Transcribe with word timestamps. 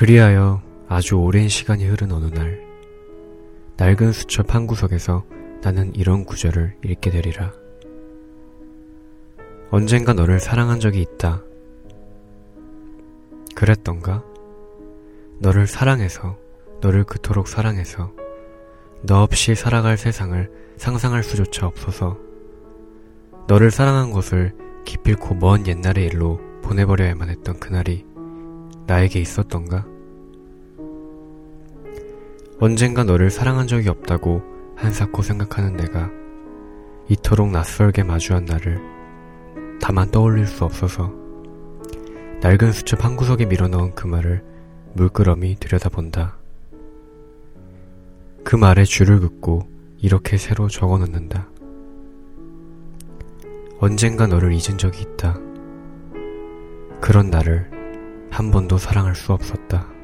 그리하여 0.00 0.62
아주 0.88 1.16
오랜 1.16 1.48
시간이 1.48 1.84
흐른 1.84 2.10
어느 2.10 2.34
날, 2.34 2.58
낡은 3.76 4.12
수첩 4.12 4.54
한 4.54 4.66
구석에서 4.66 5.26
나는 5.60 5.94
이런 5.94 6.24
구절을 6.24 6.78
읽게 6.82 7.10
되리라. 7.10 7.52
언젠가 9.70 10.14
너를 10.14 10.40
사랑한 10.40 10.80
적이 10.80 11.02
있다. 11.02 11.42
그랬던가? 13.54 14.24
너를 15.38 15.66
사랑해서, 15.66 16.38
너를 16.80 17.04
그토록 17.04 17.46
사랑해서, 17.46 18.10
너 19.02 19.22
없이 19.22 19.54
살아갈 19.54 19.98
세상을 19.98 20.50
상상할 20.78 21.22
수조차 21.22 21.66
없어서, 21.66 22.16
너를 23.48 23.70
사랑한 23.70 24.12
것을 24.12 24.54
기필코 24.86 25.34
먼 25.34 25.66
옛날의 25.66 26.06
일로 26.06 26.40
보내버려야만 26.62 27.28
했던 27.28 27.60
그날이 27.60 28.06
나에게 28.90 29.20
있었던가? 29.20 29.86
언젠가 32.60 33.04
너를 33.04 33.30
사랑한 33.30 33.66
적이 33.66 33.88
없다고 33.88 34.42
한사코 34.76 35.22
생각하는 35.22 35.78
내가 35.78 36.10
이토록 37.08 37.50
낯설게 37.50 38.02
마주한 38.02 38.44
나를 38.44 38.78
다만 39.80 40.10
떠올릴 40.10 40.46
수 40.46 40.64
없어서 40.66 41.10
낡은 42.42 42.72
수첩 42.72 43.02
한 43.02 43.16
구석에 43.16 43.46
밀어넣은 43.46 43.94
그 43.94 44.06
말을 44.06 44.44
물끄러미 44.92 45.56
들여다본다. 45.58 46.36
그 48.44 48.56
말에 48.56 48.84
줄을 48.84 49.20
긋고 49.20 49.66
이렇게 49.98 50.36
새로 50.36 50.68
적어 50.68 50.98
놓는다. 50.98 51.48
언젠가 53.78 54.26
너를 54.26 54.52
잊은 54.52 54.76
적이 54.76 55.02
있다. 55.02 55.38
그런 57.00 57.30
나를 57.30 57.70
한 58.30 58.50
번도 58.50 58.76
사랑할 58.76 59.14
수 59.14 59.32
없었다. 59.32 59.99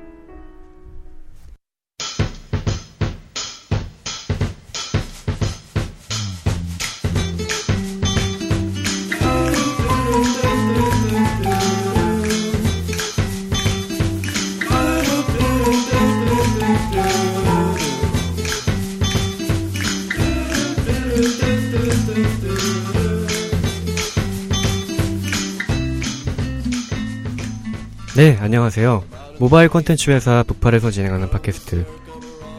네, 28.17 28.35
안녕하세요. 28.41 29.05
모바일 29.39 29.69
콘텐츠 29.69 30.11
회사 30.11 30.43
북팔에서 30.43 30.91
진행하는 30.91 31.29
팟캐스트 31.29 31.85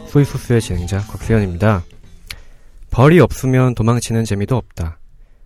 소이소스의 0.09 0.61
진행자 0.61 0.99
곽세현입니다. 0.99 1.83
벌이 2.91 3.19
없으면 3.19 3.73
도망치는 3.73 4.23
재미도 4.23 4.55
없다. 4.55 4.99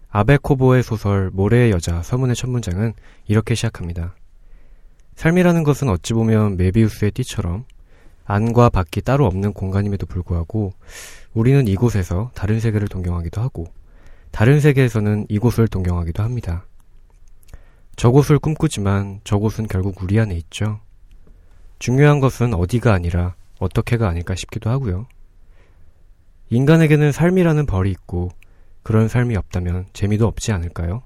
아베코보의 0.10 0.84
소설 0.84 1.30
모래의 1.32 1.72
여자 1.72 2.02
서문의 2.02 2.36
첫 2.36 2.50
문장은 2.50 2.92
이렇게 3.26 3.56
시작합니다. 3.56 4.14
삶이라는 5.16 5.64
것은 5.64 5.88
어찌 5.88 6.12
보면 6.12 6.58
메비우스의 6.58 7.12
띠처럼 7.12 7.64
안과 8.26 8.68
밖이 8.68 9.04
따로 9.06 9.26
없는 9.28 9.54
공간임에도 9.54 10.08
불구하고 10.08 10.74
우리는 11.34 11.70
이곳에서 11.70 12.32
다른 12.36 12.60
세계를 12.60 12.90
동경하기도 12.90 13.40
하고 13.40 13.68
다른 14.32 14.60
세계에서는 14.60 15.28
이곳을 15.30 15.70
동경하기도 15.70 16.22
합니다. 16.22 16.66
저곳을 17.96 18.40
꿈꾸지만 18.40 19.22
저곳은 19.24 19.68
결국 19.68 20.02
우리 20.02 20.20
안에 20.20 20.36
있죠. 20.36 20.80
중요한 21.80 22.20
것은 22.20 22.54
어디가 22.54 22.94
아니라 22.94 23.36
어떻게가 23.60 24.08
아닐까 24.08 24.36
싶기도 24.36 24.70
하고요. 24.70 25.08
인간에게는 26.50 27.12
삶이라는 27.12 27.66
벌이 27.66 27.92
있고 27.92 28.30
그런 28.84 29.08
삶이 29.08 29.36
없다면 29.36 29.88
재미도 29.94 30.28
없지 30.28 30.52
않을까요? 30.52 31.04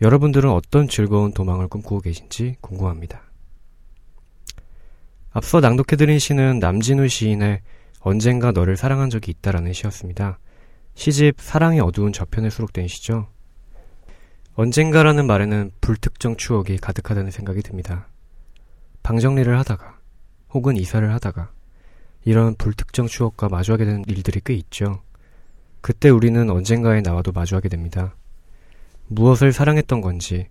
여러분들은 0.00 0.50
어떤 0.50 0.88
즐거운 0.88 1.32
도망을 1.32 1.68
꿈꾸고 1.68 2.00
계신지 2.00 2.56
궁금합니다. 2.60 3.22
앞서 5.30 5.60
낭독해드린 5.60 6.18
시는 6.18 6.58
남진우 6.58 7.08
시인의 7.08 7.60
언젠가 8.00 8.52
너를 8.52 8.76
사랑한 8.76 9.10
적이 9.10 9.32
있다라는 9.32 9.72
시였습니다. 9.72 10.38
시집 10.94 11.40
사랑의 11.40 11.80
어두운 11.80 12.12
저편에 12.12 12.50
수록된 12.50 12.86
시죠. 12.86 13.28
언젠가라는 14.56 15.26
말에는 15.26 15.72
불특정 15.80 16.36
추억이 16.36 16.76
가득하다는 16.76 17.32
생각이 17.32 17.60
듭니다. 17.62 18.06
방 19.02 19.18
정리를 19.18 19.58
하다가, 19.58 19.98
혹은 20.50 20.76
이사를 20.76 21.12
하다가, 21.12 21.50
이런 22.24 22.54
불특정 22.54 23.08
추억과 23.08 23.48
마주하게 23.48 23.84
되는 23.84 24.04
일들이 24.06 24.40
꽤 24.44 24.54
있죠. 24.54 25.02
그때 25.80 26.08
우리는 26.08 26.48
언젠가에 26.48 27.00
나와도 27.00 27.32
마주하게 27.32 27.68
됩니다. 27.68 28.14
무엇을 29.08 29.52
사랑했던 29.52 30.00
건지, 30.00 30.46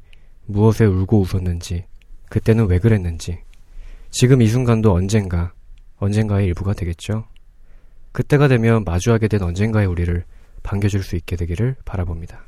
무엇에 0.47 0.83
울고 0.83 1.21
웃었는지, 1.21 1.85
그때는 2.29 2.67
왜 2.67 2.79
그랬는지, 2.79 3.39
지금 4.11 4.41
이 4.41 4.47
순간도 4.47 4.93
언젠가, 4.93 5.53
언젠가의 5.95 6.45
일부가 6.47 6.73
되겠죠. 6.73 7.25
그때가 8.11 8.49
되면 8.49 8.83
마주하게 8.83 9.29
된 9.29 9.43
언젠가의 9.43 9.87
우리를 9.87 10.25
반겨줄 10.61 11.03
수 11.03 11.15
있게 11.15 11.37
되기를 11.37 11.77
바라봅니다. 11.85 12.43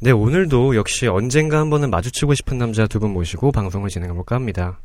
네, 0.00 0.10
오늘도 0.10 0.76
역시 0.76 1.06
언젠가 1.06 1.58
한 1.58 1.70
번은 1.70 1.90
마주치고 1.90 2.34
싶은 2.34 2.58
남자 2.58 2.86
두 2.86 3.00
분 3.00 3.12
모시고 3.12 3.50
방송을 3.52 3.88
진행해볼까 3.88 4.34
합니다. 4.36 4.78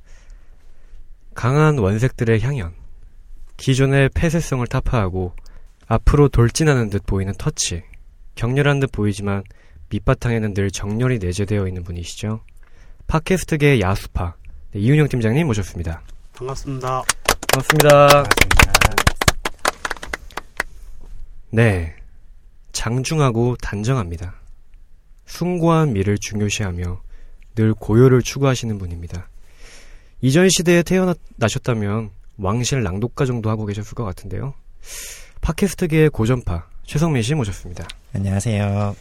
강한 1.33 1.77
원색들의 1.77 2.41
향연, 2.41 2.73
기존의 3.57 4.09
폐쇄성을 4.13 4.65
타파하고 4.67 5.33
앞으로 5.87 6.29
돌진하는 6.29 6.89
듯 6.89 7.05
보이는 7.05 7.33
터치, 7.37 7.83
격렬한 8.35 8.79
듯 8.79 8.91
보이지만 8.91 9.43
밑바탕에는 9.89 10.53
늘 10.53 10.71
정렬이 10.71 11.19
내재되어 11.19 11.67
있는 11.67 11.83
분이시죠. 11.83 12.41
팟캐스트계의 13.07 13.81
야수파, 13.81 14.35
네, 14.71 14.79
이윤영 14.79 15.09
팀장님 15.09 15.45
모셨습니다. 15.47 16.01
반갑습니다. 16.33 17.03
반갑습니다. 17.51 18.07
반갑습니다. 18.07 18.95
네. 21.49 21.95
장중하고 22.71 23.57
단정합니다. 23.61 24.35
숭고한 25.31 25.93
미를 25.93 26.17
중요시하며 26.17 27.01
늘 27.55 27.73
고요를 27.73 28.21
추구하시는 28.21 28.77
분입니다. 28.77 29.29
이전 30.19 30.49
시대에 30.49 30.83
태어나셨다면 30.83 32.11
왕실 32.37 32.83
낭독가 32.83 33.25
정도 33.25 33.49
하고 33.49 33.65
계셨을 33.65 33.95
것 33.95 34.03
같은데요. 34.03 34.53
팟캐스트계의 35.39 36.09
고전파 36.09 36.67
최성민 36.85 37.23
씨 37.23 37.33
모셨습니다. 37.33 37.87
안녕하세요. 38.13 38.95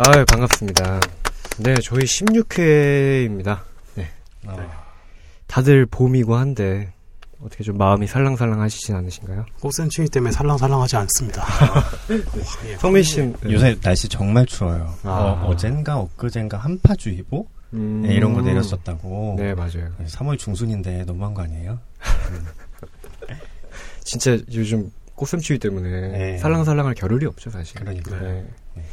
아유 0.00 0.24
반갑습니다. 0.26 1.00
네, 1.58 1.74
저희 1.82 2.00
16회입니다. 2.00 3.60
네. 3.94 4.08
어. 4.46 4.70
다들 5.46 5.86
봄이고 5.86 6.36
한데 6.36 6.92
어떻게 7.42 7.64
좀 7.64 7.78
마음이 7.78 8.06
살랑살랑 8.06 8.60
하시진 8.60 8.94
않으신가요? 8.94 9.46
꽃샘추위 9.60 10.08
때문에 10.08 10.32
살랑살랑하지 10.32 10.96
않습니다. 10.96 11.44
예. 12.66 12.76
성민 12.78 13.02
씨 13.02 13.22
네. 13.22 13.34
요새 13.52 13.78
날씨 13.80 14.08
정말 14.08 14.44
추워요. 14.46 14.94
아. 15.04 15.42
어, 15.44 15.56
젠가 15.56 15.98
엊그젠가 15.98 16.58
한파주의보 16.58 17.46
음. 17.72 18.02
네, 18.02 18.14
이런 18.14 18.34
거 18.34 18.42
내렸었다고. 18.42 19.36
네 19.38 19.54
맞아요. 19.54 19.90
3월 20.06 20.38
중순인데 20.38 21.04
너무한 21.04 21.34
거 21.34 21.42
아니에요? 21.42 21.78
음. 22.30 22.46
진짜 24.04 24.36
요즘 24.52 24.90
꽃샘추위 25.14 25.58
때문에 25.58 26.08
네. 26.08 26.38
살랑살랑할 26.38 26.94
겨를이 26.94 27.26
없죠 27.26 27.50
사실. 27.50 27.78
그러니까요. 27.80 28.20
네. 28.20 28.46
네. 28.74 28.84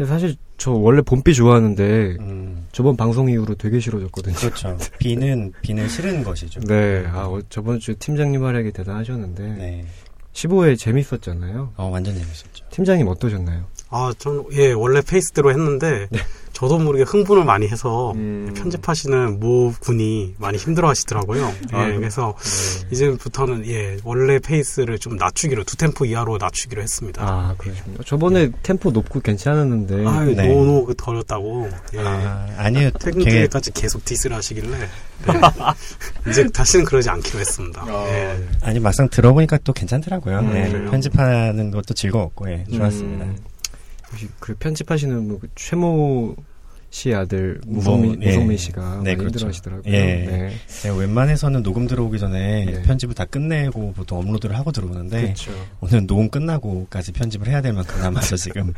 근데 0.00 0.08
사실 0.08 0.34
저 0.56 0.72
원래 0.72 1.02
봄비 1.02 1.34
좋아하는데 1.34 2.16
음. 2.20 2.66
저번 2.72 2.96
방송 2.96 3.28
이후로 3.28 3.56
되게 3.56 3.80
싫어졌거든요. 3.80 4.34
그렇죠. 4.34 4.78
비는 4.98 5.52
비는 5.60 5.90
싫은 5.90 6.24
것이죠. 6.24 6.60
네. 6.60 7.04
아 7.08 7.26
어, 7.26 7.42
저번 7.50 7.78
주 7.78 7.94
팀장님 7.96 8.42
활약이 8.42 8.72
대단하셨는데 8.72 9.42
네. 9.42 9.86
15회 10.32 10.78
재밌었잖아요. 10.78 11.74
어 11.76 11.90
완전 11.92 12.14
재밌었죠. 12.14 12.64
팀장님 12.70 13.08
어떠셨나요? 13.08 13.66
아, 13.90 14.12
전, 14.18 14.44
예, 14.52 14.72
원래 14.72 15.00
페이스대로 15.00 15.50
했는데, 15.50 16.06
네. 16.10 16.20
저도 16.52 16.78
모르게 16.78 17.04
흥분을 17.04 17.44
많이 17.44 17.66
해서, 17.66 18.12
음. 18.12 18.52
편집하시는 18.56 19.40
모 19.40 19.72
군이 19.80 20.34
많이 20.38 20.58
힘들어 20.58 20.88
하시더라고요. 20.88 21.52
아, 21.72 21.88
예, 21.88 21.96
그래서, 21.96 22.36
네. 22.38 22.88
이제부터는, 22.92 23.66
예, 23.66 23.96
원래 24.04 24.38
페이스를 24.38 25.00
좀 25.00 25.16
낮추기로, 25.16 25.64
두 25.64 25.76
템포 25.76 26.04
이하로 26.04 26.38
낮추기로 26.38 26.80
했습니다. 26.80 27.22
아, 27.24 27.54
그러시군요. 27.58 27.98
저번에 28.04 28.46
네. 28.46 28.52
템포 28.62 28.92
높고 28.92 29.20
괜찮았는데. 29.20 30.06
아, 30.06 30.24
네. 30.24 30.46
노노 30.46 30.84
그 30.84 30.94
더렸다고. 30.96 31.68
예. 31.94 31.98
아, 31.98 32.46
아니요. 32.58 32.90
퇴근 33.00 33.24
뒤에까지 33.24 33.72
계속 33.72 34.04
디스를 34.04 34.36
하시길래, 34.36 34.68
네. 34.78 34.86
이제 36.30 36.46
다시는 36.48 36.84
그러지 36.84 37.10
않기로 37.10 37.40
했습니다. 37.40 37.82
아, 37.82 38.06
예. 38.08 38.38
아니, 38.62 38.78
막상 38.78 39.08
들어보니까 39.08 39.58
또 39.64 39.72
괜찮더라고요. 39.72 40.38
음, 40.38 40.52
네. 40.52 40.70
편집하는 40.90 41.72
것도 41.72 41.94
즐거웠고, 41.94 42.48
예, 42.52 42.64
좋았습니다. 42.72 43.24
음. 43.24 43.49
혹시 44.10 44.28
그 44.40 44.54
편집하시는 44.54 45.28
뭐그 45.28 45.48
최모 45.54 46.36
씨 46.92 47.14
아들 47.14 47.60
무성민, 47.66 48.14
뭐, 48.16 48.22
예. 48.22 48.26
무성민 48.30 48.56
씨가 48.56 49.02
네, 49.04 49.14
그렇죠. 49.14 49.46
힘들어하시더라고요. 49.46 49.94
예. 49.94 50.00
네. 50.26 50.52
네. 50.82 50.90
웬만해서는 50.90 51.62
녹음 51.62 51.86
들어오기 51.86 52.18
전에 52.18 52.64
네. 52.64 52.82
편집을 52.82 53.14
다 53.14 53.24
끝내고 53.24 53.92
보통 53.92 54.18
업로드를 54.18 54.58
하고 54.58 54.72
들어오는데 54.72 55.22
그렇죠. 55.22 55.52
오늘 55.80 56.04
녹음 56.08 56.28
끝나고까지 56.28 57.12
편집을 57.12 57.46
해야 57.46 57.62
될 57.62 57.74
만큼 57.74 58.00
남아서 58.00 58.34
지금 58.34 58.72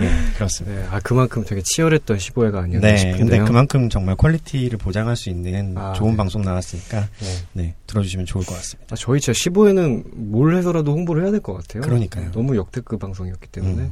네, 0.00 0.10
그렇습니다. 0.34 0.80
네, 0.80 0.86
아 0.90 0.98
그만큼 0.98 1.44
되게 1.44 1.62
치열했던 1.64 2.16
15회가 2.16 2.56
아니었나 2.56 2.88
네, 2.88 2.96
싶은데요. 2.96 3.18
근데 3.24 3.38
그만큼 3.44 3.88
정말 3.88 4.16
퀄리티를 4.16 4.76
보장할 4.76 5.14
수 5.14 5.30
있는 5.30 5.78
아, 5.78 5.92
좋은 5.92 6.10
네. 6.10 6.16
방송 6.16 6.42
나왔으니까 6.42 7.08
네. 7.20 7.28
네. 7.52 7.74
들어주시면 7.86 8.26
좋을 8.26 8.44
것 8.44 8.56
같습니다. 8.56 8.94
아, 8.94 8.96
저희 8.96 9.20
진짜 9.20 9.38
15회는 9.38 10.02
뭘 10.16 10.56
해서라도 10.56 10.90
홍보를 10.90 11.22
해야 11.22 11.30
될 11.30 11.40
것 11.40 11.52
같아요. 11.54 11.82
그러니까요. 11.82 12.32
너무 12.32 12.56
역대급 12.56 12.98
방송이었기 12.98 13.46
때문에 13.52 13.82
음. 13.82 13.90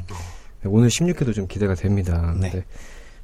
네, 0.63 0.71
오늘 0.71 0.89
16회도 0.89 1.35
좀 1.35 1.47
기대가 1.47 1.75
됩니다. 1.75 2.35
네. 2.39 2.65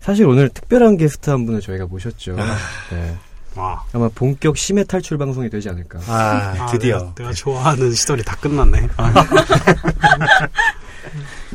사실 0.00 0.26
오늘 0.26 0.48
특별한 0.48 0.96
게스트 0.96 1.30
한 1.30 1.46
분을 1.46 1.60
저희가 1.60 1.86
모셨죠. 1.86 2.36
아. 2.38 2.56
네. 2.90 3.16
와. 3.54 3.82
아마 3.92 4.08
본격 4.08 4.56
심해 4.56 4.84
탈출 4.84 5.18
방송이 5.18 5.48
되지 5.50 5.68
않을까. 5.68 6.00
아, 6.06 6.54
아 6.58 6.66
드디어. 6.66 6.98
내가, 6.98 7.14
내가, 7.14 7.32
좋아하는 7.32 7.92
시절이 7.92 8.22
다 8.22 8.36
끝났네. 8.36 8.88
아. 8.96 9.12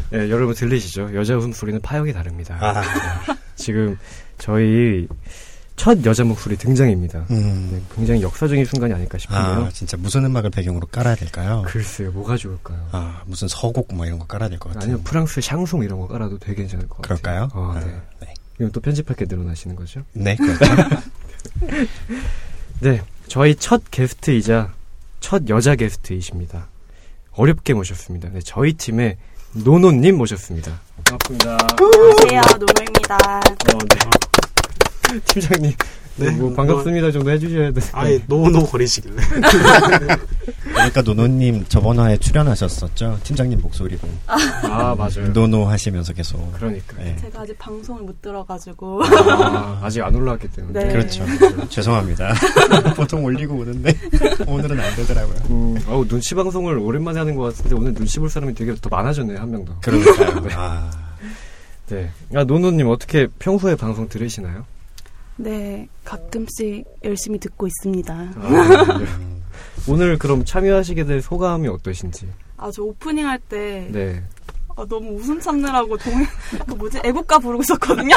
네, 0.09 0.29
여러분 0.29 0.53
들리시죠? 0.53 1.15
여자 1.15 1.37
웃음소리는 1.37 1.81
파역이 1.81 2.11
다릅니다. 2.13 2.57
아. 2.59 2.81
네. 2.81 2.87
지금 3.55 3.97
저희 4.37 5.07
첫 5.75 6.05
여자 6.05 6.23
목소리 6.23 6.55
등장입니다. 6.55 7.25
음. 7.31 7.69
네, 7.73 7.81
굉장히 7.95 8.21
역사적인 8.21 8.63
순간이 8.65 8.93
아닐까 8.93 9.17
싶은데요. 9.17 9.65
아, 9.65 9.69
진짜 9.73 9.97
무슨 9.97 10.23
음악을 10.25 10.49
배경으로 10.51 10.87
깔아야 10.87 11.15
될까요? 11.15 11.63
글쎄요, 11.65 12.11
뭐가 12.11 12.37
좋을까요? 12.37 12.87
아, 12.91 13.21
무슨 13.25 13.47
서곡 13.47 13.93
뭐 13.93 14.05
이런 14.05 14.19
거 14.19 14.25
깔아야 14.27 14.49
될 14.49 14.59
것 14.59 14.69
같아요. 14.73 14.83
아니요, 14.93 15.01
프랑스 15.03 15.41
샹송 15.41 15.83
이런 15.83 15.99
거 15.99 16.07
깔아도 16.07 16.37
되게 16.37 16.55
괜찮을 16.61 16.87
것 16.87 17.01
그럴까요? 17.01 17.47
같아요. 17.47 17.71
그럴까요? 17.71 17.79
아, 17.81 17.85
네. 17.85 18.01
아, 18.21 18.25
네. 18.25 18.33
이건 18.59 18.71
또 18.71 18.79
편집할 18.81 19.15
게 19.15 19.25
늘어나시는 19.27 19.75
거죠? 19.75 20.03
네, 20.13 20.35
그렇죠. 20.35 20.59
네, 22.79 23.01
저희 23.27 23.55
첫 23.55 23.81
게스트이자 23.89 24.73
첫 25.19 25.49
여자 25.49 25.75
게스트이십니다. 25.75 26.67
어렵게 27.31 27.73
모셨습니다. 27.73 28.29
네, 28.29 28.39
저희 28.43 28.73
팀의 28.73 29.17
노노님 29.53 30.17
모셨습니다. 30.17 30.79
반갑습니다. 31.03 31.57
안녕하세요, 31.79 32.41
노노입니다. 32.59 33.15
어, 33.15 33.77
네. 33.89 34.42
팀장님, 35.25 35.71
네, 36.17 36.29
뭐 36.31 36.53
반갑습니다 36.53 37.11
정도 37.11 37.31
해주셔야 37.31 37.71
돼. 37.71 37.81
아예 37.91 38.21
노노 38.27 38.65
거리시길래. 38.65 39.15
그러니까 40.73 41.01
노노님 41.01 41.65
저번 41.69 41.99
화에 41.99 42.17
출연하셨었죠 42.17 43.19
팀장님 43.23 43.59
목소리로. 43.61 43.99
아 44.27 44.95
맞아요. 44.97 45.31
노노 45.33 45.65
하시면서 45.65 46.13
계속. 46.13 46.51
그러니까. 46.53 46.97
네. 46.97 47.15
제가 47.21 47.41
아직 47.41 47.57
방송을 47.57 48.03
못 48.03 48.21
들어가지고. 48.21 49.01
아, 49.05 49.87
직안 49.89 50.13
올라왔기 50.15 50.47
때문에. 50.49 50.83
네. 50.83 50.91
그렇죠. 50.91 51.25
죄송합니다. 51.69 52.33
보통 52.95 53.23
올리고 53.23 53.55
오는데 53.55 53.95
오늘은 54.47 54.79
안 54.79 54.95
되더라고요. 54.95 55.35
음, 55.49 55.77
어우 55.87 56.07
눈치 56.07 56.35
방송을 56.35 56.77
오랜만에 56.77 57.19
하는 57.19 57.35
것 57.35 57.43
같은데 57.55 57.75
오늘 57.75 57.93
눈치 57.93 58.19
볼 58.19 58.29
사람이 58.29 58.53
되게 58.55 58.73
더 58.81 58.89
많아졌네요 58.89 59.39
한 59.39 59.49
명 59.49 59.65
더. 59.65 59.75
그러니까요. 59.81 60.39
네. 60.41 60.49
아. 60.55 60.91
네. 61.89 62.09
아 62.35 62.43
노노님 62.43 62.87
어떻게 62.87 63.27
평소에 63.39 63.75
방송 63.75 64.07
들으시나요? 64.09 64.65
네, 65.35 65.87
가끔씩 66.03 66.85
열심히 67.03 67.39
듣고 67.39 67.67
있습니다. 67.67 68.13
아, 68.13 68.97
네. 68.99 69.05
오늘 69.89 70.17
그럼 70.17 70.45
참여하시게 70.45 71.05
될 71.05 71.21
소감이 71.21 71.67
어떠신지? 71.67 72.27
아, 72.57 72.69
저 72.71 72.83
오프닝 72.83 73.27
할 73.27 73.39
때. 73.39 73.87
네. 73.91 74.23
아, 74.75 74.85
너무 74.87 75.11
웃음 75.11 75.39
참느라고 75.39 75.97
동, 75.97 76.13
그 76.67 76.73
뭐지? 76.73 76.99
애국가 77.03 77.37
부르고 77.37 77.61
있었거든요? 77.61 78.15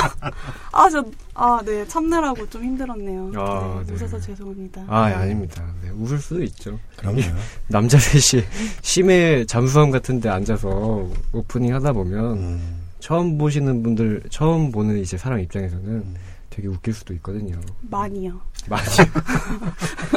아, 0.72 0.88
저, 0.88 1.04
아, 1.34 1.60
네. 1.64 1.86
참느라고 1.86 2.48
좀 2.48 2.64
힘들었네요. 2.64 3.32
아, 3.36 3.82
네. 3.86 3.92
네. 3.92 3.94
웃어서 3.94 4.18
죄송합니다. 4.20 4.84
아, 4.88 5.08
네. 5.08 5.14
아닙니다. 5.14 5.64
네, 5.82 5.90
웃을 5.90 6.18
수도 6.18 6.42
있죠. 6.44 6.78
그럼요. 6.96 7.20
남자 7.68 7.98
셋이 7.98 8.42
심해 8.80 9.44
잠수함 9.44 9.90
같은 9.90 10.20
데 10.20 10.28
앉아서 10.30 11.08
오프닝 11.32 11.74
하다 11.74 11.92
보면 11.92 12.38
음. 12.38 12.80
처음 13.00 13.36
보시는 13.36 13.82
분들, 13.82 14.22
처음 14.30 14.72
보는 14.72 14.98
이제 14.98 15.18
사람 15.18 15.40
입장에서는 15.40 15.86
음. 15.86 16.14
되게 16.56 16.68
웃길 16.68 16.94
수도 16.94 17.12
있거든요. 17.14 17.60
많이요. 17.82 18.40
많이. 18.66 18.86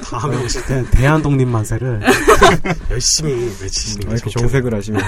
다음에 0.10 0.42
오실 0.42 0.66
때 0.66 0.90
대한 0.92 1.22
독립 1.22 1.46
만세를 1.50 2.02
열심히 2.90 3.34
외치시는 3.62 4.08
게 4.08 4.14
이렇게 4.14 4.30
정색을 4.30 4.74
하시면 4.74 5.02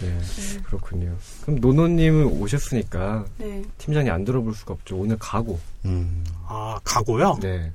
네, 0.00 0.18
그렇군요. 0.64 1.16
그럼 1.42 1.60
노노님은 1.60 2.24
오셨으니까 2.24 3.24
네. 3.38 3.62
팀장이 3.78 4.10
안 4.10 4.24
들어볼 4.24 4.52
수가 4.54 4.74
없죠. 4.74 4.96
오늘 4.96 5.16
가고. 5.16 5.60
음. 5.84 6.24
아 6.48 6.80
가고요? 6.82 7.38
네. 7.40 7.70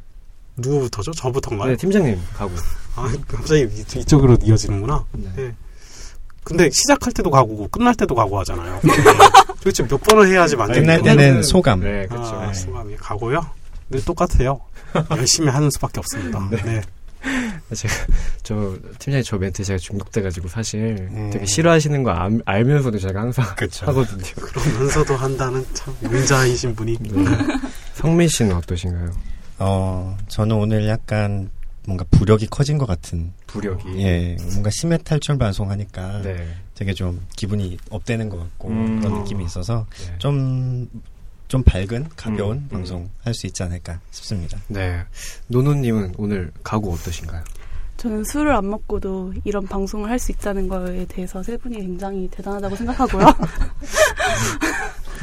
누구부터죠? 0.58 1.12
저부터인가요? 1.12 1.72
네, 1.72 1.78
팀장님 1.78 2.20
가고. 2.34 2.52
아 2.98 3.10
갑자기 3.30 3.62
이쪽으로 3.98 4.38
이어지는구나. 4.44 5.06
네. 5.14 5.56
네. 6.46 6.58
근데 6.58 6.70
시작할 6.70 7.12
때도 7.12 7.32
가고 7.32 7.68
끝날 7.70 7.96
때도 7.96 8.14
가고 8.14 8.40
하잖아요. 8.40 8.80
도대체 9.58 9.86
몇 9.88 10.00
번을 10.02 10.28
해야지 10.30 10.56
만든 10.56 10.82
끝날 10.82 11.02
때는 11.02 11.44
소감. 11.44 11.80
네, 11.80 12.06
그렇죠. 12.08 12.36
아, 12.36 12.54
소감이 12.54 12.96
가고요. 12.98 13.46
늘 13.90 14.04
똑같아요. 14.06 14.60
열심히 15.12 15.50
하는 15.50 15.70
수밖에 15.72 16.00
없습니다. 16.00 16.48
네. 16.52 16.62
네. 16.64 16.82
제가 17.74 17.94
저 18.44 18.76
팀장님 19.00 19.24
저 19.24 19.38
멘트 19.38 19.64
제가 19.64 19.80
중독돼가지고 19.80 20.48
사실 20.48 21.08
음. 21.12 21.32
되게 21.34 21.46
싫어하시는 21.48 22.04
거 22.04 22.12
알, 22.12 22.40
알면서도 22.46 23.00
제가 23.00 23.22
항상 23.22 23.46
그쵸. 23.56 23.88
하거든요. 23.88 24.24
그러면서도 24.40 25.16
한다는 25.16 25.66
참 25.74 25.96
용자이신 26.04 26.76
분이. 26.76 26.98
네. 27.02 27.26
성민 27.96 28.28
씨는 28.28 28.56
어떠신가요? 28.58 29.12
어 29.58 30.16
저는 30.28 30.56
오늘 30.56 30.88
약간 30.88 31.50
뭔가 31.88 32.06
부력이 32.12 32.48
커진 32.48 32.78
것 32.78 32.86
같은 32.86 33.32
부력이 33.48 34.02
예 34.02 34.38
뭔가 34.52 34.70
심해 34.72 34.98
탈출 34.98 35.38
방송하니까 35.38 36.22
네. 36.22 36.48
되게 36.74 36.94
좀 36.94 37.26
기분이 37.36 37.78
업되는 37.90 38.30
것 38.30 38.38
같고 38.40 38.70
음. 38.70 39.00
그런 39.02 39.20
느낌이 39.20 39.44
있어서 39.46 39.86
좀좀 40.18 40.90
네. 40.92 41.00
좀 41.48 41.64
밝은 41.64 42.10
가벼운 42.16 42.58
음. 42.58 42.68
방송 42.70 43.10
할 43.24 43.34
수 43.34 43.48
있지 43.48 43.62
않을까 43.64 44.00
싶습니다. 44.12 44.58
네 44.68 45.02
노노님은 45.48 46.16
오늘 46.18 46.52
가구 46.64 46.92
어떠신가요? 46.94 47.44
저는 47.98 48.24
술을 48.26 48.52
안 48.54 48.70
먹고도 48.70 49.34
이런 49.46 49.66
방송을 49.66 50.10
할 50.10 50.20
수 50.20 50.32
있다는 50.32 50.68
거에 50.68 51.06
대해서 51.06 51.42
세 51.44 51.56
분이 51.58 51.78
굉장히 51.78 52.28
대단하다고 52.30 52.76
생각하고요. 52.76 53.26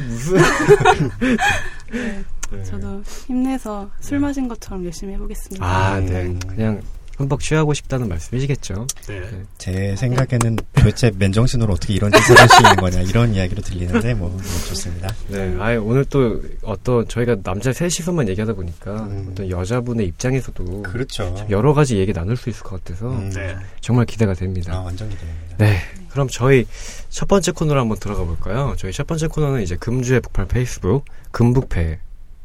무슨? 0.07 0.37
네. 1.91 2.23
네. 2.57 2.63
저도 2.63 3.01
힘내서 3.27 3.89
술 3.99 4.19
마신 4.19 4.47
것처럼 4.47 4.85
열심히 4.85 5.13
해보겠습니다. 5.13 5.65
아, 5.65 5.99
네. 5.99 6.23
음. 6.23 6.39
그냥 6.47 6.81
흠뻑 7.17 7.41
취하고 7.41 7.75
싶다는 7.75 8.09
말씀이시겠죠. 8.09 8.87
네. 9.07 9.19
네. 9.19 9.43
제 9.59 9.95
생각에는 9.95 10.57
도대체 10.73 11.11
맨정신으로 11.15 11.73
어떻게 11.73 11.93
이런 11.93 12.11
짓을 12.11 12.35
할 12.35 12.47
수 12.49 12.57
있는 12.57 12.75
거냐 12.75 13.01
이런 13.01 13.35
이야기로 13.35 13.61
들리는데 13.61 14.15
뭐, 14.15 14.29
뭐 14.29 14.41
좋습니다. 14.41 15.13
네. 15.27 15.55
아예 15.59 15.75
오늘 15.75 16.05
또 16.05 16.41
어떤 16.63 17.07
저희가 17.07 17.35
남자 17.43 17.71
셋이서만 17.71 18.27
얘기하다 18.29 18.53
보니까 18.53 19.03
음. 19.03 19.27
어떤 19.31 19.47
여자분의 19.47 20.07
입장에서도 20.07 20.81
그렇죠. 20.81 21.45
여러 21.51 21.75
가지 21.75 21.97
얘기 21.99 22.13
나눌 22.13 22.35
수 22.35 22.49
있을 22.49 22.63
것 22.63 22.83
같아서 22.83 23.11
음. 23.11 23.29
네. 23.29 23.55
정말 23.79 24.07
기대가 24.07 24.33
됩니다. 24.33 24.73
아, 24.73 24.79
완전 24.79 25.07
기대됩니다. 25.09 25.57
네. 25.57 25.77
그럼 26.09 26.27
저희 26.29 26.65
첫 27.09 27.27
번째 27.27 27.51
코너로 27.51 27.79
한번 27.79 27.99
들어가 27.99 28.23
볼까요? 28.23 28.73
저희 28.79 28.91
첫 28.91 29.05
번째 29.05 29.27
코너는 29.27 29.61
이제 29.61 29.75
금주의 29.75 30.19
북팔 30.19 30.47
페이스북 30.47 31.05
금북패 31.31 31.99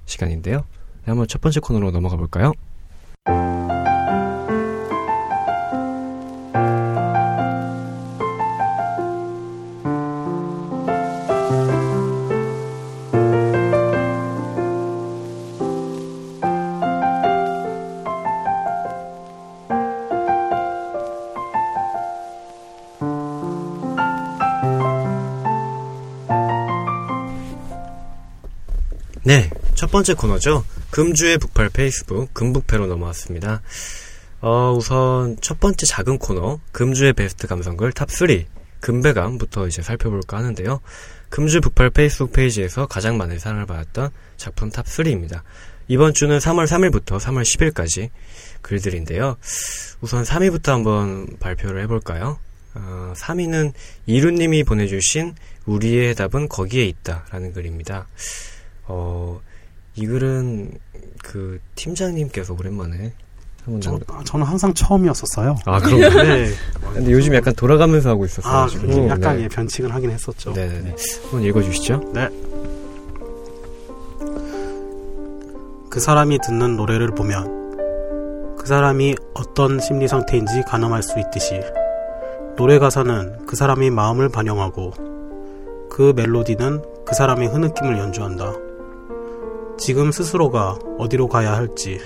시간인데요. 0.09 0.59
네, 0.59 1.05
한번 1.07 1.29
첫 1.29 1.41
번째 1.41 1.61
코너로 1.61 1.91
넘어가 1.91 2.17
볼까요? 2.17 2.53
번째 29.99 30.15
코너죠. 30.15 30.65
금주의 30.91 31.39
북팔 31.39 31.71
페이스북 31.71 32.33
금북페로 32.33 32.87
넘어왔습니다. 32.87 33.63
어, 34.41 34.73
우선 34.73 35.37
첫 35.41 35.59
번째 35.59 35.87
작은 35.87 36.19
코너 36.19 36.61
금주의 36.71 37.13
베스트 37.13 37.49
감성글 37.49 37.91
탑3 37.91 38.45
금베감부터 38.79 39.67
이제 39.67 39.83
살펴볼까 39.83 40.37
하는데요. 40.37 40.81
금주 41.31 41.61
북팔 41.61 41.91
페이스북 41.91 42.33
페이지에서 42.33 42.87
가장 42.87 43.17
많은 43.17 43.41
사랑을 43.41 43.67
받았던 43.67 44.11
작품 44.37 44.71
탑3입니다. 44.71 45.43
이번 45.89 46.15
주는 46.15 46.39
3월 46.39 46.69
3일부터 46.69 47.19
3월 47.19 47.43
10일까지 47.43 48.11
글들인데요. 48.63 49.37
우선 50.01 50.23
3위부터 50.23 50.69
한번 50.69 51.27
발표를 51.41 51.83
해볼까요? 51.83 52.39
어, 52.75 53.13
3위는 53.17 53.73
이루님이 54.07 54.63
보내주신 54.63 55.35
우리의 55.67 56.15
답은 56.15 56.49
거기에 56.49 56.85
있다 56.85 57.27
라는 57.33 57.53
글입니다. 57.53 58.07
어, 58.85 59.41
이 59.99 60.07
글은 60.07 60.71
그 61.25 61.59
팀장님께서 61.75 62.55
오랜만에 62.55 63.13
저, 63.81 63.99
저는 64.25 64.47
항상 64.47 64.73
처음이었었어요. 64.73 65.57
아, 65.67 65.81
그럼 65.81 66.01
네. 66.01 66.51
근데 66.95 67.11
요즘 67.11 67.35
약간 67.35 67.53
돌아가면서 67.55 68.11
하고 68.11 68.25
있었어요. 68.25 68.55
아, 68.55 69.09
약간 69.09 69.37
네. 69.37 69.43
예, 69.43 69.49
변칙을 69.49 69.93
하긴 69.93 70.11
했었죠. 70.11 70.53
네네. 70.53 70.81
네. 70.81 70.95
한번 71.25 71.43
읽어주시죠. 71.43 72.13
네. 72.15 72.29
그 75.91 76.01
사람이 76.01 76.39
듣는 76.47 76.77
노래를 76.77 77.09
보면 77.09 78.57
그 78.57 78.67
사람이 78.67 79.17
어떤 79.35 79.81
심리 79.81 80.07
상태인지 80.07 80.63
가늠할 80.67 81.03
수 81.03 81.19
있듯이 81.19 81.61
노래 82.57 82.79
가사는 82.79 83.47
그 83.47 83.57
사람의 83.57 83.91
마음을 83.91 84.29
반영하고 84.29 84.93
그 85.91 86.13
멜로디는 86.15 86.83
그 87.05 87.15
사람의 87.15 87.49
흐느낌을 87.49 87.99
연주한다. 87.99 88.68
지금 89.79 90.11
스스로가 90.11 90.79
어디로 90.99 91.29
가야 91.29 91.55
할지, 91.55 91.99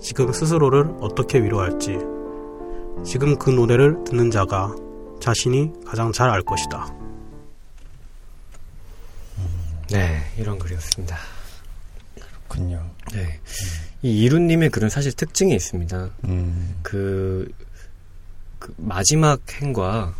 지금 0.00 0.32
스스로를 0.32 0.94
어떻게 1.00 1.42
위로할지, 1.42 1.96
지금 3.04 3.38
그 3.38 3.50
노래를 3.50 4.04
듣는 4.04 4.30
자가 4.30 4.74
자신이 5.20 5.72
가장 5.86 6.12
잘 6.12 6.28
알 6.30 6.42
것이다. 6.42 6.92
네, 9.90 10.20
이런 10.36 10.58
글이었습니다. 10.58 11.16
그렇군요. 12.48 12.90
네. 13.12 13.20
음. 13.22 13.40
이 14.02 14.22
이루님의 14.24 14.70
글은 14.70 14.88
사실 14.90 15.12
특징이 15.12 15.54
있습니다. 15.54 16.10
음. 16.24 16.76
그, 16.82 17.50
그, 18.58 18.74
마지막 18.76 19.40
행과 19.52 20.14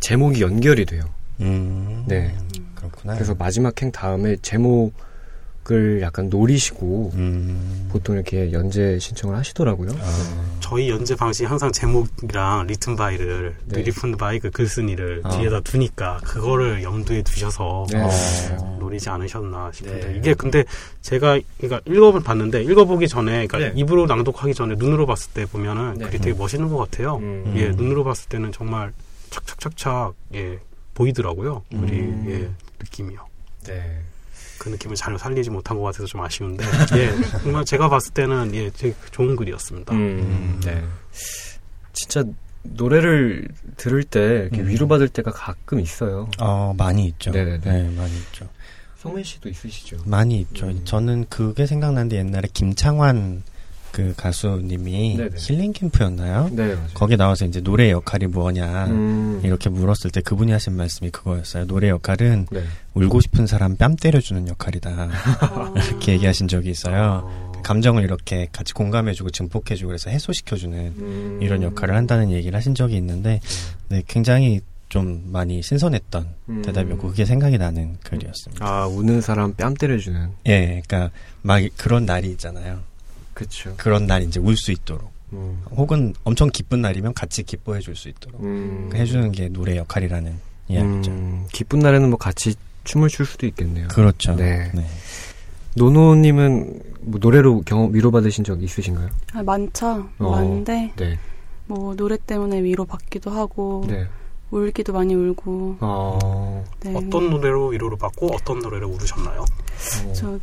제목이 0.00 0.42
연결이 0.42 0.84
돼요. 0.84 1.04
음. 1.40 2.04
네. 2.06 2.34
그렇구나. 2.74 3.14
그래서 3.14 3.34
마지막 3.34 3.80
행 3.80 3.90
다음에 3.90 4.36
제목을 4.42 6.00
약간 6.02 6.28
노리시고 6.28 7.12
음. 7.14 7.88
보통 7.90 8.16
이렇게 8.16 8.52
연재 8.52 8.98
신청을 8.98 9.36
하시더라고요. 9.36 9.90
아. 9.90 10.44
저희 10.60 10.90
연재 10.90 11.16
방식이 11.16 11.46
항상 11.46 11.70
제목이랑 11.72 12.66
written 12.66 12.96
by를 12.96 13.54
네. 13.66 13.82
written 13.82 14.16
by 14.16 14.38
그 14.38 14.50
글쓴이를 14.50 15.20
아. 15.24 15.30
뒤에다 15.30 15.60
두니까 15.60 16.20
그거를 16.24 16.82
염두에 16.82 17.22
두셔서 17.22 17.86
네. 17.90 18.00
어, 18.00 18.76
노리지 18.80 19.08
않으셨나 19.10 19.72
싶은데 19.72 20.12
네. 20.12 20.18
이게 20.18 20.34
근데 20.34 20.64
제가 21.02 21.38
그러니까 21.58 21.80
읽어를 21.90 22.22
봤는데 22.22 22.62
읽어보기 22.62 23.08
전에 23.08 23.46
그러니까 23.46 23.58
네. 23.58 23.72
입으로 23.76 24.06
낭독하기 24.06 24.54
전에 24.54 24.74
눈으로 24.76 25.06
봤을 25.06 25.32
때 25.32 25.46
보면은 25.46 25.94
네. 25.98 26.06
글이 26.06 26.18
되게 26.18 26.36
멋있는 26.36 26.68
것 26.68 26.78
같아요. 26.78 27.16
음. 27.16 27.54
예, 27.56 27.68
눈으로 27.68 28.04
봤을 28.04 28.28
때는 28.28 28.52
정말 28.52 28.92
착착착착 29.30 30.14
예 30.34 30.58
보이더라고요. 30.94 31.62
우리 31.72 32.00
음. 32.00 32.24
예, 32.28 32.50
느낌이요. 32.80 33.26
네. 33.66 34.00
그 34.58 34.68
느낌을 34.68 34.96
잘 34.96 35.18
살리지 35.18 35.50
못한 35.50 35.76
것 35.76 35.82
같아서 35.84 36.06
좀 36.06 36.20
아쉬운데 36.22 36.64
예 36.96 37.12
정말 37.42 37.64
제가 37.64 37.88
봤을 37.88 38.12
때는 38.14 38.54
예 38.54 38.70
되게 38.70 38.94
좋은 39.10 39.36
글이었습니다. 39.36 39.92
음, 39.94 39.98
음. 39.98 40.60
네. 40.64 40.82
진짜 41.92 42.24
노래를 42.62 43.48
들을 43.76 44.02
때 44.04 44.48
음. 44.54 44.68
위로받을 44.68 45.08
때가 45.08 45.32
가끔 45.32 45.80
있어요. 45.80 46.30
어 46.38 46.72
많이 46.76 47.06
있죠. 47.08 47.30
네네 47.30 47.60
네, 47.60 47.90
많이 47.90 48.16
있죠. 48.16 48.48
성민 48.96 49.22
씨도 49.22 49.50
있으시죠? 49.50 49.98
많이 50.06 50.40
있죠. 50.40 50.66
음. 50.66 50.80
저는 50.84 51.26
그게 51.28 51.66
생각나는데 51.66 52.16
옛날에 52.16 52.48
김창완 52.52 53.42
그 53.94 54.12
가수님이 54.16 55.16
네네. 55.16 55.30
힐링 55.38 55.72
캠프였나요? 55.72 56.50
네. 56.50 56.76
거기 56.94 57.16
나와서 57.16 57.44
이제 57.44 57.60
노래 57.60 57.92
역할이 57.92 58.26
뭐냐 58.26 58.86
음. 58.86 59.40
이렇게 59.44 59.70
물었을 59.70 60.10
때 60.10 60.20
그분이 60.20 60.50
하신 60.50 60.72
말씀이 60.76 61.10
그거였어요. 61.10 61.68
노래 61.68 61.90
역할은 61.90 62.48
네. 62.50 62.64
울고 62.94 63.20
싶은 63.20 63.46
사람 63.46 63.76
뺨 63.76 63.94
때려주는 63.94 64.48
역할이다 64.48 64.90
아. 64.90 65.74
이렇게 65.88 66.14
얘기하신 66.14 66.48
적이 66.48 66.70
있어요. 66.70 67.24
아. 67.24 67.62
감정을 67.62 68.02
이렇게 68.02 68.48
같이 68.50 68.74
공감해주고 68.74 69.30
증폭해주고 69.30 69.86
그래서 69.86 70.10
해소시켜주는 70.10 70.76
음. 70.98 71.38
이런 71.40 71.62
역할을 71.62 71.94
한다는 71.94 72.32
얘기를 72.32 72.56
하신 72.56 72.74
적이 72.74 72.96
있는데 72.96 73.38
네, 73.90 74.02
굉장히 74.08 74.60
좀 74.88 75.22
많이 75.26 75.62
신선했던 75.62 76.26
음. 76.48 76.62
대답이었고 76.62 77.10
그게 77.10 77.24
생각이 77.24 77.58
나는 77.58 77.96
글이었습니다. 78.02 78.66
아 78.66 78.86
우는 78.88 79.20
사람 79.20 79.54
뺨 79.54 79.74
때려주는. 79.74 80.30
예, 80.46 80.82
그러니까 80.84 81.12
막 81.42 81.62
그런 81.76 82.06
날이 82.06 82.30
있잖아요. 82.30 82.80
그쵸. 83.34 83.74
그런 83.76 84.06
날 84.06 84.22
이제 84.22 84.40
울 84.40 84.56
수 84.56 84.72
있도록. 84.72 85.12
음. 85.32 85.60
혹은 85.70 86.14
엄청 86.24 86.48
기쁜 86.50 86.80
날이면 86.82 87.14
같이 87.14 87.42
기뻐해 87.42 87.80
줄 87.80 87.96
수 87.96 88.08
있도록 88.08 88.40
음. 88.42 88.90
해주는 88.94 89.32
게 89.32 89.48
노래 89.48 89.76
역할이라는 89.76 90.38
이야기죠. 90.68 91.10
음. 91.10 91.46
기쁜 91.52 91.80
날에는 91.80 92.08
뭐 92.10 92.18
같이 92.18 92.54
춤을 92.84 93.08
출 93.08 93.26
수도 93.26 93.46
있겠네요. 93.46 93.88
그렇죠. 93.88 94.36
네. 94.36 94.70
네. 94.74 94.86
노노님은 95.76 96.80
뭐 97.00 97.18
노래로 97.20 97.62
경험 97.62 97.92
위로 97.94 98.10
받으신 98.10 98.44
적 98.44 98.62
있으신가요? 98.62 99.08
아, 99.32 99.42
많죠. 99.42 100.08
어, 100.18 100.30
많은데 100.30 100.92
네. 100.96 101.18
뭐 101.66 101.94
노래 101.96 102.16
때문에 102.16 102.62
위로 102.62 102.84
받기도 102.84 103.30
하고 103.30 103.84
네. 103.88 104.06
울기도 104.50 104.92
많이 104.92 105.14
울고. 105.14 105.78
어. 105.80 106.64
네. 106.80 106.94
어떤 106.94 107.30
노래로 107.30 107.68
위로를 107.68 107.98
받고 107.98 108.28
어떤 108.34 108.60
노래를 108.60 108.86
울으셨나요? 108.86 109.40
어. 109.40 110.12
저 110.12 110.38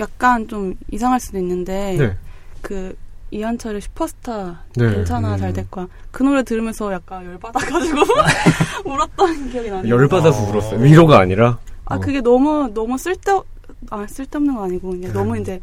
약간 0.00 0.48
좀 0.48 0.74
이상할 0.90 1.20
수도 1.20 1.38
있는데 1.38 1.96
네. 1.98 2.16
그 2.62 2.96
이한철의 3.30 3.80
슈퍼스타 3.80 4.62
네. 4.76 4.90
괜찮아 4.90 5.34
음. 5.34 5.38
잘될 5.38 5.70
거야 5.70 5.88
그 6.10 6.22
노래 6.22 6.42
들으면서 6.42 6.92
약간 6.92 7.24
열받아가지고 7.24 8.00
울었던 8.84 9.50
기억이 9.50 9.70
나네요. 9.70 9.94
열받아서 9.94 10.42
어. 10.44 10.50
울었어요. 10.50 10.80
위로가 10.80 11.18
아니라. 11.18 11.58
아 11.86 11.96
어. 11.96 12.00
그게 12.00 12.20
너무 12.20 12.70
너무 12.72 12.96
쓸데 12.96 13.40
아 13.90 14.06
쓸데없는 14.06 14.54
거 14.54 14.64
아니고 14.64 14.90
그냥 14.90 15.12
네. 15.12 15.12
너무 15.12 15.38
이제 15.38 15.60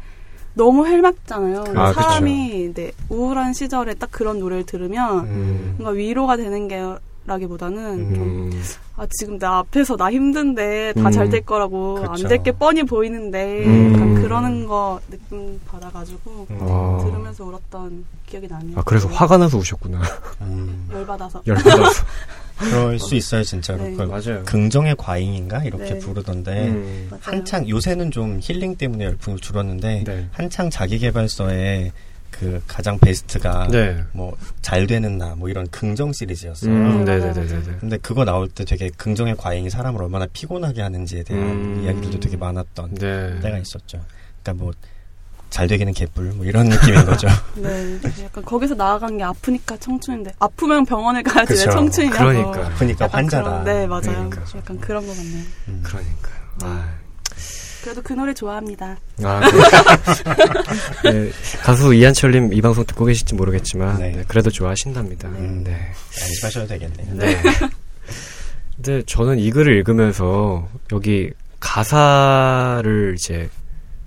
너무 0.54 0.86
헬맞잖아요. 0.86 1.64
아, 1.76 1.92
사람이 1.94 2.68
이제 2.70 2.92
우울한 3.08 3.54
시절에 3.54 3.94
딱 3.94 4.10
그런 4.12 4.38
노래를 4.38 4.66
들으면 4.66 5.20
음. 5.24 5.74
뭔가 5.78 5.92
위로가 5.92 6.36
되는 6.36 6.68
게 6.68 6.82
라기보다는 7.24 7.98
음. 8.00 8.14
좀, 8.14 8.62
아, 8.96 9.06
지금 9.18 9.38
나 9.38 9.58
앞에서 9.58 9.96
나 9.96 10.10
힘든데 10.10 10.94
다 10.94 11.10
잘될 11.10 11.40
음. 11.40 11.44
거라고 11.44 11.98
안 12.08 12.16
될 12.28 12.42
게 12.42 12.50
뻔히 12.52 12.82
보이는데 12.82 13.64
음. 13.64 13.92
약간 13.94 14.14
그러는 14.22 14.66
거 14.66 15.00
느낌 15.10 15.60
받아가지고 15.66 16.46
아. 16.60 16.98
들으면서 17.04 17.44
울었던 17.44 18.04
기억이 18.26 18.48
나네요. 18.48 18.78
아, 18.78 18.82
그래서 18.84 19.06
화가 19.08 19.38
나서 19.38 19.56
우셨구나. 19.58 20.00
음. 20.40 20.88
열받아서. 20.92 21.42
열 21.46 21.54
받아서. 21.56 22.04
그럴 22.58 22.98
수 22.98 23.14
있어요, 23.16 23.42
진짜로. 23.42 23.82
네. 23.82 23.96
맞아요. 23.96 24.42
긍정의 24.44 24.94
과잉인가? 24.96 25.64
이렇게 25.64 25.94
네. 25.94 25.98
부르던데, 25.98 26.68
음. 26.68 27.10
한창, 27.20 27.68
요새는 27.68 28.10
좀 28.12 28.38
힐링 28.40 28.76
때문에 28.76 29.04
열풍을 29.04 29.38
줄었는데, 29.40 30.04
네. 30.04 30.28
한창 30.32 30.70
자기개발서에 30.70 31.90
그 32.32 32.60
가장 32.66 32.98
베스트가 32.98 33.68
네. 33.70 34.02
뭐잘 34.12 34.88
되는 34.88 35.18
나 35.18 35.34
뭐 35.36 35.48
이런 35.48 35.68
긍정 35.68 36.12
시리즈였어요. 36.12 36.72
음, 36.72 37.04
네네네네. 37.04 37.76
근데 37.80 37.96
그거 37.98 38.24
나올 38.24 38.48
때 38.48 38.64
되게 38.64 38.90
긍정의 38.90 39.36
과잉이 39.36 39.70
사람을 39.70 40.02
얼마나 40.02 40.26
피곤하게 40.32 40.82
하는지에 40.82 41.22
대한 41.22 41.42
음. 41.44 41.82
이야기들도 41.84 42.18
되게 42.20 42.36
많았던 42.36 42.94
네. 42.96 43.38
때가 43.40 43.58
있었죠. 43.58 44.04
그러니까 44.42 44.64
뭐 44.64 44.72
잘 45.52 45.66
되기는 45.68 45.92
개뿔 45.92 46.32
뭐 46.32 46.46
이런 46.46 46.66
느낌인 46.70 47.04
거죠. 47.04 47.28
네, 47.56 47.98
약간 48.24 48.42
거기서 48.42 48.74
나아간 48.74 49.18
게 49.18 49.22
아프니까 49.22 49.76
청춘인데 49.76 50.32
아프면 50.38 50.86
병원에 50.86 51.20
가야지 51.22 51.52
왜 51.52 51.58
청춘이냐고. 51.58 52.18
그러니까 52.24 52.66
아프니까 52.68 53.06
환자다. 53.06 53.62
그런, 53.62 53.64
네 53.64 53.86
맞아요. 53.86 54.00
그러니까. 54.30 54.42
약간 54.56 54.80
그런 54.80 55.06
거 55.06 55.12
같네요. 55.12 55.44
음. 55.68 55.80
그러니까요. 55.82 56.34
아. 56.62 56.88
그래도 57.82 58.00
그 58.02 58.12
노래 58.12 58.32
좋아합니다. 58.32 58.96
아, 59.24 59.40
네, 61.04 61.30
가수 61.62 61.92
이한철님 61.94 62.52
이 62.52 62.60
방송 62.60 62.84
듣고 62.84 63.04
계실지 63.04 63.34
모르겠지만 63.34 63.98
네. 63.98 64.12
네, 64.12 64.24
그래도 64.28 64.50
좋아하신답니다. 64.50 65.28
음, 65.28 65.64
네. 65.64 65.92
안심하셔도 66.20 66.66
되겠네요. 66.68 67.14
네. 67.14 67.42
근데 68.76 69.02
저는 69.06 69.38
이 69.38 69.50
글을 69.50 69.76
읽으면서 69.78 70.68
여기 70.92 71.30
가사를 71.60 73.14
이제 73.18 73.48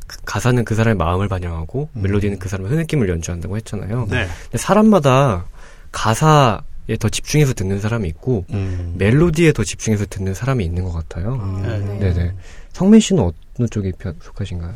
그 0.08 0.18
가사는 0.26 0.64
그 0.66 0.76
사람의 0.76 0.96
마음을 0.96 1.28
반영하고 1.28 1.90
음. 1.96 2.02
멜로디는 2.02 2.40
그 2.40 2.48
사람의 2.50 2.72
흐느낌을 2.72 3.10
연주한다고 3.10 3.58
했잖아요. 3.58 4.08
네. 4.10 4.28
근데 4.44 4.58
사람마다 4.58 5.46
가사 5.92 6.62
에 6.88 6.98
더 6.98 7.10
집중해서 7.10 7.54
듣는 7.56 7.82
사람이 7.82 8.08
있고 8.10 8.46
음. 8.52 8.94
멜로디에 9.00 9.54
더 9.54 9.64
집중해서 9.64 10.06
듣는 10.08 10.36
사람이 10.36 10.64
있는 10.64 10.84
것 10.84 10.92
같아요. 10.92 11.34
음. 11.34 11.98
네. 12.00 12.14
네. 12.14 12.32
성민 12.76 13.00
씨는 13.00 13.24
어느 13.58 13.68
쪽에 13.70 13.94
속하신가요? 14.22 14.76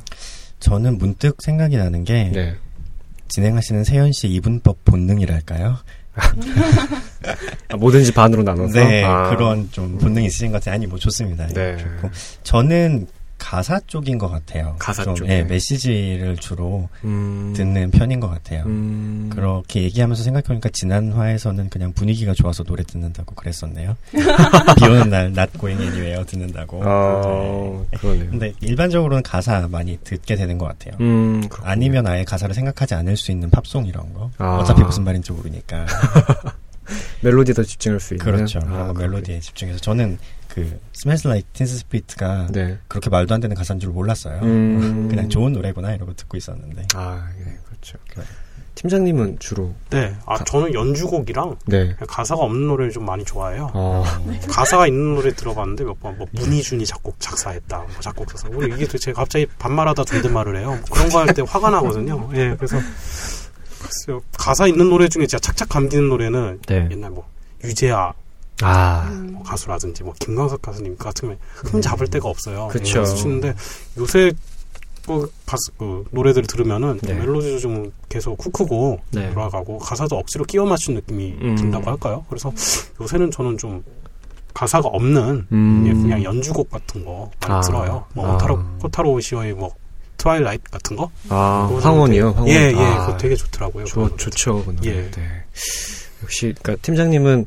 저는 0.61 0.97
문득 0.97 1.41
생각이 1.41 1.75
나는 1.75 2.05
게 2.05 2.31
네. 2.33 2.55
진행하시는 3.27 3.83
세연 3.83 4.13
씨 4.13 4.29
이분법 4.29 4.85
본능이랄까요? 4.85 5.75
아, 7.67 7.75
뭐든지 7.75 8.13
반으로 8.13 8.43
나눠서 8.43 8.79
네 8.79 9.03
아. 9.03 9.29
그런 9.29 9.69
좀 9.71 9.97
본능이 9.97 10.27
있으신 10.27 10.47
것 10.47 10.59
같아요. 10.59 10.75
아니 10.75 10.87
뭐 10.87 10.97
좋습니다. 10.97 11.47
네. 11.47 11.75
좋고 11.75 12.09
저는 12.43 13.05
가사 13.39 13.79
쪽인 13.87 14.19
것 14.19 14.29
같아요. 14.29 14.75
가사 14.77 15.03
쪽. 15.15 15.27
예, 15.27 15.43
메시지를 15.43 16.37
주로 16.37 16.89
음. 17.03 17.53
듣는 17.55 17.89
편인 17.89 18.19
것 18.19 18.27
같아요. 18.29 18.63
음. 18.67 19.31
그렇게 19.33 19.81
얘기하면서 19.83 20.21
생각해보니까 20.23 20.69
지난 20.73 21.11
화에서는 21.11 21.69
그냥 21.69 21.93
분위기가 21.93 22.33
좋아서 22.33 22.63
노래 22.63 22.83
듣는다고 22.83 23.33
그랬었네요. 23.33 23.95
비 24.77 24.85
오는 24.85 25.09
날, 25.09 25.33
Not 25.33 25.51
Going 25.57 25.81
Anywhere 25.81 26.25
듣는다고. 26.25 26.83
아, 26.83 27.85
네. 27.91 27.97
그러네요. 27.97 28.29
근데 28.29 28.53
일반적으로는 28.61 29.23
가사 29.23 29.67
많이 29.67 29.97
듣게 30.03 30.35
되는 30.35 30.57
것 30.57 30.67
같아요. 30.67 30.93
음, 30.99 31.41
아니면 31.63 32.05
아예 32.05 32.23
가사를 32.23 32.53
생각하지 32.53 32.93
않을 32.93 33.17
수 33.17 33.31
있는 33.31 33.49
팝송 33.49 33.87
이런 33.87 34.13
거. 34.13 34.29
아. 34.37 34.57
어차피 34.57 34.83
무슨 34.83 35.03
말인지 35.03 35.31
모르니까. 35.31 35.85
멜로디에 37.21 37.53
더 37.53 37.63
집중할 37.63 37.99
수 37.99 38.13
있는. 38.13 38.25
그렇죠. 38.25 38.59
아, 38.65 38.93
멜로디에 38.97 39.39
집중해서 39.39 39.79
저는 39.79 40.17
그 40.63 40.79
Smells 40.93 41.27
Like 41.27 41.47
Teen 41.53 41.77
Spirit가 41.79 42.47
네. 42.51 42.77
그렇게 42.87 43.09
말도 43.09 43.33
안 43.33 43.41
되는 43.41 43.55
가사인 43.55 43.79
줄 43.79 43.89
몰랐어요. 43.91 44.39
음. 44.41 45.07
그냥 45.09 45.29
좋은 45.29 45.53
노래구나 45.53 45.93
이러고 45.93 46.13
듣고 46.13 46.37
있었는데. 46.37 46.85
아, 46.95 47.27
예, 47.39 47.57
그렇죠. 47.67 47.97
그래. 48.11 48.23
팀장님은 48.75 49.39
주로 49.39 49.73
네, 49.89 50.15
아 50.25 50.37
가, 50.37 50.43
저는 50.45 50.73
연주곡이랑 50.73 51.57
네. 51.65 51.93
가사가 52.07 52.41
없는 52.43 52.67
노래를 52.67 52.93
좀 52.93 53.05
많이 53.05 53.25
좋아해요. 53.25 53.69
아. 53.73 54.03
가사가 54.47 54.87
있는 54.87 55.15
노래 55.15 55.33
들어봤는데 55.33 55.83
몇 55.83 55.99
번 55.99 56.17
뭐 56.17 56.25
문희준이 56.31 56.85
작곡 56.85 57.19
작사했다, 57.19 57.77
뭐 57.77 57.87
작곡 57.99 58.29
작사. 58.29 58.47
뭐 58.47 58.63
이게 58.63 58.85
도대체 58.85 59.11
갑자기 59.11 59.45
반말하다 59.57 60.05
존댓말을 60.05 60.57
해요. 60.59 60.67
뭐 60.69 60.79
그런 60.91 61.09
거 61.09 61.19
할 61.19 61.33
때 61.33 61.41
화가 61.45 61.69
나거든요. 61.71 62.29
예, 62.35 62.55
그래서 62.55 62.77
글쎄요 63.81 64.21
가사 64.37 64.65
있는 64.67 64.89
노래 64.89 65.09
중에 65.09 65.25
진짜 65.27 65.39
착착 65.39 65.67
감기는 65.67 66.07
노래는 66.07 66.59
네. 66.67 66.87
옛날 66.91 67.11
뭐 67.11 67.27
유재하 67.65 68.13
아. 68.61 69.09
뭐 69.31 69.43
가수라든지 69.43 70.03
뭐 70.03 70.13
김광석 70.19 70.61
가수님 70.61 70.97
같은 70.97 71.29
경우에 71.29 71.37
흠 71.55 71.81
잡을 71.81 72.07
데가 72.07 72.29
없어요. 72.29 72.67
그렇죠. 72.69 73.03
근데 73.23 73.53
요새 73.97 74.31
그 75.05 75.31
가수 75.45 75.71
그 75.77 76.05
노래들 76.11 76.43
들으면은 76.43 76.99
네. 77.01 77.13
멜로디도 77.15 77.59
좀 77.59 77.91
계속 78.09 78.37
후크고 78.37 78.99
네. 79.11 79.31
돌아가고 79.31 79.79
가사도 79.79 80.17
억지로 80.17 80.45
끼워 80.45 80.65
맞춘 80.67 80.95
느낌이 80.95 81.35
음. 81.41 81.55
든다고 81.55 81.89
할까요? 81.89 82.25
그래서 82.29 82.53
요새는 83.01 83.31
저는 83.31 83.57
좀 83.57 83.83
가사가 84.53 84.87
없는 84.89 85.47
음. 85.51 86.01
그냥 86.03 86.23
연주곡 86.23 86.69
같은 86.69 87.03
거 87.05 87.31
많이 87.41 87.53
아. 87.55 87.61
들어요. 87.61 88.05
뭐 88.13 88.27
아. 88.27 88.31
코타로 88.33 88.63
코타로 88.81 89.19
오시오의 89.19 89.53
뭐 89.53 89.73
Twilight 90.17 90.63
같은 90.69 90.95
거. 90.95 91.09
아 91.29 91.69
황혼이요. 91.81 92.31
황혼. 92.31 92.47
예예, 92.47 92.73
예, 92.73 92.83
아. 92.83 93.05
그거 93.07 93.17
되게 93.17 93.35
좋더라고요. 93.35 93.85
좋 93.85 94.15
좋죠. 94.17 94.63
그 94.65 94.75
예. 94.83 95.09
네. 95.09 95.43
역시 96.21 96.53
그러니까 96.61 96.75
팀장님은 96.83 97.45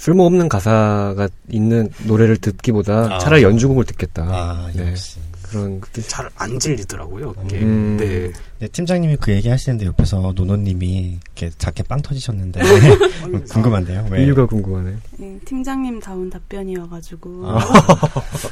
쓸모없는 0.00 0.48
가사가 0.48 1.28
있는 1.50 1.90
노래를 2.06 2.38
듣기보다 2.38 3.16
아. 3.16 3.18
차라리 3.18 3.42
연주곡을 3.42 3.84
듣겠다. 3.84 4.22
아, 4.22 4.70
네. 4.74 4.94
그런 5.42 5.78
잘안 6.06 6.58
질리더라고요. 6.58 7.34
그게. 7.34 7.58
음. 7.58 7.98
네. 7.98 8.32
네. 8.60 8.68
팀장님이 8.68 9.16
그 9.16 9.32
얘기 9.32 9.50
하시는데 9.50 9.84
옆에서 9.84 10.32
노노님이 10.34 11.18
이렇게 11.36 11.50
작게 11.58 11.82
빵 11.82 12.00
터지셨는데 12.00 12.60
궁금한데요. 13.50 14.06
왜? 14.10 14.24
이유가 14.24 14.46
궁금하네. 14.46 14.96
네, 15.18 15.38
팀장님 15.44 16.00
다운 16.00 16.30
답변이어가지고. 16.30 17.50
아. 17.50 17.58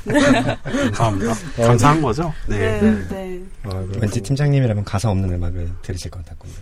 네. 0.05 0.21
감사합니다. 0.93 1.35
감사한 1.57 2.03
거죠? 2.03 2.35
네. 2.47 2.79
네. 2.81 3.09
네. 3.09 3.43
아, 3.63 3.87
왠지 4.01 4.21
팀장님이라면 4.21 4.85
가사 4.85 5.11
없는 5.11 5.33
음악을 5.33 5.71
들으실 5.81 6.11
것 6.11 6.23
같군요. 6.27 6.53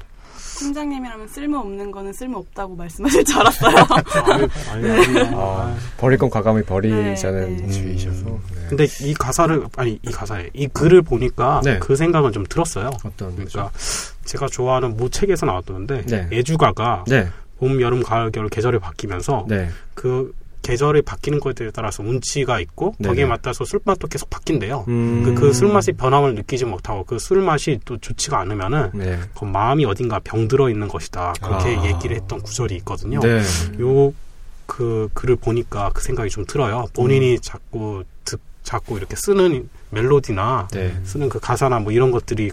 팀장님이라면 0.59 1.29
쓸모없는 1.29 1.91
거는 1.91 2.13
쓸모없다고 2.13 2.77
말씀하실 2.77 3.25
줄 3.25 3.39
알았어요. 3.39 3.77
아니, 4.73 4.83
네. 4.83 5.31
아, 5.35 5.77
버릴 5.99 6.19
건 6.19 6.31
과감히 6.31 6.63
버리자는 6.63 7.57
네, 7.57 7.63
네. 7.63 7.71
주의셔서. 7.71 8.27
음. 8.27 8.41
네. 8.55 8.67
근데 8.69 8.87
이 9.03 9.15
가사를 9.15 9.65
아니 9.77 9.99
이 10.03 10.11
가사에 10.11 10.51
이 10.55 10.67
글을 10.69 11.03
보니까 11.03 11.61
네. 11.65 11.79
그 11.79 11.97
생각은 11.97 12.33
좀 12.33 12.45
들었어요. 12.49 12.91
어떤 13.05 13.35
그러니까 13.35 13.71
제가 14.25 14.49
좋아하는 14.49 14.97
모 14.97 15.09
책에서 15.09 15.47
나왔던데 15.47 16.03
네. 16.07 16.29
애주가가 16.33 17.05
봄, 17.59 17.81
여름, 17.81 18.03
가을, 18.03 18.31
겨울 18.31 18.49
계절이 18.49 18.79
바뀌면서 18.81 19.47
그 19.95 20.33
계절이 20.67 21.03
바뀌는 21.03 21.39
것에 21.39 21.71
따라서 21.73 22.03
운치가 22.03 22.59
있고 22.59 22.95
네네. 22.99 23.09
거기에 23.09 23.25
맞춰서 23.26 23.65
술맛도 23.65 24.09
계속 24.09 24.29
바뀐대요. 24.31 24.85
음. 24.89 25.23
그, 25.23 25.35
그 25.35 25.52
술맛이 25.52 25.93
변함을 25.93 26.35
느끼지 26.35 26.65
못하고 26.65 27.05
그 27.05 27.21
술맛이 27.21 27.79
또 27.85 27.97
좋지가 27.99 28.41
않으면은 28.41 28.91
네. 28.93 29.21
그 29.39 29.45
마음이 29.45 29.85
어딘가 29.85 30.19
병들어 30.19 30.69
있는 30.69 30.89
것이다. 30.89 31.35
그렇게 31.41 31.76
아. 31.76 31.85
얘기를 31.85 32.17
했던 32.17 32.43
구절이 32.43 32.75
있거든요. 32.79 33.21
네. 33.21 33.43
요그 33.79 35.11
글을 35.15 35.37
보니까 35.37 35.93
그 35.95 36.02
생각이 36.02 36.31
좀 36.31 36.45
들어요. 36.45 36.87
본인이 36.93 37.35
음. 37.35 37.39
자꾸 37.41 38.02
듣 38.25 38.41
자꾸 38.65 38.97
이렇게 38.97 39.15
쓰는 39.15 39.69
멜로디나 39.91 40.69
네. 40.73 40.97
쓰는 41.05 41.29
그 41.29 41.39
가사나 41.39 41.79
뭐 41.79 41.93
이런 41.93 42.11
것들이 42.11 42.50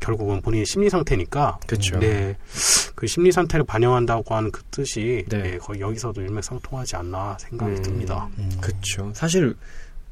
결국은 0.00 0.40
본인의 0.40 0.66
심리 0.66 0.90
상태니까. 0.90 1.58
그렇죠. 1.66 1.98
네. 1.98 2.36
그 2.94 3.06
심리 3.06 3.32
상태를 3.32 3.64
반영한다고 3.64 4.34
하는 4.34 4.50
그 4.50 4.62
뜻이 4.70 5.24
네. 5.28 5.42
네 5.42 5.58
거의 5.58 5.80
여기서도 5.80 6.20
일맥상통하지 6.20 6.96
않나 6.96 7.36
생각이 7.40 7.72
음, 7.76 7.82
듭니다. 7.82 8.28
음. 8.38 8.50
그렇죠. 8.60 9.12
사실 9.14 9.54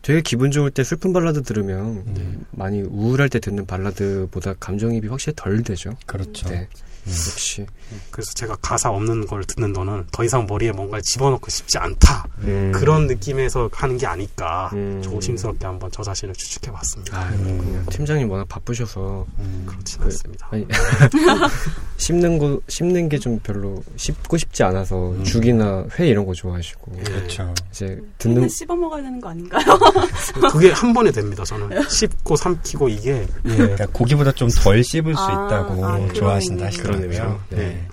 되게 0.02 0.20
기분 0.22 0.50
좋을 0.50 0.70
때 0.70 0.84
슬픈 0.84 1.12
발라드 1.12 1.42
들으면 1.42 2.04
네. 2.14 2.38
많이 2.52 2.80
우울할 2.82 3.28
때 3.28 3.40
듣는 3.40 3.66
발라드보다 3.66 4.54
감정입이 4.54 5.08
확실히 5.08 5.34
덜 5.36 5.62
되죠. 5.62 5.96
그렇죠. 6.06 6.48
네. 6.48 6.68
음. 7.08 7.30
역시. 7.30 7.66
그래서 8.10 8.32
제가 8.34 8.56
가사 8.56 8.90
없는 8.90 9.26
걸 9.26 9.44
듣는 9.44 9.72
너는 9.72 10.06
더 10.12 10.24
이상 10.24 10.46
머리에 10.46 10.72
뭔가를 10.72 11.02
집어넣고 11.02 11.50
싶지 11.50 11.78
않다. 11.78 12.26
음. 12.40 12.72
그런 12.74 13.06
느낌에서 13.06 13.68
하는 13.72 13.96
게 13.98 14.06
아닐까. 14.06 14.70
음. 14.74 15.00
조심스럽게 15.02 15.66
한번 15.66 15.90
저 15.92 16.02
자신을 16.02 16.34
추측해 16.34 16.72
봤습니다. 16.72 17.18
아, 17.18 17.28
음. 17.32 17.86
팀장님 17.90 18.30
워낙 18.30 18.46
바쁘셔서. 18.48 19.26
음. 19.38 19.64
그렇진 19.66 19.98
그, 20.00 20.04
않습니다. 20.06 20.48
아니, 20.50 20.66
씹는 21.96 22.38
거, 22.38 22.60
씹는 22.68 23.08
게 23.08 23.18
좀 23.18 23.38
별로 23.40 23.82
씹고 23.96 24.36
싶지 24.36 24.62
않아서 24.62 25.10
음. 25.10 25.24
죽이나 25.24 25.84
회 25.98 26.06
이런 26.08 26.24
거 26.24 26.32
좋아하시고. 26.32 26.92
예. 26.98 27.02
그렇죠. 27.02 27.52
이제 27.70 28.00
듣는. 28.18 28.48
씹어 28.48 28.76
먹어야 28.76 29.02
되는 29.02 29.20
거 29.20 29.30
아닌가요? 29.30 29.64
그게 30.52 30.70
한 30.70 30.92
번에 30.94 31.10
됩니다, 31.10 31.42
저는. 31.44 31.88
씹고 31.88 32.36
삼키고 32.36 32.88
이게. 32.90 33.26
예. 33.46 33.56
그러니까 33.56 33.86
고기보다 33.92 34.30
좀 34.32 34.48
덜 34.62 34.82
씹을 34.84 35.14
수 35.14 35.20
아, 35.20 35.46
있다고 35.46 35.84
아, 35.84 36.12
좋아하신다 36.12 36.66
하시더라고요. 36.66 36.97
그런 37.00 37.10
의미로. 37.12 37.40
네. 37.50 37.56
네. 37.56 37.86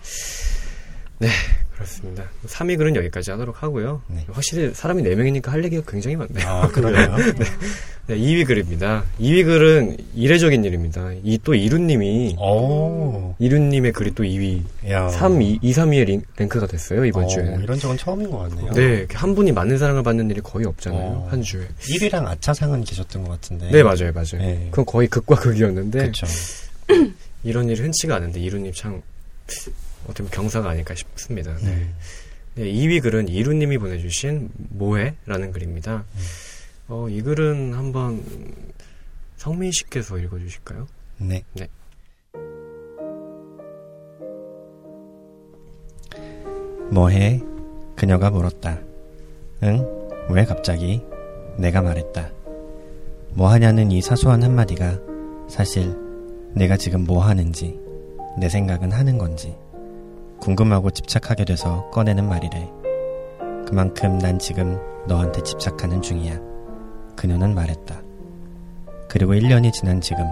네. 1.20 1.30
그렇습니다. 1.76 2.24
3위 2.48 2.78
글은 2.78 2.96
여기까지 2.96 3.32
하도록 3.32 3.62
하고요. 3.62 4.02
네. 4.08 4.24
확실히 4.32 4.74
사람이 4.74 5.04
4명이니까 5.04 5.48
할 5.48 5.62
얘기가 5.66 5.84
굉장히 5.86 6.16
많네요. 6.16 6.48
아, 6.48 6.68
그러네요. 6.70 7.16
네. 7.36 7.46
네, 8.08 8.18
2위 8.18 8.46
글입니다. 8.48 9.04
2위 9.20 9.44
글은 9.44 9.98
이례적인 10.14 10.64
일입니다. 10.64 11.12
이 11.24 11.38
또 11.44 11.54
이루님이 11.54 12.38
이루님의 13.40 13.92
글이 13.92 14.12
또 14.16 14.24
2위, 14.24 14.62
야. 14.90 15.10
3, 15.10 15.42
2, 15.42 15.60
2 15.62 15.74
3위에 15.74 16.22
랭크가 16.38 16.68
됐어요 16.68 17.04
이번 17.04 17.26
오, 17.26 17.28
주에. 17.28 17.44
이런 17.62 17.78
적은 17.78 17.98
처음인 17.98 18.30
것 18.32 18.38
같네요. 18.50 18.72
네, 18.72 19.06
한 19.14 19.36
분이 19.36 19.52
많은 19.52 19.78
사랑을 19.78 20.02
받는 20.02 20.30
일이 20.30 20.40
거의 20.42 20.66
없잖아요 20.66 21.24
오. 21.26 21.28
한 21.30 21.42
주에. 21.42 21.68
1위랑 21.82 22.26
아차상은 22.26 22.84
계셨던 22.86 23.24
것 23.26 23.32
같은데. 23.32 23.70
네, 23.72 23.84
맞아요, 23.84 24.12
맞아요. 24.14 24.38
네. 24.40 24.68
그건 24.72 24.86
거의 24.86 25.08
극과 25.10 25.36
극이었는데. 25.36 26.00
그렇죠. 26.00 26.26
이런 27.46 27.70
일이 27.70 27.80
흔치가 27.82 28.16
않은데 28.16 28.40
이루님 28.40 28.74
참 28.74 29.02
어떻게 30.06 30.24
보면 30.24 30.32
경사가 30.32 30.72
아닐까 30.72 30.96
싶습니다. 30.96 31.56
네. 31.62 31.88
네, 32.56 32.64
2위 32.64 33.02
글은 33.02 33.28
이루님이 33.28 33.78
보내주신 33.78 34.50
뭐해라는 34.56 35.52
글입니다. 35.52 36.06
음. 36.16 36.22
어, 36.88 37.08
이 37.08 37.22
글은 37.22 37.74
한번 37.74 38.24
성민 39.38 39.72
씨께서 39.72 40.18
읽어주실까요? 40.18 40.88
네. 41.18 41.44
네. 41.54 41.68
뭐해? 46.90 47.42
그녀가 47.96 48.32
물었다. 48.32 48.80
응? 49.64 49.86
왜 50.30 50.46
갑자기? 50.46 51.02
내가 51.58 51.82
말했다. 51.82 52.32
뭐 53.32 53.50
하냐는 53.50 53.92
이 53.92 54.02
사소한 54.02 54.42
한마디가 54.42 55.00
사실 55.50 56.05
내가 56.56 56.78
지금 56.78 57.04
뭐 57.04 57.22
하는지, 57.22 57.78
내 58.40 58.48
생각은 58.48 58.92
하는 58.92 59.18
건지, 59.18 59.54
궁금하고 60.40 60.90
집착하게 60.90 61.44
돼서 61.44 61.90
꺼내는 61.92 62.28
말이래. 62.30 62.70
그만큼 63.68 64.18
난 64.20 64.40
지금 64.40 64.80
너한테 65.06 65.44
집착하는 65.44 66.02
중이야. 66.02 66.40
그녀는 67.16 67.54
말했다. 67.54 68.02
그리고 69.10 69.34
1년이 69.34 69.74
지난 69.74 70.00
지금, 70.00 70.24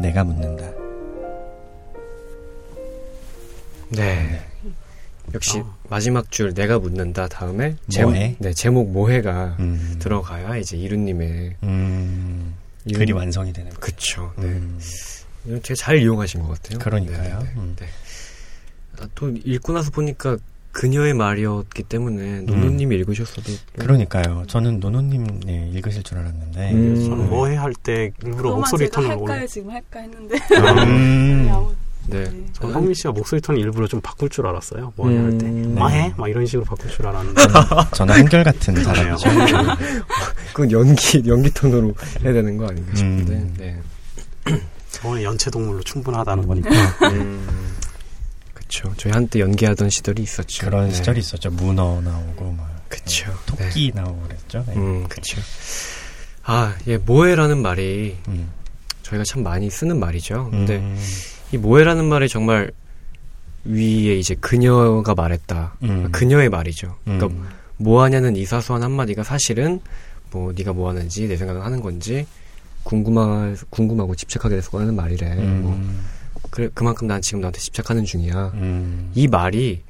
내가 0.00 0.22
묻는다. 0.22 0.70
네. 3.88 4.40
역시 5.34 5.58
어. 5.58 5.76
마지막 5.88 6.30
줄 6.30 6.54
내가 6.54 6.78
묻는다 6.78 7.26
다음에 7.28 7.76
제목, 7.88 8.12
네, 8.12 8.52
제목 8.54 8.90
모해가 8.90 9.56
음. 9.58 9.96
들어가야 9.98 10.56
이제 10.56 10.76
이루님의 10.76 11.56
음. 11.64 12.54
글이 12.94 13.12
완성이 13.12 13.52
되는 13.52 13.70
거죠. 13.70 13.80
그쵸. 13.80 14.32
네. 14.36 14.46
음. 14.46 14.78
되게 15.44 15.74
잘 15.74 15.98
이용하신 15.98 16.42
것 16.42 16.48
같아요. 16.62 16.78
그러니까요. 16.78 17.18
네, 17.22 17.28
네, 17.30 17.38
네. 17.44 17.50
음. 17.56 17.76
네. 17.78 17.86
아, 19.00 19.08
또 19.14 19.30
읽고 19.44 19.72
나서 19.72 19.90
보니까 19.90 20.36
그녀의 20.72 21.14
말이었기 21.14 21.82
때문에 21.84 22.42
노노님이 22.42 22.94
음. 22.96 23.00
읽으셨어도 23.00 23.52
그러니까요. 23.78 24.44
저는 24.46 24.78
노노님 24.80 25.40
네, 25.44 25.68
읽으실 25.74 26.02
줄 26.04 26.18
알았는데 26.18 26.72
음. 26.72 26.94
저는 27.08 27.28
뭐해 27.30 27.56
할 27.56 27.72
때 27.82 28.12
일부러 28.22 28.54
목소리 28.56 28.88
톤을 28.88 29.16
올려. 29.18 29.46
지금 29.46 29.70
할까 29.70 30.00
했는데. 30.00 30.36
음. 30.86 31.48
네. 32.06 32.24
네. 32.24 32.44
저는 32.54 32.72
성민 32.72 32.94
씨가 32.94 33.12
목소리 33.12 33.40
톤을 33.40 33.60
일부러 33.60 33.86
좀 33.86 34.00
바꿀 34.00 34.28
줄 34.30 34.46
알았어요. 34.46 34.92
뭐해 34.96 35.16
할 35.18 35.38
때. 35.38 35.46
음. 35.46 35.74
뭐해? 35.76 36.08
네. 36.08 36.14
막 36.16 36.28
이런 36.28 36.46
식으로 36.46 36.64
바꿀 36.64 36.90
줄 36.90 37.06
알았는데. 37.06 37.42
저는 37.94 38.14
한결 38.14 38.44
같은 38.44 38.82
사람이죠. 38.82 39.28
그건 40.52 40.70
연기 40.72 41.22
연기 41.26 41.50
톤으로 41.50 41.94
해야 42.22 42.32
되는 42.32 42.56
거 42.56 42.66
아닌가 42.68 42.94
싶은데. 42.94 43.32
음. 43.34 43.54
네. 43.58 43.76
저는 44.92 45.22
연체 45.22 45.50
동물로 45.50 45.82
충분하다는 45.82 46.46
거니까. 46.46 46.70
음. 47.10 47.76
그렇죠. 48.54 48.92
저희 48.96 49.12
한때 49.12 49.40
연기하던 49.40 49.90
시절이 49.90 50.22
있었죠. 50.22 50.66
그런 50.66 50.88
네. 50.88 50.94
시절이 50.94 51.20
있었죠. 51.20 51.50
문어 51.50 52.00
나오고 52.00 52.52
막. 52.52 52.88
그렇죠. 52.88 53.26
네, 53.30 53.68
토끼 53.68 53.92
네. 53.94 54.00
나오고 54.00 54.22
그랬죠. 54.22 54.64
네. 54.66 54.74
음, 54.76 55.08
그렇죠. 55.08 55.40
아, 56.44 56.76
예, 56.86 56.96
모해라는 56.96 57.62
말이 57.62 58.16
음. 58.28 58.50
저희가 59.02 59.24
참 59.24 59.42
많이 59.42 59.70
쓰는 59.70 59.98
말이죠. 59.98 60.48
근데 60.50 60.76
음. 60.78 60.98
이 61.52 61.56
모해라는 61.56 62.04
말이 62.04 62.28
정말 62.28 62.70
위에 63.64 64.16
이제 64.16 64.34
그녀가 64.34 65.14
말했다. 65.14 65.76
음. 65.82 66.10
그녀의 66.12 66.48
말이죠. 66.48 66.96
그러니까 67.04 67.26
음. 67.26 67.48
뭐 67.76 68.02
하냐는 68.02 68.36
이 68.36 68.44
사소한 68.44 68.82
한마디가 68.82 69.22
사실은 69.22 69.80
뭐 70.30 70.52
네가 70.56 70.72
뭐 70.72 70.88
하는지 70.88 71.26
내 71.26 71.36
생각을 71.36 71.64
하는 71.64 71.80
건지 71.80 72.26
궁금하 72.82 73.54
궁금하고 73.70 74.14
집착하게 74.14 74.56
돼서 74.56 74.78
하는 74.78 74.94
말이래. 74.94 75.34
뭐 75.36 75.78
그래, 76.50 76.68
그만큼 76.74 77.06
난 77.06 77.22
지금 77.22 77.40
너한테 77.40 77.60
집착하는 77.60 78.04
중이야. 78.04 78.52
음. 78.54 79.12
이 79.14 79.28
말이, 79.28 79.82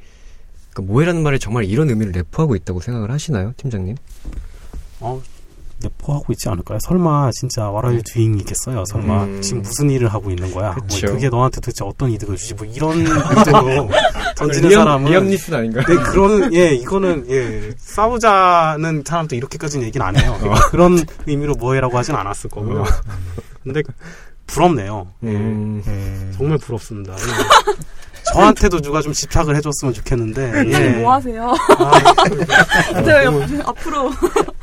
그 0.74 0.83
모해라는 0.83 1.22
말이 1.22 1.38
정말 1.38 1.64
이런 1.64 1.88
의미를 1.88 2.12
내포하고 2.12 2.55
있다고 2.57 2.81
생각을 2.81 3.11
하시나요, 3.11 3.55
팀장님? 3.57 3.96
어, 5.00 5.22
내포하고 5.83 6.33
있지 6.33 6.49
않을까요? 6.49 6.79
설마 6.83 7.31
진짜 7.33 7.71
와라유 7.71 8.03
주인이겠어요? 8.03 8.85
설마 8.87 9.25
음. 9.25 9.43
지금 9.43 9.62
무슨 9.62 9.90
일을 9.90 10.09
하고 10.09 10.31
있는 10.31 10.53
거야? 10.53 10.73
뭐 10.73 10.99
그게 11.01 11.29
너한테 11.29 11.61
도대체 11.61 11.85
어떤 11.85 12.11
이득을 12.11 12.37
주지? 12.37 12.55
뭐 12.55 12.66
이런 12.66 12.99
문제로 13.05 13.88
던지는 14.37 14.69
리엄, 14.69 14.85
사람은 14.85 15.11
리엄니스 15.11 15.55
아닌가요? 15.55 15.85
네, 15.87 15.95
그런 16.11 16.55
예 16.55 16.73
이거는 16.75 17.31
예 17.31 17.73
싸우자는 17.79 19.05
사람도 19.07 19.37
이렇게까지는 19.37 19.87
얘기는 19.87 20.07
안 20.07 20.16
해요. 20.16 20.38
어. 20.43 20.55
그런 20.71 21.05
의미로 21.27 21.55
뭐해라고 21.55 21.97
하진 21.97 22.14
않았을 22.14 22.51
거고요. 22.51 22.83
어. 22.83 22.85
근데 23.62 23.83
부럽네요. 24.47 25.07
음. 25.23 25.83
예. 25.87 26.37
정말 26.37 26.59
부럽습니다. 26.59 27.14
예. 28.31 28.33
저한테도 28.33 28.81
누가 28.81 29.03
좀 29.03 29.12
집착을 29.12 29.57
해줬으면 29.57 29.95
좋겠는데. 29.95 30.64
예. 30.73 30.88
뭐 31.01 31.14
하세요? 31.14 31.55
아, 31.79 33.03
네, 33.03 33.27
앞으로 33.64 34.11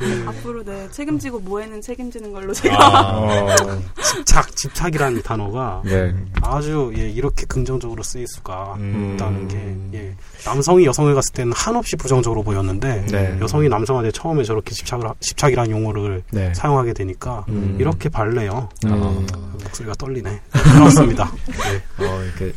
예. 0.02 0.26
앞으로 0.26 0.64
네 0.64 0.88
책임지고 0.90 1.40
뭐에는 1.40 1.80
책임지는 1.80 2.32
걸로 2.32 2.52
제가 2.52 2.76
아, 2.78 3.56
집착 4.02 4.54
집착이라는 4.56 5.22
단어가 5.22 5.82
네. 5.84 6.14
아주 6.42 6.92
예, 6.96 7.08
이렇게 7.08 7.44
긍정적으로 7.46 8.02
쓰일 8.02 8.26
수가 8.28 8.74
음. 8.78 9.14
있다는 9.14 9.48
게 9.48 9.98
예, 9.98 10.16
남성이 10.44 10.86
여성을 10.86 11.14
갔을 11.14 11.32
때는 11.34 11.52
한없이 11.52 11.96
부정적으로 11.96 12.42
보였는데 12.42 13.06
네. 13.06 13.38
여성이 13.40 13.68
남성한테 13.68 14.12
처음에 14.12 14.44
저렇게 14.44 14.74
집착을 14.74 15.08
집착이라는 15.20 15.70
용어를 15.70 16.22
네. 16.30 16.52
사용하게 16.54 16.92
되니까 16.92 17.44
음. 17.48 17.76
이렇게 17.78 18.08
발래요. 18.08 18.68
음. 18.86 19.26
목소리가 19.64 19.94
떨리네. 19.94 20.40
그렇습니다. 20.52 21.32
네. 21.46 21.82
어, 22.06 22.22
이렇게 22.22 22.52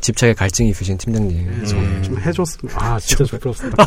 집착에 0.00 0.32
갈증이 0.34 0.70
있으신 0.70 0.98
팀장님. 0.98 1.46
네, 1.46 1.66
좀, 1.66 2.02
좀 2.02 2.18
해줬습니다. 2.18 2.84
아, 2.84 2.98
진짜 2.98 3.24
좀 3.24 3.38
부럽습니다. 3.38 3.84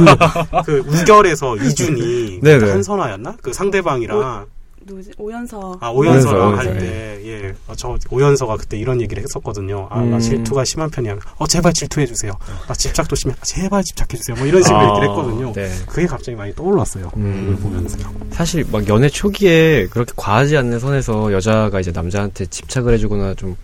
그, 0.65 0.84
그 0.84 1.00
우결에서 1.02 1.58
이준이 1.58 2.41
한선화였나? 2.43 3.38
그 3.41 3.54
상대방이랑 3.54 4.48
누구지? 4.86 5.12
오연서. 5.17 5.78
아, 5.80 5.89
오연서랑 5.89 6.58
할 6.58 6.78
때, 6.78 7.19
예. 7.26 7.54
어, 7.67 7.76
저, 7.76 7.98
오연서가 8.10 8.58
그때 8.58 8.78
이런 8.78 9.02
얘기를 9.02 9.22
했었거든요. 9.24 9.88
아, 9.89 10.02
음. 10.02 10.12
나 10.12 10.19
질투가 10.19 10.65
심한 10.65 10.89
편이야. 10.89 11.17
어, 11.38 11.48
제발 11.48 11.74
질투해주세요. 11.74 12.32
나 12.67 12.74
집착도 12.74 13.15
심해. 13.15 13.36
아, 13.39 13.43
제발 13.43 13.84
집착해주세요. 13.84 14.38
뭐 14.38 14.48
이런 14.48 14.63
식으로 14.63 14.80
아, 14.80 14.89
얘기를 14.89 15.10
했거든요. 15.10 15.54
네. 15.54 15.69
그게 15.88 16.08
갑자기 16.08 16.36
많이 16.36 16.54
떠올랐어요. 16.56 17.12
음. 17.17 17.43
이걸 17.43 17.56
보면서요. 17.58 18.13
사실 18.32 18.65
막 18.72 18.88
연애 18.88 19.10
초기에 19.10 19.88
그렇게 19.88 20.13
과하지 20.15 20.58
않는 20.58 20.80
선에서 20.80 21.32
여자가 21.34 21.80
이제 21.80 21.91
남자한테 21.91 22.45
집착을 22.48 22.93
해주거나 22.93 23.36
좀, 23.36 23.56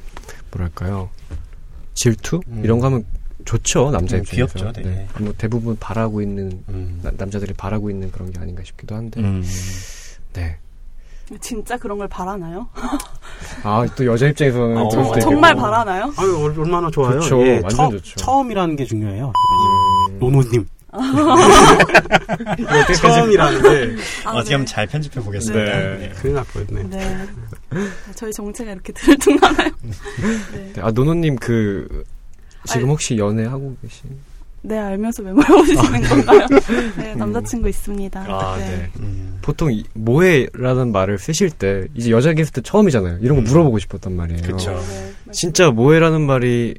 뭐랄까요. 0.51 1.09
질투? 1.95 2.41
음. 2.47 2.61
이런 2.63 2.79
거 2.79 2.85
하면 2.85 3.03
좋죠 3.45 3.91
남자 3.91 4.17
음, 4.17 4.21
입장에서 4.21 4.53
귀엽죠, 4.53 4.71
네. 4.73 4.81
네. 4.83 5.07
뭐 5.19 5.33
대부분 5.37 5.75
바라고 5.79 6.21
있는 6.21 6.63
음. 6.69 6.99
나, 7.01 7.11
남자들이 7.17 7.53
바라고 7.53 7.89
있는 7.89 8.11
그런 8.11 8.31
게 8.31 8.39
아닌가 8.39 8.63
싶기도 8.63 8.95
한데 8.95 9.21
음. 9.21 9.43
네 10.33 10.57
진짜 11.41 11.77
그런 11.77 11.97
걸 11.97 12.07
바라나요? 12.07 12.67
아, 13.63 13.85
또 13.95 14.05
여자 14.05 14.27
입장에서는 14.27 14.77
어, 14.77 14.89
정, 14.89 15.19
정말 15.19 15.55
바라나요? 15.55 16.13
아유, 16.17 16.53
얼마나 16.59 16.91
좋아요. 16.91 17.19
그쵸, 17.19 17.41
예, 17.47 17.59
완전 17.63 17.71
처, 17.71 17.89
좋죠. 17.89 18.15
처음이라는 18.17 18.75
게 18.75 18.85
중요해요. 18.85 19.33
음... 20.11 20.19
노노님. 20.19 20.67
처음이라는 22.95 23.61
게. 23.61 23.95
아, 24.25 24.31
어떻게 24.31 24.53
하면 24.53 24.65
네. 24.65 24.71
잘 24.71 24.87
편집해 24.87 25.23
보겠습니다. 25.23 25.63
네. 25.63 25.97
네. 25.97 26.09
큰일 26.09 26.35
날 26.35 26.45
뻔했네. 26.45 26.83
네. 26.89 27.25
저희 28.15 28.31
정체가 28.31 28.71
이렇게 28.71 28.93
들통나나요? 28.93 29.69
네. 30.53 30.73
아, 30.81 30.91
노노님 30.91 31.35
그, 31.37 32.03
지금 32.65 32.89
혹시 32.89 33.17
연애하고 33.17 33.75
계신? 33.81 34.09
네, 34.61 34.79
알면서 34.79 35.21
왜 35.21 35.31
물어보시는 35.31 36.01
건가요? 36.01 36.47
네, 36.97 37.13
남자친구 37.15 37.69
있습니다. 37.69 38.25
아, 38.27 38.57
네. 38.57 38.65
네. 38.65 38.89
음. 38.99 39.37
보통 39.41 39.69
뭐해라는 39.93 40.91
말을 40.91 41.19
쓰실 41.19 41.51
때 41.51 41.85
이제 41.93 42.09
여자 42.09 42.33
게스트 42.33 42.63
처음이잖아요. 42.63 43.19
이런 43.21 43.37
거 43.37 43.41
음. 43.41 43.43
물어보고 43.43 43.77
싶었단 43.77 44.15
말이에요. 44.15 44.41
그렇죠. 44.41 44.71
네, 44.73 45.31
진짜 45.31 45.69
뭐해라는 45.69 46.21
말이 46.21 46.73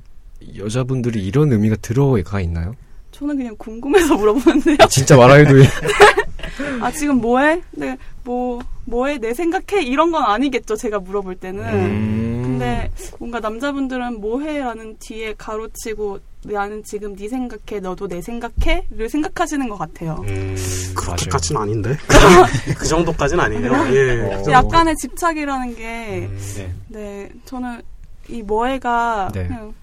여자분들이 0.56 1.24
이런 1.24 1.52
의미가 1.52 1.76
들어가 1.76 2.40
있나요? 2.40 2.74
저는 3.16 3.38
그냥 3.38 3.54
궁금해서 3.56 4.14
물어보는데요. 4.14 4.76
아, 4.80 4.86
진짜 4.88 5.16
말아요도 5.16 5.54
아 6.82 6.90
지금 6.90 7.16
뭐해? 7.16 7.62
네, 7.72 7.96
뭐 8.24 8.60
뭐해? 8.84 9.18
내 9.18 9.32
생각해? 9.32 9.82
이런 9.84 10.12
건 10.12 10.22
아니겠죠. 10.22 10.76
제가 10.76 10.98
물어볼 10.98 11.36
때는. 11.36 11.64
음. 11.64 12.42
근데 12.44 12.90
뭔가 13.18 13.40
남자분들은 13.40 14.20
뭐해라는 14.20 14.96
뒤에 14.98 15.34
가로치고 15.36 16.20
나는 16.44 16.84
지금 16.84 17.16
네 17.16 17.28
생각해, 17.28 17.80
너도 17.80 18.06
내 18.06 18.20
생각해?를 18.20 19.08
생각하시는 19.08 19.68
것 19.68 19.78
같아요. 19.78 20.22
음, 20.28 20.56
그렇게까지는 20.94 21.60
아닌데 21.60 21.96
그 22.78 22.86
정도까지는 22.86 23.42
아니에요. 23.42 23.72
예, 23.94 24.34
어. 24.34 24.42
그 24.42 24.52
약간의 24.52 24.94
집착이라는 24.96 25.74
게, 25.74 26.28
음, 26.30 26.38
네. 26.56 26.74
네. 26.88 27.30
저는 27.46 27.80
이 28.28 28.42
뭐해가 28.42 29.30
네. 29.32 29.46
그냥 29.46 29.74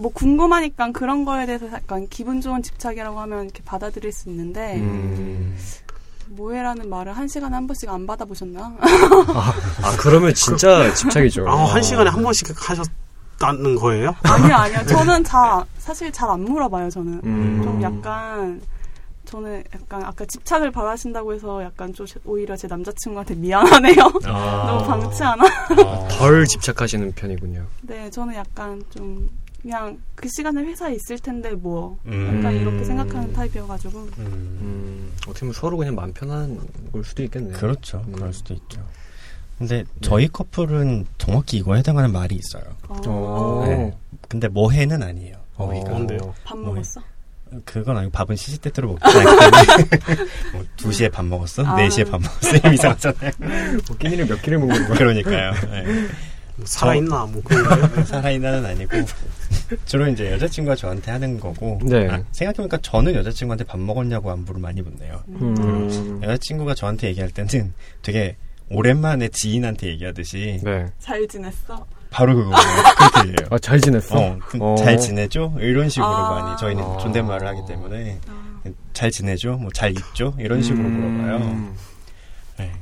뭐 0.00 0.12
궁금하니까 0.12 0.92
그런 0.92 1.24
거에 1.24 1.46
대해서 1.46 1.66
약간 1.72 2.06
기분 2.08 2.40
좋은 2.40 2.62
집착이라고 2.62 3.18
하면 3.20 3.44
이렇게 3.44 3.62
받아들일 3.64 4.12
수 4.12 4.28
있는데. 4.28 4.76
음. 4.76 5.56
뭐해라는 6.30 6.90
말을 6.90 7.16
한 7.16 7.26
시간에 7.26 7.54
한 7.54 7.66
번씩 7.66 7.88
안 7.88 8.06
받아보셨나? 8.06 8.60
아, 8.80 9.54
아, 9.82 9.96
그러면 9.98 10.34
진짜 10.34 10.92
집착이죠. 10.92 11.48
아, 11.48 11.64
한 11.64 11.82
시간에 11.82 12.10
한 12.10 12.22
번씩 12.22 12.48
하셨, 12.68 12.86
않는 13.40 13.76
거예요? 13.76 14.14
아니요, 14.24 14.54
아니요. 14.54 14.86
저는 14.86 15.24
잘, 15.24 15.64
사실 15.78 16.12
잘 16.12 16.28
안 16.28 16.40
물어봐요, 16.42 16.90
저는. 16.90 17.20
음. 17.24 17.60
좀 17.64 17.82
약간, 17.82 18.60
저는 19.24 19.64
약간 19.74 20.04
아까 20.04 20.24
집착을 20.26 20.70
바라신다고 20.70 21.32
해서 21.32 21.62
약간 21.62 21.94
좀 21.94 22.04
오히려 22.26 22.54
제 22.56 22.66
남자친구한테 22.68 23.34
미안하네요. 23.34 24.12
아. 24.26 24.64
너무 24.68 24.86
방치하나? 24.86 25.44
아. 25.46 26.08
덜 26.10 26.44
집착하시는 26.44 27.10
편이군요. 27.12 27.64
네, 27.82 28.10
저는 28.10 28.34
약간 28.34 28.82
좀 28.90 29.30
그냥 29.62 29.98
그 30.14 30.28
시간에 30.28 30.62
회사에 30.62 30.94
있을 30.94 31.18
텐데 31.18 31.50
뭐 31.52 31.98
음. 32.06 32.38
약간 32.38 32.54
이렇게 32.54 32.84
생각하는 32.84 33.32
타입이어가지고 33.32 33.98
음. 33.98 34.08
음. 34.18 35.12
어떻게 35.22 35.40
보면 35.40 35.52
서로 35.52 35.76
그냥 35.76 35.94
마음 35.94 36.12
편한 36.12 36.58
걸 36.92 37.04
수도 37.04 37.22
있겠네요. 37.24 37.56
그렇죠. 37.56 38.04
음. 38.06 38.12
그럴 38.12 38.32
수도 38.32 38.54
있죠. 38.54 38.80
근데 39.58 39.82
네. 39.82 39.84
저희 40.00 40.28
커플은 40.28 41.06
정확히 41.18 41.56
이거에 41.56 41.80
해당하는 41.80 42.12
말이 42.12 42.36
있어요. 42.36 42.62
아. 42.88 43.64
네. 43.66 43.92
근데 44.28 44.46
뭐해는 44.46 45.02
아니에요. 45.02 45.34
어휘가. 45.56 45.90
뭔데요? 45.90 46.32
밥 46.44 46.56
먹었어? 46.56 47.02
그건 47.64 47.96
아니고 47.96 48.12
밥은 48.12 48.36
시시 48.36 48.58
때때로 48.58 48.88
먹지 48.88 49.04
않기 49.06 49.96
뭐 50.52 50.64
2시에 50.76 51.10
밥 51.10 51.24
먹었어? 51.24 51.64
아. 51.64 51.76
4시에 51.76 52.08
밥 52.08 52.20
먹었어? 52.20 52.72
이상하잖아요. 52.72 53.32
뭐 53.88 53.96
끼니를 53.96 54.26
몇 54.26 54.40
끼를 54.42 54.58
먹는 54.58 54.86
거야? 54.86 54.98
그러니까요. 54.98 55.52
네. 55.52 55.84
뭐 56.58 56.66
살아있나? 56.66 57.26
뭐 57.26 57.42
살아있나는 58.04 58.66
아니고 58.66 58.96
주로 59.86 60.08
이제 60.08 60.32
여자친구가 60.32 60.74
저한테 60.74 61.10
하는 61.12 61.38
거고 61.38 61.78
네. 61.84 62.08
아, 62.08 62.20
생각해보니까 62.32 62.78
저는 62.82 63.14
여자친구한테 63.14 63.64
밥 63.64 63.78
먹었냐고 63.78 64.30
안부를 64.32 64.60
많이 64.60 64.82
묻네요. 64.82 65.22
음. 65.28 66.20
여자친구가 66.22 66.74
저한테 66.74 67.08
얘기할 67.08 67.30
때는 67.30 67.72
되게 68.02 68.36
오랜만에 68.70 69.28
지인한테 69.28 69.86
얘기하듯이 69.88 70.60
네. 70.64 70.86
잘 70.98 71.26
지냈어? 71.28 71.86
바로 72.10 72.34
그거 72.34 72.50
그렇게 73.12 73.28
해요. 73.28 73.48
아, 73.50 73.58
잘 73.58 73.80
지냈어? 73.80 74.18
어, 74.18 74.38
그, 74.46 74.58
어. 74.60 74.74
잘 74.76 74.98
지내죠? 74.98 75.54
이런 75.60 75.88
식으로 75.88 76.06
아. 76.08 76.40
많이 76.40 76.56
저희는 76.58 76.82
아. 76.82 76.98
존댓말을 76.98 77.46
하기 77.46 77.60
때문에 77.68 78.18
아. 78.26 78.70
잘 78.92 79.10
지내죠? 79.10 79.56
뭐 79.58 79.70
잘 79.72 79.92
있죠? 79.92 80.34
이런 80.38 80.60
식으로 80.62 80.84
음. 80.84 80.92
물어봐요. 81.22 81.74
네. 82.58 82.72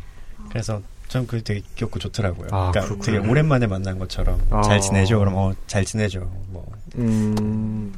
그래서 0.49 0.81
전 1.09 1.27
그게 1.27 1.43
되게 1.43 1.63
귀엽고 1.77 1.99
좋더라고요. 1.99 2.49
아, 2.51 2.71
그러니까 2.71 2.81
그렇구나. 2.95 3.05
되게 3.05 3.19
오랜만에 3.31 3.67
만난 3.67 3.99
것처럼 3.99 4.41
아. 4.51 4.61
잘 4.63 4.81
지내죠? 4.81 5.19
그럼 5.19 5.35
어, 5.37 5.53
잘 5.67 5.85
지내죠. 5.85 6.21
뭐. 6.49 6.67
음. 6.97 7.93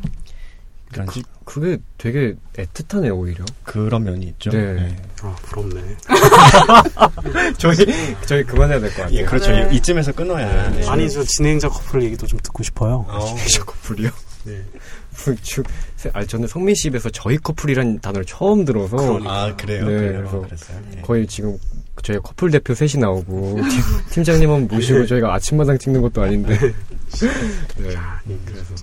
그런 0.93 1.07
그, 1.07 1.21
그게 1.45 1.79
되게 1.99 2.35
애틋하네요 2.55 3.15
오히려. 3.17 3.45
그런 3.63 4.05
면이 4.05 4.27
있죠. 4.27 4.51
네. 4.51 4.73
네. 4.75 4.97
아 5.23 5.37
부럽네. 5.43 5.83
저희 7.59 7.77
저희 8.27 8.43
그만해야 8.45 8.81
될 8.81 8.91
것 8.91 8.97
같아요. 9.03 9.19
예, 9.19 9.25
그렇죠. 9.25 9.51
네. 9.51 9.69
이쯤에서 9.75 10.13
끊어야. 10.13 10.71
네. 10.71 10.89
아니 10.89 11.11
저 11.11 11.23
진행자 11.23 11.69
커플 11.69 12.03
얘기도 12.05 12.27
좀 12.27 12.39
듣고 12.43 12.63
싶어요. 12.63 13.05
어. 13.09 13.21
진행자 13.25 13.65
커플이요? 13.65 14.11
네. 14.45 14.63
아, 16.15 16.25
저는 16.25 16.47
성민 16.47 16.75
씨 16.77 16.89
입에서 16.89 17.11
저희 17.11 17.37
커플이란 17.39 17.99
단어를 18.01 18.25
처음 18.25 18.65
들어서. 18.65 18.97
그러니까. 18.97 19.31
아, 19.45 19.57
그래요? 19.57 19.85
네, 19.87 20.13
그래서 20.13 20.47
네. 20.95 21.03
거의 21.03 21.27
지금 21.27 21.59
저희 22.03 22.19
커플 22.19 22.51
대표 22.51 22.75
셋이 22.75 23.01
나오고, 23.01 23.61
팀, 24.11 24.25
장님은 24.25 24.69
모시고 24.69 25.07
저희가 25.07 25.35
아침마당 25.35 25.79
찍는 25.79 26.01
것도 26.03 26.23
아닌데. 26.23 26.59
네. 26.59 27.95
그래서. 28.45 28.75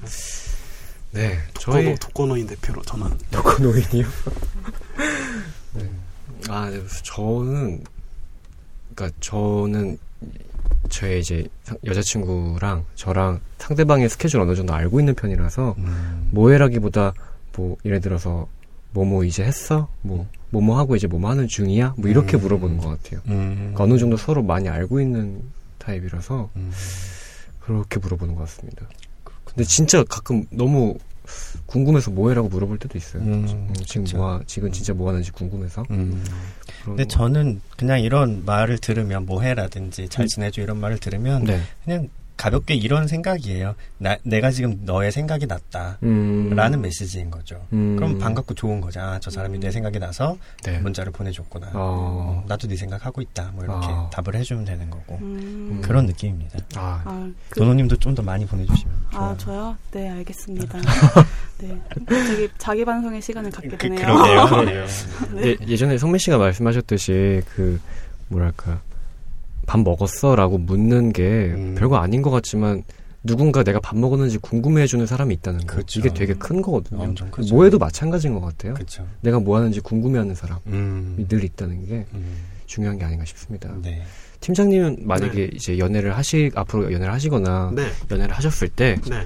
네, 1.11 1.39
저희 1.57 1.95
독거노인 1.95 2.45
대표로 2.45 2.81
저는 2.81 3.09
독거노인이요. 3.31 4.07
네. 5.73 5.89
아, 6.49 6.69
네, 6.69 6.81
저는 7.03 7.83
그러니까 8.93 9.17
저는 9.21 9.97
저의 10.89 11.21
이제 11.21 11.47
여자친구랑 11.85 12.85
저랑 12.95 13.39
상대방의 13.59 14.09
스케줄 14.09 14.41
어느 14.41 14.55
정도 14.55 14.73
알고 14.73 14.99
있는 14.99 15.15
편이라서 15.15 15.75
음. 15.77 16.29
뭐해라기보다 16.31 17.13
뭐 17.55 17.77
예를 17.85 18.01
들어서 18.01 18.47
뭐뭐 18.95 19.25
이제 19.25 19.43
했어? 19.43 19.89
뭐 20.01 20.25
뭐뭐 20.51 20.77
하고 20.77 20.95
이제 20.95 21.07
뭐뭐 21.07 21.29
하는 21.29 21.47
중이야? 21.47 21.95
뭐 21.97 22.09
이렇게 22.09 22.37
음. 22.37 22.41
물어보는 22.41 22.77
것 22.77 22.87
같아요. 22.89 23.21
음. 23.27 23.55
그러니까 23.57 23.83
어느 23.83 23.97
정도 23.97 24.15
서로 24.15 24.41
많이 24.41 24.69
알고 24.69 25.01
있는 25.01 25.41
타입이라서 25.79 26.49
음. 26.55 26.71
그렇게 27.59 27.99
물어보는 27.99 28.35
것 28.35 28.41
같습니다. 28.41 28.87
근데 29.43 29.63
진짜 29.63 30.03
가끔 30.03 30.45
너무 30.49 30.97
궁금해서 31.65 32.11
뭐해라고 32.11 32.47
물어볼 32.49 32.77
때도 32.79 32.97
있어요. 32.97 33.23
음, 33.23 33.45
음, 33.47 33.73
지금 33.85 34.03
그쵸. 34.03 34.17
뭐 34.17 34.41
지금 34.45 34.71
진짜 34.71 34.93
뭐 34.93 35.09
하는지 35.09 35.31
궁금해서. 35.31 35.83
음. 35.89 36.23
근데 36.83 37.05
저는 37.05 37.61
그냥 37.75 37.99
이런 37.99 38.45
말을 38.45 38.77
들으면 38.77 39.25
뭐해라든지 39.25 40.07
잘 40.09 40.25
음. 40.25 40.27
지내줘 40.27 40.61
이런 40.61 40.77
말을 40.77 40.99
들으면 40.99 41.43
네. 41.43 41.59
그냥 41.83 42.09
가볍게 42.37 42.73
이런 42.73 43.07
생각이에요. 43.07 43.75
나, 43.99 44.17
내가 44.23 44.49
지금 44.49 44.79
너의 44.83 45.11
생각이 45.11 45.45
났다. 45.45 45.99
음. 46.03 46.49
라는 46.55 46.81
메시지인 46.81 47.29
거죠. 47.29 47.65
음. 47.73 47.95
그럼 47.95 48.17
반갑고 48.17 48.55
좋은 48.55 48.81
거죠. 48.81 48.99
아, 48.99 49.19
저 49.19 49.29
사람이 49.29 49.59
내 49.59 49.71
생각이 49.71 49.99
나서 49.99 50.37
네. 50.63 50.79
문자를 50.79 51.11
보내줬구나. 51.11 51.71
어. 51.73 52.41
음, 52.43 52.47
나도 52.47 52.67
네 52.67 52.75
생각하고 52.75 53.21
있다. 53.21 53.51
뭐 53.53 53.63
이렇게 53.63 53.87
어. 53.87 54.09
답을 54.11 54.35
해주면 54.35 54.65
되는 54.65 54.89
거고. 54.89 55.19
음. 55.21 55.81
그런 55.83 56.05
느낌입니다. 56.07 56.59
아. 56.75 57.01
아 57.05 57.31
그... 57.49 57.59
도노님도 57.59 57.97
좀 57.97 58.15
더 58.15 58.23
많이 58.23 58.45
보내주시면. 58.45 58.95
아, 59.11 59.13
좋아요. 59.13 59.29
아, 59.29 59.37
저요? 59.37 59.77
네, 59.91 60.09
알겠습니다. 60.09 60.79
네. 61.59 61.81
자기, 62.07 62.49
자기 62.57 62.85
반성의 62.85 63.21
시간을 63.21 63.51
갖게 63.51 63.69
그, 63.69 63.77
되네요. 63.77 64.05
그, 64.07 64.49
그러네요. 64.49 64.85
네. 65.33 65.47
예, 65.47 65.57
예전에 65.67 65.97
성민 65.97 66.17
씨가 66.17 66.37
말씀하셨듯이 66.37 67.41
그, 67.53 67.79
뭐랄까. 68.29 68.81
밥 69.65 69.81
먹었어?라고 69.81 70.57
묻는 70.57 71.13
게 71.13 71.53
음. 71.55 71.75
별거 71.77 71.97
아닌 71.97 72.21
것 72.21 72.31
같지만 72.31 72.83
누군가 73.23 73.63
내가 73.63 73.79
밥 73.79 73.97
먹었는지 73.97 74.37
궁금해해주는 74.37 75.05
사람이 75.07 75.33
있다는 75.35 75.61
거 75.61 75.65
그렇죠. 75.65 75.99
이게 75.99 76.13
되게 76.13 76.33
큰 76.35 76.61
거거든요. 76.61 77.13
뭐해도 77.49 77.79
마찬가지인 77.79 78.35
것 78.35 78.41
같아요. 78.41 78.75
그렇죠. 78.75 79.07
내가 79.21 79.39
뭐 79.39 79.57
하는지 79.57 79.79
궁금해하는 79.79 80.35
사람이 80.35 80.61
음. 80.67 81.25
늘 81.27 81.43
있다는 81.43 81.87
게 81.87 82.05
음. 82.13 82.37
중요한 82.67 82.99
게 82.99 83.05
아닌가 83.05 83.25
싶습니다. 83.25 83.73
네. 83.81 84.03
팀장님은 84.41 84.97
만약에 85.01 85.47
네. 85.47 85.49
이제 85.53 85.79
연애를 85.79 86.15
하시 86.15 86.51
앞으로 86.53 86.91
연애를 86.93 87.11
하시거나 87.13 87.71
네. 87.73 87.87
연애를 88.11 88.35
하셨을 88.35 88.69
때 88.69 88.97
네. 89.09 89.25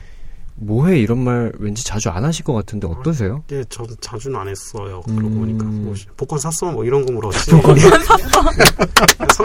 뭐해 0.55 0.99
이런 0.99 1.19
말 1.19 1.51
왠지 1.57 1.83
자주 1.83 2.09
안 2.09 2.23
하실 2.23 2.45
것 2.45 2.53
같은데 2.53 2.87
어떠세요? 2.87 3.43
네, 3.47 3.63
저도 3.69 3.95
자주는 3.95 4.37
안 4.37 4.47
했어요. 4.47 5.01
그러고 5.05 5.27
음... 5.27 5.39
보니까 5.39 5.65
뭐 5.65 5.93
복권 6.15 6.39
샀어 6.39 6.71
뭐 6.71 6.85
이런 6.85 7.05
거 7.05 7.11
물었지. 7.11 7.51
복권 7.51 7.77
샀어. 7.79 9.43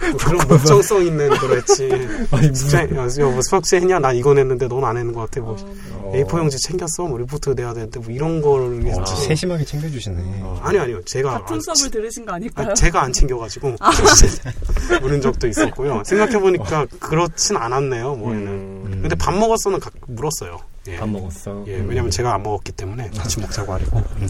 뭐 0.00 0.18
그런 0.18 0.48
목적성 0.48 1.04
있는 1.04 1.28
거랬지. 1.30 1.88
아니 2.30 2.54
숙제, 2.54 2.86
뭐 2.86 3.40
수학제 3.42 3.76
했냐? 3.78 3.98
나 3.98 4.12
이거 4.12 4.34
냈는데 4.34 4.68
넌 4.68 4.84
안 4.84 4.96
했는 4.96 5.12
것 5.12 5.22
같아. 5.22 5.40
뭐 5.40 5.56
어... 5.92 6.12
A4 6.14 6.38
용지 6.38 6.58
챙겼어? 6.58 7.04
뭐 7.04 7.18
리포트 7.18 7.50
내야 7.50 7.72
되는데 7.74 8.00
뭐 8.00 8.10
이런 8.10 8.40
걸 8.40 8.80
위해서 8.80 9.02
어, 9.02 9.06
세심하게 9.06 9.64
챙겨주시네. 9.64 10.40
어, 10.42 10.60
아니 10.62 10.78
아니요, 10.78 11.02
제가 11.04 11.40
같은 11.40 11.60
수업을 11.60 11.90
들으신 11.90 12.24
거 12.24 12.32
아닐까요? 12.32 12.70
아, 12.70 12.74
제가 12.74 13.02
안 13.02 13.12
챙겨가지고 13.12 13.76
아. 13.80 13.90
물은 15.00 15.20
적도 15.20 15.46
있었고요. 15.46 16.02
생각해 16.04 16.38
보니까 16.38 16.86
그렇진 17.00 17.56
않았네요. 17.56 18.14
뭐에는. 18.14 18.46
음... 18.46 18.73
근데 19.04 19.16
밥 19.16 19.34
먹었어는 19.34 19.80
물었어요. 20.06 20.58
예. 20.88 20.96
밥 20.96 21.06
먹었어. 21.10 21.62
예, 21.66 21.74
왜냐면 21.76 22.10
제가 22.10 22.32
안 22.34 22.42
먹었기 22.42 22.72
때문에 22.72 23.10
같이 23.10 23.38
먹자고 23.38 23.74
하려고. 23.74 23.98
음, 23.98 24.28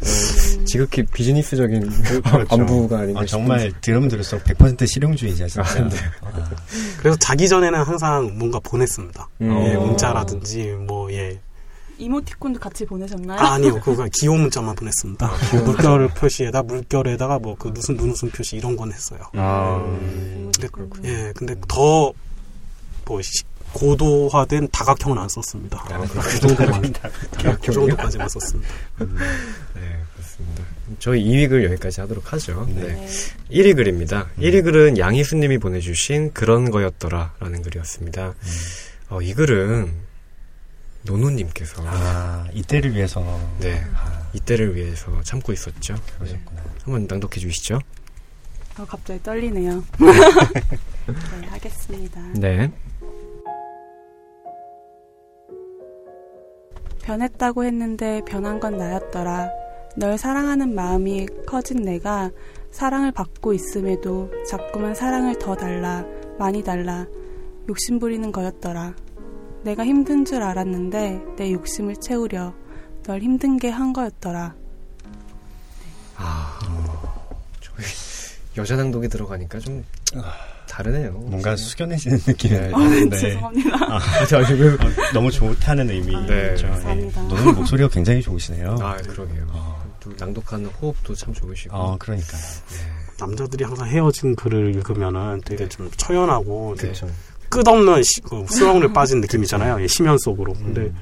지극히 0.64 1.02
비즈니스적인 1.02 1.90
그렇죠. 2.22 2.54
안부가 2.54 3.00
아닌가 3.00 3.20
아, 3.20 3.26
정말 3.26 3.70
들으면 3.82 4.08
들을수록 4.08 4.42
100% 4.44 4.86
실용주의자 4.86 5.48
진짜. 5.48 5.68
아, 5.68 5.88
네. 5.88 5.96
아. 6.22 6.50
그래서 6.98 7.18
자기 7.18 7.46
전에는 7.46 7.78
항상 7.82 8.38
뭔가 8.38 8.58
보냈습니다. 8.60 9.28
음. 9.42 9.64
예, 9.66 9.76
문자라든지 9.76 10.64
뭐 10.86 11.12
예. 11.12 11.38
이모티콘도 11.98 12.58
같이 12.58 12.86
보내셨나요? 12.86 13.38
아, 13.38 13.58
니요 13.58 13.78
그거 13.84 14.08
기호 14.10 14.34
문자만 14.34 14.74
보냈습니다. 14.76 15.26
아, 15.26 15.56
물결 15.62 16.08
표시에다 16.08 16.62
물결에다가 16.62 17.38
뭐 17.38 17.54
그 17.58 17.68
무슨 17.68 17.96
눈웃음 17.98 18.30
표시 18.30 18.56
이런 18.56 18.76
건 18.76 18.92
했어요. 18.94 19.20
아, 19.34 19.76
음, 19.86 20.50
근데 20.58 20.68
예, 21.06 21.32
근데 21.36 21.54
더뭐 21.68 22.14
고도화된 23.76 24.68
다각형은 24.70 25.18
안 25.18 25.28
썼습니다. 25.28 25.84
아, 25.90 25.98
그 26.00 26.40
정도만, 26.40 26.82
그 27.62 27.72
정도까지만 27.72 28.28
썼습니다. 28.28 28.70
음, 29.02 29.16
네, 29.74 29.80
그렇습니다. 30.14 30.64
저희 30.98 31.24
2위 31.24 31.48
글 31.48 31.64
여기까지 31.64 32.00
하도록 32.00 32.32
하죠. 32.32 32.66
네. 32.68 32.82
네. 32.82 33.06
1위 33.50 33.76
글입니다. 33.76 34.28
음. 34.36 34.42
1위 34.42 34.64
글은 34.64 34.98
양희수님이 34.98 35.58
보내주신 35.58 36.32
그런 36.32 36.70
거였더라 36.70 37.34
라는 37.40 37.62
글이었습니다. 37.62 38.28
음. 38.28 38.50
어, 39.08 39.20
이 39.20 39.34
글은 39.34 39.92
노노님께서 41.02 41.82
아, 41.86 42.48
이때를 42.52 42.94
위해서 42.94 43.22
네, 43.60 43.84
아. 43.94 44.28
이때를 44.32 44.74
위해서 44.74 45.20
참고 45.22 45.52
있었죠. 45.52 45.94
그러셨구나. 46.18 46.62
네. 46.62 46.70
한번 46.82 47.06
낭독해 47.08 47.38
주시죠. 47.38 47.78
어, 48.78 48.84
갑자기 48.84 49.22
떨리네요. 49.22 49.82
네, 51.06 51.46
하겠습니다. 51.48 52.20
네. 52.34 52.70
변했다고 57.06 57.62
했는데 57.64 58.20
변한 58.26 58.58
건 58.58 58.76
나였더라. 58.76 59.48
널 59.96 60.18
사랑하는 60.18 60.74
마음이 60.74 61.26
커진 61.46 61.82
내가 61.82 62.30
사랑을 62.72 63.12
받고 63.12 63.54
있음에도 63.54 64.30
자꾸만 64.50 64.94
사랑을 64.94 65.38
더 65.38 65.54
달라, 65.54 66.04
많이 66.38 66.62
달라, 66.64 67.06
욕심 67.68 68.00
부리는 68.00 68.30
거였더라. 68.32 68.94
내가 69.62 69.86
힘든 69.86 70.24
줄 70.24 70.42
알았는데 70.42 71.22
내 71.36 71.52
욕심을 71.52 71.96
채우려 71.96 72.52
널 73.04 73.20
힘든 73.20 73.56
게 73.56 73.70
한 73.70 73.92
거였더라. 73.92 74.54
아, 76.16 76.58
저희 77.60 77.86
여자 78.56 78.74
낭독이 78.76 79.08
들어가니까 79.08 79.60
좀 79.60 79.84
다르네요. 80.76 81.12
뭔가 81.12 81.56
숙연해지는 81.56 82.18
느낌이 82.26 82.52
네. 82.52 82.70
아, 82.74 82.78
네. 82.78 83.08
죄송합니다. 83.08 83.78
아, 83.80 84.26
저, 84.28 84.44
그, 84.44 84.76
너무 85.14 85.30
좋다는 85.30 85.88
의미죠. 85.88 86.18
아, 86.18 86.26
네. 86.26 86.54
감사합니다. 86.54 87.22
네. 87.22 87.28
너무 87.28 87.52
목소리가 87.54 87.88
굉장히 87.88 88.20
좋으시네요. 88.20 88.76
아, 88.82 88.96
그러게요. 88.96 89.46
어. 89.52 89.82
또 90.00 90.12
낭독하는 90.18 90.66
호흡도 90.66 91.14
참 91.14 91.32
좋으시고. 91.32 91.74
어, 91.74 91.96
그러니까요. 91.98 92.42
네. 92.42 92.76
남자들이 93.18 93.64
항상 93.64 93.88
헤어진 93.88 94.36
글을 94.36 94.74
읽으면은 94.74 95.40
되게 95.46 95.64
네. 95.64 95.68
좀 95.70 95.90
처연하고 95.96 96.74
네. 96.76 96.92
끝없는 97.48 98.02
시, 98.02 98.20
그 98.20 98.44
수렁을 98.46 98.92
빠진 98.92 99.22
느낌이잖아요. 99.22 99.80
예, 99.80 99.86
심연 99.86 100.18
속으로. 100.18 100.52
근데 100.52 100.82
음. 100.82 100.96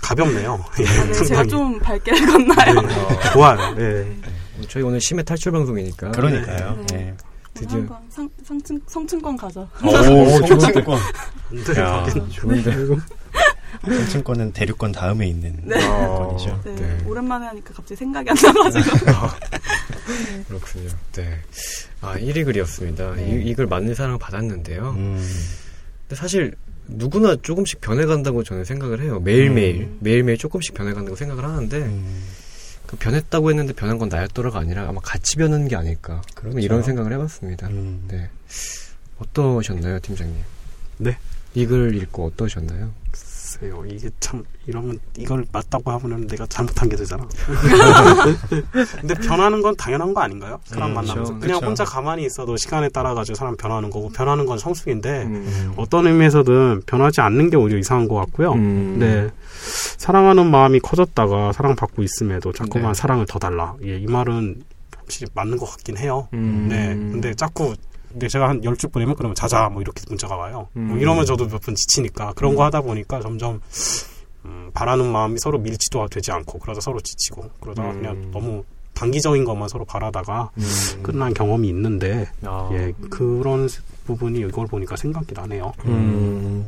가볍네요. 0.00 0.64
예, 0.80 1.00
아, 1.00 1.04
네, 1.04 1.12
제가 1.12 1.44
좀 1.44 1.78
밝게 1.78 2.10
읽었나요? 2.16 2.80
네, 2.80 2.94
어, 2.96 3.20
좋아요. 3.32 3.74
네. 3.76 4.16
저희 4.68 4.82
오늘 4.82 5.00
심해 5.00 5.22
탈출 5.22 5.52
방송이니까. 5.52 6.10
그러니까요. 6.10 6.84
네. 6.90 7.14
드디어 7.54 7.84
상, 8.08 8.28
상층, 8.42 8.80
성층권 8.86 9.36
가죠. 9.36 9.68
오, 9.84 10.46
성층권. 10.46 10.98
야, 11.78 12.06
좋은데. 12.30 12.72
성층권은 13.84 14.52
대륙권 14.52 14.92
다음에 14.92 15.26
있는 15.28 15.56
네. 15.64 15.76
권이죠. 15.80 16.60
네. 16.64 16.74
네. 16.74 17.04
오랜만에 17.06 17.46
하니까 17.46 17.74
갑자기 17.74 17.96
생각이 17.96 18.30
안 18.30 18.36
나가지고. 18.36 18.96
네. 20.06 20.44
그렇군요. 20.48 20.88
네. 21.12 21.38
아, 22.00 22.16
1위 22.16 22.44
글이었습니다. 22.44 23.16
이, 23.16 23.42
이글 23.50 23.66
맞는 23.66 23.94
사랑을 23.94 24.18
받았는데요. 24.18 24.90
음. 24.90 25.26
근데 26.02 26.16
사실 26.20 26.54
누구나 26.86 27.36
조금씩 27.36 27.80
변해간다고 27.80 28.42
저는 28.44 28.64
생각을 28.64 29.00
해요. 29.00 29.20
매일매일 29.20 29.82
음. 29.82 29.98
매일매일 30.00 30.38
조금씩 30.38 30.74
변해간다고 30.74 31.16
생각을 31.16 31.44
하는데 31.44 31.76
음. 31.78 32.22
그 32.92 32.96
변했다고 32.98 33.50
했는데 33.50 33.72
변한 33.72 33.98
건 33.98 34.08
나였더라가 34.10 34.58
아니라 34.60 34.86
아마 34.88 35.00
같이 35.00 35.36
변하는 35.36 35.66
게 35.66 35.74
아닐까. 35.76 36.22
그렇죠. 36.34 36.58
이런 36.58 36.82
생각을 36.82 37.12
해봤습니다. 37.14 37.66
음. 37.68 38.04
네. 38.08 38.28
어떠셨나요, 39.18 39.98
팀장님? 40.00 40.36
네. 40.98 41.16
이 41.54 41.66
글 41.66 41.94
읽고 41.96 42.26
어떠셨나요? 42.26 42.92
글쎄요, 43.62 43.84
이게 43.88 44.10
참, 44.18 44.42
이러면, 44.66 44.98
이걸 45.16 45.44
맞다고 45.52 45.92
하면 45.92 46.26
내가 46.26 46.44
잘못한 46.46 46.88
게 46.88 46.96
되잖아. 46.96 47.24
근데 49.00 49.14
변하는 49.14 49.62
건 49.62 49.76
당연한 49.76 50.12
거 50.12 50.20
아닌가요? 50.20 50.58
사람 50.64 50.90
음, 50.90 50.94
만나면서. 50.94 51.14
그렇죠, 51.14 51.38
그냥 51.38 51.58
그렇죠. 51.58 51.66
혼자 51.66 51.84
가만히 51.84 52.24
있어도 52.24 52.56
시간에 52.56 52.88
따라 52.88 53.14
가지고 53.14 53.36
사람 53.36 53.56
변하는 53.56 53.90
거고, 53.90 54.08
변하는 54.08 54.46
건 54.46 54.58
성숙인데, 54.58 55.22
음. 55.22 55.74
어떤 55.76 56.08
의미에서든 56.08 56.82
변하지 56.86 57.20
않는 57.20 57.50
게 57.50 57.56
오히려 57.56 57.78
이상한 57.78 58.08
것 58.08 58.16
같고요. 58.16 58.52
음. 58.54 58.96
네. 58.98 59.30
사랑하는 59.98 60.50
마음이 60.50 60.80
커졌다가 60.80 61.52
사랑받고 61.52 62.02
있음에도 62.02 62.52
자꾸만 62.52 62.92
네. 62.92 62.94
사랑을 62.94 63.26
더 63.26 63.38
달라. 63.38 63.76
예, 63.84 63.96
이 63.96 64.06
말은 64.06 64.60
확실히 64.96 65.30
맞는 65.34 65.58
것 65.58 65.66
같긴 65.66 65.98
해요. 65.98 66.26
음. 66.32 66.66
네. 66.68 66.88
근데 66.88 67.32
자꾸 67.34 67.76
근데 68.12 68.28
제가 68.28 68.48
한열줄 68.50 68.90
보내면 68.90 69.16
그러면 69.16 69.34
자자 69.34 69.68
뭐 69.68 69.82
이렇게 69.82 70.02
문자가 70.08 70.36
와요. 70.36 70.68
뭐 70.72 70.82
음. 70.82 70.88
뭐 70.88 70.98
이러면 70.98 71.26
저도 71.26 71.46
몇 71.48 71.60
번 71.62 71.74
지치니까 71.74 72.32
그런 72.34 72.52
음. 72.52 72.56
거 72.56 72.64
하다 72.64 72.80
보니까 72.82 73.20
점점 73.20 73.60
음, 74.44 74.70
바라는 74.74 75.10
마음이 75.10 75.38
서로 75.38 75.58
밀치도 75.58 76.08
되지 76.08 76.32
않고 76.32 76.58
그러다 76.58 76.80
서로 76.80 77.00
지치고 77.00 77.48
그러다가 77.60 77.90
음. 77.90 78.00
그냥 78.00 78.30
너무 78.32 78.64
단기적인 78.94 79.44
것만 79.44 79.68
서로 79.68 79.84
바라다가 79.84 80.50
음. 80.58 81.02
끝난 81.02 81.32
경험이 81.32 81.68
있는데 81.68 82.28
아. 82.44 82.68
예 82.72 82.92
그런 83.10 83.68
부분이 84.04 84.40
이걸 84.40 84.66
보니까 84.66 84.96
생각이 84.96 85.32
나네요. 85.34 85.72
음. 85.86 86.66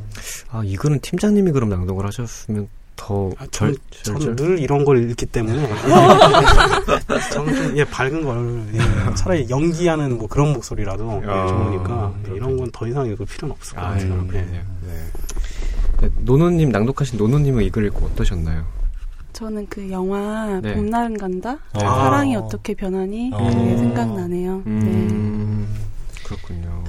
아 0.49 0.63
이거는 0.63 0.99
팀장님이 1.01 1.51
그럼 1.51 1.69
낭독을 1.69 2.05
하셨으면 2.05 2.67
더 2.95 3.29
아, 3.37 3.45
절, 3.51 3.75
절, 4.03 4.19
저는 4.19 4.35
늘 4.35 4.59
이런 4.59 4.85
걸 4.85 5.09
읽기 5.09 5.25
때문에 5.25 5.67
저는 7.33 7.55
좀 7.55 7.77
예, 7.77 7.83
밝은 7.83 8.23
걸 8.23 8.63
예, 8.73 9.15
차라리 9.15 9.49
연기하는 9.49 10.17
뭐 10.17 10.27
그런 10.27 10.53
목소리라도 10.53 11.21
예, 11.23 11.27
아, 11.29 11.47
좋으니까 11.47 12.13
예, 12.29 12.35
이런 12.35 12.57
건 12.57 12.69
더 12.71 12.87
이상 12.87 13.05
읽을 13.07 13.25
필요는 13.25 13.53
없을 13.55 13.75
것 13.75 13.81
아, 13.83 13.89
같아요. 13.91 14.27
예, 14.33 14.41
네. 14.41 14.63
네. 16.01 16.09
노노님 16.19 16.69
낭독하신 16.69 17.17
노노님은 17.17 17.63
이걸 17.63 17.85
읽고 17.87 18.05
어떠셨나요? 18.07 18.65
저는 19.33 19.67
그 19.69 19.89
영화 19.91 20.59
네. 20.61 20.73
봄날은 20.73 21.17
간다 21.17 21.57
아. 21.73 21.79
사랑이 21.79 22.35
어떻게 22.35 22.73
변하니 22.73 23.31
아. 23.33 23.37
그게 23.37 23.77
생각나네요. 23.77 24.63
음, 24.65 25.67
네. 25.73 26.23
그렇군요. 26.23 26.83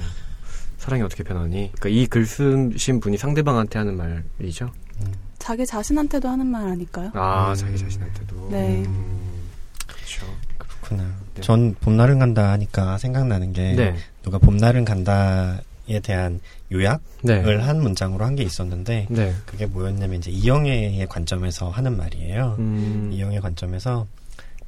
사랑이 0.77 1.03
어떻게 1.03 1.23
변하니? 1.23 1.71
그러니까 1.77 1.89
이 1.89 2.07
글 2.07 2.25
쓰신 2.25 3.01
분이 3.01 3.17
상대방한테 3.17 3.77
하는 3.79 3.97
말이죠. 3.97 4.71
음. 5.01 5.26
자기 5.39 5.65
자신한테도 5.65 6.27
하는 6.27 6.45
말 6.47 6.67
아닐까요? 6.67 7.11
아, 7.13 7.51
음. 7.51 7.55
자기 7.55 7.77
자신한테도. 7.77 8.49
네. 8.51 8.83
음. 8.85 9.49
그렇죠. 9.87 10.25
그렇구나. 10.57 11.03
네. 11.35 11.41
전 11.41 11.75
봄날은 11.75 12.19
간다 12.19 12.51
하니까 12.51 12.97
생각나는 12.97 13.53
게 13.53 13.73
네. 13.73 13.95
누가 14.23 14.37
봄날은 14.37 14.83
간다에 14.85 15.99
대한 16.03 16.39
요약을 16.71 16.99
네. 17.23 17.55
한 17.55 17.81
문장으로 17.81 18.25
한 18.25 18.35
게 18.35 18.43
있었는데 18.43 19.07
네. 19.09 19.33
그게 19.45 19.65
뭐였냐면 19.65 20.19
이제 20.19 20.31
이영애의 20.31 21.07
관점에서 21.07 21.69
하는 21.69 21.95
말이에요. 21.97 22.55
음. 22.59 23.09
이영애 23.13 23.39
관점에서 23.39 24.05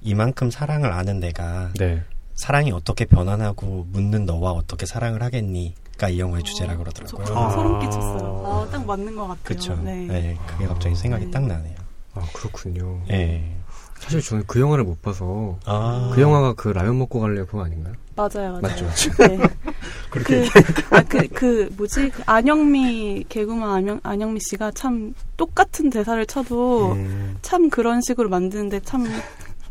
이만큼 0.01 0.49
사랑을 0.49 0.91
아는 0.93 1.19
내가 1.19 1.71
네. 1.77 2.01
사랑이 2.36 2.71
어떻게 2.71 3.03
변환하고 3.05 3.88
묻는 3.91 4.25
너와 4.25 4.51
어떻게 4.51 4.86
사랑을 4.86 5.21
하겠니? 5.21 5.75
이 6.07 6.19
영화의 6.19 6.43
주제라 6.43 6.77
그러더라고요. 6.77 7.25
저 7.25 7.35
아. 7.35 7.49
소름 7.49 7.79
끼쳤어요. 7.79 8.43
아, 8.45 8.67
딱 8.71 8.85
맞는 8.85 9.15
것 9.15 9.23
같아요. 9.23 9.43
그렇죠. 9.43 9.75
네. 9.83 10.05
네. 10.07 10.38
그게 10.47 10.67
갑자기 10.67 10.95
생각이 10.95 11.25
네. 11.25 11.31
딱 11.31 11.45
나네요. 11.45 11.75
아 12.15 12.21
그렇군요. 12.33 13.01
네. 13.07 13.55
사실 13.99 14.21
저는 14.21 14.45
그 14.47 14.59
영화를 14.59 14.85
못 14.85 15.01
봐서 15.01 15.59
아. 15.65 16.12
그 16.13 16.21
영화가 16.21 16.53
그 16.53 16.69
라면 16.69 16.97
먹고 16.99 17.19
갈래 17.19 17.43
그거 17.43 17.63
아닌가요? 17.63 17.93
맞아요, 18.15 18.51
맞아요. 18.51 18.62
맞죠, 18.62 18.85
맞죠. 18.85 19.12
네. 19.27 19.39
그렇게 20.09 20.49
그, 20.49 20.95
아, 20.95 21.03
그, 21.03 21.27
그, 21.27 21.69
뭐지? 21.77 22.09
그 22.09 22.23
안영미, 22.25 23.25
개구먼 23.29 23.69
안영, 23.69 23.99
안영미 24.03 24.39
씨가 24.41 24.71
참 24.71 25.13
똑같은 25.38 25.89
대사를 25.89 26.25
쳐도 26.25 26.93
음. 26.93 27.38
참 27.41 27.69
그런 27.69 28.01
식으로 28.01 28.29
만드는데 28.29 28.81
참 28.81 29.05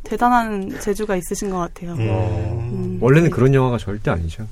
대단한 0.03 0.79
재주가 0.81 1.17
있으신 1.17 1.51
것 1.51 1.59
같아요. 1.59 1.93
음. 1.95 1.99
음, 2.01 2.99
원래는 3.03 3.29
네. 3.29 3.35
그런 3.35 3.53
영화가 3.53 3.79
절대 3.79 4.11
아니죠. 4.11 4.47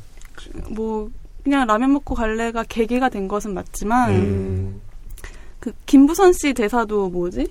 뭐, 0.69 1.11
그냥 1.47 1.65
라면 1.69 1.93
먹고 1.93 2.17
갈래가 2.17 2.65
계기가 2.69 3.09
된 3.09 3.29
것은 3.29 3.55
맞지만 3.55 4.11
음. 4.11 4.81
그 5.61 5.71
김부선 5.87 6.33
씨 6.33 6.53
대사도 6.53 7.09
뭐지? 7.09 7.47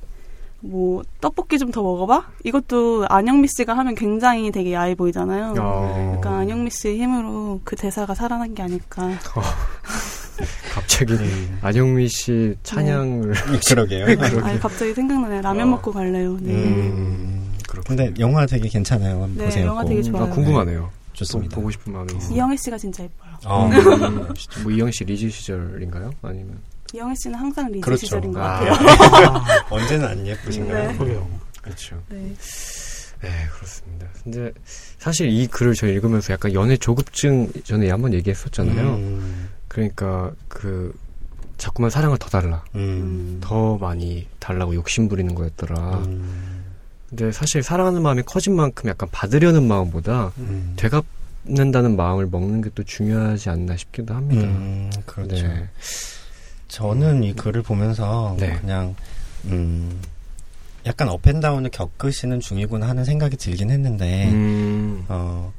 뭐 0.60 1.02
떡볶이 1.22 1.58
좀 1.58 1.72
더 1.72 1.82
먹어봐? 1.82 2.28
이것도 2.44 3.06
안영미 3.08 3.48
씨가 3.56 3.78
하면 3.78 3.96
굉장히 3.96 4.52
되게 4.52 4.74
야해 4.74 4.96
보이잖아요. 4.96 5.54
어. 5.58 6.14
약간 6.18 6.34
안영미 6.42 6.72
씨의 6.72 6.98
힘으로 7.00 7.62
그 7.64 7.78
대사가 7.78 8.14
살아난 8.14 8.54
게 8.54 8.64
아닐까. 8.64 9.04
어. 9.34 9.42
갑자기 10.74 11.16
네. 11.18 11.24
안영미 11.62 12.10
씨 12.10 12.54
찬양을 12.64 13.32
네. 13.32 13.60
그러게요. 13.70 14.06
아니, 14.44 14.60
갑자기 14.60 14.94
생각나네. 14.94 15.42
라면 15.42 15.68
어. 15.70 15.72
먹고 15.72 15.94
갈래요. 15.94 16.38
네. 16.42 16.52
음, 16.54 17.50
근데 17.88 18.14
영화 18.20 18.46
되게 18.46 18.68
괜찮아요. 18.68 19.30
네, 19.36 19.46
보세요. 19.46 19.68
영화 19.68 19.86
되게 19.86 20.02
좋아요. 20.02 20.26
아, 20.26 20.30
궁금하네요. 20.30 20.90
좋습니다. 21.14 21.56
보고 21.56 21.72
싶은 21.72 21.94
마음이 21.94 22.12
있어요. 22.18 22.36
이영애 22.36 22.58
씨가 22.58 22.78
진짜 22.78 23.04
예뻐요. 23.04 23.25
아, 23.46 23.66
음. 23.66 24.28
뭐 24.64 24.72
이영애 24.72 24.92
씨 24.92 25.04
리즈 25.06 25.30
시절인가요? 25.30 26.12
아니면 26.22 26.60
이영애 26.94 27.14
씨는 27.16 27.38
항상 27.38 27.68
리즈 27.72 27.82
그렇죠. 27.82 28.06
시절인 28.06 28.34
것 28.34 28.42
아. 28.42 28.60
같아요. 28.60 29.44
언제는 29.70 30.08
안 30.08 30.28
예쁘신가요? 30.28 30.92
네. 30.92 31.20
그렇죠. 31.62 32.02
네. 32.10 32.34
네, 33.22 33.30
그렇습니다. 33.56 34.08
근데 34.24 34.52
사실 34.98 35.30
이 35.30 35.48
글을 35.48 35.74
저 35.74 35.88
읽으면서 35.88 36.34
약간 36.34 36.54
연애 36.54 36.78
조급증 36.78 37.52
전에 37.64 37.90
한번 37.90 38.14
얘기했었잖아요. 38.14 38.96
음. 38.96 39.50
그러니까 39.68 40.32
그 40.48 40.94
자꾸만 41.58 41.90
사랑을 41.90 42.18
더 42.18 42.30
달라. 42.30 42.64
음. 42.76 43.40
더 43.42 43.78
많이 43.78 44.28
달라고 44.40 44.76
욕심 44.76 45.08
부리는 45.08 45.34
거였더라. 45.34 45.98
음. 46.06 46.66
근데 47.10 47.32
사실 47.32 47.64
사랑하는 47.64 48.02
마음이 48.02 48.24
커진 48.24 48.56
만큼 48.56 48.90
약간 48.90 49.10
받으려는 49.12 49.68
마음보다 49.68 50.32
음. 50.38 50.74
되갚 50.76 51.06
는다는 51.48 51.96
마음을 51.96 52.28
먹는 52.28 52.62
게 52.62 52.70
또 52.76 52.84
중요하지 52.84 53.50
않나 53.50 53.78
싶기도 53.78 54.14
합니다. 54.14 54.48
음, 54.48 54.92
그렇죠. 55.06 55.48
네. 55.48 55.68
저는 56.68 57.24
이 57.24 57.34
글을 57.34 57.62
보면서 57.62 58.36
네. 58.40 58.58
그냥 58.60 58.96
음 59.46 60.02
약간 60.86 61.08
업앤다운을 61.08 61.70
겪으시는 61.72 62.40
중이구나 62.42 62.88
하는 62.90 63.06
생각이 63.06 63.38
들긴 63.38 63.70
했는데 63.72 64.28
음. 64.30 65.06
어 65.08 65.54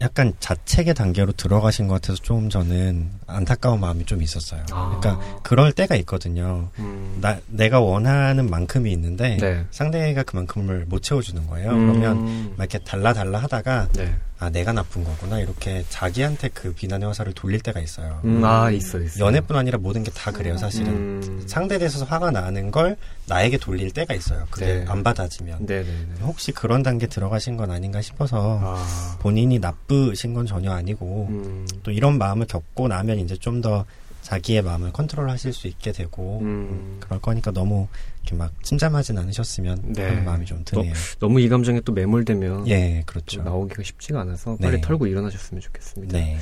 약간 0.00 0.32
자책의 0.40 0.94
단계로 0.94 1.32
들어가신 1.32 1.86
것 1.86 1.94
같아서 1.94 2.20
좀 2.22 2.48
저는 2.48 3.08
안타까운 3.26 3.78
마음이 3.78 4.04
좀 4.04 4.20
있었어요. 4.22 4.62
아. 4.72 4.98
그러니까 5.00 5.40
그럴 5.42 5.72
때가 5.72 5.94
있거든요. 5.96 6.70
음. 6.78 7.18
나 7.20 7.38
내가 7.46 7.80
원하는 7.80 8.48
만큼이 8.48 8.90
있는데 8.92 9.36
네. 9.36 9.64
상대가 9.70 10.22
그만큼을 10.22 10.86
못 10.88 11.02
채워주는 11.02 11.46
거예요. 11.46 11.70
음. 11.70 11.86
그러면 11.86 12.54
막 12.56 12.64
이렇게 12.72 12.78
달라 12.78 13.12
달라 13.12 13.38
하다가 13.38 13.88
네. 13.92 14.12
아 14.42 14.50
내가 14.50 14.72
나쁜 14.72 15.04
거구나 15.04 15.38
이렇게 15.38 15.84
자기한테 15.88 16.48
그 16.48 16.72
비난의 16.72 17.06
화살을 17.06 17.32
돌릴 17.32 17.60
때가 17.60 17.78
있어요. 17.78 18.20
음, 18.24 18.44
아 18.44 18.70
있어 18.72 18.98
있어. 18.98 19.24
연애뿐 19.24 19.56
아니라 19.56 19.78
모든 19.78 20.02
게 20.02 20.10
다 20.12 20.32
그래요 20.32 20.56
사실은. 20.58 20.88
음. 20.88 21.42
상대에 21.46 21.78
대해서 21.78 22.04
화가 22.04 22.32
나는 22.32 22.70
걸 22.72 22.96
나에게 23.26 23.56
돌릴 23.58 23.92
때가 23.92 24.14
있어요. 24.14 24.46
그게 24.50 24.66
네. 24.80 24.84
안 24.88 25.04
받아지면. 25.04 25.58
네네네. 25.66 25.84
네, 25.88 26.06
네. 26.18 26.22
혹시 26.24 26.50
그런 26.50 26.82
단계 26.82 27.06
들어가신 27.06 27.56
건 27.56 27.70
아닌가 27.70 28.00
싶어서 28.02 28.58
아. 28.62 29.16
본인이 29.20 29.58
나쁘신 29.60 30.34
건 30.34 30.44
전혀 30.46 30.72
아니고 30.72 31.28
음. 31.30 31.66
또 31.84 31.90
이런 31.92 32.18
마음을 32.18 32.46
겪고 32.46 32.88
나면 32.88 33.20
이제 33.20 33.36
좀 33.36 33.62
더 33.62 33.84
자기의 34.22 34.62
마음을 34.62 34.92
컨트롤하실 34.92 35.52
수 35.52 35.66
있게 35.68 35.92
되고 35.92 36.40
음. 36.42 36.96
그럴 37.00 37.20
거니까 37.20 37.50
너무 37.52 37.86
이렇게 38.32 38.36
막 38.36 38.52
침잠하진 38.62 39.18
않으셨으면 39.18 39.92
네. 39.94 40.08
하는 40.08 40.24
마음이 40.24 40.46
좀 40.46 40.62
드네요. 40.64 40.92
너, 41.20 41.28
무이 41.28 41.48
감정에 41.48 41.80
또 41.80 41.92
매몰되면 41.92 42.68
예, 42.68 43.02
그렇죠. 43.06 43.42
나오기가 43.42 43.82
쉽지가 43.82 44.22
않아서 44.22 44.56
빨리 44.56 44.76
네. 44.76 44.80
털고 44.80 45.06
일어나셨으면 45.06 45.60
좋겠습니다. 45.60 46.18
네. 46.18 46.38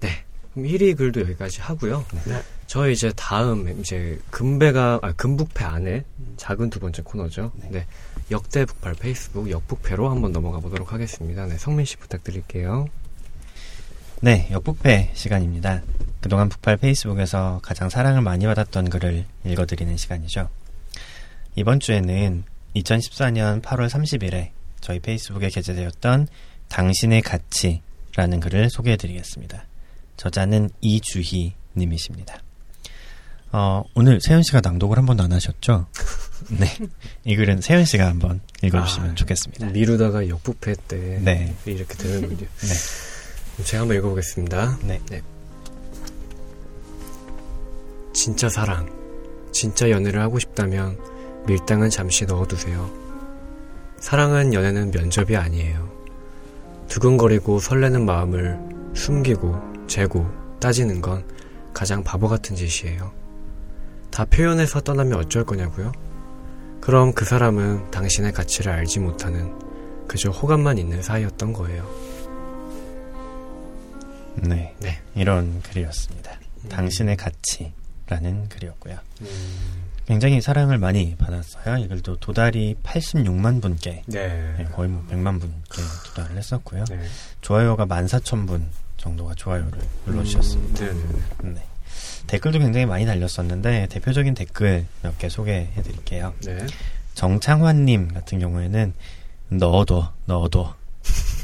네. 0.00 0.08
그럼 0.52 0.68
1위 0.68 0.96
글도 0.96 1.20
여기까지 1.22 1.60
하고요. 1.60 2.04
네. 2.26 2.40
저희 2.66 2.92
이제 2.92 3.12
다음 3.16 3.68
이제 3.80 4.18
금배가 4.30 5.00
아, 5.02 5.12
금북패 5.12 5.64
안에 5.64 6.04
작은 6.36 6.70
두 6.70 6.80
번째 6.80 7.02
코너죠. 7.02 7.52
네. 7.56 7.68
네. 7.70 7.86
역대 8.30 8.64
북팔 8.64 8.94
페이스북 8.94 9.50
역북패로 9.50 10.08
한번 10.08 10.32
넘어가 10.32 10.60
보도록 10.60 10.92
하겠습니다. 10.92 11.46
네, 11.46 11.58
성민 11.58 11.84
씨 11.84 11.96
부탁드릴게요. 11.96 12.86
네, 14.20 14.48
역북패 14.50 15.10
시간입니다. 15.12 15.82
그동안 16.20 16.48
북팔 16.48 16.78
페이스북에서 16.78 17.60
가장 17.62 17.90
사랑을 17.90 18.22
많이 18.22 18.46
받았던 18.46 18.88
글을 18.88 19.26
읽어드리는 19.44 19.94
시간이죠. 19.98 20.48
이번 21.56 21.78
주에는 21.78 22.44
2014년 22.74 23.62
8월 23.62 23.88
30일에 23.88 24.50
저희 24.80 24.98
페이스북에 24.98 25.48
게재되었던 25.50 26.26
당신의 26.68 27.22
가치라는 27.22 28.40
글을 28.40 28.70
소개해드리겠습니다. 28.70 29.64
저자는 30.16 30.70
이주희 30.80 31.54
님이십니다. 31.76 32.40
어, 33.52 33.84
오늘 33.94 34.20
세현 34.20 34.42
씨가 34.42 34.62
낭독을 34.64 34.98
한 34.98 35.06
번도 35.06 35.22
안 35.22 35.32
하셨죠? 35.32 35.86
네. 36.58 36.66
이 37.24 37.36
글은 37.36 37.60
세현 37.60 37.84
씨가 37.84 38.08
한번 38.08 38.40
읽어주시면 38.62 39.10
아, 39.10 39.14
좋겠습니다. 39.14 39.66
미루다가 39.68 40.28
역부패 40.28 40.74
때 40.88 41.20
네. 41.22 41.54
이렇게 41.64 41.94
되는군요. 41.94 42.48
네. 42.58 43.64
제가 43.64 43.82
한번 43.82 43.96
읽어보겠습니다. 43.98 44.78
네. 44.82 45.00
네. 45.08 45.22
진짜 48.12 48.48
사랑, 48.48 48.90
진짜 49.52 49.88
연애를 49.88 50.20
하고 50.20 50.40
싶다면 50.40 51.13
밀당은 51.46 51.90
잠시 51.90 52.24
넣어두세요. 52.24 52.90
사랑은 53.98 54.54
연애는 54.54 54.90
면접이 54.90 55.36
아니에요. 55.36 55.92
두근거리고 56.88 57.58
설레는 57.58 58.04
마음을 58.04 58.58
숨기고 58.94 59.86
재고 59.86 60.26
따지는 60.60 61.00
건 61.00 61.26
가장 61.72 62.02
바보 62.04 62.28
같은 62.28 62.56
짓이에요. 62.56 63.12
다 64.10 64.24
표현해서 64.24 64.80
떠나면 64.80 65.18
어쩔 65.18 65.44
거냐고요? 65.44 65.92
그럼 66.80 67.12
그 67.12 67.24
사람은 67.24 67.90
당신의 67.90 68.32
가치를 68.32 68.72
알지 68.72 69.00
못하는 69.00 69.52
그저 70.06 70.30
호감만 70.30 70.78
있는 70.78 71.02
사이였던 71.02 71.52
거예요. 71.52 71.88
네. 74.36 74.74
네. 74.80 75.00
이런 75.14 75.62
글이었습니다. 75.62 76.38
음. 76.64 76.68
당신의 76.68 77.16
가치라는 77.16 78.48
글이었고요. 78.48 78.98
음. 79.22 79.83
굉장히 80.06 80.40
사랑을 80.40 80.78
많이 80.78 81.16
받았어요. 81.16 81.78
이 81.78 81.88
글도 81.88 82.16
도달이 82.16 82.76
86만 82.82 83.62
분께 83.62 84.02
네. 84.06 84.54
네, 84.58 84.64
거의 84.72 84.88
뭐 84.88 85.02
100만 85.10 85.40
분께 85.40 85.82
도달을 86.08 86.36
했었고요. 86.36 86.84
네. 86.90 87.00
좋아요가 87.40 87.86
14,000분 87.86 88.62
정도가 88.98 89.34
좋아요를 89.34 89.72
눌러주셨습니다. 90.06 90.84
음, 90.84 91.24
네. 91.42 91.50
네. 91.54 91.62
댓글도 92.26 92.58
굉장히 92.58 92.86
많이 92.86 93.04
달렸었는데 93.06 93.86
대표적인 93.90 94.34
댓글 94.34 94.86
몇 95.02 95.16
개 95.18 95.28
소개해 95.28 95.82
드릴게요. 95.82 96.34
네. 96.44 96.66
정창환님 97.14 98.12
같은 98.14 98.38
경우에는 98.40 98.92
넣어둬, 99.50 100.12
넣어둬. 100.26 100.74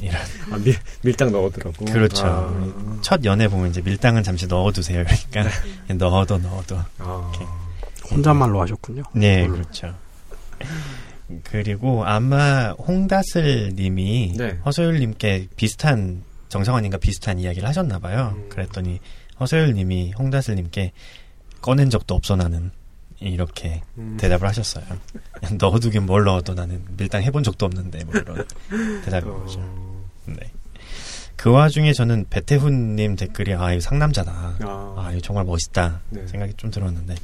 이런. 0.01 0.17
아, 0.51 0.57
밀, 0.57 0.75
밀당 1.03 1.31
넣어두라고? 1.33 1.85
그렇죠. 1.85 2.27
아. 2.27 2.99
첫 3.03 3.25
연애 3.25 3.47
보면 3.49 3.69
이제 3.71 3.83
밀당은 3.83 4.23
잠시 4.23 4.47
넣어두세요. 4.47 5.05
그러니까 5.05 5.55
네. 5.87 5.95
넣어둬, 5.95 6.39
넣어둬. 6.39 6.85
아. 6.99 7.33
혼잣말로 8.11 8.61
하셨군요. 8.61 9.03
네, 9.15 9.47
음. 9.47 9.53
그렇죠. 9.53 9.95
그리고 11.45 12.05
아마 12.05 12.73
홍다슬 12.73 13.73
님이 13.75 14.35
네. 14.37 14.59
허소율 14.65 14.99
님께 14.99 15.49
비슷한 15.57 16.23
정상환님과 16.49 16.99
비슷한 16.99 17.39
이야기를 17.39 17.69
하셨나 17.69 17.99
봐요. 17.99 18.35
음. 18.37 18.49
그랬더니 18.49 18.99
허소율 19.39 19.75
님이 19.75 20.13
홍다슬 20.19 20.57
님께 20.57 20.93
꺼낸 21.61 21.91
적도 21.91 22.15
없어 22.15 22.37
나는 22.37 22.73
이렇게 23.21 23.83
음. 23.99 24.17
대답을 24.19 24.49
하셨어요. 24.49 24.85
넣어두긴 25.59 26.07
뭘 26.07 26.25
넣어도 26.25 26.55
나는 26.55 26.83
밀당 26.97 27.23
해본 27.23 27.43
적도 27.43 27.67
없는데 27.67 28.05
뭐 28.05 28.15
이런 28.17 28.45
대답인 29.05 29.31
어. 29.31 29.41
거죠. 29.41 29.61
네. 30.27 30.51
그 31.37 31.51
와중에 31.51 31.93
저는 31.93 32.27
배태훈님 32.29 33.17
댓글이 33.17 33.55
아 33.55 33.73
이거 33.73 33.81
상남자다. 33.81 34.57
아, 34.61 34.95
아 34.99 35.11
이거 35.13 35.21
정말 35.21 35.45
멋있다 35.45 36.01
네. 36.11 36.27
생각이 36.27 36.55
좀 36.55 36.71
들었는데 36.71 37.15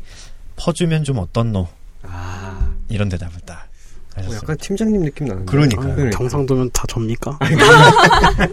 퍼주면 0.57 1.05
좀 1.05 1.19
어떻노? 1.19 1.69
아. 2.03 2.73
이런 2.89 3.09
대답을 3.09 3.41
딱. 3.45 3.69
어, 4.17 4.23
약간 4.35 4.57
팀장님 4.57 5.03
느낌 5.03 5.27
나는데. 5.27 5.51
그러니까. 5.51 5.83
아, 5.83 5.95
그러니까. 5.95 6.19
경상도면 6.19 6.71
다 6.73 6.85
접니까? 6.89 7.39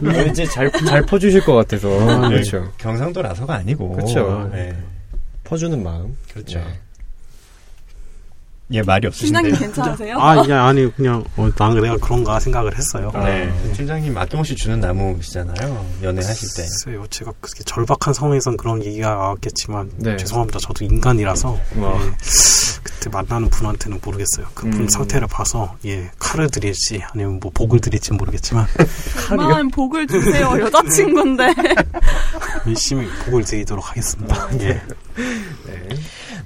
왠지 0.02 0.46
잘, 0.48 0.70
잘 0.72 1.02
퍼주실 1.06 1.46
것 1.46 1.54
같아서. 1.54 1.90
아, 2.10 2.28
그렇죠. 2.28 2.70
경상도라서가 2.78 3.56
아니고. 3.56 3.94
그렇죠. 3.94 4.50
네. 4.52 4.78
퍼주는 5.46 5.82
마음. 5.82 6.18
그렇죠. 6.34 6.60
네. 6.60 6.80
예, 8.72 8.82
말이 8.82 9.08
없으신데요. 9.08 9.44
팀장님 9.44 9.74
괜찮으세요? 9.74 10.18
아, 10.20 10.42
이게 10.42 10.54
아니 10.54 10.96
그냥 10.96 11.24
어, 11.36 11.50
난 11.56 11.80
내가 11.80 11.98
그런가 11.98 12.40
생각을 12.40 12.76
했어요. 12.78 13.12
아, 13.14 13.24
네. 13.26 13.46
네. 13.46 13.74
팀장님 13.74 14.18
아낌없이 14.18 14.56
주는 14.56 14.80
나무시잖아요. 14.80 15.86
연애하실 16.02 16.50
때. 16.56 16.64
글쎄요, 16.64 17.06
제가 17.10 17.34
그렇게 17.42 17.64
절박한 17.66 18.14
상황에선 18.14 18.58
그런 18.58 18.84
얘기가 18.84 19.10
나왔겠지만 19.10 19.92
네. 19.98 20.18
죄송합니다. 20.18 20.60
저도 20.60 20.86
인간이라서 20.86 21.60
예, 21.76 21.82
그때 22.84 23.10
만나는 23.10 23.50
분한테는 23.50 24.00
모르겠어요. 24.04 24.48
그분 24.54 24.74
음. 24.82 24.88
상태를 24.88 25.28
봐서 25.28 25.76
예 25.86 26.10
칼을 26.18 26.50
드릴지 26.50 27.02
아니면 27.12 27.40
뭐 27.42 27.52
복을 27.54 27.80
드릴지 27.80 28.14
모르겠지만 28.14 28.66
그만 29.28 29.70
복을 29.70 30.08
주세요 30.08 30.58
여자친구인데 30.60 31.54
열심히 32.68 33.08
복을 33.26 33.44
드리도록 33.44 33.90
하겠습니다. 33.90 34.50
예. 34.62 34.82
네. 35.66 35.90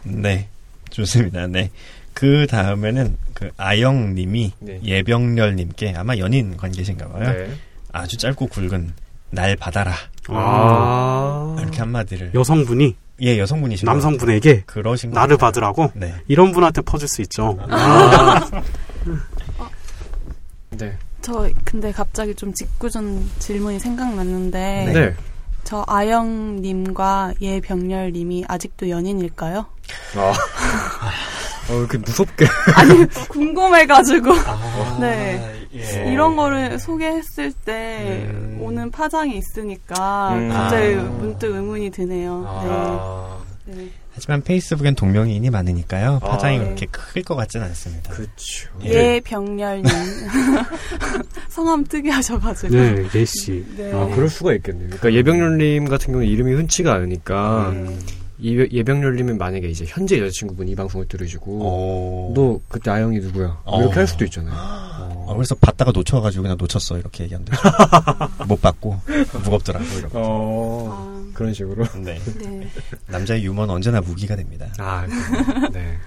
네. 0.03 0.49
좋습니다. 0.89 1.45
네. 1.47 1.70
그 2.18 2.47
다음에는 2.47 3.15
그 3.36 3.51
아영님이 3.57 4.53
네. 4.57 4.80
예병렬님께 4.84 5.93
아마 5.95 6.18
연인 6.18 6.57
관계신가 6.57 7.07
봐요. 7.09 7.32
네. 7.32 7.51
아주 7.91 8.18
짧고 8.18 8.47
굵은 8.47 8.91
날 9.30 9.55
받아라. 9.55 9.93
아~ 10.30 11.55
이렇게 11.59 11.78
한마디를 11.78 12.32
여성분이 12.34 12.95
예 13.22 13.38
여성분이시 13.38 13.86
남성분에게 13.86 14.63
그러신 14.65 15.11
나를 15.11 15.38
받으라고 15.38 15.91
네. 15.93 16.15
이런 16.28 16.51
분한테 16.51 16.82
퍼줄 16.82 17.07
수 17.07 17.22
있죠. 17.22 17.55
아~ 17.70 18.41
어, 19.59 19.70
네. 20.72 20.97
저 21.22 21.47
근데 21.65 21.91
갑자기 21.91 22.34
좀 22.34 22.51
직구전 22.51 23.30
질문이 23.38 23.80
생각났는데 23.80 24.91
네. 24.91 25.15
저 25.63 25.86
아영님과 25.88 27.36
예병렬님이 27.39 28.45
아직도 28.47 28.89
연인일까요? 28.89 29.68
아. 30.15 30.34
어, 31.70 31.80
이렇게 31.80 31.97
무섭게. 31.97 32.45
아니, 32.76 33.05
궁금해가지고. 33.30 34.32
아, 34.32 34.97
네. 35.01 35.68
예. 35.76 36.11
이런 36.11 36.36
거를 36.36 36.80
소개했을 36.80 37.51
때 37.65 38.26
음. 38.32 38.57
오는 38.61 38.89
파장이 38.89 39.38
있으니까 39.38 40.34
음. 40.34 40.49
갑자기 40.49 40.95
아. 40.95 41.03
문득 41.03 41.53
의문이 41.53 41.91
드네요. 41.91 42.43
아. 42.47 43.38
네. 43.65 43.76
네. 43.76 43.89
하지만 44.13 44.41
페이스북엔 44.41 44.95
동명이인이 44.95 45.47
많으니까요. 45.51 46.20
아, 46.24 46.28
파장이 46.28 46.57
아, 46.57 46.63
그렇게 46.63 46.88
클것 46.88 47.38
같지는 47.38 47.68
않습니다. 47.68 48.11
그렇죠. 48.11 48.70
예, 48.86 49.22
병렬님. 49.24 49.86
성함 51.49 51.84
특이하셔가지고. 51.84 52.74
네, 52.74 53.05
예씨. 53.13 53.63
네. 53.78 53.93
아, 53.93 54.07
그럴 54.15 54.28
수가 54.30 54.53
있겠네요. 54.55 54.88
그러니까 54.88 55.13
예병렬님 55.13 55.86
같은 55.86 56.13
경우는 56.13 56.28
이름이 56.28 56.53
흔치가 56.53 56.93
않으니까. 56.95 57.70
음. 57.70 57.99
예병렬님은 58.42 59.38
만약에 59.38 59.68
이제 59.68 59.86
현재 59.88 60.20
여자친구분 60.20 60.68
이 60.68 60.76
방송을 60.76 61.08
들으시고 61.08 61.52
오. 61.52 61.62
어. 61.64 62.34
너 62.36 62.60
그때 62.68 62.92
아영이 62.92 63.20
누구야? 63.20 63.62
어. 63.66 63.82
이렇게 63.82 63.96
할 63.96 64.08
수도 64.08 64.26
있잖아요. 64.26 64.54
어. 64.56 65.34
그래서 65.36 65.56
받다가 65.56 65.92
놓쳐가지고 65.92 66.44
그냥 66.44 66.58
놓쳤어 66.58 66.98
이렇게 66.98 67.24
얘기하면 67.24 67.46
되죠. 67.46 67.62
못 68.48 68.62
받고 68.62 69.00
무겁더라고 69.44 69.86
이렇게. 69.98 70.14
어. 70.14 70.90
아. 70.92 71.18
그런 71.34 71.54
식으로. 71.54 71.86
네. 72.04 72.20
네. 72.40 72.68
남자의 73.08 73.44
유머는 73.44 73.74
언제나 73.74 74.02
무기가 74.02 74.36
됩니다. 74.36 74.68
아, 74.80 75.06
네. 75.72 75.98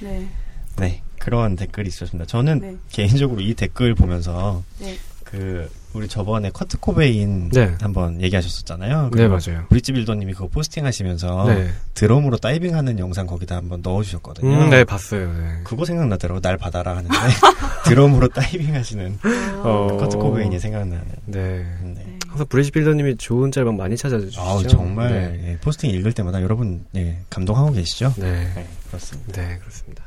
네. 0.00 0.28
네. 0.76 1.02
그런 1.18 1.56
댓글이 1.56 1.88
있었습니다. 1.88 2.26
저는 2.26 2.60
네. 2.60 2.76
개인적으로 2.90 3.40
이 3.40 3.52
댓글 3.54 3.94
보면서 3.94 4.62
네. 4.78 4.96
그 5.24 5.70
우리 5.94 6.06
저번에 6.06 6.50
커트 6.50 6.78
코베인 6.78 7.50
네. 7.50 7.74
한번 7.80 8.20
얘기하셨었잖아요. 8.20 9.10
네, 9.14 9.26
맞아요. 9.26 9.66
브릿지 9.68 9.92
빌더님이 9.92 10.34
그거 10.34 10.48
포스팅하시면서 10.48 11.46
네. 11.46 11.70
드럼으로 11.94 12.36
다이빙하는 12.36 12.98
영상 12.98 13.26
거기다 13.26 13.56
한번 13.56 13.80
넣어주셨거든요. 13.82 14.64
음, 14.64 14.70
네, 14.70 14.84
봤어요. 14.84 15.32
네. 15.32 15.60
그거 15.64 15.84
생각나더라고. 15.84 16.40
날 16.40 16.56
받아라 16.56 16.96
하는데 16.96 17.08
드럼으로 17.84 18.28
다이빙하시는 18.28 19.18
어... 19.64 19.96
커트 19.98 20.18
코베인이 20.18 20.58
생각나는. 20.58 21.04
네. 21.26 21.64
네. 21.82 22.18
항상 22.28 22.46
브릿지 22.46 22.70
빌더님이 22.70 23.16
좋은 23.16 23.50
짤방 23.50 23.76
많이 23.76 23.96
찾아주시죠. 23.96 24.40
아, 24.40 24.62
정말 24.68 25.10
네. 25.10 25.52
예, 25.52 25.56
포스팅 25.58 25.90
읽을 25.90 26.12
때마다 26.12 26.42
여러분 26.42 26.84
예, 26.94 27.18
감동하고 27.30 27.72
계시죠? 27.72 28.12
네. 28.18 28.52
네, 28.54 28.66
그렇습니다. 28.88 29.32
네, 29.32 29.58
그렇습니다. 29.58 30.04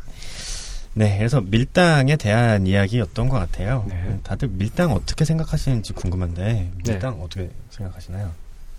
네, 0.94 1.18
그래서 1.18 1.40
밀당에 1.42 2.16
대한 2.18 2.68
이야기였던 2.68 3.30
것 3.30 3.38
같아요. 3.38 3.86
네. 3.88 4.20
다들 4.24 4.50
밀당 4.50 4.92
어떻게 4.92 5.24
생각하시는지 5.24 5.94
궁금한데 5.94 6.72
밀당 6.86 7.18
네. 7.18 7.24
어떻게 7.24 7.50
생각하시나요? 7.70 8.30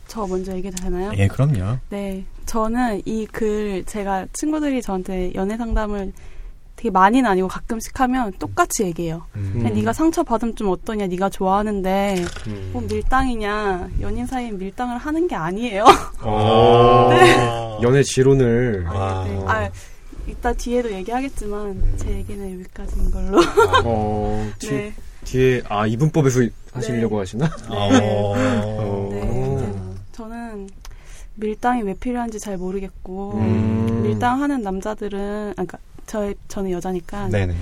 저 0.09 0.27
먼저 0.27 0.55
얘기 0.55 0.71
되나요? 0.71 1.11
예, 1.17 1.27
그럼요. 1.27 1.79
네, 1.89 2.25
저는 2.45 3.01
이 3.07 3.27
글 3.33 3.83
제가 3.85 4.27
친구들이 4.35 4.83
저한테 4.83 5.33
연애 5.35 5.57
상담을 5.57 6.13
되게 6.77 6.91
많이는 6.91 7.31
아니고 7.31 7.49
가끔씩 7.49 7.99
하면 8.01 8.33
똑같이 8.39 8.83
얘기해요. 8.83 9.23
음. 9.37 9.63
네가 9.75 9.93
상처 9.95 10.23
받으면 10.23 10.55
좀 10.57 10.69
어떠냐, 10.69 11.07
네가 11.07 11.31
좋아하는데 11.31 12.17
음. 12.49 12.71
뭐 12.75 12.83
밀당이냐, 12.83 13.89
연인 14.03 14.27
사이에 14.27 14.51
밀당을 14.51 14.99
하는 14.99 15.29
게 15.29 15.35
아니에요. 15.35 15.85
어. 16.21 17.09
네. 17.15 17.79
연애 17.83 18.03
지론을. 18.03 18.85
아. 18.89 19.25
네. 19.27 19.45
아, 19.47 19.71
이따 20.27 20.53
뒤에도 20.53 20.93
얘기하겠지만 20.93 21.67
음. 21.67 21.95
제 21.97 22.11
얘기는 22.11 22.53
여기까지인 22.55 23.11
걸로. 23.11 23.39
아, 23.41 23.83
어, 23.85 24.51
뒤, 24.59 24.71
네. 24.71 24.95
뒤에 25.25 25.63
아 25.69 25.87
이분법에서 25.87 26.41
하시려고 26.73 27.17
네. 27.17 27.21
하시나? 27.21 27.49
네. 27.49 27.67
어. 27.69 29.09
네. 29.11 29.73
저는 30.13 30.69
밀당이 31.35 31.83
왜 31.83 31.95
필요한지 31.95 32.39
잘 32.39 32.57
모르겠고 32.57 33.35
음. 33.35 34.03
밀당하는 34.03 34.63
남자들은 34.63 35.53
그러니까 35.55 35.79
저 36.07 36.33
저는 36.49 36.71
여자니까 36.73 37.29
네네. 37.29 37.55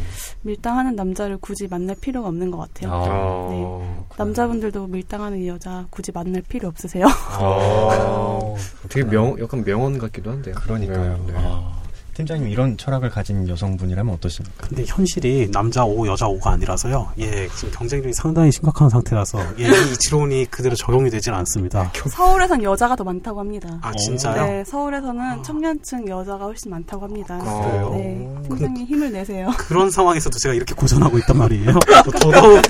밀당하는 0.42 0.96
남자를 0.96 1.36
굳이 1.38 1.68
만날 1.68 1.94
필요가 2.00 2.28
없는 2.28 2.50
것 2.50 2.58
같아요. 2.58 2.90
아~ 2.92 3.48
네. 3.50 4.16
남자분들도 4.16 4.86
밀당하는 4.86 5.46
여자 5.46 5.86
굳이 5.90 6.10
만날 6.10 6.42
필요 6.42 6.68
없으세요? 6.68 7.06
아~ 7.06 8.54
되게 8.88 9.08
명 9.08 9.38
약간 9.38 9.62
명언 9.62 9.98
같기도 9.98 10.30
한데요. 10.30 10.54
그러니까요. 10.56 11.24
네. 11.26 11.32
네. 11.32 11.38
아~ 11.38 11.79
팀장님 12.20 12.48
이런 12.48 12.76
철학을 12.76 13.10
가진 13.10 13.48
여성분이라면 13.48 14.14
어떠십니까? 14.14 14.68
근데 14.68 14.84
현실이 14.86 15.50
남자 15.50 15.84
5, 15.84 16.06
여자 16.06 16.26
5가 16.26 16.48
아니라서요. 16.48 17.12
예, 17.18 17.48
지금 17.48 17.70
경쟁률이 17.72 18.12
상당히 18.12 18.52
심각한 18.52 18.88
상태라서 18.88 19.38
예, 19.58 19.68
이 19.68 19.96
지론이 19.98 20.46
그대로 20.50 20.76
적용이 20.76 21.10
되진 21.10 21.32
않습니다. 21.34 21.90
서울에선 22.08 22.62
여자가 22.62 22.96
더 22.96 23.04
많다고 23.04 23.40
합니다. 23.40 23.78
아 23.82 23.92
진짜요? 23.92 24.46
네, 24.46 24.64
서울에서는 24.64 25.20
아. 25.20 25.42
청년층 25.42 26.08
여자가 26.08 26.44
훨씬 26.44 26.70
많다고 26.70 27.04
합니다. 27.04 27.38
아, 27.42 27.60
그래요? 27.60 27.90
네, 27.94 28.28
팀장님 28.48 28.86
힘을 28.86 29.12
내세요. 29.12 29.50
그런 29.56 29.90
상황에서도 29.90 30.38
제가 30.38 30.54
이렇게 30.54 30.74
고전하고 30.74 31.18
있단 31.18 31.36
말이에요. 31.38 31.72
더더욱 32.20 32.62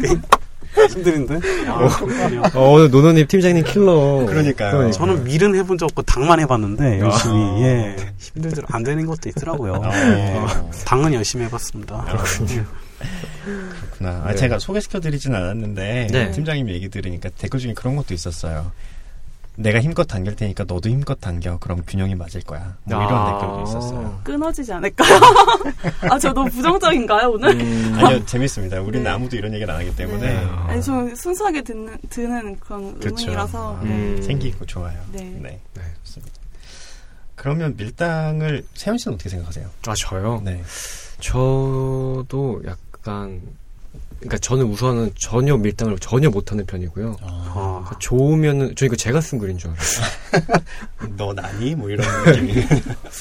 힘드는데? 0.75 1.69
어, 1.69 1.89
어, 2.55 2.71
오늘 2.71 2.91
노노님 2.91 3.27
팀장님 3.27 3.65
킬러. 3.65 4.25
그러니까요. 4.27 4.71
그러니까. 4.71 4.91
저는 4.93 5.25
밀은 5.25 5.55
해본 5.57 5.79
적 5.79 5.87
없고 5.87 6.03
당만 6.03 6.41
해봤는데 6.41 7.01
열심히 7.01 7.35
아. 7.35 7.57
예 7.61 7.97
힘들더라 8.19 8.69
안 8.71 8.83
되는 8.83 9.05
것도 9.07 9.29
있더라고요. 9.31 9.81
아, 9.83 9.97
예. 9.97 10.41
당은 10.85 11.15
열심히 11.15 11.45
해봤습니다. 11.47 12.05
그렇군요. 12.05 12.65
그렇구나. 13.81 14.23
아, 14.25 14.31
네. 14.31 14.37
제가 14.37 14.59
소개시켜드리진 14.59 15.35
않았는데 15.35 16.09
네. 16.11 16.31
팀장님 16.31 16.69
얘기 16.71 16.89
들으니까 16.89 17.31
댓글 17.39 17.59
중에 17.61 17.75
그런 17.75 17.97
것도 17.97 18.15
있었어요. 18.15 18.71
내가 19.61 19.81
힘껏 19.81 20.05
당길 20.05 20.37
테니까 20.37 20.65
너도 20.67 20.89
힘껏 20.89 21.21
당겨. 21.21 21.59
그럼 21.59 21.83
균형이 21.87 22.15
맞을 22.15 22.41
거야. 22.43 22.77
뭐 22.85 22.97
이런 22.97 23.13
아~ 23.13 23.33
댓글도 23.33 23.63
있었어요. 23.63 24.21
끊어지지 24.25 24.73
않을까요? 24.73 25.21
아, 26.11 26.19
저 26.19 26.33
너무 26.33 26.49
부정적인가요, 26.51 27.29
오늘? 27.29 27.61
음, 27.61 27.95
아니요, 27.99 28.25
재밌습니다. 28.25 28.81
우린 28.81 29.03
네. 29.03 29.11
아무도 29.11 29.37
이런 29.37 29.53
얘기를 29.53 29.73
안 29.73 29.81
하기 29.81 29.95
때문에. 29.95 30.21
네. 30.21 30.47
아니, 30.67 30.83
저 30.83 31.15
순수하게 31.15 31.63
듣는, 31.63 31.99
드는 32.09 32.59
그런 32.59 32.99
그쵸. 32.99 33.15
의문이라서. 33.19 33.81
음, 33.83 34.17
네. 34.17 34.23
생기고 34.23 34.65
좋아요. 34.65 34.99
네. 35.13 35.25
네. 35.41 35.61
네. 35.75 35.83
좋습니다. 36.05 36.35
그러면 37.35 37.75
밀당을, 37.77 38.65
세현 38.75 38.97
씨는 38.99 39.15
어떻게 39.15 39.29
생각하세요? 39.29 39.69
아, 39.87 39.95
저요? 39.95 40.41
네. 40.43 40.63
저도 41.21 42.63
약간 42.67 43.43
그러니까 44.21 44.39
저는 44.39 44.67
우선은 44.67 45.13
전혀 45.19 45.57
밀당을 45.57 45.99
전혀 45.99 46.29
못하는 46.29 46.65
편이고요. 46.67 47.17
아. 47.23 47.51
그러니까 47.53 47.99
좋으면은 47.99 48.75
저 48.77 48.85
이거 48.87 48.95
제가 48.95 49.21
쓴 49.21 49.39
글인 49.39 49.57
줄 49.59 49.71
알아요. 49.71 50.63
너 51.17 51.33
나니? 51.33 51.75
뭐 51.75 51.89
이런 51.89 52.07
느낌이. 52.25 52.55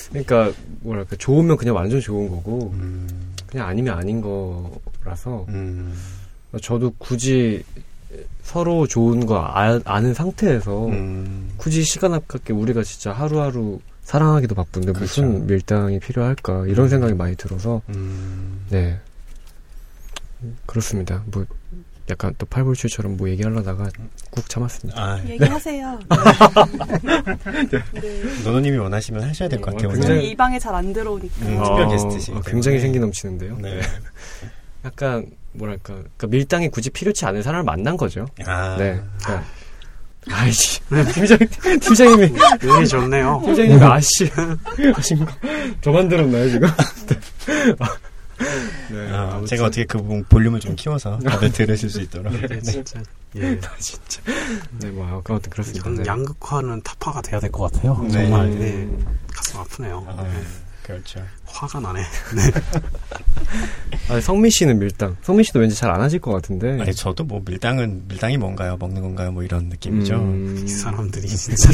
그러니까 0.09 0.51
뭐랄까 0.81 1.15
좋으면 1.15 1.55
그냥 1.57 1.75
완전 1.75 2.01
좋은 2.01 2.29
거고 2.29 2.71
음. 2.73 3.07
그냥 3.47 3.67
아니면 3.67 3.97
아닌 3.97 4.21
거라서 4.21 5.45
음. 5.49 5.97
저도 6.61 6.93
굳이 6.97 7.63
서로 8.43 8.87
좋은 8.87 9.25
거 9.25 9.39
아, 9.39 9.99
는 10.01 10.13
상태에서 10.13 10.87
음. 10.87 11.51
굳이 11.57 11.83
시간 11.83 12.13
아깝게 12.13 12.51
우리가 12.51 12.83
진짜 12.83 13.11
하루하루 13.11 13.79
사랑하기도 14.01 14.55
바쁜데 14.55 14.91
그렇죠. 14.93 15.21
무슨 15.21 15.47
밀당이 15.47 15.99
필요할까 15.99 16.65
이런 16.65 16.87
음. 16.87 16.89
생각이 16.89 17.13
많이 17.13 17.35
들어서 17.35 17.81
음. 17.89 18.65
네 18.69 18.99
그렇습니다. 20.65 21.23
뭐 21.27 21.45
약간 22.09 22.33
또 22.39 22.45
팔불출처럼 22.47 23.17
뭐 23.17 23.29
얘기하려다가 23.29 23.87
꾹 24.31 24.49
참았습니다. 24.49 24.99
아, 24.99 25.21
네. 25.23 25.31
얘기하세요. 25.33 25.99
네. 27.69 27.83
네. 28.01 28.43
노노님이 28.43 28.77
원하시면 28.77 29.23
하셔야 29.23 29.47
될 29.47 29.61
것 29.61 29.71
같아요. 29.75 29.91
굉장히 29.91 30.29
이 30.31 30.35
방에 30.35 30.57
잘 30.57 30.73
안 30.73 30.91
들어오니까. 30.91 31.35
음, 31.45 31.57
특별 31.63 31.81
어, 31.83 31.89
게스트시. 31.89 32.31
어, 32.31 32.41
굉장히 32.41 32.79
생기 32.79 32.99
넘치는데요. 32.99 33.57
네. 33.59 33.81
약간 34.85 35.25
뭐랄까 35.51 35.93
그러니까 35.93 36.27
밀당이 36.27 36.69
굳이 36.69 36.89
필요치 36.89 37.25
않은 37.25 37.43
사람을 37.43 37.63
만난 37.63 37.95
거죠. 37.97 38.25
아. 38.45 38.75
네. 38.77 38.99
그러니까 39.23 39.45
아이씨. 40.31 40.79
팀장, 41.13 41.37
팀장님이. 41.79 42.33
운이 42.63 42.87
좋네요. 42.87 43.41
팀장님이 43.45 43.83
아씨. 43.83 44.25
하신 44.95 45.25
거. 45.25 45.31
저 45.81 45.91
만 45.91 46.07
들었나요, 46.09 46.49
지금? 46.49 46.67
네, 48.89 49.09
아, 49.11 49.43
제가 49.47 49.65
어떻게 49.65 49.85
그 49.85 49.97
부분 49.97 50.23
볼륨을 50.25 50.59
좀 50.59 50.75
키워서 50.75 51.19
다들 51.19 51.51
들으실 51.51 51.89
수 51.89 52.01
있도록. 52.01 52.31
네, 52.33 52.47
네. 52.47 52.61
진짜. 52.61 53.01
예. 53.35 53.59
아, 53.63 53.77
진짜. 53.79 54.21
네, 54.79 54.89
뭐, 54.89 55.21
아무튼 55.27 55.49
그렇습니다. 55.51 55.89
네. 55.89 56.03
양극화는 56.05 56.81
타파가 56.83 57.21
돼야 57.21 57.39
될 57.39 57.51
것 57.51 57.71
같아요. 57.71 57.99
네. 58.03 58.11
정말, 58.11 58.49
네. 58.57 58.89
가슴 59.33 59.59
아프네요. 59.59 60.05
아, 60.09 60.23
네. 60.23 60.29
그렇죠. 60.83 61.23
화가 61.45 61.79
나네. 61.79 62.01
네. 62.01 62.51
아, 64.09 64.19
성민 64.21 64.49
씨는 64.49 64.79
밀당. 64.79 65.15
성민 65.21 65.43
씨도 65.43 65.59
왠지 65.59 65.75
잘 65.75 65.91
안 65.91 66.01
하실 66.01 66.19
것 66.19 66.31
같은데. 66.31 66.81
아니, 66.81 66.93
저도 66.95 67.23
뭐 67.25 67.41
밀당은, 67.45 68.05
밀당이 68.07 68.37
뭔가요? 68.37 68.75
먹는 68.77 69.01
건가요? 69.03 69.31
뭐 69.31 69.43
이런 69.43 69.65
느낌이죠. 69.65 70.15
음... 70.15 70.63
이 70.65 70.67
사람들이 70.67 71.27
진짜. 71.27 71.69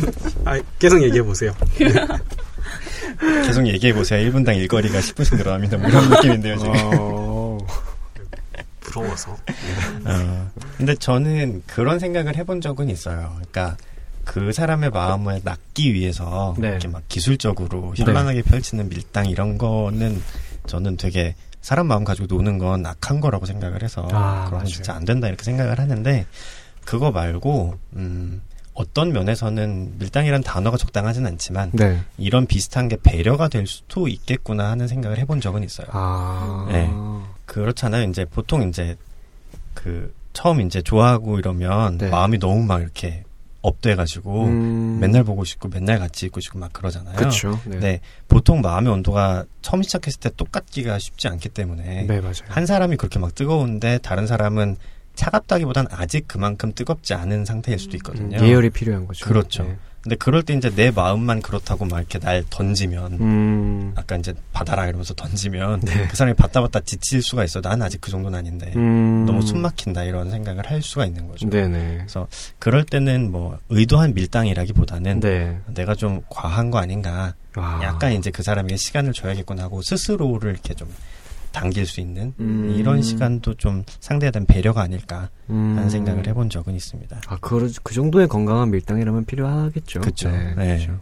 아, 0.44 0.60
계속 0.80 1.00
얘기해 1.02 1.22
보세요. 1.22 1.54
계속 3.46 3.66
얘기해보세요. 3.66 4.30
1분당 4.30 4.56
일거리가 4.56 4.98
10분씩 5.00 5.36
늘어납니다. 5.36 5.76
뭐 5.78 5.88
이런 5.88 6.08
느낌인데요, 6.10 6.58
지금. 6.58 6.72
어... 6.74 7.58
부러워서. 8.80 9.32
어, 10.04 10.50
근데 10.76 10.94
저는 10.94 11.62
그런 11.66 11.98
생각을 11.98 12.36
해본 12.36 12.60
적은 12.60 12.88
있어요. 12.88 13.32
그러니까 13.36 13.76
그 14.24 14.52
사람의 14.52 14.90
마음을 14.90 15.40
낚기 15.44 15.94
위해서 15.94 16.54
네. 16.58 16.68
이렇게 16.68 16.88
막 16.88 17.02
기술적으로 17.08 17.94
현란하게 17.96 18.42
네. 18.42 18.50
펼치는 18.50 18.88
밀당 18.88 19.26
이런 19.26 19.56
거는 19.56 20.20
저는 20.66 20.96
되게 20.96 21.34
사람 21.60 21.86
마음 21.86 22.04
가지고 22.04 22.26
노는 22.34 22.58
건 22.58 22.84
악한 22.84 23.20
거라고 23.20 23.46
생각을 23.46 23.82
해서 23.82 24.06
아, 24.12 24.44
그런 24.46 24.60
건 24.60 24.66
진짜 24.66 24.94
안 24.94 25.04
된다 25.04 25.28
이렇게 25.28 25.44
생각을 25.44 25.78
하는데 25.78 26.26
그거 26.84 27.10
말고 27.10 27.78
음 27.94 28.42
어떤 28.76 29.12
면에서는 29.12 29.98
밀당이란 29.98 30.42
단어가 30.42 30.76
적당하진 30.76 31.26
않지만 31.26 31.70
네. 31.72 31.98
이런 32.18 32.46
비슷한 32.46 32.88
게 32.88 32.96
배려가 33.02 33.48
될 33.48 33.66
수도 33.66 34.06
있겠구나 34.06 34.70
하는 34.70 34.86
생각을 34.86 35.18
해본 35.18 35.40
적은 35.40 35.64
있어요. 35.64 35.86
아. 35.90 36.68
네. 36.70 36.88
그렇잖아요. 37.46 38.08
이제 38.08 38.26
보통 38.26 38.68
이제 38.68 38.96
그 39.72 40.14
처음 40.34 40.60
이제 40.60 40.82
좋아하고 40.82 41.38
이러면 41.38 41.96
네. 41.96 42.10
마음이 42.10 42.38
너무 42.38 42.62
막 42.64 42.82
이렇게 42.82 43.24
업돼가지고 43.62 44.44
음... 44.44 44.98
맨날 45.00 45.24
보고 45.24 45.42
싶고 45.44 45.68
맨날 45.68 45.98
같이 45.98 46.26
있고 46.26 46.40
싶고 46.40 46.58
막 46.58 46.72
그러잖아요. 46.72 47.16
그렇죠. 47.16 47.58
네. 47.64 47.78
네. 47.78 48.00
보통 48.28 48.60
마음의 48.60 48.92
온도가 48.92 49.44
처음 49.62 49.82
시작했을 49.82 50.20
때 50.20 50.30
똑같기가 50.36 50.98
쉽지 50.98 51.28
않기 51.28 51.48
때문에 51.48 52.04
네, 52.06 52.20
한 52.48 52.66
사람이 52.66 52.96
그렇게 52.96 53.18
막 53.18 53.34
뜨거운데 53.34 53.98
다른 54.02 54.26
사람은 54.26 54.76
차갑다기보단 55.16 55.88
아직 55.90 56.28
그만큼 56.28 56.72
뜨겁지 56.74 57.14
않은 57.14 57.44
상태일 57.44 57.78
수도 57.78 57.96
있거든요. 57.96 58.38
예열이 58.38 58.70
필요한 58.70 59.06
거죠. 59.06 59.26
그렇죠. 59.26 59.64
네. 59.64 59.76
근데 60.06 60.14
그럴 60.14 60.44
때 60.44 60.54
이제 60.54 60.70
내 60.70 60.92
마음만 60.92 61.42
그렇다고 61.42 61.84
막 61.84 61.98
이렇게 61.98 62.20
날 62.20 62.44
던지면 62.48 63.14
음. 63.14 63.92
아까 63.96 64.14
이제 64.14 64.32
받아라 64.52 64.86
이러면서 64.86 65.14
던지면 65.14 65.80
네. 65.80 66.06
그 66.06 66.16
사람이 66.16 66.36
받다 66.36 66.60
받다 66.60 66.78
지칠 66.78 67.22
수가 67.22 67.42
있어. 67.42 67.60
난 67.60 67.82
아직 67.82 68.00
그 68.00 68.12
정도는 68.12 68.38
아닌데 68.38 68.72
음. 68.76 69.26
너무 69.26 69.42
숨 69.42 69.62
막힌다 69.62 70.04
이런 70.04 70.30
생각을 70.30 70.70
할 70.70 70.80
수가 70.80 71.06
있는 71.06 71.26
거죠. 71.26 71.50
네네. 71.50 71.96
그래서 71.96 72.28
그럴 72.60 72.84
때는 72.84 73.32
뭐 73.32 73.58
의도한 73.68 74.14
밀당이라기보다는 74.14 75.18
네. 75.18 75.58
내가 75.74 75.96
좀 75.96 76.22
과한 76.28 76.70
거 76.70 76.78
아닌가. 76.78 77.34
와. 77.56 77.80
약간 77.82 78.12
이제 78.12 78.30
그 78.30 78.44
사람에게 78.44 78.76
시간을 78.76 79.12
줘야겠구나 79.12 79.64
하고 79.64 79.82
스스로를 79.82 80.52
이렇게 80.52 80.74
좀 80.74 80.88
당길 81.56 81.86
수 81.86 82.02
있는 82.02 82.34
음. 82.38 82.74
이런 82.76 83.00
시간도 83.00 83.54
좀 83.54 83.82
상대에 84.00 84.30
대한 84.30 84.44
배려가 84.44 84.82
아닐까 84.82 85.30
하는 85.48 85.78
음. 85.78 85.88
생각을 85.88 86.26
해본 86.26 86.50
적은 86.50 86.74
있습니다. 86.74 87.22
아, 87.26 87.38
그, 87.40 87.72
그 87.82 87.94
정도의 87.94 88.28
건강한 88.28 88.70
밀당이라면 88.70 89.24
필요하겠죠. 89.24 90.00
그렇죠. 90.00 90.30
네. 90.30 90.54
네. 90.54 90.66
그렇죠. 90.76 91.00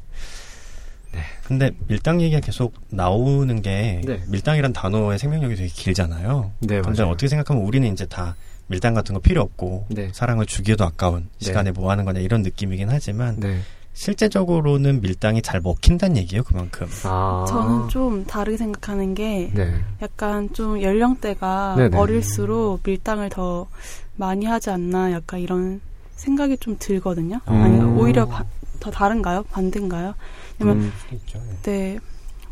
네. 1.12 1.20
근데 1.44 1.72
밀당 1.88 2.20
얘기가 2.20 2.38
계속 2.38 2.74
나오는 2.88 3.62
게 3.62 4.00
네. 4.04 4.22
밀당이란 4.28 4.72
단어의 4.72 5.18
생명력이 5.18 5.56
되게 5.56 5.68
길잖아요. 5.68 6.52
네, 6.60 6.80
근데 6.80 7.02
맞아요. 7.02 7.12
어떻게 7.12 7.26
생각하면 7.26 7.64
우리는 7.64 7.92
이제 7.92 8.06
다 8.06 8.36
밀당 8.68 8.94
같은 8.94 9.12
거 9.12 9.20
필요 9.20 9.42
없고 9.42 9.86
네. 9.90 10.10
사랑을 10.12 10.46
주기에도 10.46 10.84
아까운 10.84 11.28
네. 11.40 11.46
시간에 11.46 11.72
뭐 11.72 11.90
하는 11.90 12.04
거냐 12.04 12.20
이런 12.20 12.42
느낌이긴 12.42 12.90
하지만 12.90 13.40
네. 13.40 13.58
실제적으로는 13.94 15.00
밀당이 15.00 15.40
잘 15.40 15.60
먹힌다는 15.60 16.16
얘기예요, 16.18 16.42
그만큼. 16.42 16.86
아. 17.04 17.44
저는 17.48 17.88
좀 17.88 18.24
다르게 18.24 18.56
생각하는 18.56 19.14
게 19.14 19.50
네. 19.54 19.72
약간 20.02 20.52
좀 20.52 20.82
연령대가 20.82 21.76
네네. 21.76 21.96
어릴수록 21.96 22.80
밀당을 22.84 23.30
더 23.30 23.68
많이 24.16 24.46
하지 24.46 24.70
않나 24.70 25.12
약간 25.12 25.40
이런 25.40 25.80
생각이 26.16 26.58
좀 26.58 26.76
들거든요. 26.78 27.40
음. 27.48 27.52
아니 27.52 27.80
오히려 27.80 28.26
바, 28.26 28.44
더 28.80 28.90
다른가요? 28.90 29.44
반대인가요? 29.44 30.14
왜냐면 30.58 30.84
음, 30.84 30.92
네. 31.10 31.62
네 31.62 31.98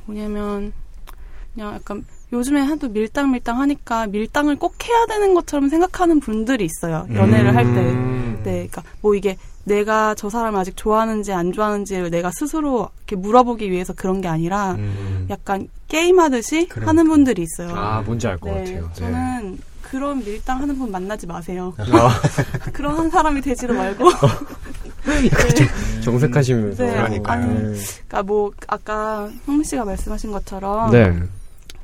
뭐냐면 0.07 0.72
그냥 1.55 1.74
약간 1.74 2.05
요즘에 2.33 2.61
하도 2.62 2.89
밀당 2.89 3.30
밀당 3.30 3.61
하니까 3.61 4.07
밀당을 4.07 4.57
꼭 4.57 4.74
해야 4.89 5.07
되는 5.07 5.35
것처럼 5.35 5.68
생각하는 5.68 6.18
분들이 6.20 6.64
있어요. 6.64 7.07
연애를 7.12 7.51
음. 7.51 7.57
할 7.57 7.64
때. 7.74 7.83
네, 8.43 8.66
그러니까 8.68 8.83
뭐 9.01 9.14
이게 9.14 9.37
내가 9.64 10.14
저 10.14 10.28
사람을 10.28 10.59
아직 10.59 10.76
좋아하는지 10.76 11.33
안 11.33 11.53
좋아하는지를 11.53 12.11
내가 12.11 12.30
스스로 12.33 12.89
이렇게 12.99 13.16
물어보기 13.16 13.70
위해서 13.70 13.93
그런 13.93 14.20
게 14.20 14.28
아니라 14.28 14.72
음. 14.72 15.26
약간 15.30 15.68
게임하듯이 15.89 16.68
그러니까. 16.68 16.89
하는 16.89 17.09
분들이 17.09 17.43
있어요. 17.43 17.76
아, 17.76 18.01
뭔지 18.01 18.26
알것 18.26 18.51
네, 18.51 18.59
같아요. 18.59 18.83
네. 18.83 18.95
저는 18.95 19.59
그런 19.83 20.24
밀당 20.24 20.61
하는 20.61 20.78
분 20.78 20.91
만나지 20.91 21.26
마세요. 21.26 21.74
아. 21.76 22.20
그런 22.72 22.97
한 22.97 23.11
사람이 23.11 23.43
되지도 23.43 23.74
말고. 23.74 24.09
네. 25.05 26.01
정색하시면서. 26.01 26.83
네. 26.83 26.93
그러니까요. 26.93 27.43
아니, 27.43 27.55
그러니까 27.55 28.22
뭐 28.22 28.53
아까 28.66 29.28
홍미 29.47 29.64
씨가 29.64 29.85
말씀하신 29.85 30.33
것처럼 30.33 30.91
네. 30.91 31.22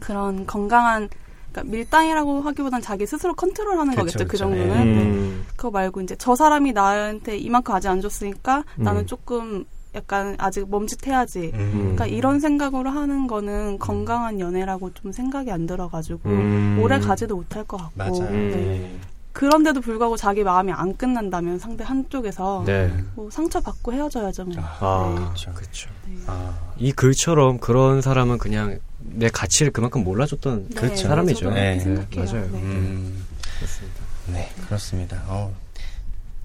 그런 0.01 0.47
건강한 0.47 1.09
그러니까 1.53 1.73
밀당이라고 1.73 2.43
하기보단 2.43 2.81
자기 2.81 3.07
스스로 3.07 3.35
컨트롤하는 3.35 3.95
그쵸, 3.95 4.01
거겠죠. 4.01 4.19
그 4.19 4.25
그쵸. 4.25 4.49
그 4.49 4.57
정도는. 4.57 4.83
음. 4.83 5.45
네. 5.47 5.55
그거 5.57 5.71
말고 5.71 6.01
이제 6.03 6.15
저 6.19 6.35
사람이 6.35 6.73
나한테 6.73 7.37
이만큼 7.39 7.75
아직 7.75 7.89
안 7.89 8.01
줬으니까 8.01 8.65
음. 8.79 8.85
나는 8.85 9.07
조금 9.07 9.65
약간 9.95 10.37
아직 10.39 10.69
멈칫해야지. 10.69 11.53
음. 11.55 11.73
그러니까 11.81 12.07
이런 12.07 12.41
생각으로 12.41 12.91
하는 12.91 13.27
거는 13.27 13.79
건강한 13.79 14.39
연애라고 14.39 14.93
좀 14.95 15.13
생각이 15.13 15.51
안 15.51 15.67
들어가지고 15.67 16.29
음. 16.29 16.79
오래 16.83 16.99
가지도 16.99 17.37
못할 17.37 17.65
것 17.65 17.79
같고. 17.79 18.25
네. 18.25 18.31
네. 18.31 18.99
그런데도 19.33 19.81
불구하고 19.81 20.17
자기 20.17 20.43
마음이 20.43 20.73
안 20.73 20.97
끝난다면 20.97 21.61
상대 21.61 21.85
한쪽에서 21.85 22.65
네. 22.67 22.93
뭐 23.15 23.31
상처 23.31 23.61
받고 23.61 23.93
헤어져야죠. 23.93 24.45
뭐. 24.47 24.55
아, 24.59 25.15
네. 25.15 25.25
그렇죠. 25.25 25.53
그렇죠. 25.55 25.91
네. 26.09 26.17
아, 26.27 26.53
이 26.77 26.91
글처럼 26.93 27.59
그런 27.59 28.01
사람은 28.01 28.39
그냥 28.39 28.81
내 29.13 29.29
가치를 29.29 29.73
그만큼 29.73 30.05
몰라줬던 30.05 30.69
네, 30.71 30.97
사람이죠. 30.97 31.51
네, 31.51 31.77
네 31.77 32.07
맞아요. 32.17 32.45
음, 32.53 33.25
그렇습니다. 33.59 34.01
네, 34.27 34.49
그렇습니다. 34.67 35.23
어, 35.27 35.55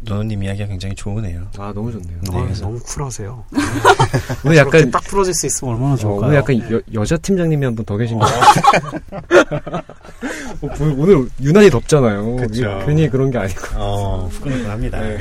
노노님 0.06 0.43
이야기가 0.43 0.68
굉장히 0.68 0.95
좋으네요. 0.95 1.47
아 1.58 1.72
너무 1.74 1.91
좋네요. 1.91 2.18
네, 2.32 2.38
아, 2.38 2.54
너무 2.62 2.80
쿨하세요. 2.80 3.43
오늘 4.45 4.58
약간 4.58 4.91
딱 4.91 5.04
풀어질 5.04 5.34
수 5.34 5.45
있으면 5.47 5.74
얼마나 5.76 5.95
좋을까요? 5.95 6.22
어, 6.22 6.26
오늘 6.28 6.38
약간 6.38 6.72
여, 6.72 6.82
여자 6.93 7.18
팀장님이 7.18 7.66
한 7.66 7.76
분 7.76 7.86
더 7.86 7.97
계신 7.97 8.18
거 8.20 8.26
어, 8.26 8.30
오늘 10.97 11.28
유난히 11.41 11.70
덥잖아요. 11.70 12.36
그쵸. 12.38 12.84
괜히 12.86 13.10
그런 13.10 13.30
게 13.32 13.38
아니고. 13.38 13.62
어, 13.76 14.28
후끈후끈합니다. 14.32 14.99
네. 15.01 15.18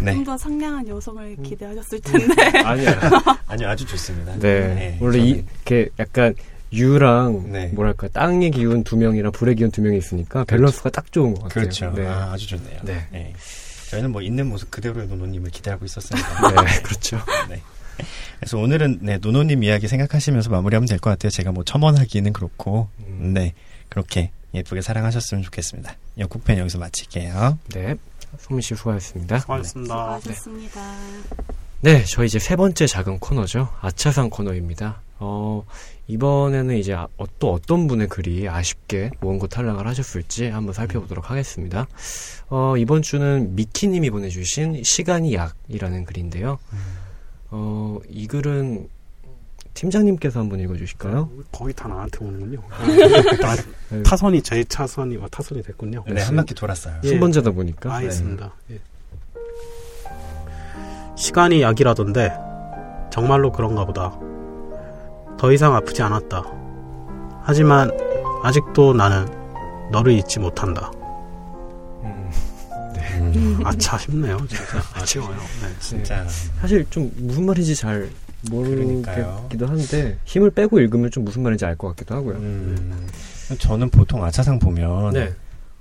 네. 0.00 0.14
좀더 0.14 0.36
상냥한 0.38 0.86
여성을 0.88 1.36
기대하셨을 1.42 2.00
텐데. 2.00 2.34
아니야. 2.64 2.98
아니요, 3.46 3.68
아주 3.68 3.84
좋습니다. 3.86 4.32
네. 4.38 4.60
네 4.74 4.98
원래 5.00 5.18
이, 5.18 5.30
이렇게 5.30 5.88
약간 5.98 6.34
유랑 6.72 7.50
네. 7.52 7.66
뭐랄까 7.68 8.08
땅의 8.08 8.50
기운 8.50 8.84
두 8.84 8.96
명이랑 8.96 9.32
불의 9.32 9.54
기운 9.56 9.70
두 9.70 9.80
명이 9.80 9.96
있으니까 9.98 10.44
밸런스가 10.44 10.90
딱 10.90 11.10
좋은 11.12 11.34
것 11.34 11.44
같아요. 11.44 11.62
그렇죠. 11.62 11.90
네. 11.94 12.06
아, 12.06 12.32
아주 12.32 12.46
좋네요. 12.48 12.80
네. 12.82 13.06
네. 13.10 13.32
저희는 13.90 14.12
뭐 14.12 14.20
있는 14.20 14.46
모습 14.48 14.70
그대로의 14.70 15.06
노노님을 15.08 15.50
기대하고 15.50 15.84
있었습니다. 15.86 16.28
네, 16.62 16.82
그렇죠. 16.82 17.18
네. 17.48 17.62
그래서 18.38 18.58
오늘은 18.58 18.98
네, 19.02 19.18
노노님 19.18 19.64
이야기 19.64 19.88
생각하시면서 19.88 20.50
마무리하면 20.50 20.86
될 20.86 20.98
것 21.00 21.10
같아요. 21.10 21.30
제가 21.30 21.52
뭐 21.52 21.64
첨언하기는 21.64 22.32
그렇고, 22.34 22.88
음. 23.00 23.32
네, 23.34 23.54
그렇게 23.88 24.30
예쁘게 24.54 24.82
사랑하셨으면 24.82 25.42
좋겠습니다. 25.42 25.94
역국팬 26.18 26.58
여기서 26.58 26.78
마칠게요. 26.78 27.58
네, 27.74 27.94
소민 28.38 28.60
씨 28.60 28.74
수고하셨습니다. 28.76 29.38
수고하셨습니다. 29.40 29.94
수고하셨습니다. 29.94 30.80
네, 31.80 32.04
저희 32.04 32.26
이제 32.26 32.38
세 32.38 32.56
번째 32.56 32.86
작은 32.86 33.18
코너죠. 33.20 33.68
아차상 33.80 34.28
코너입니다. 34.30 35.00
어, 35.18 35.64
이번에는 36.08 36.76
이제 36.76 36.94
아, 36.94 37.06
어, 37.18 37.24
또 37.38 37.52
어떤 37.52 37.86
분의 37.86 38.08
글이 38.08 38.48
아쉽게 38.48 39.10
원고 39.20 39.46
탈락을 39.46 39.86
하셨을지 39.86 40.46
한번 40.46 40.72
살펴보도록 40.72 41.30
하겠습니다. 41.30 41.86
어, 42.48 42.76
이번 42.78 43.02
주는 43.02 43.54
미키님이 43.54 44.10
보내주신 44.10 44.82
시간이 44.82 45.34
약이라는 45.34 46.06
글인데요. 46.06 46.58
어, 47.50 47.98
이 48.08 48.26
글은 48.26 48.88
팀장님께서 49.74 50.40
한번 50.40 50.58
읽어주실까요? 50.60 51.30
거의 51.52 51.74
다 51.74 51.86
나한테 51.88 52.24
오는군요. 52.24 52.62
다 53.40 53.54
네. 53.90 54.02
타선이 54.02 54.42
제 54.42 54.64
차선이 54.64 55.16
와 55.18 55.28
타선이 55.28 55.62
됐군요. 55.62 56.04
네, 56.08 56.20
한 56.20 56.34
바퀴 56.34 56.54
돌았어요. 56.54 57.00
예. 57.04 57.08
순번제다 57.08 57.52
보니까. 57.52 57.94
알겠습니다. 57.94 58.54
네. 58.68 58.76
예. 58.76 58.80
시간이 61.16 61.62
약이라던데 61.62 62.32
정말로 63.12 63.52
그런가 63.52 63.84
보다. 63.84 64.18
더 65.38 65.52
이상 65.52 65.74
아프지 65.74 66.02
않았다. 66.02 66.42
하지만 67.42 67.90
아직도 68.42 68.92
나는 68.92 69.26
너를 69.90 70.12
잊지 70.12 70.38
못한다. 70.40 70.90
음, 72.02 72.30
네. 72.94 73.18
음. 73.20 73.60
아차 73.64 73.96
싶네요, 73.98 74.36
진짜. 74.46 74.82
아쉬워요. 74.94 75.36
네. 75.62 75.68
진짜. 75.80 76.26
사실 76.60 76.84
좀 76.90 77.10
무슨 77.16 77.46
말인지 77.46 77.74
잘 77.74 78.08
모르겠기도 78.50 79.66
한데 79.66 80.18
힘을 80.24 80.50
빼고 80.50 80.78
읽으면 80.80 81.10
좀 81.10 81.24
무슨 81.24 81.42
말인지 81.42 81.64
알 81.64 81.76
것 81.76 81.88
같기도 81.88 82.14
하고요. 82.16 82.36
음. 82.36 83.08
저는 83.58 83.90
보통 83.90 84.22
아차상 84.24 84.58
보면 84.58 85.12
네. 85.12 85.32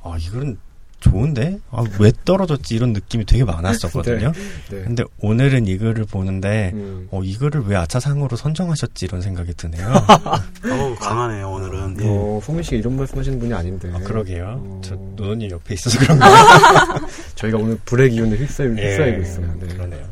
아 0.03 0.15
이거는 0.19 0.57
좋은데? 0.99 1.59
아, 1.69 1.83
왜 1.99 2.11
떨어졌지? 2.25 2.75
이런 2.75 2.93
느낌이 2.93 3.25
되게 3.25 3.43
많았었거든요. 3.43 4.31
네, 4.69 4.75
네. 4.75 4.83
근데 4.83 5.03
오늘은 5.19 5.67
이 5.67 5.77
글을 5.77 6.05
보는데, 6.05 6.71
음. 6.73 7.07
어, 7.11 7.21
이 7.23 7.35
글을 7.37 7.65
왜 7.67 7.75
아차상으로 7.75 8.35
선정하셨지? 8.35 9.05
이런 9.05 9.21
생각이 9.21 9.53
드네요. 9.53 9.87
어 9.93 10.95
강하네요, 10.99 11.49
오늘은. 11.51 11.97
예. 12.01 12.07
어, 12.07 12.39
송민 12.43 12.63
씨가 12.63 12.77
이런 12.77 12.97
말씀 12.97 13.17
하시는 13.19 13.39
분이 13.39 13.53
아닌데. 13.53 13.91
아, 13.93 13.99
그러게요. 13.99 14.59
어... 14.59 14.81
저, 14.83 14.95
노노님 15.15 15.51
옆에 15.51 15.75
있어서 15.75 15.99
그런가 15.99 16.27
저희가 17.35 17.57
오늘 17.57 17.77
불의 17.85 18.09
기운을 18.11 18.39
휩싸이고, 18.39 18.77
예, 18.79 18.91
휩싸이고 18.91 19.21
있어요. 19.21 19.55
네. 19.59 19.67
그러네요. 19.67 20.05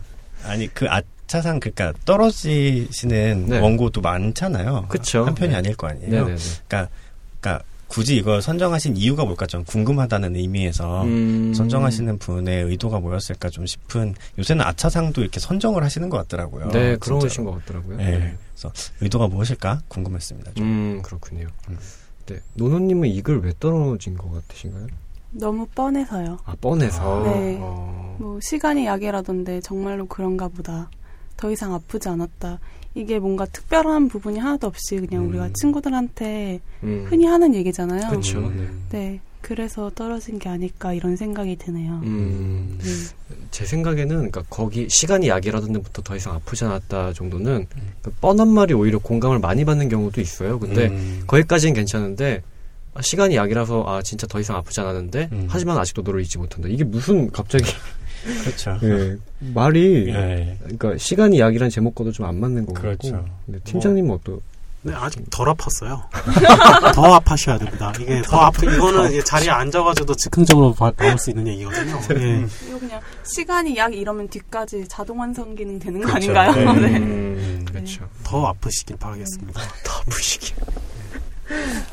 아니, 0.43 0.67
그 0.73 0.86
아차상, 0.88 1.59
그니까 1.59 1.93
떨어지시는 2.05 3.45
네. 3.47 3.59
원고도 3.59 4.01
많잖아요. 4.01 4.86
그쵸. 4.89 5.25
한 5.25 5.33
편이 5.33 5.51
네. 5.51 5.57
아닐 5.57 5.75
거 5.75 5.88
아니에요. 5.88 6.11
네네네. 6.11 6.36
그러니까, 6.67 6.89
그러니까 7.41 7.65
굳이 7.88 8.17
이걸 8.17 8.41
선정하신 8.41 8.97
이유가 8.97 9.25
뭘까 9.25 9.45
좀 9.45 9.63
궁금하다는 9.63 10.36
의미에서 10.36 11.03
음. 11.03 11.53
선정하시는 11.53 12.17
분의 12.17 12.63
의도가 12.63 12.99
뭐였을까 12.99 13.49
좀 13.49 13.65
싶은 13.65 14.15
요새는 14.38 14.65
아차상도 14.65 15.21
이렇게 15.21 15.39
선정을 15.39 15.83
하시는 15.83 16.09
것 16.09 16.17
같더라고요. 16.17 16.69
네, 16.69 16.95
그러신 16.97 17.45
것 17.45 17.51
같더라고요. 17.59 17.97
네. 17.97 18.11
네. 18.17 18.38
그래서 18.53 18.71
의도가 19.01 19.27
무엇일까 19.27 19.81
궁금했습니다. 19.88 20.53
좀. 20.55 20.65
음, 20.65 21.01
그렇군요. 21.03 21.47
음. 21.69 21.77
네, 22.25 22.39
노노님은 22.55 23.07
이걸 23.09 23.39
왜 23.41 23.53
떨어진 23.59 24.17
것 24.17 24.31
같으신가요? 24.31 24.88
너무 25.31 25.67
뻔해서요. 25.75 26.39
아, 26.45 26.55
뻔해서? 26.59 27.23
네. 27.25 27.57
어. 27.59 28.15
뭐, 28.19 28.39
시간이 28.41 28.86
약이라던데 28.86 29.61
정말로 29.61 30.07
그런가 30.07 30.47
보다. 30.47 30.89
더 31.38 31.51
이상 31.51 31.73
아프지 31.73 32.07
않았다. 32.07 32.59
이게 32.96 33.20
뭔가 33.20 33.46
특별한 33.46 34.08
부분이 34.08 34.39
하나도 34.39 34.68
없이 34.68 34.96
그냥 34.96 35.26
음. 35.26 35.30
우리가 35.30 35.50
친구들한테 35.54 36.62
음. 36.84 37.06
흔히 37.08 37.26
하는 37.26 37.54
얘기잖아요. 37.54 38.10
그렇죠. 38.10 38.39
네. 38.50 38.68
네. 38.89 39.20
그래서 39.41 39.91
떨어진 39.93 40.39
게 40.39 40.50
아닐까 40.50 40.91
이런 40.93 41.16
생각이 41.16 41.58
드네요. 41.58 42.02
음. 42.04 42.80
네. 42.82 42.89
제 43.52 43.64
생각에는 43.66 44.08
그러니까 44.08 44.43
거기 44.50 44.89
시간이 44.89 45.28
약이라던 45.28 45.72
데부터 45.74 46.02
더 46.02 46.16
이상 46.16 46.34
아프지 46.34 46.66
않았다 46.66 47.14
정도는 47.14 47.68
음. 47.76 47.93
그 48.02 48.12
뻔한 48.22 48.48
말이 48.48 48.74
오히려 48.74 48.98
공감을 48.98 49.39
많이 49.39 49.64
받는 49.64 49.89
경우도 49.89 50.20
있어요. 50.20 50.58
근데 50.58 50.88
음. 50.88 51.24
거기까지는 51.28 51.76
괜찮은데 51.76 52.41
아, 52.96 53.02
시간이 53.02 53.36
약이라서 53.36 53.84
아 53.86 54.02
진짜 54.02 54.26
더 54.26 54.39
이상 54.39 54.56
아프지 54.56 54.80
않았는데 54.80 55.30
음. 55.32 55.46
하지만 55.50 55.78
아직도 55.78 56.02
너를 56.02 56.22
잊지 56.22 56.38
못한다. 56.38 56.68
이게 56.70 56.84
무슨 56.84 57.30
갑자기 57.30 57.66
그렇죠. 58.43 58.80
예, 58.84 59.15
말이 59.53 60.11
네. 60.11 60.57
그러니까 60.61 60.97
시간이 60.97 61.39
약이란 61.39 61.69
제목과도 61.69 62.11
좀 62.11 62.26
안 62.26 62.39
맞는 62.39 62.65
거고. 62.65 62.82
그렇죠. 62.82 63.23
네, 63.45 63.59
팀장님은 63.63 64.07
뭐, 64.07 64.15
어떠? 64.17 64.39
네, 64.82 64.93
아직 64.93 65.23
덜 65.32 65.47
아팠어요. 65.47 65.99
더 66.93 67.13
아파셔야 67.15 67.57
됩니다. 67.57 67.91
이게 67.99 68.21
더 68.21 68.38
아프, 68.38 68.65
이거는 68.71 69.23
자리에 69.23 69.49
앉아가지고도 69.49 70.15
즉흥적으로 70.15 70.73
바, 70.73 70.91
나올 70.91 71.17
수 71.17 71.32
있는 71.32 71.47
얘기거든요. 71.47 71.99
예. 72.21 72.45
이거 72.67 72.80
그냥 72.80 73.01
시간이 73.23 73.76
약 73.78 73.93
이러면 73.95 74.28
뒤까지 74.28 74.88
자동 74.88 75.19
완성 75.19 75.55
기능 75.55 75.80
되는 75.80 75.99
거 76.01 76.07
그렇죠. 76.07 76.32
아닌가요? 76.38 76.73
네. 76.73 76.88
네. 76.89 76.97
음, 76.99 77.65
그렇죠. 77.67 78.07
더 78.23 78.45
아프시길 78.47 78.97
바라겠습니다. 78.97 79.59
더 79.84 79.99
아프시길. 80.01 80.55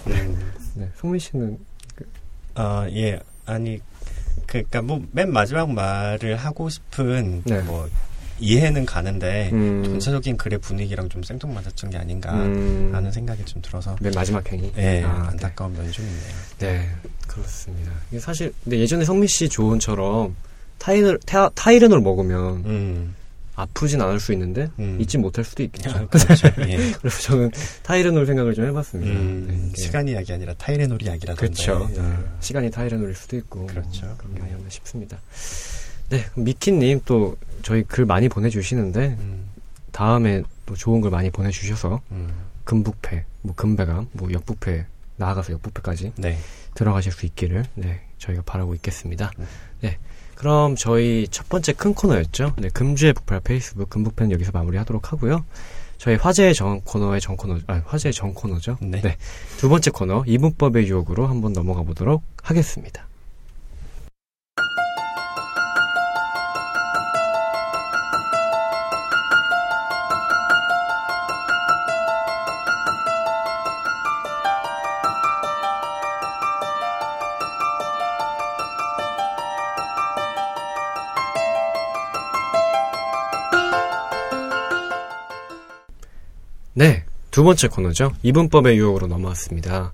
네. 0.04 0.36
네. 0.74 0.88
송민 0.96 1.18
씨는? 1.18 1.58
그... 1.94 2.04
아, 2.54 2.86
예. 2.90 3.18
아니, 3.46 3.80
그러니까 4.52 4.82
뭐 4.82 5.00
맨 5.12 5.32
마지막 5.32 5.70
말을 5.72 6.36
하고 6.36 6.68
싶은 6.68 7.42
네. 7.44 7.60
뭐 7.62 7.88
이해는 8.38 8.84
가는데 8.84 9.50
음. 9.52 9.82
전체적인 9.84 10.36
글의 10.36 10.58
분위기랑 10.58 11.08
좀 11.08 11.22
생뚱맞았던 11.22 11.90
게 11.90 11.96
아닌가 11.96 12.32
음. 12.34 12.90
하는 12.92 13.10
생각이 13.12 13.44
좀 13.44 13.62
들어서 13.62 13.96
맨 14.00 14.12
마지막 14.14 14.50
행위 14.52 14.72
네, 14.72 15.02
아, 15.04 15.28
안타까운 15.30 15.72
네. 15.72 15.80
면이 15.80 15.92
좀 15.92 16.04
있네요. 16.04 16.34
네, 16.58 16.90
그렇습니다. 17.26 17.92
사실 18.18 18.52
근데 18.64 18.78
예전에 18.80 19.04
성미 19.04 19.28
씨 19.28 19.48
조언처럼 19.48 20.34
타이를 20.78 21.18
타, 21.24 21.48
타이레놀 21.50 22.00
먹으면 22.00 22.64
음. 22.66 23.14
아프진 23.54 24.00
않을 24.00 24.18
수 24.18 24.32
있는데 24.32 24.70
음. 24.78 24.98
잊지 25.00 25.18
못할 25.18 25.44
수도 25.44 25.62
있겠죠. 25.62 25.90
아, 25.90 26.06
그렇죠. 26.06 26.48
예. 26.68 26.92
그래서 26.98 27.20
저는 27.20 27.50
타이레놀 27.82 28.24
생각을 28.26 28.54
좀 28.54 28.64
해봤습니다. 28.66 29.12
음, 29.12 29.46
네, 29.48 29.82
시간이 29.82 30.14
약이 30.14 30.32
아니라 30.32 30.54
타이레놀이 30.54 31.06
약이라던데. 31.06 31.40
그렇죠. 31.40 31.90
네. 31.94 32.16
시간이 32.40 32.70
타이레놀일 32.70 33.14
수도 33.14 33.36
있고 33.36 33.66
그렇죠. 33.66 34.06
뭐 34.06 34.16
그런 34.16 34.34
게 34.34 34.42
아니었나 34.42 34.70
싶습니다. 34.70 35.18
네, 36.08 36.24
미키님 36.34 37.02
또 37.04 37.36
저희 37.62 37.82
글 37.82 38.06
많이 38.06 38.28
보내주시는데 38.28 39.16
음. 39.20 39.46
다음에 39.92 40.42
또 40.64 40.74
좋은 40.74 41.00
글 41.00 41.10
많이 41.10 41.30
보내주셔서 41.30 42.00
음. 42.10 42.28
금북패, 42.64 43.24
뭐 43.42 43.54
금배감, 43.54 44.08
뭐 44.12 44.32
역북패 44.32 44.86
나아가서 45.16 45.52
역북패까지 45.54 46.12
네. 46.16 46.38
들어가실 46.74 47.12
수 47.12 47.26
있기를 47.26 47.64
네, 47.74 48.00
저희가 48.18 48.42
바라고 48.46 48.74
있겠습니다. 48.74 49.30
네. 49.80 49.98
네. 50.42 50.48
그럼 50.48 50.74
저희 50.74 51.28
첫 51.30 51.48
번째 51.48 51.72
큰 51.72 51.94
코너였죠. 51.94 52.54
네, 52.58 52.68
금주의 52.70 53.12
북팔 53.12 53.40
페이스북 53.40 53.88
금북팬 53.88 54.32
여기서 54.32 54.50
마무리하도록 54.52 55.12
하고요. 55.12 55.44
저희 55.98 56.16
화제의 56.16 56.52
정 56.54 56.80
코너의 56.82 57.20
정 57.20 57.36
코너, 57.36 57.58
아, 57.68 57.80
화제의 57.86 58.12
정 58.12 58.34
코너죠. 58.34 58.76
네. 58.80 59.00
네. 59.00 59.16
두 59.58 59.68
번째 59.68 59.92
코너 59.92 60.24
이분법의 60.26 60.88
유혹으로 60.88 61.28
한번 61.28 61.52
넘어가 61.52 61.82
보도록 61.84 62.24
하겠습니다. 62.42 63.06
네, 86.74 87.04
두 87.30 87.44
번째 87.44 87.68
코너죠. 87.68 88.12
이분법의 88.22 88.76
유혹으로 88.78 89.06
넘어왔습니다. 89.06 89.92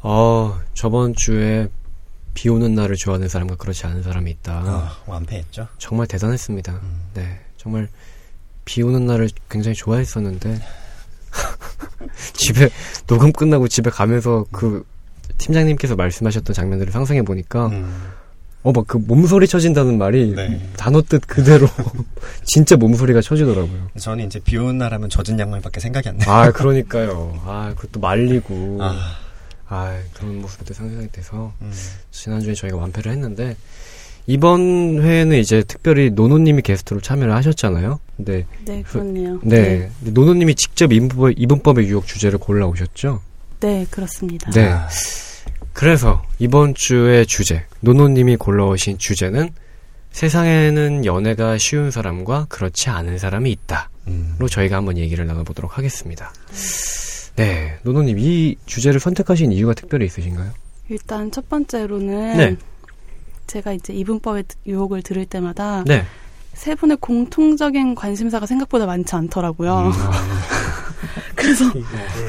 어, 0.00 0.60
저번 0.74 1.14
주에 1.14 1.68
비 2.34 2.48
오는 2.48 2.74
날을 2.74 2.96
좋아하는 2.96 3.28
사람과 3.28 3.56
그렇지 3.56 3.86
않은 3.86 4.02
사람이 4.02 4.30
있다. 4.30 4.62
어, 4.64 4.90
완패했죠. 5.06 5.68
정말 5.78 6.06
대단했습니다. 6.06 6.72
음. 6.72 7.00
네, 7.14 7.40
정말 7.56 7.88
비 8.64 8.82
오는 8.82 9.06
날을 9.06 9.30
굉장히 9.48 9.74
좋아했었는데 9.74 10.60
집에 12.34 12.68
녹음 13.06 13.32
끝나고 13.32 13.68
집에 13.68 13.90
가면서 13.90 14.44
그 14.52 14.84
팀장님께서 15.38 15.96
말씀하셨던 15.96 16.54
장면들을 16.54 16.92
상상해 16.92 17.22
보니까 17.22 17.66
음. 17.68 18.12
어, 18.64 18.72
막 18.72 18.86
그 18.86 18.96
몸소리 18.96 19.46
쳐진다는 19.46 19.98
말이 19.98 20.34
네. 20.34 20.58
단어 20.76 21.02
뜻 21.02 21.20
그대로 21.26 21.68
진짜 22.44 22.76
몸소리가 22.76 23.20
쳐지더라고요. 23.20 23.90
저는 23.98 24.26
이제 24.26 24.40
비 24.40 24.56
오는 24.56 24.78
날 24.78 24.92
하면 24.94 25.10
젖은 25.10 25.38
양말밖에 25.38 25.80
생각이 25.80 26.08
안 26.08 26.16
나요. 26.16 26.30
아, 26.30 26.50
그러니까요. 26.50 27.40
아, 27.44 27.74
그것도 27.76 28.00
말리고. 28.00 28.78
아, 28.80 28.96
아 29.68 29.98
그런 30.14 30.40
모습도 30.40 30.72
상상이 30.72 31.10
돼서 31.12 31.52
음. 31.60 31.72
지난주에 32.10 32.54
저희가 32.54 32.76
완패를 32.78 33.12
했는데 33.12 33.56
이번 34.26 35.02
회에는 35.02 35.38
이제 35.38 35.62
특별히 35.62 36.10
노노님이 36.10 36.62
게스트로 36.62 37.00
참여를 37.00 37.34
하셨잖아요. 37.34 38.00
근데 38.16 38.46
네, 38.64 38.82
그 38.82 38.92
그렇네요. 38.92 39.40
그, 39.40 39.48
네. 39.48 39.90
네. 40.00 40.10
노노님이 40.10 40.54
직접 40.54 40.92
이분법, 40.92 41.32
이분법의 41.36 41.86
유혹 41.86 42.06
주제를 42.06 42.38
골라오셨죠? 42.38 43.20
네, 43.60 43.86
그렇습니다. 43.90 44.50
네. 44.52 44.74
아. 45.74 45.78
그래서 45.78 46.22
이번 46.38 46.74
주의 46.74 47.26
주제, 47.26 47.64
노노님이 47.80 48.36
골라오신 48.36 48.98
주제는 48.98 49.50
세상에는 50.12 51.04
연애가 51.04 51.58
쉬운 51.58 51.90
사람과 51.90 52.46
그렇지 52.48 52.88
않은 52.88 53.18
사람이 53.18 53.50
있다. 53.50 53.90
음. 54.06 54.36
로 54.38 54.48
저희가 54.48 54.76
한번 54.76 54.96
얘기를 54.96 55.26
나눠보도록 55.26 55.76
하겠습니다. 55.76 56.32
네, 57.36 57.78
노노님 57.82 58.18
이 58.18 58.56
주제를 58.64 59.00
선택하신 59.00 59.50
이유가 59.50 59.74
특별히 59.74 60.06
있으신가요? 60.06 60.52
일단 60.88 61.32
첫 61.32 61.48
번째로는 61.48 62.36
네. 62.36 62.56
제가 63.48 63.72
이제 63.72 63.92
이분법의 63.92 64.44
유혹을 64.66 65.02
들을 65.02 65.26
때마다 65.26 65.82
네. 65.84 66.04
세 66.52 66.76
분의 66.76 66.98
공통적인 67.00 67.96
관심사가 67.96 68.46
생각보다 68.46 68.86
많지 68.86 69.16
않더라고요. 69.16 69.88
음. 69.88 69.92
그래서 71.34 71.64
네. 71.72 71.82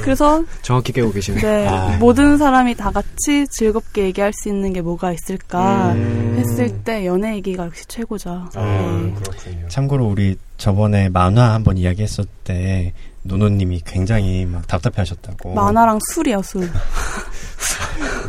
그래서 0.03 0.43
정확히 0.61 0.91
깨고 0.93 1.11
계시네요. 1.11 1.41
네, 1.41 1.67
아. 1.67 1.97
모든 1.99 2.37
사람이 2.37 2.75
다 2.75 2.91
같이 2.91 3.47
즐겁게 3.49 4.03
얘기할 4.05 4.31
수 4.33 4.49
있는 4.49 4.73
게 4.73 4.81
뭐가 4.81 5.11
있을까 5.11 5.91
음. 5.93 6.35
했을 6.39 6.69
때 6.83 7.05
연애 7.05 7.35
얘기가 7.35 7.65
역시 7.65 7.85
최고죠. 7.87 8.47
아, 8.55 8.61
네. 8.61 9.13
그렇군요. 9.21 9.67
참고로 9.69 10.05
우리 10.07 10.37
저번에 10.57 11.09
만화 11.09 11.53
한번 11.53 11.77
이야기했을 11.77 12.25
때 12.43 12.93
노노님이 13.23 13.81
굉장히 13.85 14.45
막 14.45 14.67
답답해하셨다고. 14.67 15.53
만화랑 15.55 15.99
술이야 16.13 16.41
술. 16.43 16.69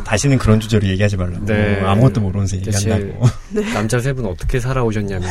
다시는 0.05 0.37
그런 0.37 0.59
주제로 0.59 0.87
얘기하지 0.87 1.17
말라고. 1.17 1.45
네. 1.45 1.81
아무것도 1.83 2.21
모르면서 2.21 2.55
얘기한다고. 2.57 3.25
네. 3.51 3.61
남자 3.73 3.99
세 3.99 4.13
분 4.13 4.25
어떻게 4.25 4.59
살아오셨냐면. 4.59 5.29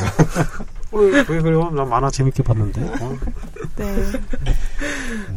어, 0.93 0.99
왜 0.99 1.23
그래요? 1.25 1.71
나 1.71 1.85
만화 1.85 2.11
재밌게 2.11 2.43
봤는데. 2.43 2.81
어? 2.83 3.17
네. 3.77 3.97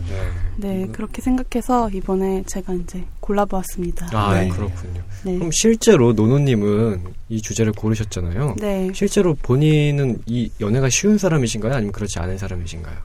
네. 0.09 0.27
네, 0.57 0.87
그렇게 0.91 1.21
생각해서 1.21 1.89
이번에 1.89 2.43
제가 2.45 2.73
이제 2.73 3.05
골라보았습니다. 3.19 4.09
아, 4.13 4.33
네. 4.33 4.49
그렇군요. 4.49 5.01
네. 5.23 5.35
그럼 5.35 5.49
실제로 5.51 6.13
노노님은 6.13 7.03
이 7.29 7.41
주제를 7.41 7.71
고르셨잖아요. 7.73 8.55
네. 8.59 8.91
실제로 8.93 9.35
본인은 9.35 10.21
이 10.25 10.51
연애가 10.59 10.89
쉬운 10.89 11.17
사람이신가요? 11.17 11.73
아니면 11.73 11.91
그렇지 11.91 12.19
않은 12.19 12.37
사람이신가요? 12.37 12.97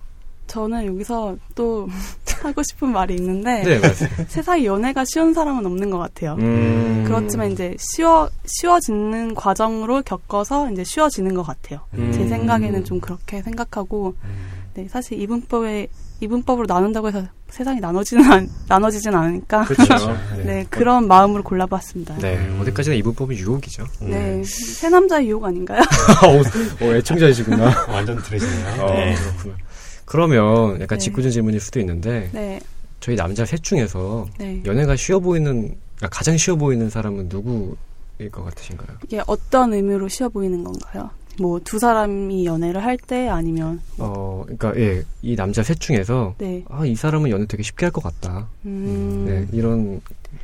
저는 0.55 0.87
여기서 0.87 1.37
또 1.57 1.89
하고 2.43 2.63
싶은 2.63 2.93
말이 2.93 3.15
있는데 3.17 3.63
네, 3.63 3.81
세상에 4.29 4.65
연애가 4.65 5.05
쉬운 5.07 5.35
사람은 5.35 5.67
없는 5.67 5.91
것 5.91 5.99
같아요. 5.99 6.37
음. 6.39 7.03
그렇지만 7.07 7.51
이제 7.51 7.75
쉬워 7.79 8.29
쉬워지는 8.45 9.35
과정으로 9.35 10.03
겪어서 10.03 10.71
이제 10.71 10.85
쉬워지는 10.85 11.35
것 11.35 11.43
같아요. 11.43 11.81
음. 11.95 12.13
제 12.13 12.29
생각에는 12.29 12.85
좀 12.85 13.01
그렇게 13.01 13.43
생각하고 13.43 14.15
음. 14.23 14.55
네, 14.75 14.87
사실 14.89 15.21
이분법에 15.21 15.89
이분법으로 16.21 16.67
나눈다고 16.69 17.09
해서 17.09 17.25
세상이 17.49 17.81
나눠지는 17.81 18.31
않, 18.31 18.49
나눠지진 18.69 19.15
않으니까 19.15 19.65
그렇죠. 19.65 20.17
네. 20.37 20.45
네. 20.45 20.67
그런 20.69 21.09
마음으로 21.09 21.43
골라봤습니다. 21.43 22.19
네 22.19 22.59
어디까지나 22.61 22.95
이분법은 22.97 23.37
유혹이죠. 23.37 23.87
네, 24.03 24.35
음. 24.37 24.45
새 24.45 24.89
남자의 24.89 25.29
유혹 25.29 25.45
아닌가요? 25.45 25.81
어, 26.27 26.85
어, 26.85 26.95
애청자이시구나. 26.95 27.87
완전 27.89 28.23
들으시네요. 28.23 28.83
어, 28.83 28.91
네. 28.93 29.15
그렇구나. 29.15 29.64
그러면 30.05 30.81
약간 30.81 30.99
네. 30.99 31.05
직구적 31.05 31.33
질문일 31.33 31.61
수도 31.61 31.81
있는데 31.81 32.29
네. 32.33 32.61
저희 33.01 33.17
남자 33.17 33.45
셋 33.45 33.63
중에서 33.63 34.27
네. 34.39 34.63
연애가 34.65 34.97
쉬워 34.97 35.21
보이는 35.21 35.75
그러니까 35.97 36.09
가장 36.11 36.37
쉬워 36.37 36.57
보이는 36.57 36.89
사람은 36.91 37.29
누구일 37.29 38.31
것 38.31 38.45
같으신가요? 38.45 38.99
이게 39.05 39.23
어떤 39.27 39.73
의미로 39.75 40.09
쉬워 40.09 40.29
보이는 40.29 40.63
건가요? 40.65 41.11
뭐 41.41 41.59
두 41.65 41.79
사람이 41.81 42.47
연애를 42.47 42.85
할 42.85 42.97
때 42.97 43.29
아니면 43.29 43.81
뭐. 43.97 44.07
어 44.09 44.43
그러니까 44.45 44.77
예 44.81 45.03
이 45.23 45.35
남자 45.37 45.63
셋 45.63 45.81
중에서 45.81 46.35
네. 46.39 46.63
아이 46.69 46.95
사람은 46.95 47.31
연애 47.31 47.45
되게 47.47 47.63
쉽게 47.63 47.87
할 47.87 47.93
것 47.93 48.03
같다. 48.05 48.47
음. 48.67 49.25
네 49.27 49.47
이런 49.57 50.01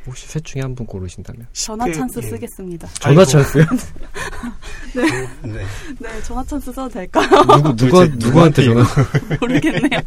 혹시 0.07 0.27
셋 0.27 0.43
중에 0.43 0.61
한 0.61 0.75
분 0.75 0.85
고르신다면 0.85 1.47
전화 1.53 1.91
찬스 1.91 2.19
예. 2.23 2.29
쓰겠습니다. 2.29 2.87
전화 2.99 3.25
찬스요? 3.25 3.65
네. 4.95 5.03
네. 5.43 5.65
네. 5.99 6.21
전화 6.23 6.43
찬스 6.43 6.71
써도 6.71 6.89
될까요? 6.89 7.27
누구 7.57 7.75
누가 7.75 8.05
누구한테 8.05 8.63
전화? 8.63 8.83
모르겠네요. 9.39 9.99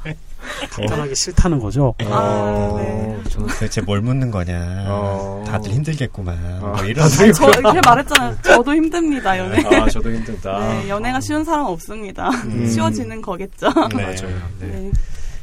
답답하기 0.70 1.14
싫다는 1.14 1.58
거죠. 1.58 1.94
아, 2.00 2.04
어, 2.10 2.76
네. 2.78 3.30
저는 3.30 3.48
대체 3.58 3.80
뭘 3.80 4.00
묻는 4.02 4.30
거냐. 4.30 4.84
어. 4.88 5.44
다들 5.46 5.72
힘들겠구만. 5.72 6.36
어. 6.62 6.74
뭐 6.76 6.84
이런. 6.84 7.04
아, 7.06 7.08
저 7.08 7.24
이렇게 7.26 7.80
말했잖아요. 7.84 8.36
저도 8.42 8.74
힘듭니다 8.74 9.38
연애. 9.38 9.62
아 9.76 9.88
저도 9.88 10.12
힘들다. 10.12 10.58
네, 10.82 10.88
연애가 10.88 11.20
쉬운 11.20 11.44
사람 11.44 11.66
없습니다. 11.66 12.28
음. 12.44 12.66
쉬워지는 12.72 13.22
거겠죠. 13.22 13.68
네. 13.96 14.02
맞아요. 14.02 14.40
네. 14.60 14.66
네. 14.66 14.90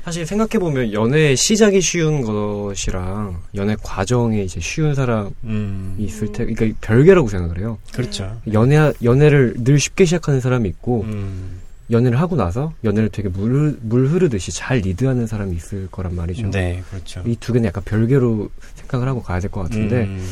사실 0.04 0.26
생각해 0.26 0.58
보면 0.60 0.94
연애의 0.94 1.36
시작이 1.38 1.80
쉬운 1.82 2.22
것이랑 2.24 3.40
연애 3.56 3.76
과정에 3.82 4.42
이제 4.44 4.60
쉬운 4.60 4.96
사람이 4.96 5.30
음. 5.44 5.96
있을 6.00 6.32
테, 6.32 6.46
그러니까 6.46 6.78
별개라고 6.82 7.28
생각을 7.28 7.60
해요. 7.60 7.78
그렇죠. 7.94 8.36
연애, 8.52 8.92
연애를 9.04 9.54
늘 9.60 9.80
쉽게 9.80 10.06
시작하는 10.06 10.42
사람이 10.42 10.68
있고, 10.70 11.02
음. 11.04 11.60
연애를 11.92 12.20
하고 12.20 12.36
나서 12.36 12.74
연애를 12.84 13.10
되게 13.10 13.28
물, 13.30 13.78
물 13.82 14.08
흐르듯이 14.08 14.52
잘 14.54 14.78
리드하는 14.78 15.28
사람이 15.28 15.56
있을 15.56 15.88
거란 15.92 16.16
말이죠. 16.16 16.50
네, 16.50 16.82
그렇죠. 16.90 17.22
이 17.28 17.36
두 17.36 17.52
개는 17.54 17.68
약간 17.68 17.84
별개로 17.84 18.50
생각을 18.76 19.08
하고 19.08 19.22
가야 19.22 19.40
될 19.40 19.52
것 19.52 19.62
같은데, 19.64 20.06
음. 20.06 20.26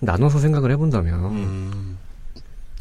나눠서 0.00 0.38
생각을 0.38 0.70
해본다면, 0.70 1.14
음. 1.24 1.98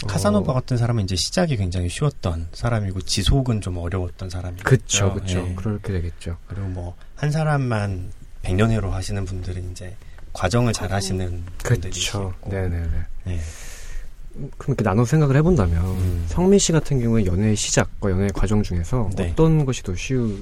카사노바 0.07 0.51
어. 0.51 0.55
같은 0.55 0.77
사람은 0.77 1.03
이제 1.03 1.15
시작이 1.15 1.57
굉장히 1.57 1.89
쉬웠던 1.89 2.47
사람이고 2.53 3.01
지속은 3.01 3.61
좀 3.61 3.77
어려웠던 3.77 4.29
사람이죠. 4.29 4.63
그렇죠, 4.63 5.13
그렇죠. 5.13 5.39
예. 5.39 5.55
그렇게 5.55 5.93
되겠죠. 5.93 6.37
그리고 6.47 6.67
뭐 6.67 6.95
한 7.23 7.31
사람만 7.31 8.11
백년회로 8.41 8.91
하시는 8.91 9.23
분들은 9.23 9.71
이제 9.71 9.95
과정을 10.33 10.73
잘 10.73 10.91
하시는 10.91 11.41
분들이 11.59 11.97
있고. 11.97 12.33
네네네. 12.49 12.89
예. 13.27 13.39
그렇게 14.57 14.83
나눠 14.83 15.05
생각을 15.05 15.37
해본다면 15.37 15.85
음. 15.85 16.25
성민 16.27 16.59
씨 16.59 16.73
같은 16.73 16.99
경우에 16.99 17.25
연애의 17.25 17.55
시작과 17.55 18.11
연애의 18.11 18.31
과정 18.33 18.61
중에서 18.61 19.09
네. 19.15 19.29
어떤 19.31 19.63
것이 19.65 19.83
더 19.83 19.95
쉬우 19.95 20.37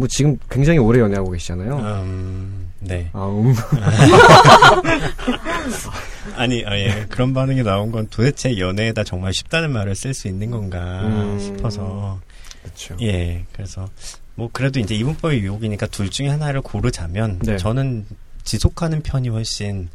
뭐 0.00 0.08
지금 0.08 0.38
굉장히 0.48 0.78
오래 0.78 0.98
연애하고 0.98 1.30
계시잖아요. 1.30 1.76
음, 1.76 2.72
네. 2.80 3.10
아, 3.12 3.26
음. 3.26 3.52
아니, 6.36 6.64
아, 6.64 6.78
예. 6.78 7.04
그런 7.10 7.34
반응이 7.34 7.62
나온 7.62 7.92
건 7.92 8.08
도대체 8.08 8.58
연애에다 8.58 9.04
정말 9.04 9.34
쉽다는 9.34 9.70
말을 9.70 9.94
쓸 9.94 10.14
수 10.14 10.26
있는 10.26 10.50
건가 10.50 11.02
음, 11.02 11.38
싶어서. 11.38 12.18
그렇죠. 12.62 12.96
예. 13.02 13.44
그래서 13.52 13.90
뭐 14.36 14.48
그래도 14.50 14.80
이제 14.80 14.94
이분법의 14.94 15.40
유혹이니까 15.40 15.86
둘 15.88 16.08
중에 16.08 16.28
하나를 16.28 16.62
고르자면 16.62 17.38
네. 17.40 17.58
저는 17.58 18.06
지속하는 18.42 19.02
편이 19.02 19.28
훨씬 19.28 19.90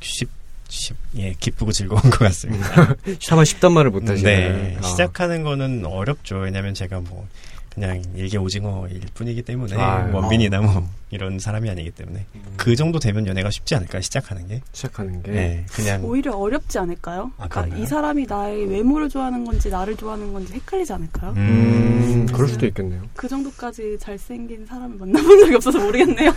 쉽, 0.00 0.28
쉽, 0.68 0.96
예, 1.16 1.34
기쁘고 1.38 1.70
즐거운 1.70 2.02
것 2.02 2.18
같습니다. 2.18 2.96
차마 3.22 3.44
쉽단 3.44 3.72
말을 3.72 3.92
못 3.92 4.08
하시네. 4.08 4.48
네. 4.48 4.76
아. 4.80 4.82
시작하는 4.82 5.44
거는 5.44 5.86
어렵죠. 5.86 6.38
왜냐면 6.38 6.74
제가 6.74 6.98
뭐 6.98 7.28
그냥 7.74 8.02
일개 8.14 8.38
오징어일 8.38 9.00
뿐이기 9.14 9.42
때문에 9.42 9.76
아, 9.76 10.08
원빈이나 10.12 10.60
뭐 10.60 10.88
이런 11.10 11.38
사람이 11.38 11.68
아니기 11.68 11.90
때문에 11.90 12.24
음. 12.34 12.42
그 12.56 12.76
정도 12.76 12.98
되면 12.98 13.26
연애가 13.26 13.50
쉽지 13.50 13.74
않을까 13.74 14.00
시작하는 14.00 14.46
게 14.46 14.62
시작하는 14.72 15.22
게 15.22 15.30
네, 15.32 15.66
그냥 15.72 16.04
오히려 16.04 16.36
어렵지 16.36 16.78
않을까요? 16.78 17.32
아, 17.38 17.48
그러니까 17.48 17.76
이 17.76 17.86
사람이 17.86 18.26
나의 18.28 18.66
외모를 18.66 19.08
좋아하는 19.08 19.44
건지 19.44 19.70
나를 19.70 19.96
좋아하는 19.96 20.32
건지 20.32 20.54
헷갈리지 20.54 20.92
않을까요? 20.92 21.32
음, 21.32 21.36
음 21.36 22.26
그럴 22.32 22.48
수도 22.48 22.66
있겠네요. 22.66 23.02
그 23.14 23.28
정도까지 23.28 23.96
잘생긴 24.00 24.66
사람을 24.66 24.96
만나본 24.98 25.40
적이 25.40 25.54
없어서 25.56 25.78
모르겠네요. 25.80 26.30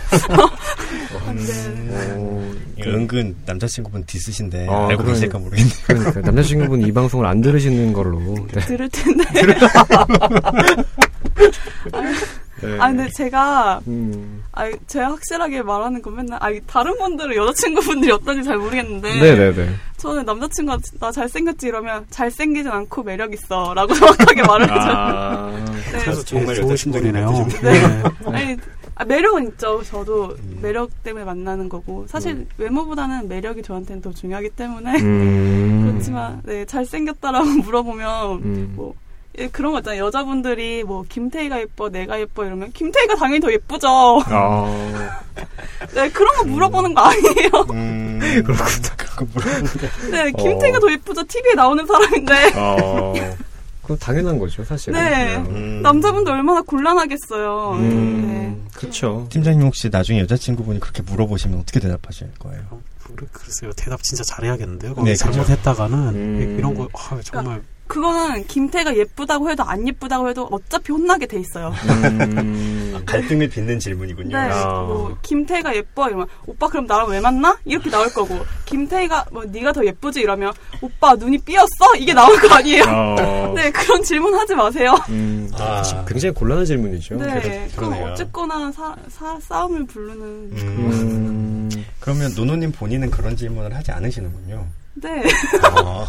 음, 1.26 2.74
그 2.80 2.88
은근 2.88 3.36
남자친구분 3.46 4.04
디스신데 4.06 4.68
아, 4.68 4.88
알고 4.88 5.02
그러니, 5.02 5.14
계실까 5.14 5.38
모르겠네요. 5.38 5.74
그러니까 5.86 6.20
남자친구분 6.20 6.82
이 6.82 6.92
방송을 6.92 7.26
안 7.26 7.40
들으시는 7.40 7.92
걸로 7.92 8.18
네. 8.52 8.60
들을 8.60 8.88
텐데. 8.88 9.24
네. 12.60 12.76
아 12.80 12.88
근데 12.88 13.08
제가 13.10 13.80
음. 13.86 14.42
아 14.52 14.68
제가 14.88 15.12
확실하게 15.12 15.62
말하는 15.62 16.02
건 16.02 16.16
맨날 16.16 16.38
아 16.42 16.50
다른 16.66 16.96
분들은 16.98 17.36
여자친구분들이 17.36 18.10
어떤지 18.10 18.42
잘 18.42 18.56
모르겠는데 18.58 19.20
네네네. 19.20 19.68
저는 19.96 20.24
남자친구가 20.24 20.78
나 20.98 21.12
잘생겼지 21.12 21.68
이러면 21.68 22.06
잘생기진 22.10 22.70
않고 22.70 23.04
매력 23.04 23.32
있어라고 23.32 23.94
정확하게 23.94 24.42
말을 24.42 24.64
해줘요. 24.64 24.92
아, 24.92 25.64
네. 25.92 25.98
그래서 26.02 26.24
정말 26.24 26.56
좋으신 26.56 26.92
분이네요. 26.92 27.46
네. 27.62 27.72
네. 27.72 28.02
아니 28.26 28.56
아, 28.96 29.04
매력은 29.04 29.48
있죠. 29.50 29.80
저도 29.84 30.36
음. 30.42 30.58
매력 30.60 31.04
때문에 31.04 31.24
만나는 31.24 31.68
거고 31.68 32.06
사실 32.08 32.32
음. 32.32 32.48
외모보다는 32.58 33.28
매력이 33.28 33.62
저한테는 33.62 34.02
더 34.02 34.12
중요하기 34.12 34.50
때문에 34.50 35.00
음. 35.00 35.90
그렇지만 35.92 36.42
네 36.44 36.64
잘생겼다라고 36.64 37.46
물어보면 37.62 38.32
음. 38.42 38.72
뭐. 38.74 38.94
예, 39.38 39.48
그런 39.48 39.72
거 39.72 39.78
있잖아요. 39.78 40.04
여자분들이 40.06 40.82
뭐 40.84 41.04
김태희가 41.08 41.60
예뻐, 41.60 41.88
내가 41.88 42.18
예뻐 42.20 42.44
이러면 42.44 42.72
김태희가 42.72 43.14
당연히 43.14 43.40
더 43.40 43.52
예쁘죠. 43.52 43.88
어. 43.88 44.94
네, 45.94 46.08
그런 46.10 46.36
거 46.36 46.44
물어보는 46.44 46.94
거 46.94 47.00
아니에요. 47.02 47.50
음, 47.70 48.18
그렇구나. 48.44 48.96
그런 48.96 49.28
물어보는 49.32 49.64
거. 49.64 50.10
네, 50.10 50.32
김태희가 50.32 50.78
어. 50.78 50.80
더 50.80 50.90
예쁘죠. 50.92 51.24
TV에 51.24 51.54
나오는 51.54 51.86
사람인데. 51.86 52.52
어. 52.58 53.14
그건 53.82 53.98
당연한 54.00 54.38
거죠, 54.38 54.64
사실. 54.64 54.92
네. 54.92 55.36
음. 55.36 55.80
남자분도 55.82 56.30
얼마나 56.30 56.60
곤란하겠어요. 56.62 57.72
음. 57.76 58.26
네. 58.26 58.70
그렇죠. 58.74 59.26
팀장님 59.30 59.66
혹시 59.66 59.88
나중에 59.88 60.20
여자친구분이 60.20 60.80
그렇게 60.80 61.02
물어보시면 61.02 61.60
어떻게 61.60 61.80
대답하실 61.80 62.34
거예요? 62.38 62.62
어, 62.70 62.82
글쎄요. 63.32 63.72
대답 63.76 64.02
진짜 64.02 64.24
잘해야겠는데요. 64.24 64.94
네, 65.04 65.14
잘못했다가는 65.14 65.98
음. 66.08 66.56
이런 66.58 66.74
거 66.74 66.88
아, 66.92 67.20
정말 67.22 67.44
그러니까 67.44 67.77
그거는 67.88 68.46
김태가 68.46 68.96
예쁘다고 68.96 69.50
해도 69.50 69.64
안 69.64 69.88
예쁘다고 69.88 70.28
해도 70.28 70.46
어차피 70.52 70.92
혼나게 70.92 71.26
돼 71.26 71.40
있어요. 71.40 71.72
음... 71.88 72.92
아, 72.94 73.02
갈등을 73.04 73.48
빚는 73.48 73.78
질문이군요. 73.78 74.36
네. 74.36 74.50
아. 74.50 74.82
뭐 74.82 75.16
김태가 75.22 75.74
예뻐 75.74 76.06
이러면 76.08 76.26
오빠 76.46 76.68
그럼 76.68 76.86
나랑 76.86 77.08
왜 77.08 77.20
만나? 77.20 77.56
이렇게 77.64 77.90
나올 77.90 78.08
거고 78.12 78.38
김태가 78.66 79.26
뭐 79.32 79.44
네가 79.44 79.72
더 79.72 79.84
예쁘지 79.84 80.20
이러면 80.20 80.52
오빠 80.82 81.14
눈이 81.14 81.38
삐었어? 81.38 81.96
이게 81.98 82.12
나올 82.12 82.38
거 82.38 82.54
아니에요. 82.54 82.84
아. 82.86 83.52
네 83.56 83.70
그런 83.70 84.02
질문 84.02 84.34
하지 84.34 84.54
마세요. 84.54 84.94
음, 85.08 85.50
아, 85.54 85.82
굉장히 86.06 86.34
곤란한 86.34 86.66
질문이죠. 86.66 87.16
네. 87.16 87.68
그럼 87.74 87.94
어쨌거나 88.04 88.70
사, 88.70 88.94
사, 89.08 89.38
싸움을 89.40 89.86
부르는. 89.86 90.18
음... 90.52 91.70
그러면 92.00 92.32
노노님 92.34 92.72
본인은 92.72 93.10
그런 93.10 93.36
질문을 93.36 93.74
하지 93.74 93.90
않으시는군요. 93.92 94.66
네. 95.02 95.22
아. 95.62 96.06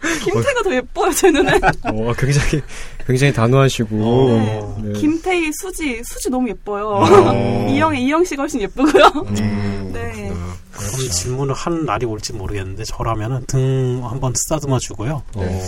김태가 0.24 0.62
더 0.62 0.74
예뻐요, 0.74 1.12
제 1.12 1.30
눈에. 1.30 1.52
어, 1.84 2.12
굉장히, 2.18 2.62
굉장히 3.06 3.32
단호하시고. 3.32 3.96
어. 4.02 4.80
네. 4.82 4.92
김태희, 4.94 5.50
수지, 5.52 6.02
수지 6.04 6.30
너무 6.30 6.48
예뻐요. 6.48 6.88
어. 6.88 7.66
이영의 7.70 8.02
이영 8.04 8.24
씨가 8.24 8.42
훨씬 8.42 8.60
예쁘고요. 8.62 9.04
음, 9.26 9.90
네. 9.92 10.32
그럼 10.72 11.10
질문을 11.10 11.54
한 11.54 11.84
날이 11.84 12.06
올지 12.06 12.32
모르겠는데, 12.32 12.84
저라면은 12.84 13.44
등 13.46 14.00
한번 14.04 14.32
쓰다듬어 14.34 14.78
주고요. 14.78 15.22
네. 15.36 15.60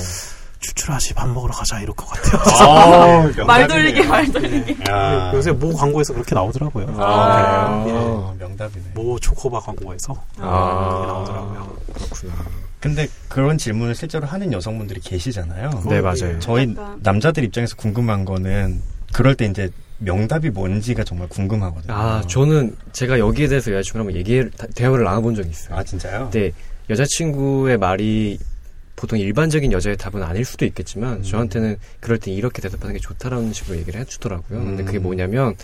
추출하시 0.63 1.15
밥 1.15 1.29
먹으러 1.29 1.53
가자 1.53 1.81
이럴 1.81 1.95
것 1.95 2.07
같아요. 2.07 2.41
아, 2.71 3.31
말 3.45 3.67
돌리기 3.67 4.05
말 4.07 4.31
돌리기. 4.33 4.77
야. 4.89 5.33
요새 5.35 5.51
모 5.53 5.73
광고에서 5.75 6.15
그렇게 6.15 6.35
나오더라고요. 6.35 6.87
아, 6.99 7.85
네. 7.85 7.93
아, 7.93 8.35
명답이네. 8.39 8.85
모 8.95 9.19
초코바 9.19 9.61
광고에서 9.61 10.15
아, 10.39 11.05
나오더라고요. 11.07 11.77
그렇구나. 11.93 12.35
근데 12.81 13.09
그런 13.29 13.59
질문을 13.59 13.95
실제로 13.95 14.27
하는 14.27 14.53
여성분들이 14.53 15.01
계시잖아요. 15.01 15.85
네, 15.89 16.01
맞아요. 16.01 16.39
저희 16.41 16.75
남자들 17.01 17.45
입장에서 17.45 17.77
궁금한 17.77 18.25
거는 18.25 18.81
그럴 19.13 19.35
때 19.35 19.45
이제 19.45 19.69
명답이 19.99 20.51
뭔지가 20.51 21.05
정말 21.05 21.29
궁금하거든요. 21.29 21.93
아, 21.95 22.23
저는 22.29 22.77
제가 22.93 23.19
여기에 23.19 23.49
대해서 23.49 23.73
여자친구랑 23.73 24.17
얘기 24.17 24.43
대화를 24.75 25.05
나눠본 25.05 25.35
적이 25.35 25.51
있어요. 25.51 25.77
아, 25.79 25.85
진짜요? 25.85 26.31
네. 26.33 26.51
여자친구의 26.91 27.79
말이 27.79 28.39
보통 29.03 29.18
일반적인 29.18 29.72
여자의 29.72 29.96
답은 29.96 30.22
아닐 30.22 30.44
수도 30.44 30.64
있겠지만 30.64 31.14
음. 31.14 31.22
저한테는 31.24 31.76
그럴 31.98 32.18
때 32.18 32.30
이렇게 32.30 32.62
대답하는 32.62 32.94
게 32.94 33.00
좋다라는 33.00 33.53
식으로 33.53 33.76
얘기를 33.78 33.98
해주더라고요. 34.00 34.61
음. 34.61 34.64
근데 34.64 34.84
그게 34.84 34.98
음. 34.98 35.03
뭐냐면 35.03 35.57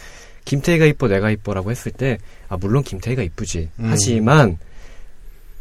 김태희가 0.45 0.87
이뻐 0.87 1.07
내가 1.07 1.31
이뻐라고 1.31 1.71
했을 1.71 1.93
때 1.93 2.19
아 2.49 2.57
물론 2.57 2.83
김태희가 2.83 3.23
이쁘지 3.23 3.69
음. 3.79 3.87
하지만 3.91 4.59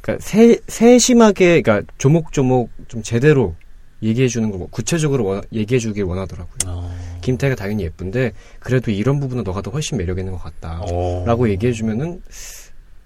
그러니까 0.01 0.25
세, 0.25 0.57
세심하게 0.67 1.61
그러니까 1.61 1.91
조목조목 1.99 2.71
좀 2.87 3.03
제대로 3.03 3.55
얘기해 4.01 4.27
주는 4.27 4.49
거 4.49 4.65
구체적으로 4.71 5.25
원, 5.25 5.41
얘기해 5.53 5.77
주길 5.77 6.03
원하더라고요. 6.03 6.57
어. 6.65 7.19
김태희가 7.21 7.55
당연히 7.55 7.83
예쁜데 7.83 8.31
그래도 8.59 8.89
이런 8.89 9.19
부분은 9.19 9.43
너가 9.43 9.61
더 9.61 9.69
훨씬 9.69 9.99
매력 9.99 10.17
있는 10.17 10.33
것 10.33 10.41
같다라고 10.41 11.43
어. 11.45 11.47
얘기해 11.47 11.73
주면은 11.73 12.23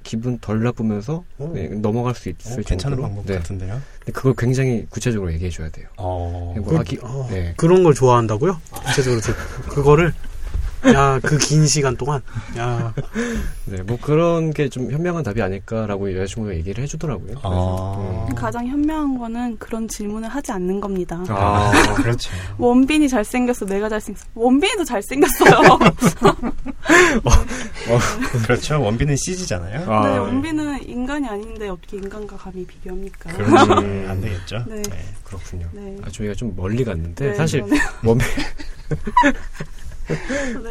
기분 0.03 0.37
덜 0.39 0.63
나쁘면서 0.63 1.23
네, 1.53 1.67
넘어갈 1.69 2.15
수 2.15 2.29
있을 2.29 2.53
어, 2.59 2.63
괜찮은 2.65 2.97
정도로. 2.97 3.01
방법 3.03 3.25
네. 3.25 3.35
같은데요. 3.37 3.81
근데 3.99 4.11
그걸 4.11 4.33
굉장히 4.37 4.85
구체적으로 4.89 5.31
얘기해 5.33 5.49
줘야 5.51 5.69
돼요. 5.69 5.87
어. 5.97 6.53
뭐 6.57 6.65
그, 6.65 6.75
하기, 6.77 6.99
어. 7.01 7.27
네. 7.29 7.53
그런 7.57 7.83
걸 7.83 7.93
좋아한다고요? 7.93 8.59
구체적으로 8.71 9.21
그거를 9.69 10.13
야, 10.95 11.19
그 11.21 11.37
긴 11.37 11.67
시간 11.67 11.95
동안. 11.95 12.23
야. 12.57 12.91
네, 13.65 13.83
뭐 13.83 13.99
그런 14.01 14.51
게 14.51 14.67
좀 14.67 14.89
현명한 14.91 15.23
답이 15.23 15.39
아닐까라고 15.39 16.11
여자친구가 16.15 16.55
얘기를 16.55 16.83
해주더라고요. 16.83 17.35
아. 17.43 18.25
음. 18.27 18.33
가장 18.33 18.65
현명한 18.65 19.19
거는 19.19 19.57
그런 19.59 19.87
질문을 19.87 20.27
하지 20.27 20.51
않는 20.53 20.81
겁니다. 20.81 21.23
아, 21.29 21.71
그렇죠. 22.01 22.31
원빈이 22.57 23.07
잘생겼어, 23.09 23.65
내가 23.67 23.89
잘생겼어. 23.89 24.25
원빈이도 24.33 24.83
잘생겼어요. 24.85 25.51
어, 27.23 27.29
어, 27.29 27.99
그렇죠. 28.43 28.81
원빈은 28.81 29.15
CG잖아요. 29.15 29.91
아, 29.91 30.07
네, 30.07 30.17
원빈은 30.17 30.83
인간이 30.87 31.27
아닌데 31.27 31.69
어떻게 31.69 31.97
인간과 31.97 32.37
감히 32.37 32.65
비교합니까? 32.65 33.31
그러면 33.33 34.09
안 34.09 34.21
되겠죠. 34.21 34.63
네. 34.67 34.81
네 34.81 35.05
그렇군요. 35.23 35.69
네. 35.73 35.97
아, 36.03 36.09
저희가 36.09 36.33
좀 36.33 36.53
멀리 36.55 36.83
갔는데, 36.83 37.29
네, 37.31 37.35
사실 37.35 37.63
원빈. 38.03 38.27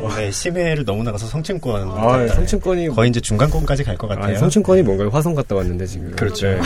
어, 0.01 0.14
네, 0.16 0.30
심해를 0.30 0.84
너무 0.84 1.03
나가서 1.03 1.26
성층권. 1.26 1.91
아, 1.97 2.16
네. 2.18 2.28
성층권이 2.28 2.88
거의 2.88 3.11
이제 3.11 3.20
중간권까지 3.20 3.84
갈 3.84 3.97
것 3.97 4.09
같아요. 4.09 4.36
아, 4.36 4.38
성층권이 4.38 4.82
뭔가요? 4.82 5.09
화성 5.11 5.34
갔다 5.34 5.55
왔는데 5.55 5.86
지금. 5.86 6.11
그렇죠. 6.16 6.47
네. 6.49 6.57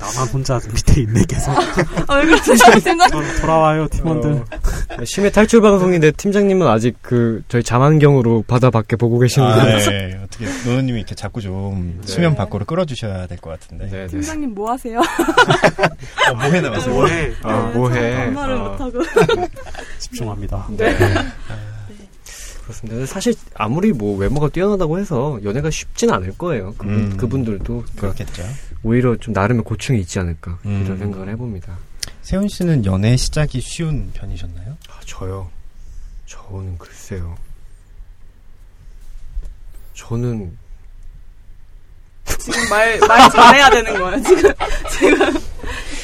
나만 0.00 0.28
혼자 0.32 0.60
밑에 0.72 1.02
있네 1.02 1.22
계속. 1.28 1.52
아, 2.08 2.16
왜 2.16 2.24
그러세요? 2.26 2.80
생각. 2.80 3.08
돌아와요 3.40 3.86
팀원들. 3.88 4.30
어, 4.32 5.04
심해 5.04 5.30
탈출 5.30 5.60
방송인데 5.60 6.10
팀장님은 6.12 6.66
아직 6.66 6.96
그 7.02 7.42
저희 7.48 7.62
자만경으로 7.62 8.44
바다 8.46 8.70
밖에 8.70 8.96
보고 8.96 9.18
계시는데. 9.18 9.60
아, 9.60 9.64
네. 9.78 10.20
어떻게 10.24 10.46
노노님이 10.68 10.98
이렇게 10.98 11.14
자꾸 11.14 11.40
좀 11.40 11.98
네. 12.00 12.06
수면 12.06 12.34
밖으로 12.34 12.64
끌어주셔야 12.64 13.26
될 13.26 13.38
것 13.38 13.50
같은데. 13.50 13.86
네, 13.86 13.90
네, 14.02 14.06
팀장님 14.08 14.54
뭐 14.54 14.70
하세요? 14.72 14.98
어, 16.30 16.34
뭐해 16.34 16.60
나왔어. 16.60 16.90
뭐해. 16.90 17.32
아, 17.42 17.72
뭐해. 17.74 18.26
말을 18.26 18.54
아. 18.54 18.58
못하고. 18.58 18.92
집중합니다. 19.98 20.66
네. 20.76 20.96
그렇습니다. 22.72 23.06
사실 23.06 23.34
아무리 23.54 23.92
뭐 23.92 24.16
외모가 24.16 24.48
뛰어나다고 24.48 24.98
해서 24.98 25.38
연애가 25.44 25.70
쉽진 25.70 26.10
않을 26.10 26.36
거예요. 26.38 26.74
그분, 26.78 26.94
음, 26.94 27.16
그분들도 27.16 27.84
그렇겠죠. 27.96 28.42
오히려 28.82 29.16
좀 29.16 29.34
나름의 29.34 29.64
고충이 29.64 30.00
있지 30.00 30.18
않을까 30.18 30.58
음. 30.64 30.82
이런 30.84 30.98
생각을 30.98 31.28
해봅니다. 31.30 31.76
세훈 32.22 32.48
씨는 32.48 32.84
연애 32.86 33.16
시작이 33.16 33.60
쉬운 33.60 34.10
편이셨나요? 34.12 34.76
아, 34.88 35.00
저요. 35.04 35.50
저는 36.26 36.78
글쎄요. 36.78 37.36
저는 39.94 40.56
지금 42.38 42.68
말, 42.70 42.98
말 43.00 43.30
잘해야 43.30 43.70
되는 43.70 43.98
거예요. 43.98 44.22
지금, 44.22 44.52
지금. 44.90 45.40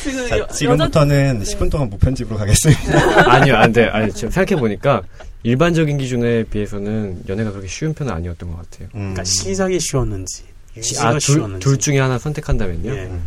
지금 0.02 0.28
자, 0.28 0.46
지금부터는 0.48 1.40
여자... 1.40 1.56
10분 1.56 1.70
동안 1.70 1.90
무편집으로 1.90 2.38
가겠습니다. 2.38 3.32
아니요, 3.32 3.56
안 3.56 3.72
돼. 3.72 3.86
아니, 3.86 4.12
지금 4.12 4.30
생각해보니까 4.30 5.02
일반적인 5.48 5.96
기준에 5.96 6.44
비해서는 6.44 7.24
연애가 7.26 7.52
그렇게 7.52 7.68
쉬운 7.68 7.94
편은 7.94 8.12
아니었던 8.12 8.50
것 8.50 8.56
같아요. 8.56 8.88
음. 8.94 9.14
그러니까 9.14 9.24
시작이 9.24 9.80
쉬웠는지, 9.80 10.44
아, 10.98 11.18
둘, 11.18 11.58
둘 11.58 11.78
중에 11.78 11.98
하나 11.98 12.18
선택한다면요? 12.18 12.90
예. 12.94 13.06
음. 13.06 13.26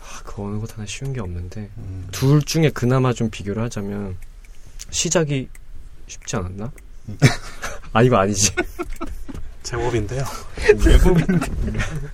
아, 0.00 0.20
그 0.24 0.42
어느 0.42 0.58
것 0.58 0.76
하나 0.76 0.84
쉬운 0.86 1.12
게 1.12 1.20
없는데, 1.20 1.70
음. 1.78 2.08
둘 2.10 2.42
중에 2.42 2.70
그나마 2.70 3.12
좀 3.12 3.30
비교를 3.30 3.62
하자면, 3.62 4.16
시작이 4.90 5.48
쉽지 6.08 6.34
않았나? 6.34 6.72
음. 7.10 7.18
아, 7.92 8.02
이거 8.02 8.16
아니지. 8.16 8.50
제법인데요. 9.62 10.24
제법인데. 10.82 11.46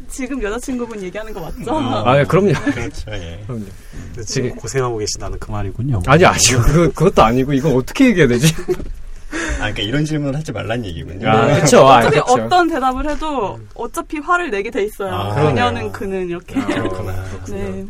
지금 0.09 0.42
여자친구분 0.42 1.03
얘기하는 1.03 1.32
거 1.32 1.40
맞죠? 1.40 1.76
아, 1.78 2.18
예, 2.18 2.24
그럼요. 2.24 2.53
그렇죠, 2.53 3.11
예. 3.12 3.42
그럼요. 3.47 3.64
지금 4.26 4.55
고생하고 4.57 4.99
계시다는 4.99 5.38
그 5.38 5.51
말이군요. 5.51 6.03
아니, 6.07 6.24
아니, 6.24 6.38
그, 6.66 6.92
그것도 6.92 7.22
아니고, 7.22 7.53
이거 7.53 7.74
어떻게 7.74 8.07
얘기해야 8.07 8.28
되지? 8.28 8.55
아, 9.55 9.70
그러니까 9.70 9.82
이런 9.82 10.05
질문 10.05 10.34
하지 10.34 10.53
말란 10.53 10.84
얘기군요. 10.84 11.28
아, 11.28 11.55
그렇죠. 11.55 11.88
아, 11.88 11.99
어차피 11.99 12.18
어떤 12.18 12.68
대답을 12.68 13.09
해도 13.09 13.59
어차피 13.74 14.18
화를 14.18 14.51
내게 14.51 14.70
돼 14.70 14.84
있어요. 14.84 15.12
아, 15.12 15.34
그녀는 15.34 15.92
그는 15.92 16.28
이렇게. 16.28 16.59
아, 16.59 16.66
그렇구나. 16.66 17.24
네. 17.49 17.84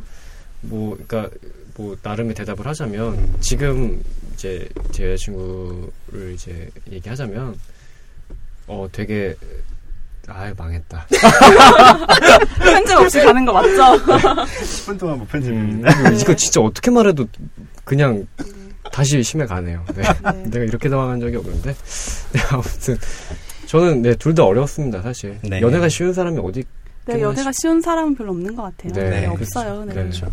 뭐, 0.62 0.96
그러니까 1.07 1.34
뭐 1.76 1.96
나름의 2.02 2.34
대답을 2.34 2.66
하자면 2.66 3.36
지금 3.40 4.02
이제 4.34 4.68
제 4.92 5.12
여자친구를 5.12 6.32
이제 6.34 6.70
얘기하자면 6.90 7.59
어 8.67 8.87
되게 8.91 9.35
아유 10.29 10.55
망했다. 10.57 11.07
편집 12.59 12.97
없이 12.97 13.21
가는 13.21 13.45
거 13.45 13.53
맞죠? 13.53 13.77
10분 14.47 14.99
동안 14.99 15.19
못 15.19 15.29
편집입니다. 15.29 15.91
음, 16.11 16.15
이거 16.15 16.35
진짜 16.35 16.61
어떻게 16.61 16.91
말해도 16.91 17.27
그냥 17.85 18.27
다시 18.91 19.23
심해 19.23 19.45
가네요. 19.45 19.85
네. 19.95 20.03
네. 20.03 20.43
내가 20.51 20.65
이렇게 20.65 20.89
당황한 20.89 21.21
적이 21.21 21.37
없는데. 21.37 21.75
네, 22.33 22.41
아무튼 22.51 22.97
저는 23.67 24.03
네, 24.03 24.15
둘 24.15 24.35
다 24.35 24.45
어려웠습니다, 24.45 25.03
사실. 25.03 25.39
네. 25.43 25.61
연애가 25.61 25.89
쉬운 25.89 26.12
사람이 26.15 26.39
어디 26.43 26.65
네, 27.07 27.21
연애가 27.21 27.51
쉬운 27.53 27.83
사람은 27.83 28.15
별로 28.15 28.31
없는 28.31 28.55
것 28.57 28.62
같아요. 28.62 28.93
네, 28.95 29.11
네 29.21 29.27
없어요. 29.27 29.85
네. 29.85 29.93
그렇죠. 29.95 30.27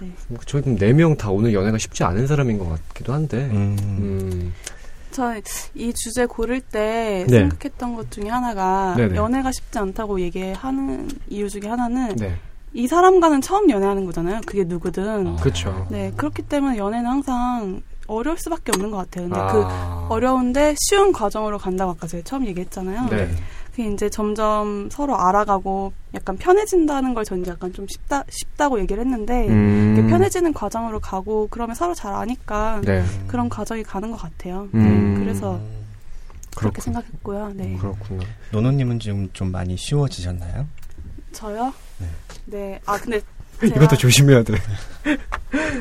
네. 0.00 0.10
뭐 0.28 0.38
저희 0.44 0.60
그럼 0.60 0.76
네 0.76 0.92
명 0.92 1.16
다 1.16 1.30
오늘 1.30 1.54
연애가 1.54 1.78
쉽지 1.78 2.04
않은 2.04 2.26
사람인 2.26 2.58
것 2.58 2.68
같기도 2.88 3.14
한데. 3.14 3.38
음. 3.38 3.76
음. 3.80 4.52
저 5.14 5.40
이 5.74 5.92
주제 5.94 6.26
고를 6.26 6.60
때 6.60 7.24
네. 7.28 7.40
생각했던 7.40 7.94
것 7.94 8.10
중에 8.10 8.28
하나가 8.28 8.94
네네. 8.96 9.16
연애가 9.16 9.52
쉽지 9.52 9.78
않다고 9.78 10.20
얘기하는 10.20 11.08
이유 11.28 11.48
중에 11.48 11.68
하나는 11.68 12.16
네. 12.16 12.36
이 12.72 12.86
사람과는 12.88 13.40
처음 13.40 13.70
연애하는 13.70 14.04
거잖아요. 14.04 14.40
그게 14.46 14.64
누구든. 14.64 15.26
아. 15.26 15.36
그렇죠. 15.36 15.86
네, 15.90 16.12
그렇기 16.16 16.42
때문에 16.42 16.76
연애는 16.76 17.06
항상 17.08 17.82
어려울 18.06 18.36
수밖에 18.38 18.72
없는 18.74 18.90
것 18.90 18.96
같아요. 18.98 19.28
근데 19.28 19.40
그 19.52 19.62
아. 19.64 20.06
그 20.08 20.14
어려운데 20.14 20.74
쉬운 20.78 21.12
과정으로 21.12 21.58
간다고 21.58 21.92
아까 21.92 22.06
제가 22.06 22.22
처음 22.24 22.46
얘기했잖아요. 22.46 23.08
네. 23.10 23.30
그게 23.74 23.90
이제 23.90 24.08
점점 24.08 24.88
서로 24.88 25.18
알아가고 25.18 25.92
약간 26.14 26.36
편해진다는 26.36 27.12
걸 27.12 27.24
저는 27.24 27.44
약간 27.48 27.72
좀 27.72 27.88
쉽다 27.88 28.22
쉽다고 28.28 28.78
얘기를 28.78 29.02
했는데 29.02 29.48
음. 29.48 30.06
편해지는 30.08 30.52
과정으로 30.52 31.00
가고 31.00 31.48
그러면 31.50 31.74
서로 31.74 31.92
잘 31.92 32.14
아니까 32.14 32.80
네. 32.84 33.04
그런 33.26 33.48
과정이 33.48 33.82
가는 33.82 34.12
것 34.12 34.16
같아요. 34.16 34.68
네, 34.70 34.78
음. 34.78 35.14
네, 35.14 35.20
그래서 35.20 35.60
그렇게 36.56 36.80
생각했고요. 36.80 37.52
네. 37.56 37.76
그렇군요. 37.76 38.20
노노님은 38.52 39.00
지금 39.00 39.28
좀 39.32 39.50
많이 39.50 39.76
쉬워지셨나요? 39.76 40.68
저요? 41.32 41.74
네. 41.98 42.06
네. 42.46 42.80
아 42.86 42.96
근데 42.96 43.20
이것도 43.62 43.96
조심해야 43.96 44.42
돼. 44.42 44.54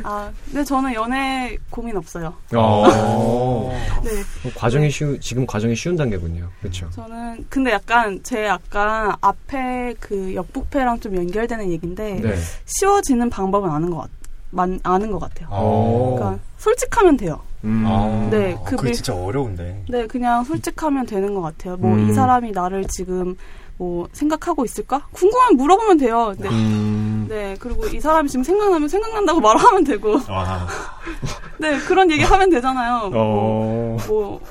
아, 0.03 0.31
근데 0.45 0.63
저는 0.63 0.93
연애 0.93 1.57
고민 1.69 1.95
없어요. 1.97 2.33
어. 2.55 3.71
네. 4.03 4.51
과정이 4.55 4.89
쉬우, 4.89 5.19
지금 5.19 5.45
과정이 5.45 5.75
쉬운 5.75 5.95
단계군요. 5.95 6.47
그렇죠. 6.59 6.89
저는 6.91 7.45
근데 7.49 7.71
약간 7.71 8.19
제 8.23 8.45
약간 8.45 9.13
앞에 9.21 9.95
그 9.99 10.35
역부패랑 10.35 10.99
좀 10.99 11.15
연결되는 11.15 11.71
얘기인데 11.71 12.19
네. 12.21 12.35
쉬워지는 12.65 13.29
방법은 13.29 13.69
아는 13.69 13.89
것 13.89 13.97
같, 13.97 14.09
만, 14.51 14.79
아는 14.83 15.11
것 15.11 15.19
같아요. 15.19 15.47
어. 15.51 16.15
그러니까 16.15 16.43
솔직하면 16.57 17.17
돼요. 17.17 17.39
음. 17.63 17.83
아. 17.87 18.27
네, 18.29 18.55
그 18.65 18.75
그게 18.75 18.93
진짜 18.93 19.15
어려운데. 19.15 19.83
네, 19.89 20.05
그냥 20.05 20.43
솔직하면 20.43 21.05
되는 21.05 21.33
것 21.33 21.41
같아요. 21.41 21.77
뭐이 21.77 22.09
음. 22.09 22.13
사람이 22.13 22.51
나를 22.51 22.85
지금 22.89 23.35
뭐 23.77 24.07
생각하고 24.11 24.65
있을까? 24.65 25.07
궁금하면 25.11 25.57
물어보면 25.57 25.97
돼요. 25.97 26.33
네. 26.37 26.49
음. 26.49 27.25
네. 27.27 27.55
그리고 27.59 27.87
이 27.87 27.99
사람이 27.99 28.29
지금 28.29 28.43
생각나면 28.43 28.87
생각난다고 28.87 29.39
말하면 29.41 29.83
되고. 29.83 30.17
네, 31.59 31.77
그런 31.79 32.11
얘기 32.11 32.23
하면 32.23 32.49
되잖아요. 32.49 33.11
어. 33.13 33.97
뭐, 34.07 34.41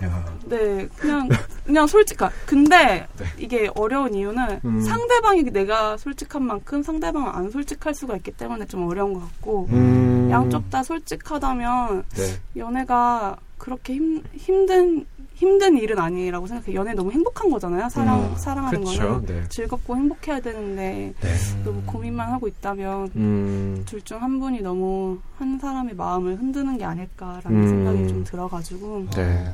네, 0.46 0.88
그냥 0.96 1.28
그냥 1.64 1.86
솔직한. 1.86 2.30
근데 2.46 3.06
네. 3.16 3.24
이게 3.38 3.70
어려운 3.74 4.14
이유는 4.14 4.60
음. 4.64 4.80
상대방이 4.80 5.44
내가 5.44 5.96
솔직한 5.96 6.44
만큼 6.44 6.82
상대방은 6.82 7.28
안 7.28 7.50
솔직할 7.50 7.94
수가 7.94 8.16
있기 8.16 8.32
때문에 8.32 8.66
좀 8.66 8.88
어려운 8.88 9.14
것 9.14 9.20
같고 9.20 9.68
음. 9.70 10.28
양쪽 10.30 10.68
다 10.70 10.82
솔직하다면 10.82 12.04
네. 12.14 12.40
연애가 12.56 13.36
그렇게 13.58 13.94
힘, 13.94 14.22
힘든 14.34 15.06
힘든 15.34 15.76
일은 15.76 15.98
아니라고 15.98 16.46
생각해요. 16.46 16.78
연애 16.78 16.94
너무 16.94 17.10
행복한 17.10 17.50
거잖아요. 17.50 17.88
사랑 17.88 18.22
음, 18.22 18.36
사랑하는 18.36 18.84
그쵸, 18.84 19.02
거는 19.02 19.26
네. 19.26 19.42
즐겁고 19.48 19.96
행복해야 19.96 20.40
되는데 20.40 21.14
네. 21.20 21.34
너무 21.64 21.82
고민만 21.84 22.30
하고 22.32 22.46
있다면 22.48 23.10
음. 23.16 23.82
둘중 23.86 24.22
한 24.22 24.38
분이 24.38 24.60
너무 24.60 25.18
한 25.38 25.58
사람의 25.58 25.94
마음을 25.94 26.36
흔드는 26.36 26.78
게 26.78 26.84
아닐까라는 26.84 27.50
음. 27.50 27.68
생각이 27.68 28.08
좀 28.08 28.24
들어가지고. 28.24 29.06
네. 29.16 29.44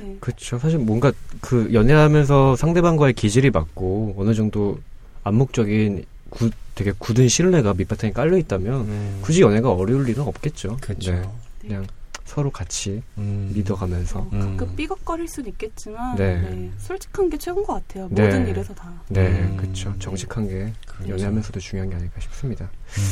네. 0.00 0.16
그렇죠. 0.20 0.58
사실 0.58 0.78
뭔가 0.78 1.12
그 1.40 1.72
연애하면서 1.72 2.56
상대방과의 2.56 3.14
기질이 3.14 3.50
맞고 3.50 4.14
어느 4.18 4.34
정도 4.34 4.78
암묵적인 5.24 6.04
구, 6.30 6.50
되게 6.74 6.92
굳은 6.96 7.28
신뢰가 7.28 7.74
밑바탕에 7.74 8.12
깔려 8.12 8.36
있다면 8.36 8.80
음. 8.80 9.18
굳이 9.22 9.42
연애가 9.42 9.72
어려울 9.72 10.08
일은 10.08 10.22
없겠죠. 10.24 10.76
그렇죠. 10.80 11.12
네. 11.12 11.22
그냥 11.60 11.86
서로 12.28 12.50
같이 12.50 13.02
음. 13.16 13.50
믿어가면서 13.54 14.18
어, 14.18 14.28
가끔 14.30 14.60
음. 14.60 14.76
삐걱거릴 14.76 15.26
수는 15.28 15.48
있겠지만 15.48 16.14
네. 16.16 16.36
네. 16.42 16.70
솔직한 16.76 17.30
게 17.30 17.38
최고인 17.38 17.64
것 17.64 17.72
같아요. 17.72 18.06
네. 18.10 18.22
모든 18.22 18.46
일에서 18.46 18.74
다. 18.74 18.92
네, 19.08 19.28
음. 19.28 19.56
그렇죠. 19.56 19.94
정직한 19.98 20.46
게 20.46 20.70
그렇죠. 20.86 21.12
연애하면서도 21.14 21.58
중요한 21.58 21.88
게 21.88 21.96
아닐까 21.96 22.20
싶습니다. 22.20 22.66
음. 22.66 23.02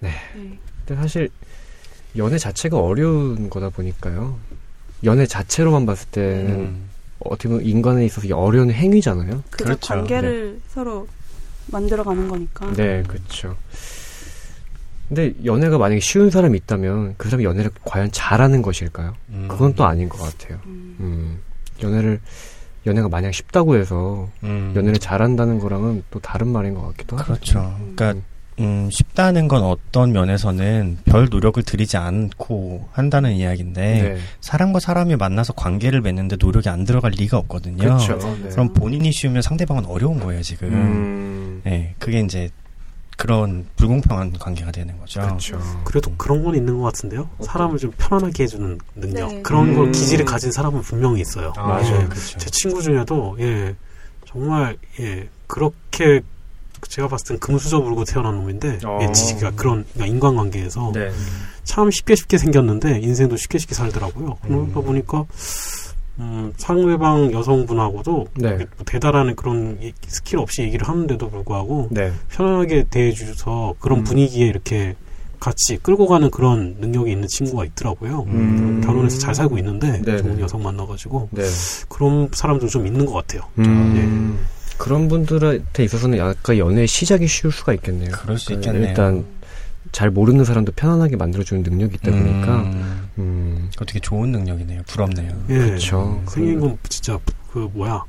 네. 0.00 0.10
네. 0.34 0.58
근데 0.86 1.02
사실 1.02 1.28
연애 2.16 2.38
자체가 2.38 2.80
어려운 2.80 3.50
거다 3.50 3.68
보니까요. 3.68 4.38
연애 5.04 5.26
자체로만 5.26 5.84
봤을 5.84 6.08
때는 6.08 6.54
음. 6.54 6.88
어떻게 7.18 7.50
보면 7.50 7.66
인간에 7.66 8.06
있어서 8.06 8.34
어려운 8.34 8.70
행위잖아요. 8.70 9.42
그렇죠. 9.50 9.94
관계를 9.94 10.54
네. 10.54 10.60
서로 10.68 11.06
만들어가는 11.66 12.28
거니까. 12.28 12.72
네, 12.72 13.02
그렇죠. 13.02 13.58
근데 15.12 15.34
연애가 15.44 15.76
만약에 15.76 16.00
쉬운 16.00 16.30
사람이 16.30 16.56
있다면 16.56 17.16
그 17.18 17.28
사람이 17.28 17.44
연애를 17.44 17.70
과연 17.84 18.10
잘하는 18.12 18.62
것일까요? 18.62 19.12
음. 19.28 19.46
그건 19.46 19.74
또 19.74 19.84
아닌 19.84 20.08
것 20.08 20.18
같아요. 20.18 20.58
음. 20.64 20.96
음. 21.00 21.38
연애를 21.82 22.18
연애가 22.86 23.10
마냥 23.10 23.30
쉽다고 23.30 23.76
해서 23.76 24.30
음. 24.42 24.72
연애를 24.74 24.98
잘한다는 24.98 25.58
거랑은 25.58 26.02
또 26.10 26.18
다른 26.18 26.48
말인 26.48 26.72
것 26.72 26.80
같기도 26.88 27.18
하죠. 27.18 27.26
그렇죠. 27.26 27.78
그러니까 27.94 28.22
음, 28.60 28.88
쉽다는 28.90 29.48
건 29.48 29.62
어떤 29.64 30.12
면에서는 30.12 30.98
별 31.04 31.28
노력을 31.30 31.62
들이지 31.62 31.98
않고 31.98 32.88
한다는 32.92 33.32
이야기인데 33.32 33.82
네. 33.82 34.18
사람과 34.40 34.80
사람이 34.80 35.16
만나서 35.16 35.52
관계를 35.52 36.00
맺는데 36.00 36.36
노력이 36.40 36.70
안 36.70 36.84
들어갈 36.84 37.10
리가 37.10 37.36
없거든요. 37.36 37.76
그렇죠. 37.76 38.16
네. 38.42 38.48
그럼 38.48 38.72
본인이 38.72 39.12
쉬우면 39.12 39.42
상대방은 39.42 39.84
어려운 39.84 40.18
거예요 40.20 40.40
지금. 40.40 40.72
음. 40.72 41.60
네, 41.64 41.94
그게 41.98 42.20
이제 42.20 42.48
그런 43.22 43.64
불공평한 43.76 44.32
관계가 44.32 44.72
되는 44.72 44.98
거죠. 44.98 45.20
그렇죠. 45.20 45.56
그래도 45.84 46.10
그런 46.16 46.42
건 46.42 46.56
있는 46.56 46.78
것 46.78 46.82
같은데요. 46.86 47.30
사람을 47.38 47.78
좀 47.78 47.92
편안하게 47.96 48.42
해주는 48.42 48.78
능력 48.96 49.28
네. 49.28 49.42
그런 49.42 49.68
음. 49.68 49.76
걸 49.76 49.92
기질을 49.92 50.24
가진 50.24 50.50
사람은 50.50 50.80
분명히 50.80 51.20
있어요. 51.20 51.52
아, 51.56 51.68
맞아요. 51.68 52.02
예. 52.02 52.06
그렇죠. 52.08 52.38
제 52.38 52.50
친구 52.50 52.82
중에도 52.82 53.36
예 53.38 53.76
정말 54.26 54.76
예 54.98 55.28
그렇게 55.46 56.22
제가 56.88 57.06
봤을 57.06 57.28
땐 57.28 57.38
금수저 57.38 57.78
물고 57.78 58.02
태어난 58.02 58.34
놈인데 58.34 58.80
어. 58.84 58.98
예, 59.02 59.12
지가 59.12 59.52
그런 59.52 59.84
그러니까 59.92 60.06
인간관계에서 60.12 60.90
네. 60.92 61.12
참 61.62 61.92
쉽게 61.92 62.16
쉽게 62.16 62.38
생겼는데 62.38 62.98
인생도 63.02 63.36
쉽게 63.36 63.58
쉽게 63.58 63.76
살더라고요. 63.76 64.38
그러다 64.42 64.80
음. 64.80 64.84
보니까 64.84 65.26
음, 66.18 66.52
상대방 66.56 67.32
여성분하고도 67.32 68.26
네. 68.34 68.56
뭐 68.56 68.66
대단한 68.84 69.34
그런 69.34 69.78
스킬 70.06 70.38
없이 70.38 70.62
얘기를 70.62 70.86
하는데도 70.86 71.30
불구하고 71.30 71.88
네. 71.90 72.12
편하게 72.28 72.84
대해주셔서 72.90 73.74
그런 73.80 74.00
음. 74.00 74.04
분위기에 74.04 74.46
이렇게 74.46 74.94
같이 75.40 75.76
끌고 75.78 76.06
가는 76.06 76.30
그런 76.30 76.76
능력이 76.78 77.10
있는 77.10 77.26
친구가 77.26 77.64
있더라고요. 77.64 78.26
음. 78.28 78.80
결혼해서 78.84 79.18
잘 79.18 79.34
살고 79.34 79.58
있는데 79.58 80.00
네 80.02 80.18
좋은 80.18 80.38
여성 80.38 80.62
만나가지고 80.62 81.30
네. 81.32 81.42
그런 81.88 82.28
사람도 82.32 82.68
좀 82.68 82.86
있는 82.86 83.04
것 83.06 83.12
같아요. 83.14 83.42
음. 83.58 83.94
네. 84.38 84.46
그런 84.78 85.08
분들한테 85.08 85.84
있어서는 85.84 86.18
약간 86.18 86.58
연애의 86.58 86.86
시작이 86.86 87.26
쉬울 87.26 87.52
수가 87.52 87.72
있겠네요. 87.74 88.10
그럴 88.12 88.38
수 88.38 88.46
그러니까 88.46 88.70
있겠네요. 88.70 88.88
일단 88.90 89.24
잘 89.92 90.10
모르는 90.10 90.44
사람도 90.44 90.72
편안하게 90.72 91.16
만들어주는 91.16 91.62
능력이 91.62 91.96
있다 91.96 92.10
보니까 92.10 92.56
음. 92.62 93.08
음. 93.18 93.70
되게 93.86 94.00
좋은 94.00 94.30
능력이네요. 94.32 94.82
부럽네요. 94.86 95.30
예, 95.50 95.58
그렇죠. 95.58 96.22
생긴 96.28 96.60
건 96.60 96.78
진짜 96.88 97.18
그 97.52 97.68
뭐야 97.74 98.02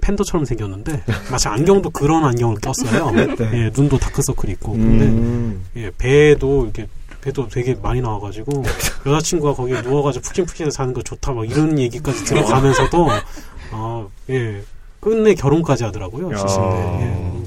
팬더처럼 0.00 0.44
생겼는데 0.44 1.02
마치 1.30 1.48
안경도 1.48 1.90
그런 1.90 2.24
안경을 2.24 2.58
꼈어요. 2.62 3.10
네. 3.36 3.50
예, 3.52 3.70
눈도 3.74 3.98
다크서클 3.98 4.48
있고 4.50 4.72
근데 4.72 5.06
음. 5.06 5.64
예, 5.76 5.90
배도 5.98 6.64
이렇게 6.64 6.86
배도 7.20 7.48
되게 7.48 7.74
많이 7.74 8.00
나와가지고 8.00 8.62
여자친구가 9.04 9.54
거기에 9.54 9.82
누워가지고 9.82 10.22
푹신푹신해서 10.22 10.76
자는 10.76 10.94
거 10.94 11.02
좋다 11.02 11.32
막 11.32 11.50
이런 11.50 11.78
얘기까지 11.78 12.24
들어가면서도 12.24 13.08
아 13.72 14.06
예 14.30 14.62
끝내 15.00 15.34
결혼까지 15.34 15.84
하더라고요. 15.84 16.30
예, 16.32 17.42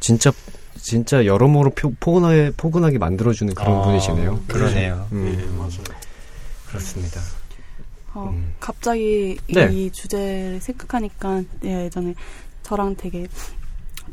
진짜 0.00 0.30
진짜 0.84 1.24
여러모로 1.24 1.70
포근하게 1.98 2.52
포근하게 2.58 2.98
만들어주는 2.98 3.54
그런 3.54 3.78
아, 3.78 3.82
분이시네요. 3.84 4.42
그러네요. 4.46 5.08
음. 5.12 5.34
네, 5.34 5.46
맞아요. 5.56 5.98
그렇습니다. 6.68 7.22
어, 8.12 8.28
음. 8.30 8.52
갑자기 8.60 9.38
네. 9.48 9.70
이 9.72 9.90
주제를 9.90 10.60
생각하니까 10.60 11.42
예, 11.64 11.86
예전에 11.86 12.14
저랑 12.62 12.96
되게 12.96 13.26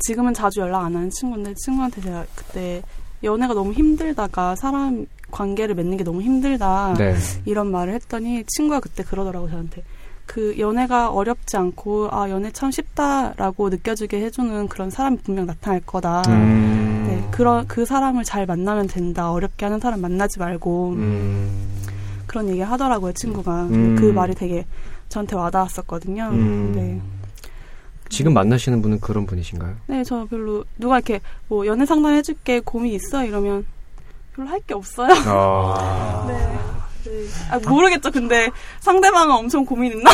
지금은 0.00 0.32
자주 0.32 0.60
연락 0.60 0.86
안 0.86 0.96
하는 0.96 1.10
친구인데 1.10 1.52
친구한테 1.58 2.00
제가 2.00 2.24
그때 2.34 2.80
연애가 3.22 3.52
너무 3.52 3.74
힘들다가 3.74 4.56
사람 4.56 5.06
관계를 5.30 5.74
맺는 5.74 5.98
게 5.98 6.04
너무 6.04 6.22
힘들다 6.22 6.94
네. 6.96 7.14
이런 7.44 7.70
말을 7.70 7.92
했더니 7.92 8.44
친구가 8.46 8.80
그때 8.80 9.02
그러더라고 9.02 9.50
저한테 9.50 9.84
그 10.26 10.58
연애가 10.58 11.10
어렵지 11.10 11.56
않고 11.56 12.08
아 12.10 12.30
연애 12.30 12.50
참 12.52 12.70
쉽다라고 12.70 13.68
느껴지게 13.68 14.20
해주는 14.24 14.68
그런 14.68 14.90
사람이 14.90 15.18
분명 15.18 15.46
나타날 15.46 15.80
거다. 15.84 16.22
음. 16.28 17.04
네, 17.08 17.28
그런 17.30 17.66
그 17.66 17.84
사람을 17.84 18.24
잘 18.24 18.46
만나면 18.46 18.86
된다. 18.86 19.30
어렵게 19.32 19.66
하는 19.66 19.78
사람 19.80 20.00
만나지 20.00 20.38
말고 20.38 20.90
음. 20.90 21.50
그런 22.26 22.48
얘기 22.48 22.60
하더라고요 22.60 23.12
친구가. 23.12 23.64
음. 23.64 23.96
그 23.98 24.06
말이 24.06 24.34
되게 24.34 24.64
저한테 25.08 25.36
와닿았었거든요. 25.36 26.28
음. 26.32 26.72
네. 26.74 27.00
지금 28.08 28.32
만나시는 28.34 28.80
분은 28.82 29.00
그런 29.00 29.26
분이신가요? 29.26 29.74
네, 29.86 30.04
저 30.04 30.26
별로 30.26 30.64
누가 30.78 30.96
이렇게 30.98 31.20
뭐 31.48 31.66
연애 31.66 31.84
상담 31.86 32.14
해줄게 32.14 32.60
고민 32.60 32.92
있어 32.94 33.24
이러면 33.24 33.66
별로 34.34 34.48
할 34.48 34.60
게 34.66 34.74
없어요. 34.74 35.12
아. 35.26 36.24
네. 36.28 36.58
네. 37.12 37.26
아, 37.50 37.58
모르겠죠. 37.58 38.10
근데 38.10 38.50
상대방은 38.80 39.34
엄청 39.34 39.64
고민 39.64 39.92
있나? 39.92 40.10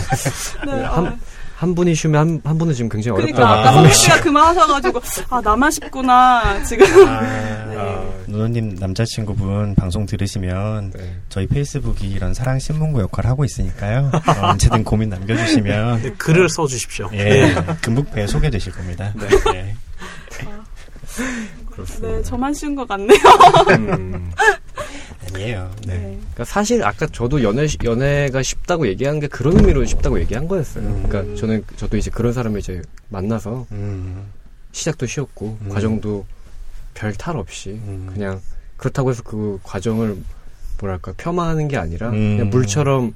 네, 0.64 0.84
한, 0.84 1.06
어. 1.06 1.18
한 1.56 1.74
분이 1.74 1.94
쉬면 1.94 2.18
한, 2.18 2.40
한 2.42 2.56
분은 2.56 2.72
지금 2.72 2.88
굉장히 2.88 3.18
어렵다고 3.18 3.36
그러니까 3.36 3.68
아까 3.68 3.90
씨가 3.90 4.20
그만 4.22 4.46
하셔가지고 4.46 5.00
아 5.28 5.40
나만 5.42 5.70
쉽구나 5.70 6.64
지금. 6.64 6.86
아, 7.06 7.20
네. 7.66 7.76
아, 7.76 8.02
누노님 8.28 8.76
남자친구분 8.76 9.74
방송 9.74 10.06
들으시면 10.06 10.92
네. 10.92 11.16
저희 11.28 11.46
페이스북이 11.46 12.08
이런 12.08 12.32
사랑 12.32 12.58
신문고 12.58 13.02
역할 13.02 13.26
하고 13.26 13.44
있으니까요. 13.44 14.10
어, 14.14 14.46
언제든 14.48 14.84
고민 14.84 15.10
남겨주시면 15.10 16.02
네, 16.02 16.10
글을 16.12 16.48
써주십시오. 16.48 17.10
예, 17.12 17.54
금북배 17.82 18.26
소개되실 18.26 18.72
겁니다. 18.72 19.12
네. 19.16 19.28
네. 19.52 19.74
네, 22.00 22.22
저만 22.22 22.54
쉬운 22.54 22.74
것 22.74 22.86
같네요. 22.88 23.18
음. 23.70 24.32
아니에요. 25.34 25.70
네. 25.86 25.94
네. 25.98 26.00
그러니까 26.18 26.44
사실 26.44 26.82
아까 26.84 27.06
저도 27.06 27.42
연애 27.42 27.66
연애가 27.84 28.42
쉽다고 28.42 28.86
얘기한 28.86 29.20
게 29.20 29.26
그런 29.28 29.56
의미로 29.56 29.84
쉽다고 29.84 30.18
얘기한 30.20 30.48
거였어요. 30.48 30.84
음. 30.84 31.04
그러니까 31.08 31.36
저는 31.36 31.64
저도 31.76 31.96
이제 31.96 32.10
그런 32.10 32.32
사람을 32.32 32.60
이제 32.60 32.82
만나서 33.08 33.66
음. 33.72 34.24
시작도 34.72 35.06
쉬웠고 35.06 35.58
음. 35.62 35.68
과정도 35.68 36.24
별 36.94 37.14
탈 37.16 37.36
없이 37.36 37.70
음. 37.70 38.08
그냥 38.12 38.40
그렇다고 38.76 39.10
해서 39.10 39.22
그 39.22 39.58
과정을 39.62 40.16
뭐랄까 40.80 41.12
폄하하는 41.16 41.68
게 41.68 41.76
아니라 41.76 42.10
음. 42.10 42.36
그냥 42.36 42.50
물처럼 42.50 43.14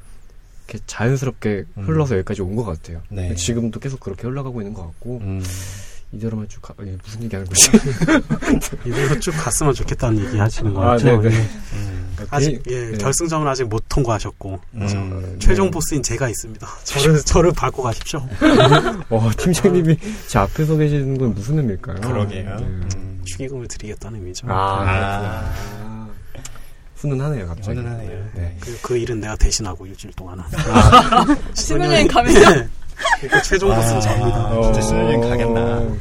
이렇게 0.68 0.82
자연스럽게 0.86 1.64
음. 1.76 1.84
흘러서 1.84 2.14
여기까지 2.16 2.42
온 2.42 2.56
것 2.56 2.64
같아요. 2.64 3.00
네. 3.08 3.34
지금도 3.34 3.80
계속 3.80 4.00
그렇게 4.00 4.26
흘러가고 4.26 4.60
있는 4.60 4.72
것 4.74 4.82
같고. 4.86 5.20
이대로만 6.12 6.48
쭉 6.48 6.62
가, 6.62 6.74
무슨 7.02 7.22
얘기 7.22 7.34
하는 7.34 7.48
거지? 7.48 7.70
이대로 8.86 9.18
쭉 9.18 9.32
갔으면 9.32 9.74
좋겠다는 9.74 10.24
얘기 10.24 10.38
하시는 10.38 10.72
거 10.72 10.80
같죠? 10.80 11.08
아, 11.08 11.20
네, 11.20 11.28
네. 11.28 11.48
음. 11.72 11.94
아직 12.30 12.62
예, 12.68 12.90
네. 12.90 12.98
결승전은 12.98 13.46
아직 13.46 13.64
못 13.64 13.82
통과하셨고 13.88 14.60
음, 14.74 15.36
최종 15.40 15.66
네. 15.66 15.70
보스인 15.72 16.02
제가 16.02 16.28
있습니다. 16.28 16.66
저를 16.84 17.20
저를 17.22 17.52
밟고 17.52 17.82
가십시오. 17.82 18.26
와 19.08 19.30
팀장님이 19.36 19.98
제 20.28 20.38
앞에 20.38 20.64
서 20.64 20.76
계시는 20.76 21.18
건 21.18 21.34
무슨 21.34 21.58
의미일까요? 21.58 22.00
그러게요. 22.00 22.56
네. 22.56 22.62
음, 22.62 23.20
축의금을 23.24 23.68
드리겠다는 23.68 24.20
의미죠. 24.20 24.46
아, 24.48 24.84
아. 24.86 26.08
훈훈하네요, 26.96 27.46
갑자기. 27.48 27.78
훈훈하네요. 27.78 28.30
네. 28.34 28.56
그, 28.60 28.78
그 28.80 28.96
일은 28.96 29.20
내가 29.20 29.36
대신하고 29.36 29.86
일주일 29.86 30.14
동안은. 30.14 30.42
아. 30.52 31.36
신혼여행 31.54 32.08
가면요? 32.08 32.68
그러니까 33.20 33.42
최종 33.42 33.74
보스는 33.74 34.00
접니다. 34.00 34.50
어, 34.50 34.62
진짜 34.62 34.80
신혼여행 34.80 35.20
가겠나. 35.20 35.96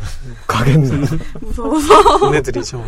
가겠나. 0.48 1.08
무서워서. 1.42 2.20
보내드리죠. 2.20 2.84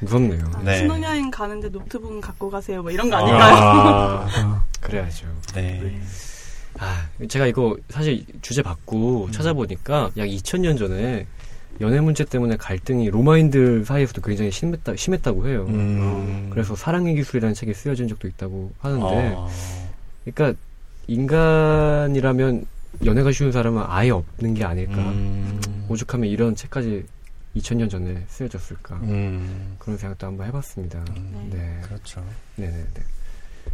무섭네요. 0.00 0.40
네. 0.64 0.78
신혼여행 0.78 1.30
가는데 1.30 1.70
노트북 1.70 2.20
갖고 2.20 2.50
가세요. 2.50 2.82
뭐 2.82 2.90
이런 2.90 3.10
거 3.10 3.16
아닐까요? 3.16 3.54
아, 3.54 4.28
아, 4.28 4.64
그래야죠. 4.80 5.26
네. 5.54 5.80
네. 5.82 6.00
아, 6.78 7.06
제가 7.28 7.46
이거 7.46 7.76
사실 7.88 8.24
주제 8.42 8.62
받고 8.62 9.26
음. 9.26 9.32
찾아보니까 9.32 10.10
약 10.16 10.26
2000년 10.26 10.78
전에 10.78 11.26
연애 11.80 12.00
문제 12.00 12.24
때문에 12.24 12.56
갈등이 12.56 13.08
로마인들 13.10 13.84
사이에서도 13.84 14.20
굉장히 14.22 14.50
심했다, 14.50 14.96
심했다고 14.96 15.48
해요. 15.48 15.66
음. 15.68 16.48
그래서 16.50 16.74
사랑의 16.76 17.14
기술이라는 17.14 17.54
책이 17.54 17.72
쓰여진 17.72 18.08
적도 18.08 18.28
있다고 18.28 18.72
하는데, 18.80 19.34
아. 19.36 19.48
그러니까 20.24 20.58
인간이라면 21.06 22.66
연애가 23.04 23.32
쉬운 23.32 23.52
사람은 23.52 23.84
아예 23.86 24.10
없는 24.10 24.54
게 24.54 24.64
아닐까. 24.64 24.96
음. 24.96 25.60
오죽하면 25.88 26.28
이런 26.28 26.54
책까지 26.54 27.04
2000년 27.56 27.90
전에 27.90 28.24
쓰여졌을까. 28.28 28.96
음. 28.96 29.76
그런 29.78 29.96
생각도 29.98 30.26
한번 30.26 30.46
해봤습니다. 30.48 30.98
음. 31.16 31.50
네. 31.52 31.80
그렇죠. 31.82 32.24
네네네. 32.56 32.86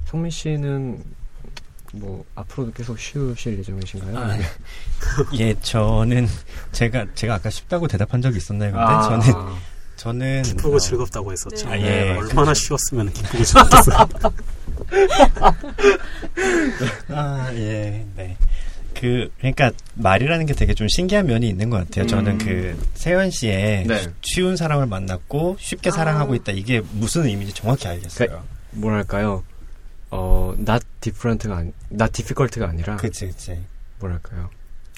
성민 0.07 0.31
씨는 0.31 1.03
뭐 1.93 2.25
앞으로도 2.35 2.73
계속 2.73 2.99
쉬우실 2.99 3.59
예정이신가요? 3.59 4.19
아, 4.19 4.37
예, 5.39 5.55
저는 5.61 6.27
제가 6.73 7.07
제가 7.15 7.35
아까 7.35 7.49
쉽다고 7.51 7.87
대답한 7.87 8.21
적이 8.21 8.39
있었나요? 8.39 8.73
근데 8.73 8.85
아. 8.85 9.03
저는 9.03 9.57
저는 9.97 10.43
기쁘고 10.43 10.77
어, 10.77 10.79
즐겁다고 10.79 11.33
했었죠. 11.33 11.69
네. 11.69 11.73
아, 11.73 11.79
예. 11.79 12.11
얼마나 12.19 12.53
쉬웠으면 12.53 13.13
기쁘고 13.13 13.45
즐겁겠어요. 13.45 14.09
아, 17.09 17.51
예, 17.55 18.07
네. 18.15 18.37
그 18.99 19.31
그러니까 19.39 19.71
말이라는 19.95 20.47
게 20.47 20.55
되게 20.55 20.75
좀 20.75 20.89
신기한 20.89 21.27
면이 21.27 21.47
있는 21.49 21.71
것 21.71 21.79
같아요. 21.79 22.05
음. 22.05 22.09
저는 22.09 22.39
그 22.39 22.83
세연 22.95 23.31
씨의 23.31 23.85
네. 23.87 24.07
쉬운 24.23 24.57
사람을 24.57 24.87
만났고 24.87 25.57
쉽게 25.61 25.91
아. 25.91 25.93
사랑하고 25.93 26.35
있다 26.35 26.53
이게 26.53 26.81
무슨 26.93 27.25
의미인지 27.25 27.53
정확히 27.55 27.89
알겠어요. 27.89 28.29
그러니까 28.29 28.49
뭐랄까요? 28.73 29.45
어, 30.11 30.55
not 30.59 30.85
different가 31.01 31.57
아니, 31.59 31.73
not 31.93 32.13
difficult가 32.13 32.69
아니라. 32.69 32.97
그치, 32.97 33.27
그치. 33.27 33.59
뭐랄까요? 33.99 34.49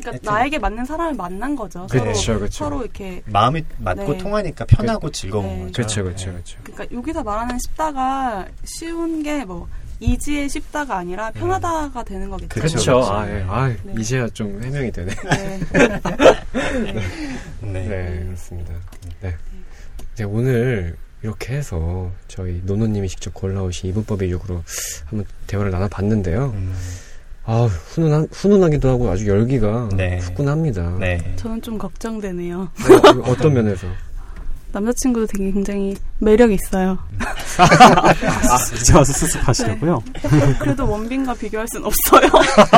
그러니까 0.00 0.30
나에게 0.32 0.58
맞는 0.58 0.84
사람을 0.84 1.14
만난 1.14 1.56
거죠. 1.56 1.86
그쵸, 1.90 2.14
서로, 2.14 2.38
그쵸. 2.40 2.64
서로 2.64 2.82
이렇게 2.82 3.22
마음이 3.26 3.64
맞고 3.78 4.12
네. 4.12 4.18
통하니까 4.18 4.64
편하고 4.66 5.08
그, 5.08 5.12
즐거운 5.12 5.46
네. 5.46 5.58
거죠. 5.62 5.72
그렇죠, 5.72 6.04
그렇죠, 6.04 6.30
그렇죠. 6.30 6.58
그러니까 6.62 6.96
여기서 6.96 7.22
말하는 7.24 7.58
쉽다가 7.58 8.46
쉬운 8.64 9.22
게 9.24 9.44
뭐 9.44 9.68
이지에 10.00 10.48
쉽다가 10.48 10.98
아니라 10.98 11.30
네. 11.30 11.40
편하다가 11.40 12.04
되는 12.04 12.30
거겠죠. 12.30 12.48
그렇죠. 12.48 13.02
아, 13.12 13.28
예. 13.28 13.44
아, 13.48 13.68
네. 13.82 13.94
이제야 13.98 14.28
좀 14.28 14.62
해명이 14.62 14.92
되네. 14.92 15.12
네. 15.14 15.60
네. 17.62 17.88
네. 17.88 18.24
그렇습니다. 18.24 18.74
네. 19.20 19.34
네, 20.16 20.24
오늘 20.24 20.96
이렇게 21.22 21.54
해서 21.54 22.10
저희 22.28 22.62
노노님이 22.64 23.08
직접 23.08 23.34
골라오신 23.34 23.90
이분법의 23.90 24.30
육으로 24.30 24.62
한번 25.06 25.26
대화를 25.46 25.70
나눠봤는데요. 25.70 26.52
음. 26.54 26.74
아, 27.44 27.64
훈훈한, 27.64 28.28
훈훈하기도 28.30 28.88
하고 28.90 29.10
아주 29.10 29.26
열기가 29.26 29.88
네. 29.96 30.18
후끈합니다. 30.18 30.98
네. 31.00 31.34
저는 31.36 31.62
좀 31.62 31.78
걱정되네요. 31.78 32.70
네, 32.86 32.94
어떤 33.24 33.54
면에서? 33.54 33.86
남자친구도 34.72 35.26
되게 35.26 35.50
굉장히 35.50 35.96
매력 36.18 36.52
있어요. 36.52 36.98
아, 37.58 38.12
이제 38.80 38.94
와서 38.94 39.12
수습하시려고요? 39.12 40.02
네. 40.22 40.54
그래도 40.58 40.88
원빈과 40.88 41.34
비교할 41.34 41.66
순 41.68 41.84
없어요. 41.84 42.30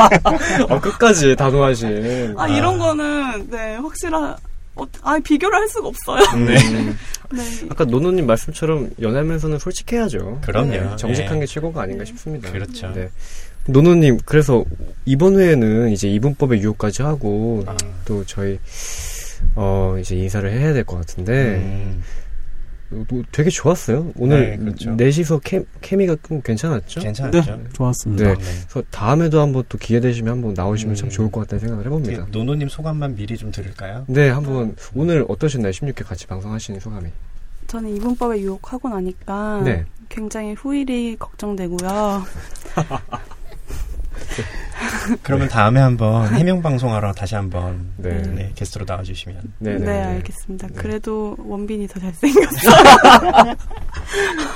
어, 0.69 0.79
끝까지 0.79 1.35
단호하신. 1.35 2.35
아, 2.37 2.47
이런 2.47 2.77
거는, 2.77 3.49
네, 3.49 3.75
확실한, 3.75 4.35
어, 4.75 4.85
아, 5.01 5.19
비교를 5.19 5.57
할 5.57 5.67
수가 5.67 5.89
없어요. 5.89 6.23
네. 6.45 6.55
네. 7.33 7.67
아까 7.69 7.85
노노님 7.85 8.25
말씀처럼 8.25 8.89
연애하면서는 9.01 9.59
솔직해야죠. 9.59 10.39
그럼요. 10.41 10.71
네. 10.71 10.95
정직한 10.97 11.39
게 11.39 11.45
최고가 11.45 11.81
아닌가 11.81 12.05
싶습니다. 12.05 12.51
그렇죠. 12.51 12.91
네. 12.93 13.09
노노님, 13.67 14.19
그래서 14.25 14.63
이번 15.05 15.39
회에는 15.39 15.91
이제 15.91 16.07
이분법의 16.09 16.61
유혹까지 16.61 17.03
하고 17.03 17.63
아. 17.67 17.75
또 18.05 18.25
저희 18.25 18.59
어 19.55 19.95
이제 19.99 20.15
인사를 20.15 20.49
해야 20.51 20.73
될 20.73 20.83
것 20.85 20.97
같은데 20.97 21.55
음. 21.57 22.03
되게 23.31 23.49
좋았어요. 23.49 24.11
오늘 24.17 24.49
네, 24.51 24.57
그렇죠. 24.57 24.91
넷이서 24.95 25.39
케, 25.39 25.63
케미가 25.79 26.17
좀 26.27 26.41
괜찮았죠? 26.41 26.99
괜찮았죠. 26.99 27.55
네, 27.55 27.63
좋았습니다. 27.71 28.23
네. 28.25 28.33
네. 28.33 28.39
그래서 28.69 28.83
다음에도 28.91 29.39
한번 29.39 29.63
또 29.69 29.77
기회 29.77 30.01
되시면 30.01 30.33
한번 30.33 30.53
나오시면 30.53 30.93
음. 30.93 30.95
참 30.95 31.09
좋을 31.09 31.31
것 31.31 31.41
같다는 31.41 31.59
생각을 31.61 31.85
해봅니다. 31.85 32.27
노노님 32.31 32.67
소감만 32.67 33.15
미리 33.15 33.37
좀 33.37 33.49
들을까요? 33.51 34.03
네, 34.07 34.29
한번 34.29 34.75
오늘 34.93 35.23
어떠셨나요? 35.29 35.71
16회 35.71 36.03
같이 36.05 36.27
방송하시는 36.27 36.79
소감이? 36.81 37.09
저는 37.67 37.95
이분법에 37.95 38.41
유혹하고 38.41 38.89
나니까 38.89 39.61
네. 39.63 39.85
굉장히 40.09 40.53
후일이 40.53 41.15
걱정되고요. 41.17 42.23
그러면 45.23 45.47
다음에 45.47 45.79
한번 45.79 46.33
해명 46.33 46.61
방송하러 46.61 47.13
다시 47.13 47.35
한번 47.35 47.91
네. 47.97 48.21
네, 48.21 48.51
게스트로 48.55 48.85
나와주시면. 48.87 49.41
네, 49.59 49.77
네, 49.77 49.85
네 49.85 50.01
알겠습니다. 50.01 50.67
네. 50.67 50.73
그래도 50.75 51.35
원빈이 51.39 51.87
더 51.87 51.99
잘생겼어요. 51.99 53.55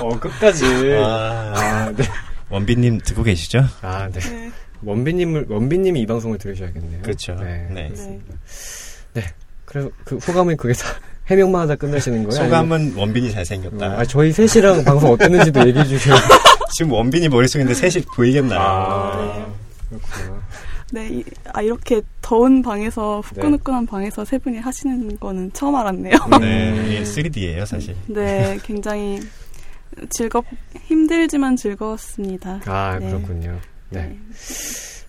어 0.00 0.20
끝까지. 0.20 0.64
아, 0.94 1.52
아, 1.54 1.92
네. 1.96 2.04
원빈님 2.48 2.98
듣고 2.98 3.22
계시죠? 3.22 3.64
아 3.82 4.08
네. 4.10 4.20
네. 4.20 4.50
원빈님을 4.82 5.46
원빈님이 5.48 6.00
이 6.00 6.06
방송을 6.06 6.38
들으셔야겠네요. 6.38 7.02
그렇죠. 7.02 7.34
네. 7.34 7.68
네. 7.70 7.92
네. 9.14 9.22
그래서 9.64 9.90
그 10.04 10.18
소감은 10.20 10.56
그게 10.56 10.74
다 10.74 10.88
해명만 11.26 11.62
하다 11.62 11.76
끝내시는 11.76 12.24
거예요? 12.24 12.44
소감은 12.44 12.76
아니면... 12.76 12.98
원빈이 12.98 13.32
잘생겼다. 13.32 13.86
아, 13.86 14.04
저희 14.04 14.32
셋이랑 14.32 14.84
방송 14.84 15.10
어땠는지도 15.12 15.66
얘기해 15.68 15.84
주세요. 15.84 16.14
지금 16.76 16.92
원빈이 16.92 17.28
머릿속인데 17.28 17.74
셋이 17.74 18.04
보이겠나요? 18.14 18.60
아, 18.60 19.46
그렇구나. 19.88 20.46
네, 20.92 21.08
이, 21.08 21.24
아, 21.52 21.62
이렇게 21.62 22.00
더운 22.22 22.62
방에서, 22.62 23.20
후끈후끈한 23.24 23.86
네. 23.86 23.90
방에서 23.90 24.24
세 24.24 24.38
분이 24.38 24.58
하시는 24.58 25.18
거는 25.18 25.52
처음 25.52 25.74
알았네요. 25.74 26.16
네, 26.40 27.02
3D예요, 27.04 27.66
사실. 27.66 27.96
네, 28.06 28.56
굉장히 28.62 29.20
즐겁, 30.10 30.44
힘들지만 30.84 31.56
즐거웠습니다. 31.56 32.60
아, 32.66 32.98
네. 33.00 33.08
그렇군요. 33.08 33.58
네. 33.90 34.02
네. 34.02 34.18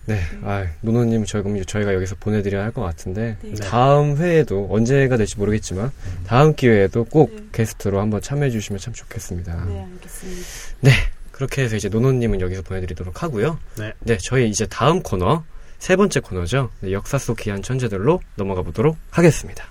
네, 0.08 0.20
아, 0.42 0.66
노노님 0.80 1.26
저희 1.26 1.42
저희가 1.66 1.92
여기서 1.92 2.16
보내드려야 2.18 2.64
할 2.64 2.72
것 2.72 2.80
같은데 2.82 3.36
네. 3.42 3.54
다음 3.56 4.16
회에도 4.16 4.66
언제가 4.70 5.18
될지 5.18 5.36
모르겠지만 5.38 5.86
음. 5.86 6.24
다음 6.26 6.54
기회에도 6.54 7.04
꼭 7.04 7.30
네. 7.34 7.42
게스트로 7.52 8.00
한번 8.00 8.22
참여해 8.22 8.50
주시면 8.50 8.78
참 8.80 8.94
좋겠습니다. 8.94 9.64
네, 9.66 9.80
알겠습니다. 9.84 10.46
네, 10.80 10.90
그렇게 11.30 11.62
해서 11.62 11.76
이제 11.76 11.90
노노님은 11.90 12.40
여기서 12.40 12.62
보내드리도록 12.62 13.22
하고요. 13.22 13.58
네, 13.78 13.92
네, 14.00 14.16
저희 14.18 14.48
이제 14.48 14.66
다음 14.66 15.02
코너 15.02 15.44
세 15.78 15.94
번째 15.94 16.20
코너죠. 16.20 16.70
네, 16.80 16.92
역사 16.92 17.18
속 17.18 17.36
귀한 17.36 17.62
천재들로 17.62 18.20
넘어가 18.36 18.62
보도록 18.62 18.96
하겠습니다. 19.10 19.66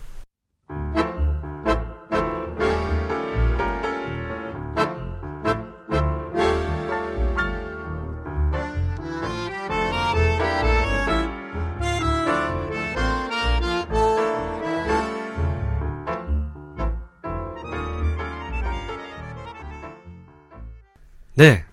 네. 21.37 21.63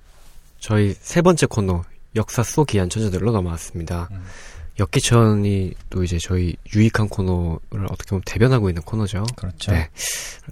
저희 0.59 0.95
세 0.95 1.23
번째 1.23 1.47
코너, 1.47 1.85
역사 2.17 2.43
속 2.43 2.69
기이한 2.69 2.89
천재들로 2.89 3.33
넘어왔습니다. 3.33 4.09
음. 4.13 4.23
역기천이 4.79 5.73
또 5.89 6.03
이제 6.03 6.19
저희 6.19 6.57
유익한 6.75 7.09
코너를 7.09 7.87
어떻게 7.91 8.11
보면 8.11 8.23
대변하고 8.27 8.69
있는 8.69 8.83
코너죠. 8.83 9.25
그렇죠. 9.37 9.73
네. 9.73 9.89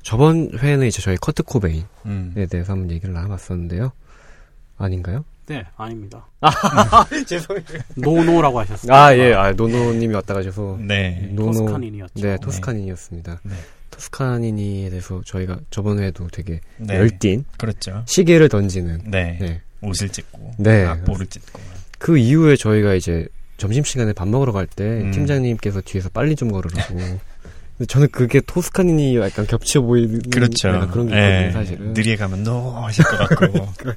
저번 0.03 0.51
회에는 0.59 0.87
이제 0.87 1.03
저희 1.03 1.17
커트 1.17 1.43
코베인에 1.43 1.85
음. 2.07 2.47
대해서 2.49 2.73
한번 2.73 2.91
얘기를 2.91 3.13
나눠봤었는데요. 3.13 3.93
아닌가요? 4.79 5.25
네, 5.47 5.65
아닙니다. 5.77 6.25
죄송해요. 7.27 7.65
노노라고 7.97 8.61
하셨어요. 8.61 8.95
아, 8.95 9.15
예, 9.17 9.35
아, 9.35 9.53
노노님이 9.53 10.15
왔다 10.15 10.35
가셔서. 10.35 10.79
네. 10.81 11.29
노노. 11.33 11.53
토스카니니였죠. 11.53 12.23
네, 12.23 12.39
토스카니니였습니다. 12.41 13.41
네. 13.43 13.55
토스카니니에 13.93 14.91
대해서 14.91 15.23
저희가 15.25 15.61
저번에도 15.71 16.27
되게 16.29 16.61
네. 16.79 16.97
열띤 16.97 17.45
그렇죠. 17.57 18.03
시계를 18.07 18.49
던지는 18.49 19.03
네. 19.05 19.39
네. 19.41 19.61
옷을 19.81 20.09
찢고 20.09 20.55
네. 20.59 20.85
악보를 20.85 21.27
찢고 21.27 21.61
그 21.99 22.19
이후에 22.19 22.57
저희가 22.57 22.95
이제 22.95 23.29
점심시간에 23.59 24.13
밥 24.13 24.27
먹으러 24.27 24.51
갈때 24.53 24.85
음. 24.85 25.11
팀장님께서 25.13 25.81
뒤에서 25.83 26.09
빨리 26.09 26.35
좀 26.35 26.51
걸으라고 26.51 27.21
저는 27.89 28.09
그게 28.11 28.41
토스카니니 28.41 29.17
약간 29.17 29.47
겹쳐 29.47 29.81
보이는 29.81 30.21
그렇죠. 30.31 30.69
그런 30.91 31.09
게 31.09 31.15
있거든요, 31.15 31.17
네. 31.17 31.51
사실은. 31.53 31.93
느리게 31.95 32.17
가면 32.17 32.45
노 32.45 32.71
하실 32.71 33.05
것 33.05 33.17
같고. 33.17 33.47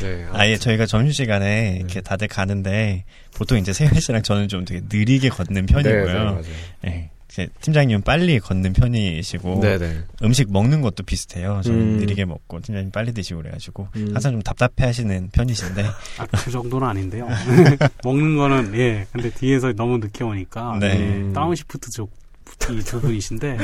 네, 0.00 0.26
아예 0.32 0.56
저희가 0.56 0.86
점심 0.86 1.12
시간에 1.12 1.72
네. 1.72 1.76
이렇게 1.78 2.00
다들 2.00 2.28
가는데 2.28 3.04
보통 3.34 3.58
이제 3.58 3.72
세현 3.72 3.98
씨랑 3.98 4.22
저는 4.22 4.48
좀 4.48 4.64
되게 4.64 4.80
느리게 4.88 5.28
걷는 5.30 5.66
편이고요. 5.66 6.04
네, 6.04 6.42
네, 6.82 6.90
네. 6.90 7.10
팀장님은 7.60 8.02
빨리 8.02 8.38
걷는 8.38 8.72
편이시고 8.72 9.60
네네. 9.60 10.04
음식 10.22 10.52
먹는 10.52 10.82
것도 10.82 11.02
비슷해요. 11.04 11.60
저는 11.64 11.78
음. 11.78 11.96
느리게 11.98 12.24
먹고 12.24 12.60
팀장님 12.60 12.90
빨리 12.90 13.12
드시고 13.12 13.40
그래가지고 13.40 13.88
음. 13.96 14.10
항상 14.12 14.32
좀 14.32 14.42
답답해하시는 14.42 15.30
편이신데 15.32 15.82
아, 16.18 16.26
그 16.26 16.50
정도는 16.50 16.86
아닌데요. 16.86 17.28
먹는 18.04 18.36
거는 18.36 18.74
예 18.78 19.06
근데 19.12 19.30
뒤에서 19.30 19.72
너무 19.72 19.98
늦게 19.98 20.24
오니까 20.24 20.76
네. 20.80 21.28
예, 21.28 21.32
downshift족 21.32 22.22
이두 22.70 23.00
분이신데 23.00 23.58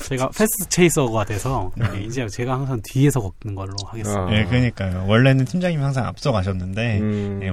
제가 0.00 0.28
fast 0.28 0.68
chaser가 0.68 1.24
돼서 1.24 1.70
네. 1.76 2.04
이제 2.04 2.26
제가 2.26 2.54
항상 2.54 2.80
뒤에서 2.82 3.20
걷는 3.20 3.54
걸로 3.54 3.74
하겠습니다. 3.86 4.32
예, 4.32 4.42
네, 4.42 4.44
그러니까요. 4.44 5.06
원래는 5.08 5.44
팀장님이 5.46 5.82
항상 5.82 6.06
앞서 6.06 6.32
가셨는데 6.32 6.98
음. 7.00 7.40
예, 7.42 7.52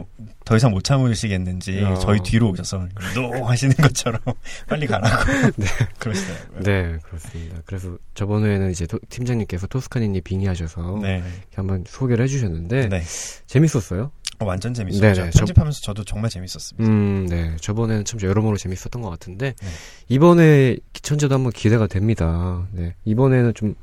더 0.51 0.57
이상 0.57 0.71
못 0.71 0.83
참으시겠는지 0.83 1.81
어. 1.81 1.95
저희 1.95 2.19
뒤로 2.19 2.49
오셔서 2.49 2.85
노 3.15 3.45
하시는 3.45 3.73
것처럼 3.73 4.19
빨리 4.67 4.85
가라고 4.85 5.31
네. 5.55 5.65
그러시더라고요. 5.97 6.63
네, 6.63 6.99
그렇습니다. 7.03 7.61
그래서 7.65 7.97
저번에는 8.15 8.69
이제 8.69 8.85
도, 8.85 8.99
팀장님께서 9.07 9.67
토스카니님 9.67 10.21
빙의하셔서 10.25 10.99
네. 11.03 11.23
한번 11.55 11.85
소개를 11.87 12.25
해주셨는데 12.25 12.89
네. 12.89 13.01
재밌었어요. 13.45 14.11
어, 14.39 14.45
완전 14.45 14.73
재밌었죠. 14.73 15.01
네네, 15.01 15.29
편집하면서 15.29 15.79
저, 15.83 15.93
도 15.93 16.03
정말 16.03 16.29
재밌었습니다. 16.29 16.83
음, 16.85 17.27
네. 17.29 17.55
저번에는 17.61 18.03
참 18.03 18.19
여러모로 18.21 18.57
재밌었던 18.57 19.01
것 19.01 19.09
같은데 19.09 19.53
네. 19.57 19.67
이번에 20.09 20.75
천재도 21.01 21.33
한번 21.33 21.53
기대가 21.53 21.87
됩니다. 21.87 22.67
네. 22.73 22.93
이번에는 23.05 23.53
좀 23.53 23.75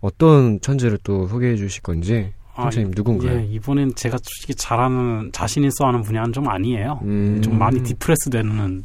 어떤 0.00 0.58
천재를 0.62 1.00
또 1.02 1.26
소개해 1.28 1.56
주실 1.56 1.82
건지 1.82 2.32
선생님 2.62 2.90
아, 2.90 2.94
누군가요? 2.96 3.38
예, 3.38 3.44
이번엔 3.44 3.94
제가 3.94 4.18
솔직히 4.22 4.54
잘하는 4.54 5.30
자신 5.32 5.64
있어 5.64 5.86
하는 5.86 6.02
분야는 6.02 6.32
좀 6.32 6.48
아니에요. 6.48 7.00
음. 7.02 7.40
좀 7.42 7.58
많이 7.58 7.82
디프레스 7.82 8.30
되는 8.30 8.84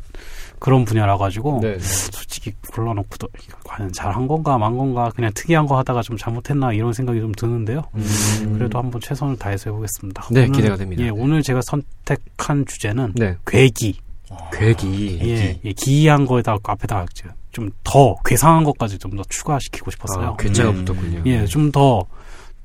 그런 0.59 0.85
분야라 0.85 1.17
가지고 1.17 1.59
네, 1.61 1.77
네. 1.77 1.79
솔직히 1.79 2.53
골라놓고도 2.71 3.27
과연 3.65 3.91
잘한 3.91 4.27
건가 4.27 4.57
만 4.57 4.77
건가 4.77 5.11
그냥 5.13 5.29
특이한 5.35 5.67
거 5.67 5.77
하다가 5.77 6.01
좀 6.01 6.15
잘못했나 6.15 6.71
이런 6.71 6.93
생각이 6.93 7.19
좀 7.19 7.33
드는데요. 7.33 7.81
음. 7.95 8.55
그래도 8.57 8.79
한번 8.79 9.01
최선을 9.01 9.37
다해서 9.37 9.69
해보겠습니다. 9.69 10.27
네, 10.31 10.43
오늘, 10.43 10.51
기대가 10.53 10.77
됩니다. 10.77 11.03
예, 11.03 11.09
오늘 11.09 11.43
제가 11.43 11.61
선택한 11.63 12.65
주제는 12.65 13.13
네. 13.15 13.35
괴기. 13.45 13.99
아, 14.29 14.49
괴기. 14.53 15.19
예, 15.21 15.59
예, 15.63 15.73
기이한 15.73 16.25
거에다 16.25 16.57
앞에다 16.63 17.05
좀더 17.51 18.15
괴상한 18.25 18.63
것까지 18.63 18.97
좀 18.97 19.11
더 19.11 19.23
추가시키고 19.29 19.91
싶었어요. 19.91 20.27
아, 20.27 20.35
괴자가 20.37 20.71
음. 20.71 20.85
붙었군요. 20.85 21.21
예, 21.25 21.45
좀더 21.45 22.03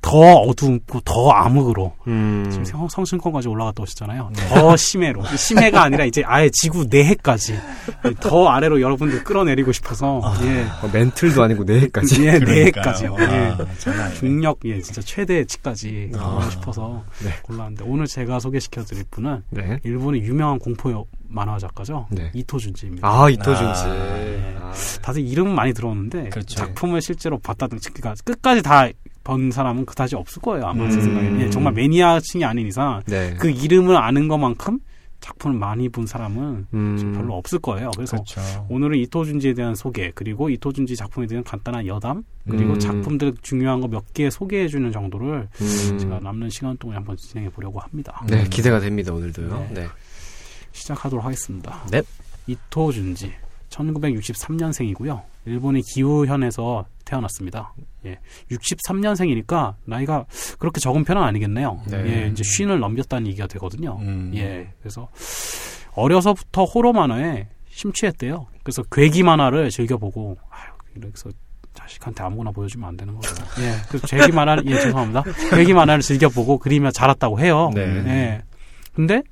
더 0.01 0.17
어둡고 0.17 1.01
더 1.01 1.29
암흑으로 1.31 1.93
음. 2.07 2.47
지금 2.49 2.65
성, 2.65 2.87
성신권까지 2.87 3.47
올라갔다 3.47 3.83
오셨잖아요. 3.83 4.31
네. 4.35 4.47
더 4.47 4.75
심해로 4.75 5.23
심해가 5.35 5.83
아니라 5.83 6.05
이제 6.05 6.23
아예 6.25 6.49
지구 6.51 6.85
내해까지 6.89 7.59
더 8.19 8.47
아래로 8.47 8.81
여러분들 8.81 9.23
끌어내리고 9.23 9.71
싶어서 9.73 10.21
아, 10.23 10.37
예 10.43 10.63
어, 10.81 10.89
멘틀도 10.91 11.43
아니고 11.43 11.63
내해까지 11.65 12.25
예 12.25 12.39
내해까지요. 12.39 13.15
예. 13.19 13.25
아, 13.25 14.09
중력 14.17 14.59
예 14.65 14.81
진짜 14.81 15.01
최대치까지 15.01 16.11
아. 16.15 16.17
가고 16.17 16.49
싶어서 16.49 17.03
네. 17.23 17.31
골랐는데 17.43 17.83
오늘 17.85 18.07
제가 18.07 18.39
소개시켜드릴 18.39 19.03
분은 19.11 19.43
네. 19.49 19.79
일본의 19.83 20.21
유명한 20.23 20.59
공포 20.59 21.05
만화 21.27 21.59
작가죠. 21.59 22.07
네. 22.09 22.31
이토준지입니다. 22.33 23.07
아 23.07 23.29
이토준지. 23.29 23.81
아, 23.81 23.87
네. 23.87 24.55
다들 25.01 25.21
이름 25.21 25.53
많이 25.53 25.73
들었는데 25.73 26.29
그렇죠. 26.29 26.55
작품을 26.55 27.01
실제로 27.01 27.37
봤다든지 27.37 27.91
그러니까 27.91 28.15
끝까지 28.23 28.61
다 28.63 28.87
번 29.29 29.51
사람은 29.51 29.85
그다지 29.85 30.15
없을 30.15 30.41
거예요 30.41 30.65
아마 30.65 30.85
음. 30.85 30.89
제 30.91 30.99
생각에 31.01 31.41
예, 31.43 31.49
정말 31.51 31.73
매니아층이 31.73 32.43
아닌 32.43 32.65
이상 32.67 33.01
네. 33.05 33.35
그 33.39 33.49
이름을 33.49 33.95
아는 33.95 34.27
것만큼 34.27 34.79
작품을 35.19 35.57
많이 35.57 35.89
본 35.89 36.07
사람은 36.07 36.67
음. 36.73 37.13
별로 37.13 37.35
없을 37.35 37.59
거예요. 37.59 37.91
그래서 37.95 38.15
그렇죠. 38.15 38.65
오늘은 38.69 38.97
이토준지에 38.99 39.53
대한 39.53 39.75
소개 39.75 40.11
그리고 40.15 40.49
이토준지 40.49 40.95
작품에 40.95 41.27
대한 41.27 41.43
간단한 41.43 41.85
여담 41.87 42.23
그리고 42.49 42.73
음. 42.73 42.79
작품들 42.79 43.33
중요한 43.41 43.81
거 43.81 43.87
몇 43.89 44.13
개 44.13 44.29
소개해 44.29 44.67
주는 44.69 44.91
정도를 44.93 45.49
음. 45.61 45.97
제가 45.99 46.19
남는 46.21 46.49
시간 46.49 46.75
동안 46.77 46.97
한번 46.97 47.17
진행해 47.17 47.49
보려고 47.49 47.79
합니다. 47.79 48.23
네, 48.27 48.45
기대가 48.49 48.79
됩니다 48.79 49.13
오늘도요. 49.13 49.67
네. 49.73 49.81
네. 49.81 49.87
시작하도록 50.71 51.23
하겠습니다. 51.25 51.83
네. 51.91 52.01
이토준지 52.47 53.31
1963년생이고요. 53.69 55.21
일본의 55.45 55.83
기후현에서 55.83 56.85
태어났습니다. 57.05 57.73
예. 58.05 58.19
63년생이니까 58.51 59.75
나이가 59.85 60.25
그렇게 60.57 60.79
적은 60.79 61.03
편은 61.03 61.21
아니겠네요. 61.21 61.81
네. 61.87 61.97
예, 62.05 62.27
이제 62.27 62.43
쉰을 62.43 62.79
넘겼다는 62.79 63.27
얘기가 63.27 63.47
되거든요. 63.47 63.97
음. 64.01 64.31
예. 64.35 64.71
그래서 64.79 65.07
어려서부터 65.93 66.65
호러 66.65 66.93
만화에 66.93 67.47
심취했대요. 67.69 68.47
그래서 68.63 68.83
괴기 68.83 69.23
만화를 69.23 69.69
즐겨보고 69.69 70.37
아유, 70.49 70.71
그래서 70.93 71.29
자식한테 71.73 72.23
아무거나 72.23 72.51
보여주면 72.51 72.89
안 72.89 72.97
되는 72.97 73.15
거죠. 73.15 73.33
예. 73.61 73.73
그래서 73.87 74.07
괴기 74.07 74.31
만화를 74.31 74.65
예, 74.67 74.75
죄송합니다. 74.75 75.23
괴기 75.51 75.73
만화를 75.73 76.01
즐겨보고 76.01 76.59
그리며 76.59 76.91
자랐다고 76.91 77.39
해요. 77.39 77.71
네. 77.73 77.81
예. 77.81 78.41
근데 78.93 79.23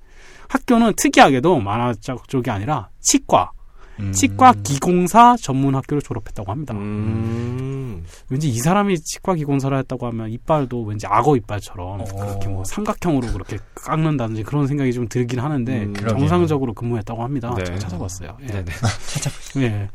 학교는 0.47 0.93
특이하게도 0.95 1.59
만화 1.59 1.93
쪽이 2.27 2.49
아니라 2.49 2.89
치과 3.01 3.51
음. 3.99 4.11
치과 4.11 4.53
기공사 4.63 5.35
전문 5.41 5.75
학교를 5.75 6.01
졸업했다고 6.01 6.51
합니다. 6.51 6.73
음. 6.73 8.03
왠지 8.29 8.49
이 8.49 8.57
사람이 8.59 8.99
치과 8.99 9.33
기공사를 9.35 9.75
했다고 9.77 10.07
하면 10.07 10.29
이빨도 10.31 10.83
왠지 10.83 11.07
악어 11.07 11.35
이빨처럼 11.35 12.01
오. 12.01 12.03
어. 12.03 12.05
그렇게 12.05 12.47
뭐 12.47 12.63
삼각형으로 12.63 13.27
그렇게 13.33 13.57
깎는다든지 13.75 14.43
그런 14.43 14.67
생각이 14.67 14.93
좀 14.93 15.07
들긴 15.07 15.39
하는데 15.39 15.83
음, 15.83 15.93
정상적으로 15.93 16.73
근무했다고 16.73 17.23
합니다. 17.23 17.53
네. 17.57 17.63
제가 17.63 17.79
찾아봤어요. 17.79 18.37
예. 18.43 18.47
찾아. 19.07 19.31
예. 19.61 19.89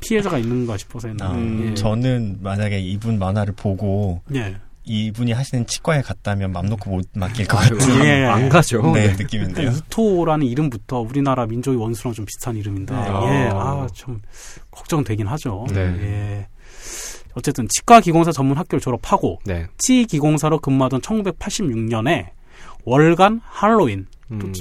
피해자가 0.00 0.38
있는가 0.38 0.76
싶어서 0.76 1.08
했는데. 1.08 1.24
아, 1.24 1.70
예. 1.70 1.74
저는 1.74 2.38
만약에 2.42 2.78
이분 2.80 3.18
만화를 3.18 3.54
보고 3.56 4.20
예. 4.34 4.56
이분이 4.86 5.32
하시는 5.32 5.66
치과에 5.66 6.00
갔다면 6.00 6.52
맘 6.52 6.66
놓고 6.66 6.90
못 6.90 7.04
맡길 7.14 7.46
것 7.46 7.56
같은 7.58 8.04
예, 8.04 8.24
안 8.24 8.48
가죠. 8.48 8.92
네, 8.92 9.08
네. 9.08 9.16
느낌인데요. 9.16 9.70
이토라는 9.70 10.46
이름부터 10.46 11.00
우리나라 11.00 11.44
민족의 11.46 11.78
원수랑 11.78 12.14
좀 12.14 12.24
비슷한 12.24 12.56
이름인데 12.56 12.94
아. 12.94 13.22
예, 13.28 13.50
아, 13.52 13.86
좀 13.92 14.22
걱정되긴 14.70 15.26
하죠. 15.26 15.66
네. 15.70 15.80
예. 15.80 16.46
어쨌든 17.34 17.66
치과 17.68 18.00
기공사 18.00 18.32
전문 18.32 18.56
학교를 18.56 18.80
졸업하고 18.80 19.40
네. 19.44 19.66
치 19.76 20.06
기공사로 20.06 20.60
근무하던 20.60 21.00
1986년에 21.02 22.28
월간 22.84 23.40
할로윈 23.44 24.06
음. 24.30 24.38
또 24.38 24.52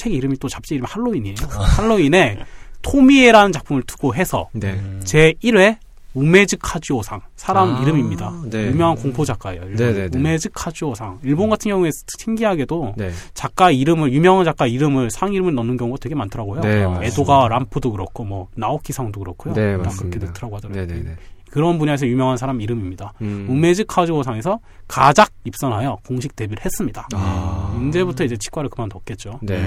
책 0.00 0.14
이름이 0.14 0.38
또 0.38 0.48
잡지 0.48 0.74
이름이 0.74 0.86
할로윈이에요. 0.88 1.36
아. 1.50 1.62
할로윈에 1.62 2.38
토미에라는 2.80 3.52
작품을 3.52 3.82
투고해서 3.82 4.48
네. 4.52 4.80
제 5.04 5.34
1회 5.44 5.76
우메즈 6.14 6.56
카즈오상 6.58 7.20
사람 7.36 7.76
아, 7.76 7.82
이름입니다. 7.82 8.32
네. 8.50 8.66
유명한 8.68 8.96
공포 8.96 9.24
작가예요. 9.24 9.64
네, 9.76 9.92
네, 9.92 10.08
네, 10.08 10.18
우메즈 10.18 10.50
카즈오상. 10.52 11.20
일본 11.22 11.50
같은 11.50 11.70
경우에 11.70 11.90
신기하게도 12.18 12.94
네. 12.96 13.10
작가 13.34 13.70
이름을 13.70 14.12
유명한 14.12 14.44
작가 14.44 14.66
이름을 14.66 15.10
상 15.10 15.32
이름을 15.32 15.54
넣는 15.54 15.76
경우가 15.76 15.98
되게 16.00 16.14
많더라고요. 16.14 16.60
네, 16.62 16.84
에도가 17.06 17.48
람프도 17.48 17.92
그렇고 17.92 18.24
뭐 18.24 18.48
나오키상도 18.56 19.20
그렇고요. 19.20 19.54
네, 19.54 19.76
그렇게 19.76 20.18
됐더라고 20.18 20.56
하더라고요. 20.56 20.86
네, 20.86 20.94
네, 20.94 21.02
네. 21.02 21.16
그런 21.50 21.78
분야에서 21.78 22.06
유명한 22.06 22.36
사람 22.36 22.60
이름입니다. 22.60 23.12
음. 23.22 23.46
우메즈 23.48 23.84
카즈오상에서 23.86 24.60
가작 24.86 25.32
입선하여 25.44 25.98
공식 26.06 26.36
데뷔를 26.36 26.64
했습니다. 26.64 27.08
아. 27.12 27.84
이제부터 27.88 28.24
이제 28.24 28.36
치과를 28.36 28.70
그만뒀겠죠. 28.70 29.40
네. 29.42 29.60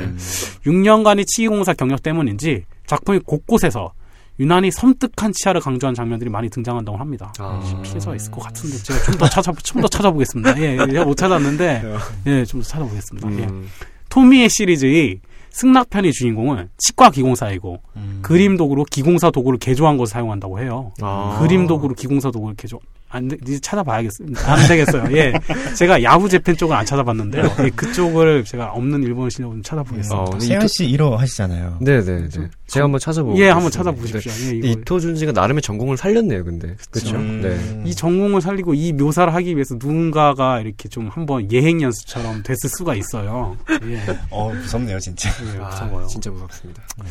6년간의 0.65 1.27
치기공사 1.27 1.73
경력 1.73 2.01
때문인지 2.01 2.63
작품이 2.87 3.19
곳곳에서 3.19 3.91
유난히 4.39 4.71
섬뜩한 4.71 5.31
치아를 5.33 5.61
강조한 5.61 5.93
장면들이 5.93 6.29
많이 6.29 6.49
등장한다고 6.49 6.97
합니다. 6.97 7.31
아. 7.39 7.61
피해자가 7.83 8.15
있을 8.15 8.31
것 8.31 8.41
같은데 8.41 8.77
제가 8.77 8.99
좀 9.03 9.17
더 9.17 9.29
찾아 9.29 9.51
좀 9.51 9.81
더 9.81 9.87
찾아보겠습니다. 9.87 10.59
예, 10.59 10.77
제가 10.77 11.05
못 11.05 11.15
찾았는데 11.15 11.83
예, 12.27 12.45
좀 12.45 12.61
더 12.61 12.67
찾아보겠습니다. 12.67 13.31
예. 13.31 13.45
음. 13.45 13.63
예. 13.65 13.85
토미의 14.09 14.49
시리즈의 14.49 15.19
승낙편의 15.51 16.11
주인공은 16.13 16.69
치과 16.79 17.11
기공사이고 17.11 17.79
음. 17.95 18.19
그림 18.23 18.57
도구로 18.57 18.85
기공사 18.85 19.29
도구를 19.29 19.59
개조한 19.59 19.97
것을 19.97 20.13
사용한다고 20.13 20.59
해요. 20.59 20.91
아. 21.01 21.37
그림 21.39 21.67
도구로 21.67 21.93
기공사 21.93 22.31
도구를 22.31 22.55
개조 22.55 22.79
안, 23.13 23.29
이제 23.43 23.59
찾아봐야겠어요. 23.59 24.27
안 24.43 24.67
되겠어요. 24.67 25.15
예. 25.15 25.33
제가 25.75 26.01
야후 26.01 26.27
재팬 26.27 26.57
쪽을 26.57 26.75
안 26.75 26.83
찾아봤는데요. 26.83 27.43
예, 27.59 27.69
그쪽을 27.69 28.43
제가 28.43 28.71
없는 28.71 29.03
일본 29.03 29.29
실력을 29.29 29.57
좀 29.57 29.61
찾아보겠습니다. 29.61 30.15
어, 30.19 30.39
세현 30.39 30.67
씨 30.67 30.87
1호 30.87 31.11
하시잖아요. 31.15 31.77
네네. 31.79 32.29
네. 32.29 32.49
제가 32.65 32.85
한번 32.85 32.99
찾아보고. 32.99 33.37
예, 33.37 33.49
한번 33.49 33.69
찾아보십시오. 33.69 34.31
예, 34.63 34.69
이토준 34.69 35.15
씨가 35.15 35.31
나름의 35.31 35.61
전공을 35.61 35.95
살렸네요, 35.95 36.43
근데. 36.43 36.75
그렇죠. 36.89 37.15
음. 37.15 37.41
네. 37.43 37.83
이 37.87 37.93
전공을 37.93 38.41
살리고 38.41 38.73
이 38.73 38.93
묘사를 38.93 39.31
하기 39.31 39.53
위해서 39.55 39.75
누군가가 39.75 40.59
이렇게 40.59 40.89
좀 40.89 41.07
한번 41.09 41.51
예행 41.51 41.83
연습처럼 41.83 42.41
됐을 42.41 42.67
수가 42.71 42.95
있어요. 42.95 43.55
예. 43.83 44.01
어, 44.31 44.51
무섭네요, 44.51 44.99
진짜. 44.99 45.29
예, 45.53 45.59
무서워요. 45.59 46.05
아, 46.05 46.07
진짜 46.07 46.31
무섭습니다. 46.31 46.81
음. 46.99 47.05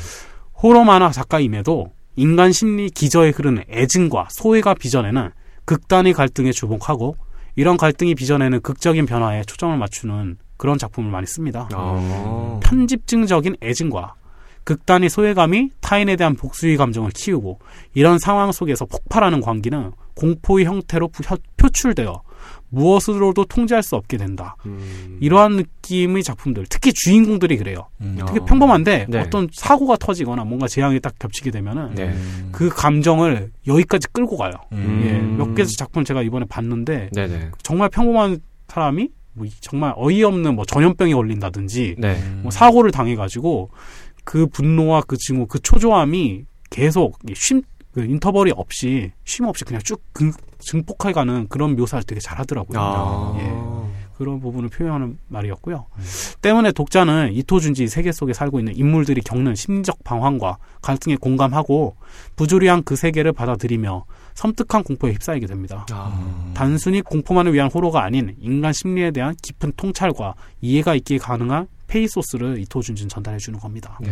호러 0.61 0.83
만화 0.83 1.13
작가임에도 1.13 1.93
인간 2.17 2.53
심리 2.53 2.91
기저에 2.91 3.31
흐르는 3.31 3.65
애증과 3.71 4.29
소외가 4.31 4.75
비전에는 4.75 5.31
극단의 5.65 6.13
갈등에 6.13 6.53
주목하고 6.53 7.17
이런 7.55 7.77
갈등이 7.77 8.15
빚어내는 8.15 8.61
극적인 8.61 9.07
변화에 9.07 9.43
초점을 9.45 9.77
맞추는 9.77 10.39
그런 10.57 10.79
작품을 10.79 11.11
많이 11.11 11.27
씁니다. 11.27 11.69
아. 11.73 12.61
편집증적인 12.63 13.57
애증과 13.63 14.15
극단의 14.65 15.11
소외감이 15.11 15.71
타인에 15.81 16.17
대한 16.17 16.37
복수의 16.37 16.77
감정을 16.77 17.11
키우고 17.11 17.59
이런 17.95 18.19
상황 18.19 18.53
속에서 18.53 18.87
폭발하는 18.87 19.41
광기는 19.41 19.93
공포의 20.15 20.67
형태로 20.67 21.11
표출되어 21.57 22.23
무엇으로도 22.73 23.45
통제할 23.45 23.83
수 23.83 23.97
없게 23.97 24.17
된다. 24.17 24.57
음. 24.65 25.19
이러한 25.21 25.57
느낌의 25.57 26.23
작품들, 26.23 26.67
특히 26.69 26.93
주인공들이 26.93 27.59
그래요. 27.59 27.89
음. 28.01 28.19
되게 28.27 28.41
어. 28.41 28.45
평범한데 28.45 29.07
네. 29.09 29.21
어떤 29.21 29.49
사고가 29.53 29.97
터지거나 29.97 30.45
뭔가 30.45 30.67
재앙이 30.67 30.99
딱 31.01 31.19
겹치게 31.19 31.51
되면은 31.51 31.95
네. 31.95 32.15
그 32.51 32.71
감정을 32.71 33.51
여기까지 33.67 34.09
끌고 34.09 34.39
가요. 34.39 34.53
음. 34.73 35.03
예, 35.05 35.37
몇개 35.37 35.65
작품 35.65 36.03
제가 36.05 36.23
이번에 36.23 36.47
봤는데 36.49 37.11
네네. 37.13 37.51
정말 37.63 37.91
평범한 37.91 38.41
사람이 38.69 39.11
뭐 39.35 39.47
정말 39.61 39.93
어이없는 39.97 40.55
뭐 40.55 40.65
전염병에 40.65 41.13
걸린다든지 41.13 41.97
네. 41.99 42.23
뭐 42.43 42.51
사고를 42.51 42.91
당해가지고 42.91 43.71
그 44.25 44.47
분노와 44.47 45.03
그 45.07 45.17
증오, 45.19 45.47
그 45.47 45.59
초조함이 45.61 46.45
계속 46.71 47.19
쉼, 47.35 47.63
그 47.93 48.03
인터벌이 48.03 48.53
없이 48.57 49.13
쉼 49.25 49.45
없이 49.45 49.65
그냥 49.65 49.83
쭉 49.85 50.03
증폭해가는 50.63 51.49
그런 51.49 51.77
묘사를 51.77 52.05
되게 52.05 52.21
잘하더라고요. 52.21 52.79
아. 52.81 53.37
예. 53.39 53.83
그런 54.17 54.41
부분을 54.41 54.69
표현하는 54.69 55.19
말이었고요. 55.29 55.87
음. 55.97 56.03
때문에 56.43 56.73
독자는 56.73 57.33
이토준지 57.33 57.89
세계 57.89 58.13
속에 58.13 58.33
살고 58.33 58.61
있는 58.61 58.77
인물들이 58.77 59.21
겪는 59.21 59.55
심리적 59.55 60.05
방황과 60.05 60.59
갈등에 60.81 61.17
공감하고 61.17 61.97
부조리한 62.37 62.85
그 62.85 62.95
세계를 62.95 63.33
받아들이며 63.33 64.05
섬뜩한 64.35 64.85
공포에 64.85 65.13
휩싸이게 65.13 65.47
됩니다. 65.47 65.87
아. 65.91 66.53
단순히 66.55 67.03
공포만을 67.03 67.53
위한 67.53 67.71
호러가 67.71 68.05
아닌 68.05 68.35
인간 68.41 68.73
심리에 68.73 69.11
대한 69.11 69.35
깊은 69.43 69.73
통찰과 69.77 70.35
이해가 70.61 70.95
있기에 70.95 71.19
가능한 71.19 71.67
페이소스를 71.89 72.59
이토준지는 72.61 73.09
전달해 73.09 73.39
주는 73.39 73.59
겁니다. 73.59 73.99
네. 74.01 74.09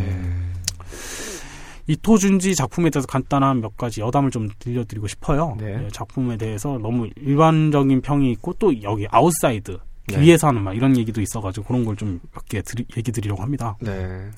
이토준지 1.87 2.55
작품에 2.55 2.89
대해서 2.89 3.07
간단한 3.07 3.61
몇 3.61 3.75
가지 3.77 4.01
여담을 4.01 4.31
좀 4.31 4.49
들려드리고 4.59 5.07
싶어요. 5.07 5.55
네. 5.59 5.77
네, 5.77 5.87
작품에 5.91 6.37
대해서 6.37 6.77
너무 6.81 7.09
일반적인 7.15 8.01
평이 8.01 8.31
있고 8.33 8.53
또 8.59 8.81
여기 8.83 9.07
outside 9.09 9.77
네. 10.07 10.19
위에서 10.21 10.47
하는 10.47 10.63
막 10.63 10.75
이런 10.75 10.97
얘기도 10.97 11.21
있어가지고 11.21 11.65
그런 11.65 11.85
걸 11.85 11.95
좀 11.95 12.19
몇 12.33 12.45
개 12.49 12.61
얘기 12.97 13.11
드리려고 13.11 13.41
합니다. 13.41 13.77
네. 13.79 14.29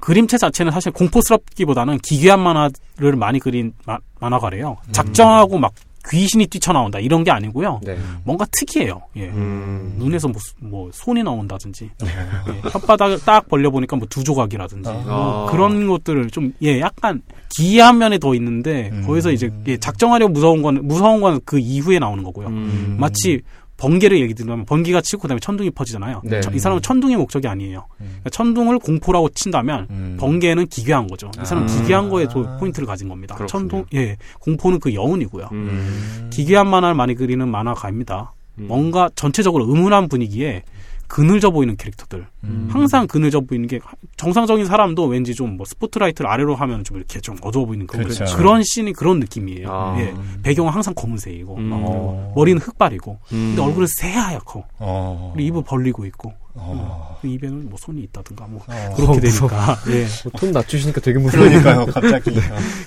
그림체 0.00 0.38
자체는 0.38 0.72
사실 0.72 0.92
공포스럽기보다는 0.92 1.98
기괴한 1.98 2.40
만화를 2.40 3.16
많이 3.16 3.38
그린 3.38 3.72
마, 3.84 3.98
만화가래요. 4.20 4.76
음. 4.86 4.92
작정하고 4.92 5.58
막 5.58 5.72
귀신이 6.10 6.46
뛰쳐나온다 6.46 6.98
이런 6.98 7.22
게 7.24 7.30
아니고요. 7.30 7.80
네. 7.84 7.96
뭔가 8.24 8.44
특이해요. 8.50 9.00
예. 9.16 9.28
음. 9.28 9.94
눈에서 9.98 10.28
뭐, 10.28 10.40
뭐, 10.60 10.90
손이 10.92 11.22
나온다든지 11.22 11.90
네. 11.98 12.08
예. 12.48 12.60
혓바닥을 12.68 13.24
딱 13.24 13.48
벌려 13.48 13.70
보니까 13.70 13.96
뭐 13.96 14.06
두 14.08 14.22
조각이라든지 14.24 14.88
아. 14.88 14.92
뭐 14.92 15.46
그런 15.50 15.86
것들을 15.86 16.30
좀 16.30 16.52
예 16.62 16.80
약간 16.80 17.22
기이한 17.56 17.98
면에 17.98 18.18
더 18.18 18.34
있는데 18.34 18.90
음. 18.92 19.04
거기서 19.06 19.30
이제 19.32 19.50
예, 19.66 19.76
작정하려 19.76 20.28
무서운 20.28 20.62
건 20.62 20.80
무서운 20.86 21.20
건 21.20 21.40
그 21.44 21.58
이후에 21.58 21.98
나오는 21.98 22.22
거고요. 22.24 22.48
음. 22.48 22.96
마치 22.98 23.40
번개를 23.82 24.20
얘기 24.20 24.32
들으면 24.32 24.64
번개가 24.64 25.00
치고 25.00 25.22
그다음에 25.22 25.40
천둥이 25.40 25.70
퍼지잖아요. 25.72 26.22
네. 26.24 26.40
이 26.54 26.58
사람은 26.60 26.82
천둥의 26.82 27.16
목적이 27.16 27.48
아니에요. 27.48 27.86
음. 28.00 28.06
그러니까 28.06 28.30
천둥을 28.30 28.78
공포라고 28.78 29.28
친다면 29.30 29.88
음. 29.90 30.16
번개는 30.20 30.68
기괴한 30.68 31.08
거죠. 31.08 31.32
이 31.42 31.44
사람은 31.44 31.68
아. 31.68 31.76
기괴한 31.76 32.08
거에 32.08 32.28
도 32.28 32.46
포인트를 32.60 32.86
가진 32.86 33.08
겁니다. 33.08 33.36
천둥 33.46 33.84
예 33.94 34.16
공포는 34.38 34.78
그 34.78 34.94
여운이고요. 34.94 35.48
음. 35.50 36.30
기괴한 36.32 36.68
만화를 36.68 36.94
많이 36.94 37.16
그리는 37.16 37.48
만화가입니다. 37.48 38.32
음. 38.58 38.66
뭔가 38.68 39.10
전체적으로 39.16 39.64
음울한 39.64 40.08
분위기에 40.08 40.62
그늘져 41.12 41.50
보이는 41.50 41.76
캐릭터들. 41.76 42.26
음. 42.44 42.68
항상 42.72 43.06
그늘져 43.06 43.42
보이는 43.42 43.68
게 43.68 43.80
정상적인 44.16 44.64
사람도 44.64 45.04
왠지 45.08 45.34
좀 45.34 45.52
뭐 45.58 45.66
스포트라이트를 45.66 46.30
아래로 46.30 46.54
하면 46.54 46.84
좀 46.84 46.96
이렇게 46.96 47.20
좀 47.20 47.36
어두워 47.42 47.66
보이는 47.66 47.86
그런 47.86 48.08
그렇죠. 48.08 48.36
그런 48.36 48.62
씬이 48.64 48.94
그런 48.94 49.20
느낌이에요. 49.20 49.68
아. 49.70 50.00
예. 50.00 50.14
배경은 50.42 50.72
항상 50.72 50.94
검은색이고 50.94 51.54
음. 51.56 51.70
어. 51.70 52.32
머리는 52.34 52.58
흑발이고 52.62 53.18
음. 53.32 53.54
근데 53.54 53.60
얼굴은 53.60 53.86
새하얗고 53.98 54.64
어. 54.78 55.32
그리고 55.34 55.48
입을 55.48 55.64
벌리고 55.64 56.06
있고 56.06 56.32
어. 56.54 57.18
그 57.20 57.28
입에는 57.28 57.68
뭐 57.68 57.78
손이 57.78 58.00
있다든가 58.04 58.46
뭐 58.46 58.62
어. 58.66 58.94
그렇게 58.96 59.20
되니까 59.20 59.76
예. 59.88 60.06
뭐톤 60.24 60.52
낮추시니까 60.52 61.02
되게 61.02 61.18
무서우니까요 61.18 61.86
갑자기 61.92 62.30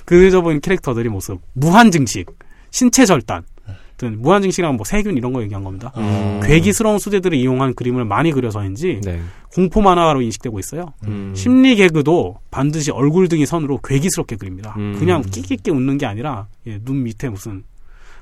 그늘져 0.04 0.40
보이는 0.42 0.60
캐릭터들이 0.60 1.08
모습 1.08 1.40
무한 1.52 1.92
증식 1.92 2.26
신체 2.72 3.06
절단 3.06 3.44
어떤 3.96 4.20
무한증식이랑 4.20 4.76
뭐 4.76 4.84
세균 4.84 5.16
이런 5.16 5.32
거 5.32 5.42
얘기한 5.42 5.64
겁니다. 5.64 5.90
음. 5.96 6.40
괴기스러운 6.44 6.98
수제들을 6.98 7.36
이용한 7.36 7.74
그림을 7.74 8.04
많이 8.04 8.30
그려서인지 8.30 9.00
네. 9.02 9.20
공포 9.52 9.80
만화로 9.80 10.20
인식되고 10.22 10.58
있어요. 10.58 10.92
음. 11.06 11.32
심리 11.34 11.74
개그도 11.76 12.36
반드시 12.50 12.90
얼굴 12.90 13.28
등이 13.28 13.46
선으로 13.46 13.80
괴기스럽게 13.82 14.36
그립니다. 14.36 14.74
음. 14.78 14.96
그냥 14.98 15.22
끼끼끼 15.22 15.70
웃는 15.70 15.98
게 15.98 16.06
아니라 16.06 16.46
예, 16.66 16.78
눈 16.84 17.02
밑에 17.02 17.30
무슨 17.30 17.64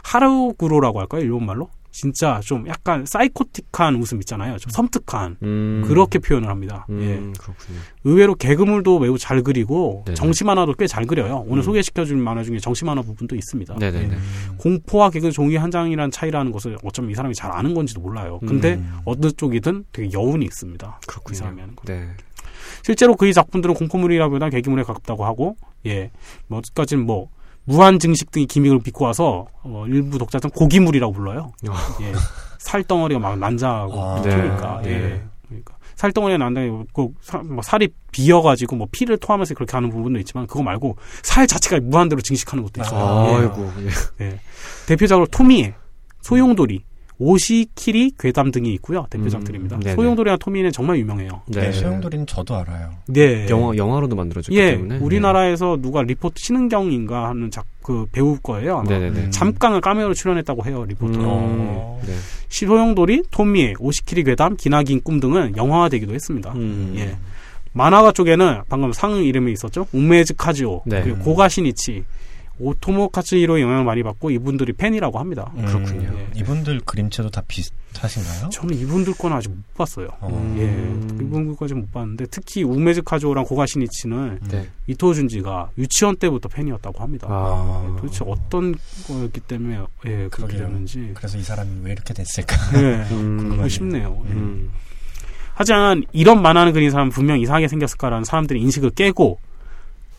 하루구로라고 0.05 1.01
할까요? 1.01 1.23
일본 1.23 1.45
말로? 1.45 1.69
진짜 1.95 2.41
좀 2.43 2.67
약간 2.67 3.07
사이코틱한 3.07 3.95
웃음 3.95 4.19
있잖아요. 4.19 4.59
좀 4.59 4.69
섬뜩한 4.73 5.37
음. 5.45 5.85
그렇게 5.87 6.19
표현을 6.19 6.49
합니다. 6.49 6.87
음, 6.91 7.01
예. 7.01 7.39
그렇군요. 7.41 7.79
의외로 8.03 8.35
개그물도 8.35 8.99
매우 8.99 9.17
잘 9.17 9.43
그리고 9.43 10.03
네네. 10.05 10.17
정치 10.17 10.43
만화도 10.43 10.75
꽤 10.75 10.89
잘 10.89 11.07
그려요. 11.07 11.45
오늘 11.47 11.59
음. 11.59 11.63
소개시켜준 11.63 12.21
만화 12.21 12.43
중에 12.43 12.59
정치 12.59 12.85
만화 12.85 13.01
부분도 13.01 13.37
있습니다. 13.37 13.77
예. 13.81 14.11
공포와 14.59 15.11
개그 15.11 15.31
종이 15.31 15.55
한 15.55 15.71
장이라는 15.71 16.11
차이라는 16.11 16.51
것을 16.51 16.77
어쩌면 16.83 17.13
이 17.13 17.15
사람이 17.15 17.33
잘 17.37 17.53
아는 17.53 17.75
건지도 17.75 18.01
몰라요. 18.01 18.41
근데 18.41 18.75
음. 18.75 18.99
어느 19.05 19.31
쪽이든 19.31 19.85
되게 19.93 20.11
여운이 20.13 20.45
있습니다. 20.45 21.01
그렇군요. 21.07 21.33
이 21.33 21.39
사람이 21.39 21.61
하는 21.61 21.77
거. 21.77 21.85
네. 21.85 22.09
실제로 22.83 23.15
그의 23.15 23.33
작품들은 23.33 23.75
공포물이라기보다 23.77 24.51
개그물에 24.51 24.83
가깝다고 24.83 25.25
하고 25.25 25.57
예 25.87 26.11
뭐까지는 26.49 27.07
뭐 27.07 27.29
무한 27.65 27.99
증식 27.99 28.31
등의 28.31 28.47
기믹을 28.47 28.81
빚고 28.81 29.05
와서 29.05 29.47
어, 29.63 29.85
일부 29.89 30.19
독자들은 30.19 30.51
고기물이라고 30.51 31.13
불러요. 31.13 31.53
아. 31.69 31.99
예. 32.03 32.13
살덩어리가 32.59 33.21
막 33.21 33.39
난자하고 33.39 34.03
아, 34.03 34.21
그러니까 34.23 34.81
네. 34.83 34.91
예. 34.91 34.99
네. 34.99 35.25
그러니까 35.49 35.77
살덩어리가 35.97 36.39
난다고 36.39 36.85
그뭐 36.93 37.63
살이 37.63 37.89
비어가지고 38.11 38.77
뭐 38.77 38.89
피를 38.91 39.17
토하면서 39.17 39.55
그렇게 39.55 39.73
하는 39.73 39.91
부분도 39.91 40.19
있지만 40.21 40.47
그거 40.47 40.63
말고 40.63 40.97
살 41.23 41.47
자체가 41.47 41.81
무한대로 41.83 42.21
증식하는 42.21 42.65
것도 42.65 42.81
있어요. 42.83 43.01
아, 43.01 43.29
예. 43.29 43.35
아이고. 43.37 43.73
예. 44.21 44.25
예. 44.25 44.41
대표적으로 44.87 45.27
토미에 45.27 45.75
소용돌이 46.23 46.83
오시 47.25 47.69
키리 47.75 48.13
괴담 48.19 48.51
등이 48.51 48.75
있고요. 48.75 49.07
대표작들입니다. 49.09 49.77
음, 49.77 49.95
소용돌이와 49.95 50.37
토미는 50.37 50.73
정말 50.73 50.99
유명해요. 50.99 51.41
네, 51.47 51.63
네. 51.63 51.73
소용돌이는 51.73 52.27
저도 52.27 52.55
알아요. 52.57 52.91
네. 53.07 53.49
영화, 53.49 53.75
영화로도 53.75 54.15
만들어졌기 54.15 54.55
예, 54.59 54.73
때문에. 54.73 54.99
우리나라에서 54.99 55.77
네. 55.77 55.83
누가 55.83 56.03
리포트 56.03 56.35
신은경인가 56.37 57.29
하는 57.29 57.51
작, 57.51 57.65
그 57.83 58.05
배우 58.13 58.37
거예요. 58.43 58.83
네네네. 58.87 59.31
잠깐은 59.31 59.81
카메오로 59.81 60.13
출연했다고 60.13 60.67
해요, 60.67 60.85
리포터. 60.87 61.19
음, 61.19 61.99
네. 62.07 62.13
소용돌이, 62.51 63.23
토미, 63.31 63.75
오시키리 63.79 64.25
괴담, 64.25 64.57
기나긴 64.57 65.01
꿈 65.03 65.19
등은 65.19 65.57
영화화되기도 65.57 66.13
했습니다. 66.13 66.53
음. 66.53 66.93
예. 66.99 67.17
만화가 67.73 68.13
쪽에는 68.13 68.63
방금 68.69 68.93
상 68.93 69.17
이름이 69.17 69.53
있었죠. 69.53 69.87
우메즈 69.93 70.35
카즈오, 70.37 70.83
네. 70.85 71.03
그리고 71.03 71.19
고가시니치, 71.21 72.05
오토모카츠히로 72.59 73.61
영향을 73.61 73.85
많이 73.85 74.03
받고 74.03 74.31
이분들이 74.31 74.73
팬이라고 74.73 75.19
합니다. 75.19 75.53
음, 75.57 75.67
그렇군요. 75.67 76.11
예. 76.17 76.29
이분들 76.39 76.81
그림체도 76.85 77.31
다 77.31 77.43
비슷하신가요? 77.49 78.51
저는 78.51 78.77
이분들 78.77 79.15
거는 79.15 79.37
아직 79.37 79.49
못 79.51 79.75
봤어요. 79.75 80.09
어. 80.21 80.55
예, 80.59 80.65
이분들 81.25 81.57
거는 81.57 81.81
못 81.81 81.93
봤는데 81.93 82.27
특히 82.31 82.63
우메즈 82.63 83.03
카조랑 83.03 83.45
고가시니치는 83.45 84.41
네. 84.51 84.69
이토 84.87 85.15
준지가 85.15 85.71
유치원 85.79 86.17
때부터 86.17 86.49
팬이었다고 86.49 87.03
합니다. 87.03 87.27
아. 87.31 87.85
예, 87.97 88.01
도대체 88.01 88.25
어떤 88.27 88.75
거였기 89.07 89.41
때문에 89.41 89.81
예, 90.07 90.29
그렇게 90.31 90.57
됐는지. 90.57 91.11
그래서 91.15 91.39
이 91.39 91.43
사람이 91.43 91.81
왜 91.83 91.93
이렇게 91.93 92.15
됐을까? 92.15 92.57
예, 92.79 93.07
음, 93.15 93.69
싶네요. 93.69 94.23
예. 94.29 94.33
음. 94.33 94.71
하지만 95.55 96.05
이런 96.13 96.43
만화를 96.43 96.73
그린 96.73 96.91
사람은 96.91 97.11
분명 97.13 97.39
이상하게 97.41 97.69
생겼을까라는 97.69 98.25
사람들의 98.25 98.61
인식을 98.61 98.91
깨고 98.91 99.39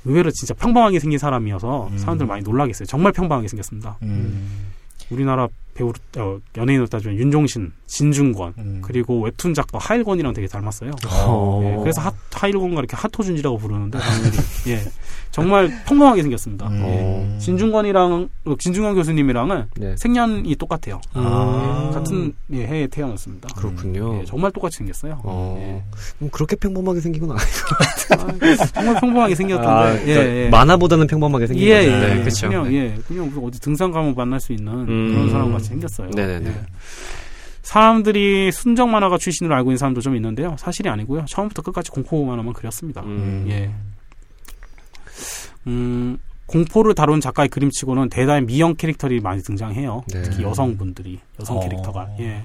의외로 0.06 0.32
진짜 0.32 0.53
평범하게 0.53 0.99
생긴 0.99 1.19
사람이어서 1.19 1.90
음. 1.91 1.98
사람들 1.98 2.26
많이 2.26 2.44
놀라겠어요. 2.44 2.86
정말 2.86 3.11
평범하게 3.11 3.48
생겼습니다. 3.48 3.98
음. 4.03 4.68
우리나라 5.10 5.48
배우 5.76 5.91
어, 6.18 6.39
연예인으로 6.56 6.88
따지면 6.88 7.18
윤종신, 7.18 7.73
진중권 7.85 8.53
음. 8.57 8.81
그리고 8.81 9.22
웹툰 9.22 9.53
작가 9.53 9.77
하일권이랑 9.77 10.34
되게 10.34 10.47
닮았어요. 10.47 10.91
어. 11.26 11.61
예, 11.65 11.77
그래서 11.81 12.02
하, 12.02 12.14
하일권과 12.31 12.80
이렇게 12.80 12.95
하토준지라고 12.95 13.57
부르는데 13.57 13.99
사람들이 13.99 14.38
예, 14.72 14.81
정말 15.31 15.69
평범하게 15.85 16.22
생겼습니다. 16.22 16.69
음. 16.69 16.81
예, 16.85 17.39
진중권이랑 17.39 18.30
진중권 18.57 18.95
교수님이랑은 18.95 19.65
네. 19.76 19.95
생년이 19.97 20.56
똑같아요. 20.56 21.02
아. 21.14 21.89
예, 21.89 21.93
같은 21.93 22.34
예, 22.53 22.65
해에 22.65 22.88
태어났습니다. 22.88 23.49
그렇군요. 23.57 24.22
예, 24.22 24.26
정말 24.26 24.52
똑같이 24.52 24.77
생겼어요. 24.77 25.19
어. 25.26 25.57
예. 25.60 26.30
그렇게 26.30 26.56
평범하게 26.56 27.02
생긴 27.02 27.27
건 27.27 27.38
아니고 27.38 28.56
아, 28.56 28.65
정말 28.73 29.02
평범하게 29.02 29.35
생겼던데 29.35 29.69
아, 29.69 29.93
예, 29.93 30.14
그러니까 30.14 30.35
예. 30.35 30.49
만화보다는 30.49 31.07
평범하게 31.07 31.47
생긴 31.47 31.68
예, 31.68 31.85
거죠. 31.85 31.99
네, 31.99 32.19
그렇죠. 32.19 32.47
그냥 32.47 32.73
예, 32.73 32.97
그냥 33.06 33.31
어디 33.43 33.60
등산 33.60 33.91
가면 33.91 34.15
만날 34.15 34.39
수 34.39 34.53
있는 34.53 34.72
음. 34.88 35.14
그런 35.14 35.30
사람 35.30 35.52
같이 35.52 35.64
생겼어요. 35.65 36.09
네네네. 36.11 36.49
예. 36.49 36.61
사람들이 37.61 38.51
순정 38.51 38.91
만화가 38.91 39.17
출신으로 39.17 39.55
알고 39.55 39.71
있는 39.71 39.77
사람도 39.77 40.01
좀 40.01 40.15
있는데요. 40.15 40.55
사실이 40.59 40.87
아니고요. 40.87 41.25
처음부터 41.27 41.63
끝까지 41.63 41.89
공포 41.89 42.23
만화만 42.23 42.53
그렸습니다. 42.53 43.01
음. 43.01 43.45
예. 43.49 43.71
음, 45.67 46.17
공포를 46.45 46.93
다룬 46.93 47.19
작가의 47.19 47.49
그림치고는 47.49 48.09
대단히 48.09 48.45
미형 48.45 48.75
캐릭터들이 48.75 49.19
많이 49.19 49.41
등장해요. 49.41 50.03
네. 50.13 50.21
특히 50.21 50.43
여성분들이 50.43 51.19
여성 51.39 51.57
어. 51.57 51.59
캐릭터가 51.61 52.09
예. 52.19 52.43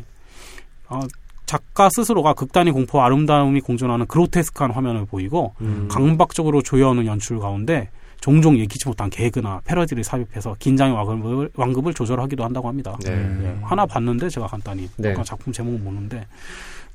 어, 0.88 1.00
작가 1.44 1.88
스스로가 1.90 2.32
극단의 2.34 2.72
공포와 2.72 3.06
아름다움이 3.06 3.60
공존하는 3.60 4.06
그로테스크한 4.06 4.70
화면을 4.70 5.04
보이고 5.04 5.54
음. 5.60 5.88
강박적으로 5.90 6.62
조여오는 6.62 7.06
연출 7.06 7.40
가운데 7.40 7.90
종종 8.20 8.58
예기치 8.58 8.86
못한 8.88 9.08
개그나 9.10 9.60
패러디를 9.64 10.04
삽입해서 10.04 10.56
긴장의 10.58 10.94
완급을, 10.94 11.50
완급을 11.54 11.94
조절하기도 11.94 12.44
한다고 12.44 12.68
합니다. 12.68 12.96
네. 13.02 13.16
네. 13.16 13.58
하나 13.62 13.86
봤는데 13.86 14.28
제가 14.28 14.46
간단히 14.46 14.88
네. 14.96 15.14
작품 15.24 15.52
제목은 15.52 15.82
모르는데 15.82 16.26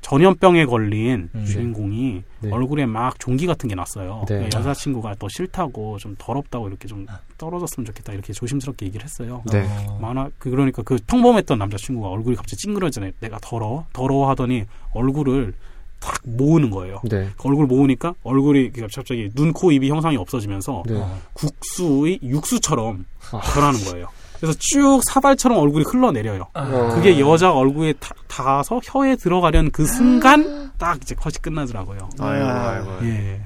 전염병에 0.02 0.66
걸린 0.66 1.28
음. 1.34 1.44
주인공이 1.44 2.22
네. 2.40 2.52
얼굴에 2.52 2.86
막 2.86 3.18
종기 3.18 3.46
같은 3.46 3.68
게 3.68 3.74
났어요. 3.74 4.24
네. 4.28 4.44
여자친구가 4.44 5.16
더 5.18 5.28
싫다고 5.28 5.98
좀 5.98 6.14
더럽다고 6.16 6.68
이렇게 6.68 6.86
좀 6.86 7.06
떨어졌으면 7.38 7.84
좋겠다 7.86 8.12
이렇게 8.12 8.32
조심스럽게 8.32 8.86
얘기를 8.86 9.02
했어요. 9.04 9.42
네. 9.50 9.66
만화 10.00 10.30
그 10.38 10.50
그러니까 10.50 10.82
그 10.82 10.96
평범했던 11.08 11.58
남자친구가 11.58 12.08
얼굴이 12.08 12.36
갑자기 12.36 12.56
찡그러지네. 12.62 13.14
내가 13.18 13.38
더러 13.42 13.86
더러워 13.92 14.28
하더니 14.30 14.64
얼굴을 14.92 15.54
탁 16.00 16.20
모으는 16.24 16.70
거예요. 16.70 17.00
네. 17.04 17.30
그 17.36 17.48
얼굴 17.48 17.66
모으니까 17.66 18.14
얼굴이 18.22 18.72
갑자기 18.72 19.30
눈, 19.34 19.52
코, 19.52 19.72
입이 19.72 19.88
형상이 19.88 20.16
없어지면서 20.16 20.82
네. 20.86 21.04
국수의 21.32 22.20
육수처럼 22.22 23.06
아. 23.32 23.40
변하는 23.40 23.80
거예요. 23.84 24.08
그래서 24.38 24.56
쭉 24.60 25.00
사발처럼 25.08 25.58
얼굴이 25.58 25.84
흘러내려요. 25.88 26.46
아. 26.52 26.94
그게 26.94 27.18
여자 27.18 27.52
얼굴에 27.52 27.94
타, 27.94 28.14
닿아서 28.28 28.80
혀에 28.84 29.16
들어가려는 29.16 29.70
그 29.70 29.86
순간 29.86 30.70
딱 30.78 30.98
이제 31.02 31.14
컷이 31.14 31.34
끝나더라고요. 31.40 32.10
아이고, 32.18 32.46
아이고. 32.46 33.06
예. 33.06 33.40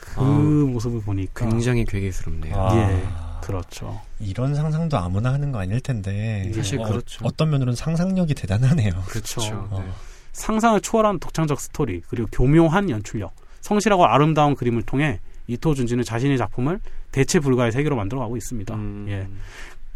그 0.00 0.20
아. 0.20 0.22
모습을 0.24 1.02
보니까 1.02 1.48
굉장히 1.48 1.84
괴기스럽네요. 1.84 2.56
아. 2.56 2.76
예. 2.76 3.06
그렇죠. 3.42 4.00
이런 4.18 4.54
상상도 4.54 4.96
아무나 4.98 5.32
하는 5.32 5.50
거 5.50 5.58
아닐 5.58 5.80
텐데 5.80 6.50
사실 6.54 6.78
어, 6.80 6.84
그렇죠. 6.84 7.24
어떤 7.24 7.50
면으로는 7.50 7.74
상상력이 7.74 8.34
대단하네요. 8.34 8.90
그렇죠. 9.06 9.40
그렇죠. 9.40 9.68
어. 9.70 9.82
네. 9.84 9.90
상상을 10.32 10.80
초월한 10.80 11.18
독창적 11.18 11.60
스토리 11.60 12.00
그리고 12.08 12.28
교묘한 12.32 12.90
연출력, 12.90 13.32
성실하고 13.60 14.04
아름다운 14.06 14.54
그림을 14.54 14.82
통해 14.82 15.20
이토 15.46 15.74
준지는 15.74 16.04
자신의 16.04 16.38
작품을 16.38 16.80
대체 17.12 17.40
불가의 17.40 17.72
세계로 17.72 17.96
만들어가고 17.96 18.36
있습니다. 18.36 18.74
음. 18.74 19.06
예. 19.08 19.26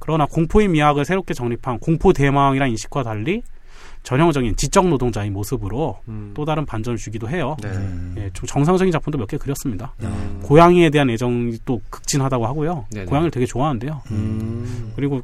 그러나 0.00 0.26
공포의 0.26 0.68
미학을 0.68 1.04
새롭게 1.04 1.32
정립한 1.34 1.78
공포 1.78 2.12
대망이란 2.12 2.68
인식과 2.70 3.04
달리 3.04 3.42
전형적인 4.02 4.56
지적 4.56 4.86
노동자의 4.88 5.30
모습으로 5.30 5.98
음. 6.08 6.32
또 6.34 6.44
다른 6.44 6.66
반전을 6.66 6.98
주기도 6.98 7.26
해요. 7.28 7.56
네. 7.62 7.70
예, 8.18 8.30
좀 8.34 8.46
정상적인 8.46 8.92
작품도 8.92 9.16
몇 9.16 9.28
개 9.28 9.38
그렸습니다. 9.38 9.94
음. 10.02 10.40
고양이에 10.42 10.90
대한 10.90 11.08
애정이 11.08 11.56
또 11.64 11.80
극진하다고 11.88 12.46
하고요. 12.46 12.84
네네. 12.90 13.06
고양이를 13.06 13.30
되게 13.30 13.46
좋아한대요. 13.46 14.02
음. 14.10 14.92
그리고 14.94 15.22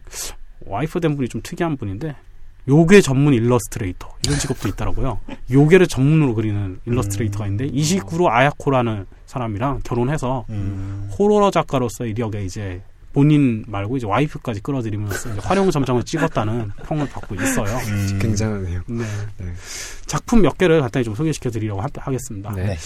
와이프 0.65 0.99
된 1.01 1.15
분이 1.15 1.28
좀 1.28 1.43
특이한 1.43 1.77
분인데 1.77 2.15
요괴 2.71 3.01
전문 3.01 3.35
일러스트레이터 3.35 4.09
이런 4.25 4.39
직업도 4.39 4.69
있더라고요. 4.69 5.19
요괴를 5.51 5.89
전문으로 5.89 6.35
그리는 6.35 6.79
일러스트레이터가 6.87 7.47
있는데 7.47 7.65
음. 7.65 7.71
이시구로 7.75 8.31
아야코라는 8.31 9.07
사람이랑 9.27 9.81
결혼해서 9.83 10.45
음. 10.51 11.11
호러 11.19 11.51
작가로서 11.51 12.07
이력에 12.07 12.45
이제 12.45 12.81
본인 13.13 13.65
말고 13.67 13.97
이제 13.97 14.07
와이프까지 14.07 14.61
끌어들이면서 14.61 15.31
활용 15.41 15.69
점정을 15.73 16.05
찍었다는 16.05 16.71
평을 16.85 17.09
받고 17.09 17.35
있어요. 17.35 17.77
음. 17.89 18.19
굉장하네요. 18.23 18.83
네. 18.87 19.05
네. 19.39 19.53
작품 20.07 20.43
몇 20.43 20.57
개를 20.57 20.81
간단히 20.81 21.03
좀 21.03 21.17
소개시켜 21.17 21.51
드리려고 21.51 21.83
하겠습니다. 21.97 22.53
네. 22.55 22.77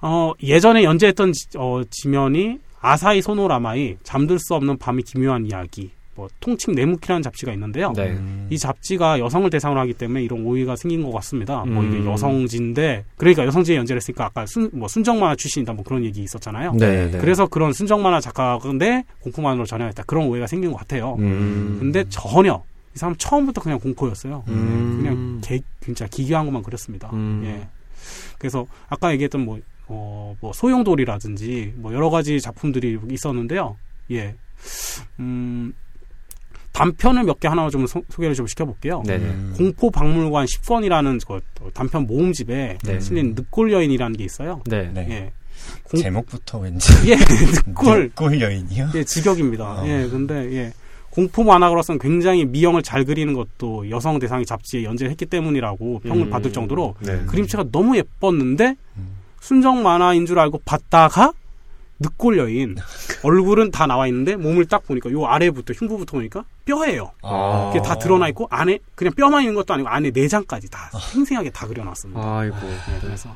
어, 0.00 0.32
예전에 0.42 0.84
연재했던 0.84 1.32
어, 1.56 1.82
지면이 1.90 2.60
아사히 2.80 3.20
소노라마의 3.20 3.96
잠들 4.04 4.38
수 4.38 4.54
없는 4.54 4.76
밤의 4.76 5.02
기묘한 5.02 5.46
이야기, 5.46 5.90
뭐 6.14 6.28
통칭 6.40 6.74
네무키라는 6.74 7.22
잡지가 7.22 7.52
있는데요. 7.52 7.92
네. 7.94 8.10
음. 8.10 8.46
이 8.50 8.58
잡지가 8.58 9.18
여성을 9.18 9.48
대상으로 9.50 9.80
하기 9.80 9.94
때문에 9.94 10.22
이런 10.22 10.44
오해가 10.44 10.76
생긴 10.76 11.02
것 11.02 11.12
같습니다. 11.12 11.62
음. 11.64 11.74
뭐 11.74 11.84
이게 11.84 11.98
음. 11.98 12.06
여성지인데 12.06 13.04
그러니까 13.16 13.44
여성지에 13.46 13.76
연재를 13.76 13.98
했으니까 13.98 14.26
아까 14.26 14.46
순, 14.46 14.70
뭐 14.72 14.86
순정 14.88 15.18
만화 15.18 15.34
출신이다 15.34 15.72
뭐 15.72 15.84
그런 15.84 16.04
얘기 16.04 16.22
있었잖아요. 16.22 16.72
네, 16.74 17.10
네. 17.10 17.18
그래서 17.18 17.46
그런 17.46 17.72
순정 17.72 18.02
만화 18.02 18.20
작가인데 18.20 19.04
공포 19.20 19.42
만화로 19.42 19.66
전향했다 19.66 20.04
그런 20.04 20.26
오해가 20.26 20.46
생긴 20.46 20.70
것 20.70 20.78
같아요. 20.78 21.16
음. 21.18 21.78
근데 21.80 22.04
전혀 22.08 22.62
이 22.94 22.98
사람 22.98 23.16
처음부터 23.16 23.60
그냥 23.60 23.80
공포였어요. 23.80 24.44
음. 24.48 24.98
그냥 25.00 25.40
개, 25.42 25.60
진짜 25.82 26.06
기괴한 26.06 26.44
것만 26.46 26.62
그렸습니다. 26.62 27.10
음. 27.12 27.42
예. 27.44 27.68
그래서 28.38 28.66
아까 28.88 29.12
얘기했던 29.12 29.44
뭐, 29.44 29.58
어, 29.88 30.36
뭐 30.40 30.52
소용돌이라든지 30.52 31.74
뭐 31.76 31.92
여러 31.92 32.08
가지 32.10 32.40
작품들이 32.40 32.98
있었는데요. 33.10 33.76
예. 34.12 34.36
음, 35.18 35.72
단편을 36.74 37.22
몇 37.24 37.38
개 37.40 37.48
하나 37.48 37.70
좀 37.70 37.86
소, 37.86 38.02
개를 38.02 38.34
좀 38.34 38.46
시켜볼게요. 38.46 39.02
음. 39.08 39.54
공포 39.56 39.90
박물관 39.90 40.44
10권이라는 40.46 41.26
그 41.26 41.40
단편 41.72 42.06
모음집에 42.06 42.78
네. 42.82 43.00
실린 43.00 43.34
늑골 43.34 43.72
여인이라는 43.72 44.16
게 44.16 44.24
있어요. 44.24 44.60
네. 44.66 44.90
네. 44.92 45.06
예. 45.08 45.32
공... 45.84 46.00
제목부터 46.00 46.58
왠지 46.58 46.92
예 47.08 47.16
늑골 47.68 48.10
늑골 48.16 48.40
여인이요? 48.40 48.90
예 48.96 49.04
직역입니다. 49.04 49.64
어. 49.64 49.86
예 49.86 50.08
근데 50.08 50.34
예 50.52 50.72
공포 51.10 51.44
만화가로서는 51.44 52.00
굉장히 52.00 52.44
미형을 52.44 52.82
잘 52.82 53.04
그리는 53.04 53.32
것도 53.34 53.88
여성 53.90 54.18
대상의 54.18 54.44
잡지에 54.44 54.82
연재했기 54.82 55.26
때문이라고 55.26 56.00
평을 56.00 56.26
음. 56.26 56.30
받을 56.30 56.52
정도로 56.52 56.96
네. 57.00 57.24
그림체가 57.26 57.66
너무 57.70 57.96
예뻤는데 57.96 58.74
음. 58.96 59.16
순정 59.40 59.84
만화인 59.84 60.26
줄 60.26 60.40
알고 60.40 60.62
봤다가 60.64 61.32
늑골 61.98 62.38
여인 62.38 62.76
얼굴은 63.22 63.70
다 63.70 63.86
나와 63.86 64.06
있는데 64.08 64.36
몸을 64.36 64.66
딱 64.66 64.84
보니까 64.84 65.10
요 65.12 65.26
아래부터 65.26 65.72
흉부부터 65.74 66.16
보니까 66.16 66.44
뼈예요. 66.64 67.12
아. 67.22 67.70
그게 67.72 67.82
다 67.86 67.96
드러나 67.98 68.28
있고 68.28 68.46
안에 68.50 68.78
그냥 68.94 69.12
뼈만 69.14 69.42
있는 69.42 69.54
것도 69.54 69.74
아니고 69.74 69.88
안에 69.88 70.10
내장까지 70.10 70.70
다 70.70 70.90
아. 70.92 70.98
생생하게 70.98 71.50
다 71.50 71.66
그려놨습니다. 71.66 72.20
아이고. 72.20 72.56
네, 72.56 72.98
그래서 73.00 73.34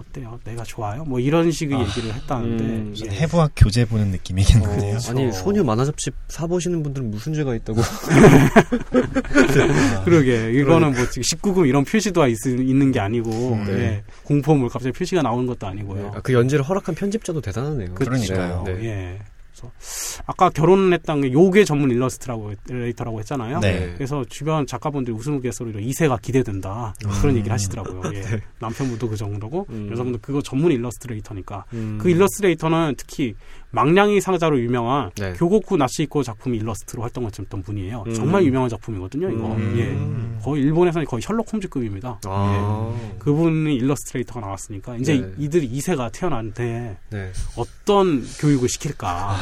어때요? 0.00 0.40
내가 0.44 0.64
좋아요? 0.64 1.04
뭐 1.04 1.20
이런 1.20 1.50
식의 1.50 1.76
아, 1.76 1.82
얘기를 1.82 2.14
했다는데 2.14 2.64
음, 2.64 2.94
예. 3.04 3.10
해부학 3.10 3.52
교재 3.56 3.84
보는 3.84 4.08
느낌이겠는데요. 4.08 4.96
어, 4.96 5.10
아니 5.10 5.30
소녀 5.32 5.62
만화 5.62 5.84
잡지 5.84 6.10
사 6.28 6.46
보시는 6.46 6.82
분들은 6.82 7.10
무슨 7.10 7.34
죄가 7.34 7.54
있다고? 7.56 7.80
그러게 10.04 10.52
이거는 10.52 10.94
뭐 10.94 11.08
지금 11.10 11.22
19금 11.22 11.68
이런 11.68 11.84
표시도 11.84 12.26
있, 12.28 12.38
있는 12.46 12.92
게 12.92 13.00
아니고 13.00 13.30
음, 13.54 13.64
네. 13.66 13.72
예. 13.72 14.04
공포물 14.24 14.68
갑자기 14.68 14.92
표시가 14.92 15.22
나오는 15.22 15.46
것도 15.46 15.66
아니고요. 15.66 16.02
네. 16.02 16.10
아, 16.14 16.20
그 16.20 16.32
연재를 16.32 16.64
허락한 16.64 16.94
편집자도 16.94 17.40
대단하네요. 17.40 17.94
그러니까요. 17.94 18.62
네. 18.66 18.84
예. 18.84 19.18
그래서 19.60 20.22
아까 20.26 20.48
결혼했던 20.48 21.20
게 21.20 21.32
요괴 21.32 21.64
전문 21.64 21.90
일러스트라고 21.90 22.52
레이터라고 22.68 23.18
했잖아요. 23.20 23.60
네. 23.60 23.92
그래서 23.94 24.24
주변 24.28 24.66
작가분들이 24.66 25.14
우스갯소리로 25.16 25.80
이세가 25.80 26.18
기대된다 26.18 26.94
음. 27.04 27.10
그런 27.20 27.36
얘기를 27.36 27.52
하시더라고요. 27.52 28.02
예. 28.14 28.20
네. 28.22 28.40
남편분도 28.60 29.08
그 29.08 29.16
정도고 29.16 29.66
음. 29.70 29.88
여성분도 29.90 30.20
그거 30.22 30.40
전문 30.42 30.72
일러스트레이터니까 30.72 31.64
음. 31.74 31.98
그 32.00 32.08
일러스트레이터는 32.10 32.94
특히 32.96 33.34
망냥이 33.72 34.20
상자로 34.20 34.60
유명한 34.60 35.10
네. 35.16 35.32
교고쿠 35.34 35.76
나시코 35.76 36.22
작품 36.22 36.54
일러스트로 36.54 37.02
활동했던 37.02 37.62
분이에요. 37.62 38.04
음. 38.06 38.14
정말 38.14 38.44
유명한 38.44 38.68
작품이거든요. 38.68 39.30
이거 39.30 39.54
음. 39.54 40.38
예. 40.38 40.42
거의 40.42 40.62
일본에서는 40.62 41.06
거의 41.06 41.22
셜록 41.22 41.52
홈즈급입니다. 41.52 42.20
아. 42.24 42.98
예. 43.00 43.18
그분이 43.18 43.76
일러스트레이터가 43.76 44.40
나왔으니까 44.40 44.96
이제 44.96 45.18
네. 45.20 45.32
이들이 45.38 45.66
이세가 45.66 46.10
태어났는데 46.10 46.98
네. 47.10 47.32
어떤 47.56 48.24
교육을 48.40 48.68
시킬까. 48.68 49.30
아. 49.30 49.36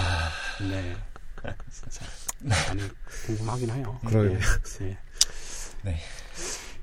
네. 0.68 0.94
진짜 1.70 2.05
많이 2.68 2.82
궁금하긴 3.26 3.70
해요. 3.70 3.98
그러요 4.06 4.30
네. 4.78 4.98
네. 5.84 5.96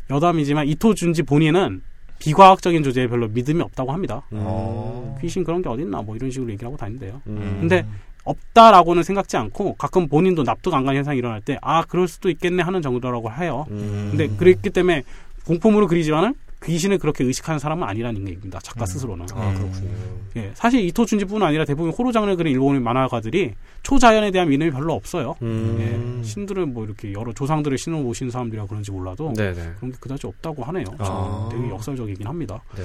여담이지만 0.09 0.67
이토 0.67 0.93
준지 0.93 1.23
본인은 1.23 1.81
비과학적인 2.26 2.84
조제에 2.84 3.07
별로 3.07 3.27
믿음이 3.27 3.61
없다고 3.61 3.91
합니다. 3.91 4.23
음. 4.34 5.15
귀신 5.22 5.43
그런 5.43 5.61
게 5.61 5.69
어딨나 5.69 6.02
뭐 6.02 6.15
이런 6.15 6.31
식으로 6.31 6.49
얘기를 6.52 6.68
하고 6.68 6.76
다닌대요. 6.77 7.22
음. 7.27 7.57
근데 7.61 7.85
없다라고는 8.23 9.03
생각지 9.03 9.38
않고 9.38 9.76
가끔 9.76 10.07
본인도 10.07 10.43
납득 10.43 10.73
안 10.73 10.84
가는 10.84 10.97
현상이 10.97 11.19
일어날 11.19 11.41
때 11.41 11.57
아 11.61 11.84
그럴 11.84 12.07
수도 12.07 12.30
있겠네 12.30 12.64
하는 12.64 12.81
정도라고 12.81 13.31
해요. 13.31 13.65
음. 13.69 14.07
근데 14.11 14.27
그랬기 14.27 14.72
때문에 14.72 15.03
공포물을 15.45 15.88
그리지만은 15.88 16.34
귀신을 16.66 16.98
그렇게 16.98 17.24
의식하는 17.24 17.60
사람은 17.60 17.88
아니라는 17.88 18.28
얘기입니다. 18.28 18.60
작가 18.60 18.84
음. 18.84 18.86
스스로는. 18.86 19.26
아, 19.34 19.54
그렇군요. 19.54 19.90
예, 20.38 20.52
사실 20.54 20.82
이토 20.82 21.06
준지뿐 21.06 21.42
아니라 21.42 21.66
대부분 21.66 21.92
호로 21.92 22.12
장르를 22.12 22.36
그린 22.36 22.54
일본의 22.54 22.82
만화가들이 22.82 23.54
초자연에 23.84 24.32
대한 24.32 24.50
믿음이 24.50 24.72
별로 24.72 24.94
없어요. 24.94 25.36
음. 25.42 26.22
예, 26.22 26.28
신들은 26.28 26.74
뭐 26.74 26.86
이렇게 26.86 27.14
여러 27.14 27.32
조상들을 27.34 27.78
신을 27.78 28.02
모신 28.02 28.30
사람들이라 28.30 28.66
그런지 28.66 28.92
몰라도 28.92 29.34
네네. 29.34 29.74
그런 29.78 29.92
게 29.92 29.98
그다지 30.00 30.28
없다고 30.28 30.64
하네요. 30.64 30.86
아. 30.98 31.50
되게 31.52 31.70
역설적이긴 31.70 32.28
합니다. 32.28 32.62
네. 32.76 32.84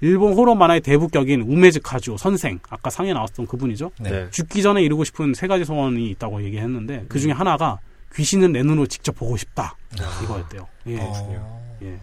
일본 0.00 0.34
호러 0.34 0.54
만화의 0.54 0.80
대부격인 0.80 1.42
우메즈 1.42 1.80
카주 1.80 2.16
선생 2.18 2.60
아까 2.68 2.88
상에 2.88 3.12
나왔던 3.12 3.46
그분이죠. 3.46 3.90
네. 4.00 4.28
죽기 4.30 4.62
전에 4.62 4.82
이루고 4.82 5.04
싶은 5.04 5.34
세 5.34 5.46
가지 5.46 5.64
소원이 5.64 6.10
있다고 6.10 6.42
얘기했는데 6.44 7.06
그 7.08 7.18
중에 7.18 7.32
음. 7.32 7.36
하나가 7.38 7.78
귀신은 8.14 8.52
내 8.52 8.62
눈으로 8.62 8.86
직접 8.86 9.12
보고 9.12 9.36
싶다 9.36 9.76
아. 10.00 10.20
이거였대요. 10.22 10.66
예. 10.86 11.00
아. 11.00 11.58
예. 11.82 11.98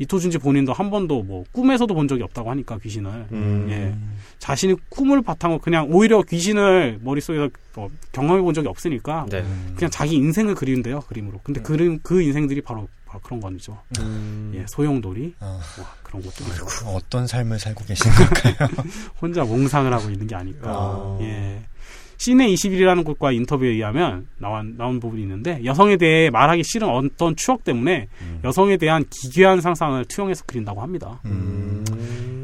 이토준지 0.00 0.38
본인도 0.38 0.72
한 0.72 0.90
번도 0.90 1.22
뭐 1.22 1.44
꿈에서도 1.52 1.94
본 1.94 2.08
적이 2.08 2.22
없다고 2.22 2.50
하니까 2.50 2.78
귀신을 2.78 3.26
음. 3.32 3.66
예 3.70 3.94
자신이 4.38 4.74
꿈을 4.88 5.22
바탕으로 5.22 5.60
그냥 5.60 5.86
오히려 5.90 6.22
귀신을 6.22 6.98
머릿속에서 7.02 7.50
뭐 7.74 7.90
경험해 8.12 8.40
본 8.40 8.54
적이 8.54 8.68
없으니까 8.68 9.26
네. 9.28 9.44
그냥 9.76 9.90
자기 9.90 10.14
인생을 10.16 10.54
그리는데요 10.54 11.00
그림으로 11.00 11.40
근데 11.44 11.60
음. 11.60 11.62
그림 11.62 12.00
그 12.02 12.22
인생들이 12.22 12.62
바로, 12.62 12.88
그런 13.22 13.40
거죠 13.40 13.76
음. 14.00 14.52
예 14.54 14.64
소용돌이 14.68 15.34
어. 15.40 15.60
와, 15.78 15.94
그런 16.02 16.22
것도 16.22 16.44
있고 16.44 16.90
어떤 16.96 17.26
삶을 17.26 17.58
살고 17.58 17.84
계신 17.84 18.10
걸까요 18.10 18.68
혼자 19.20 19.44
몽상을 19.44 19.92
하고 19.92 20.08
있는 20.08 20.26
게 20.26 20.34
아닐까 20.34 20.70
어. 20.72 21.18
예 21.20 21.62
시내 22.20 22.48
21이라는 22.48 23.02
곳과 23.02 23.32
인터뷰에 23.32 23.70
의하면 23.70 24.26
나온, 24.36 24.76
나온 24.76 25.00
부분이 25.00 25.22
있는데 25.22 25.58
여성에 25.64 25.96
대해 25.96 26.28
말하기 26.28 26.62
싫은 26.64 26.86
어떤 26.86 27.34
추억 27.34 27.64
때문에 27.64 28.08
음. 28.20 28.40
여성에 28.44 28.76
대한 28.76 29.06
기괴한 29.08 29.62
상상을 29.62 30.04
투영해서 30.04 30.44
그린다고 30.46 30.82
합니다. 30.82 31.18
음. 31.24 31.82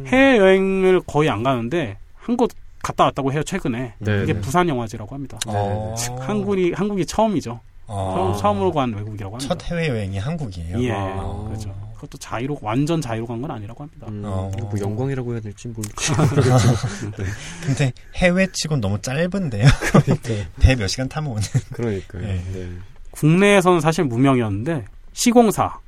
해외여행을 0.07 1.03
거의 1.07 1.29
안 1.29 1.43
가는데 1.43 1.99
한 2.17 2.37
곳 2.39 2.53
갔다 2.83 3.05
왔다고 3.05 3.33
해요 3.33 3.43
최근에 3.43 3.95
네 3.99 4.23
이게 4.23 4.33
네. 4.33 4.41
부산 4.41 4.67
영화제라고 4.69 5.15
합니다. 5.15 5.39
어. 5.47 5.95
한국이 6.21 6.73
한국이 6.75 7.05
처음이죠. 7.05 7.61
어. 7.89 8.35
처음, 8.41 8.61
으로간 8.61 8.95
외국이라고 8.95 9.35
합니다. 9.37 9.55
첫 9.55 9.71
해외 9.71 9.89
여행이 9.89 10.19
한국이에요. 10.19 10.83
예, 10.83 10.93
아. 10.93 11.45
그렇죠. 11.49 11.75
그것도 11.97 12.19
자유로 12.19 12.59
완전 12.63 13.01
자유로 13.01 13.27
간 13.27 13.41
건 13.41 13.51
아니라고 13.51 13.83
합니다. 13.85 14.07
음, 14.09 14.23
어. 14.25 14.51
뭐 14.59 14.73
영광이라고 14.81 15.33
해야 15.33 15.41
될지 15.41 15.69
모르겠죠. 15.69 16.15
네. 17.19 17.25
근데 17.65 17.93
해외 18.15 18.47
치곤 18.53 18.81
너무 18.81 19.01
짧은데요. 19.03 19.67
그러니까 20.05 20.51
배몇 20.61 20.89
시간 20.89 21.09
타면 21.09 21.31
오는. 21.33 21.43
그러니까요. 21.73 22.23
네. 22.23 22.43
네. 22.53 22.69
국내에서는 23.11 23.81
사실 23.81 24.05
무명이었는데 24.05 24.85
시공사 25.13 25.79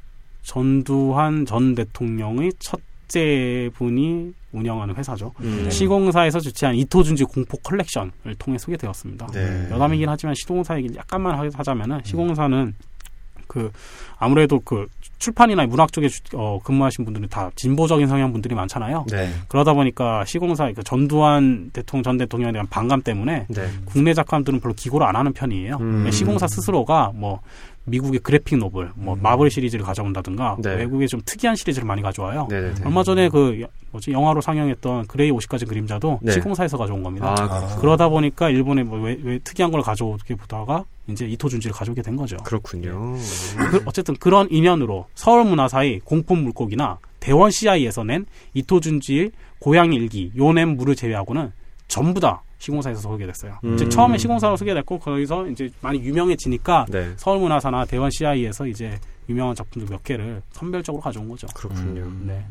전두환 0.42 1.44
전 1.46 1.74
대통령의 1.74 2.52
첫째 2.58 3.70
분이 3.74 4.32
운영하는 4.52 4.94
회사죠. 4.96 5.32
음, 5.40 5.64
네. 5.64 5.70
시공사에서 5.70 6.40
주최한 6.40 6.74
이토준지 6.74 7.24
공포 7.24 7.58
컬렉션을 7.58 8.34
통해 8.38 8.56
소개되었습니다. 8.58 9.26
네. 9.32 9.68
여담이긴 9.70 10.08
하지만 10.08 10.34
시공사 10.34 10.76
얘기 10.78 10.94
약간만 10.96 11.50
하자면은 11.52 12.00
시공사는 12.04 12.74
그 13.48 13.72
아무래도 14.18 14.60
그 14.60 14.86
출판이나 15.18 15.66
문학 15.66 15.92
쪽에 15.92 16.08
어, 16.34 16.60
근무하신 16.62 17.04
분들은 17.04 17.28
다 17.28 17.50
진보적인 17.56 18.06
성향 18.06 18.32
분들이 18.32 18.54
많잖아요. 18.54 19.06
네. 19.10 19.30
그러다 19.48 19.74
보니까 19.74 20.24
시공사 20.24 20.70
그 20.72 20.84
전두환 20.84 21.70
대통령 21.72 22.02
전 22.04 22.18
대통령에 22.18 22.52
대한 22.52 22.66
반감 22.68 23.02
때문에 23.02 23.46
네. 23.48 23.68
국내 23.84 24.14
작가들은 24.14 24.60
별로 24.60 24.74
기고를 24.74 25.06
안 25.06 25.16
하는 25.16 25.32
편이에요. 25.32 25.78
음. 25.80 26.10
시공사 26.12 26.46
스스로가 26.46 27.12
뭐 27.14 27.40
미국의 27.88 28.20
graphic 28.20 28.58
novel, 28.58 28.90
뭐 28.94 29.14
음. 29.14 29.20
마블 29.22 29.50
시리즈를 29.50 29.84
가져온다든가 29.84 30.58
네. 30.62 30.76
외국의 30.76 31.08
좀 31.08 31.20
특이한 31.24 31.56
시리즈를 31.56 31.86
많이 31.86 32.02
가져와요. 32.02 32.46
네네네. 32.50 32.68
네, 32.68 32.74
네. 32.74 32.86
얼마 32.86 33.02
전에 33.02 33.28
그 33.28 33.66
뭐지 33.90 34.12
영화로 34.12 34.40
상영했던 34.40 35.06
그레이 35.06 35.30
50가지 35.30 35.66
그림자도 35.66 36.20
네. 36.22 36.32
시공사에서 36.32 36.76
가져온 36.76 37.02
겁니다. 37.02 37.34
아, 37.38 37.76
그러다 37.80 38.08
보니까 38.08 38.50
일본에 38.50 38.82
뭐 38.82 39.00
왜, 39.00 39.18
왜 39.22 39.38
특이한 39.38 39.70
걸 39.70 39.82
가져오게 39.82 40.34
보다가 40.34 40.84
이제 41.08 41.26
이토준지를 41.26 41.74
가져오게 41.74 42.02
된 42.02 42.16
거죠. 42.16 42.36
그렇군요. 42.44 43.16
그, 43.70 43.82
어쨌든 43.86 44.14
그런 44.16 44.46
인연으로 44.50 45.06
서울 45.14 45.44
문화사의 45.44 46.00
공폰 46.04 46.42
물고기나 46.42 46.98
대원 47.20 47.50
CI에서 47.50 48.04
낸 48.04 48.26
이토준지의 48.54 49.32
고양이 49.58 49.96
일기, 49.96 50.30
요넴 50.36 50.76
물을 50.76 50.94
제외하고는 50.94 51.52
전부 51.88 52.20
다 52.20 52.42
시공사에서 52.58 53.00
소개됐어요. 53.00 53.58
음. 53.64 53.76
즉 53.76 53.88
처음에 53.90 54.18
시공사로 54.18 54.56
소개됐고 54.56 54.98
거기서 54.98 55.46
이제 55.48 55.68
많이 55.80 56.00
유명해지니까 56.00 56.86
네. 56.90 57.12
서울문화사나 57.16 57.84
대원 57.86 58.10
CI에서 58.10 58.66
이제 58.66 58.98
유명한 59.28 59.54
작품들 59.54 59.88
몇 59.90 60.02
개를 60.02 60.42
선별적으로 60.52 61.00
가져온 61.02 61.28
거죠. 61.28 61.46
그렇군요. 61.54 62.02
음. 62.02 62.24
네. 62.26 62.44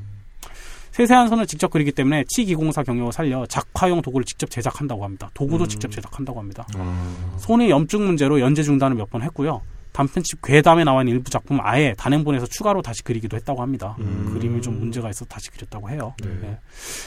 세세한 0.91 1.27
선을 1.27 1.45
직접 1.45 1.69
그리기 1.69 1.91
때문에 1.91 2.23
치기공사 2.27 2.81
경력을 2.81 3.11
살려 3.13 3.45
작화용 3.45 4.01
도구를 4.01 4.25
직접 4.25 4.49
제작한다고 4.49 5.03
합니다. 5.03 5.29
도구도 5.35 5.65
음. 5.65 5.69
직접 5.69 5.91
제작한다고 5.91 6.39
합니다. 6.39 6.65
음. 6.75 7.34
손의 7.38 7.69
염증 7.69 8.03
문제로 8.05 8.39
연재 8.39 8.63
중단을 8.63 8.95
몇 8.97 9.07
번 9.09 9.21
했고요. 9.21 9.61
단편집 9.98 10.44
괴담에 10.44 10.84
나와 10.84 11.02
있는 11.02 11.14
일부 11.15 11.32
작품 11.32 11.57
아예 11.60 11.95
단행본에서 11.98 12.45
추가로 12.45 12.84
다시 12.84 13.02
그리기도 13.02 13.36
했다고 13.36 13.64
합니다. 13.64 13.95
음. 13.99 14.30
그림이 14.32 14.61
좀 14.61 14.78
문제가 14.78 15.10
있어 15.10 15.26
다시 15.26 15.49
그렸다고 15.49 15.90
해요. 15.90 16.14
네. 16.22 16.30
네. 16.40 16.57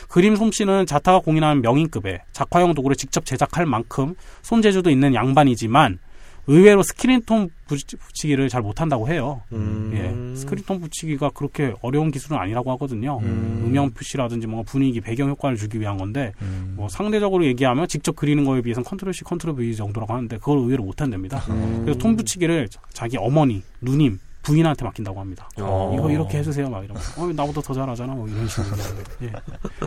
그림 0.08 0.34
솜씨는 0.34 0.86
자타가 0.86 1.20
공인하는 1.20 1.62
명인급에 1.62 2.22
작화용 2.32 2.74
도구를 2.74 2.96
직접 2.96 3.24
제작할 3.24 3.64
만큼 3.64 4.16
손재주도 4.42 4.90
있는 4.90 5.14
양반이지만 5.14 6.00
의외로 6.50 6.82
screentone 6.82 7.50
붙이기를 7.66 8.48
잘 8.48 8.60
못한다고 8.60 9.08
해요. 9.08 9.40
음. 9.52 9.92
예, 9.94 10.36
screentone 10.36 10.80
붙이기가 10.80 11.30
그렇게 11.30 11.72
어려운 11.80 12.10
기술은 12.10 12.36
아니라고 12.36 12.72
하거든요. 12.72 13.20
음. 13.22 13.62
음영 13.66 13.92
표시라든지 13.92 14.48
뭔가 14.48 14.68
분위기, 14.68 15.00
배경 15.00 15.28
효과를 15.30 15.56
주기 15.56 15.78
위한 15.78 15.96
건데 15.96 16.32
음. 16.42 16.74
뭐 16.76 16.88
상대적으로 16.88 17.44
얘기하면 17.46 17.86
직접 17.86 18.16
그리는 18.16 18.44
거에 18.44 18.62
비해서는 18.62 18.84
control 18.84 19.14
C, 19.14 19.22
control 19.22 19.54
V 19.54 19.76
정도라고 19.76 20.12
하는데 20.12 20.36
그걸 20.38 20.58
의외로 20.58 20.82
못한답니다. 20.82 21.38
음. 21.50 21.82
그래서 21.84 22.00
톤 22.00 22.16
붙이기를 22.16 22.68
자기 22.92 23.16
어머니, 23.16 23.62
누님, 23.80 24.18
부인한테 24.42 24.84
맡긴다고 24.84 25.20
합니다. 25.20 25.48
어. 25.58 25.94
이거 25.96 26.10
이렇게 26.10 26.38
해주세요, 26.38 26.68
막 26.68 26.82
이러면서. 26.82 27.22
어, 27.22 27.32
나보다 27.32 27.60
더 27.60 27.74
잘하잖아, 27.74 28.12
뭐 28.12 28.26
이런 28.26 28.48
식으로. 28.48 28.76
예. 29.22 29.32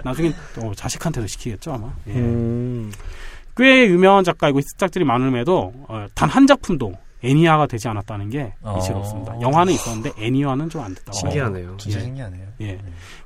나중에 0.03 0.31
또 0.55 0.73
자식한테도 0.73 1.27
시키겠죠, 1.27 1.73
아마. 1.73 1.91
예. 2.07 2.13
음. 3.53 3.63
꽤 3.63 3.87
유명한 3.87 4.23
작가이고 4.23 4.59
히트작들이 4.59 5.05
많음에도 5.05 5.73
어, 5.87 6.05
단한 6.15 6.47
작품도 6.47 6.93
애니화가 7.23 7.67
되지 7.67 7.87
않았다는 7.87 8.29
게 8.29 8.53
어. 8.61 8.77
이치롭습니다. 8.79 9.39
영화는 9.41 9.73
있었는데 9.73 10.11
애니화는 10.21 10.69
좀 10.69 10.81
안 10.81 10.93
됐다고. 10.93 11.17
신기하네요. 11.17 11.77
진짜 11.77 11.99
예. 11.99 12.03
신기하네요. 12.03 12.47
예. 12.61 12.65
네. 12.73 12.79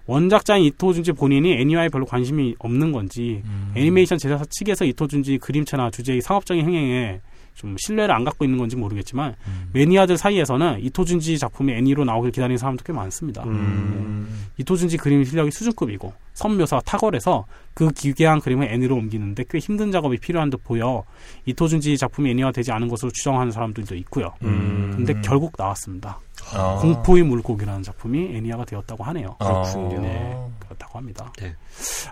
원작자인 0.06 0.64
이토 0.66 0.94
준지 0.94 1.12
본인이 1.14 1.54
애니화에 1.60 1.90
별로 1.90 2.06
관심이 2.06 2.56
없는 2.60 2.92
건지 2.92 3.42
음. 3.46 3.72
애니메이션 3.76 4.18
제작사 4.20 4.46
측에서 4.50 4.86
이토 4.86 5.08
준지 5.08 5.38
그림체나 5.40 5.90
주제의 5.90 6.22
상업적인 6.22 6.64
흥행에 6.66 7.20
좀 7.58 7.76
신뢰를 7.80 8.14
안 8.14 8.24
갖고 8.24 8.46
있는 8.46 8.60
건지 8.60 8.76
모르겠지만 8.76 9.36
음. 9.48 9.70
매니아들 9.74 10.16
사이에서는 10.16 10.80
이토준지 10.80 11.40
작품이 11.40 11.74
애니로 11.74 12.06
나오길 12.06 12.32
기다리는 12.32 12.58
사람도 12.58 12.84
꽤 12.84 12.94
많습니다. 12.94 13.44
음. 13.46 14.28
네. 14.30 14.54
이토준지 14.60 14.98
그림 14.98 15.24
실력이 15.24 15.50
수준급이고 15.50 16.14
선 16.34 16.56
묘사가 16.56 16.84
탁월해서 16.86 17.46
그 17.74 17.90
기괴한 17.90 18.42
그림을 18.42 18.72
애니로 18.72 18.96
옮기는데 18.96 19.46
꽤 19.50 19.58
힘든 19.58 19.92
작업이 19.92 20.18
필요한 20.18 20.52
듯 20.52 20.64
보여 20.64 21.04
이토준지 21.46 21.98
작품이 21.98 22.30
애니화 22.30 22.52
되지 22.52 22.72
않은 22.72 22.88
것으로 22.90 23.10
추정하는 23.12 23.52
사람들도 23.52 23.96
있고요. 23.96 24.34
음. 24.44 24.94
근데 24.96 25.20
결국 25.22 25.54
나왔습니다. 25.58 26.20
아. 26.54 26.76
공포의 26.76 27.24
물고기라는 27.24 27.82
작품이 27.82 28.36
애니화가 28.38 28.66
되었다고 28.66 29.04
하네요. 29.06 29.36
그렇군요. 29.40 30.00
네, 30.00 30.38
그렇다고 30.60 31.00
합니다. 31.00 31.32
네. 31.38 31.56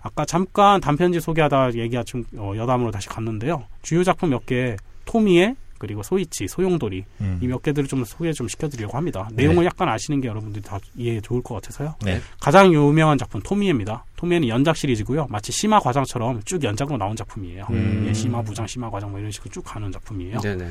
아까 0.01 0.25
잠깐 0.25 0.81
단편지 0.81 1.19
소개하다 1.19 1.75
얘기가 1.75 2.03
좀 2.03 2.23
어, 2.35 2.53
여담으로 2.55 2.89
다시 2.89 3.07
갔는데요. 3.09 3.63
주요 3.83 4.03
작품 4.03 4.31
몇개 4.31 4.75
토미에 5.05 5.55
그리고 5.77 6.03
소이치, 6.03 6.47
소용돌이 6.47 7.03
음. 7.21 7.39
이몇 7.41 7.61
개들을 7.61 7.87
좀 7.87 8.03
소개 8.05 8.31
좀 8.31 8.47
시켜드리려고 8.47 8.97
합니다. 8.97 9.27
네. 9.33 9.43
내용을 9.43 9.65
약간 9.65 9.89
아시는 9.89 10.21
게 10.21 10.27
여러분들이 10.27 10.63
다 10.63 10.79
이해 10.95 11.19
좋을 11.19 11.41
것 11.43 11.55
같아서요. 11.55 11.95
네. 12.03 12.21
가장 12.39 12.73
유명한 12.73 13.17
작품 13.17 13.41
토미에입니다. 13.41 14.05
토미에는 14.15 14.47
연작 14.47 14.77
시리즈고요. 14.77 15.27
마치 15.29 15.51
심화 15.51 15.79
과장처럼 15.79 16.41
쭉 16.45 16.63
연작으로 16.63 16.97
나온 16.97 17.15
작품이에요. 17.15 17.67
음. 17.69 18.05
예, 18.07 18.13
심화 18.13 18.41
부장, 18.41 18.65
심화 18.67 18.89
과장 18.89 19.11
뭐 19.11 19.19
이런 19.19 19.31
식으로 19.31 19.51
쭉 19.51 19.61
가는 19.63 19.91
작품이에요. 19.91 20.39
네네. 20.39 20.65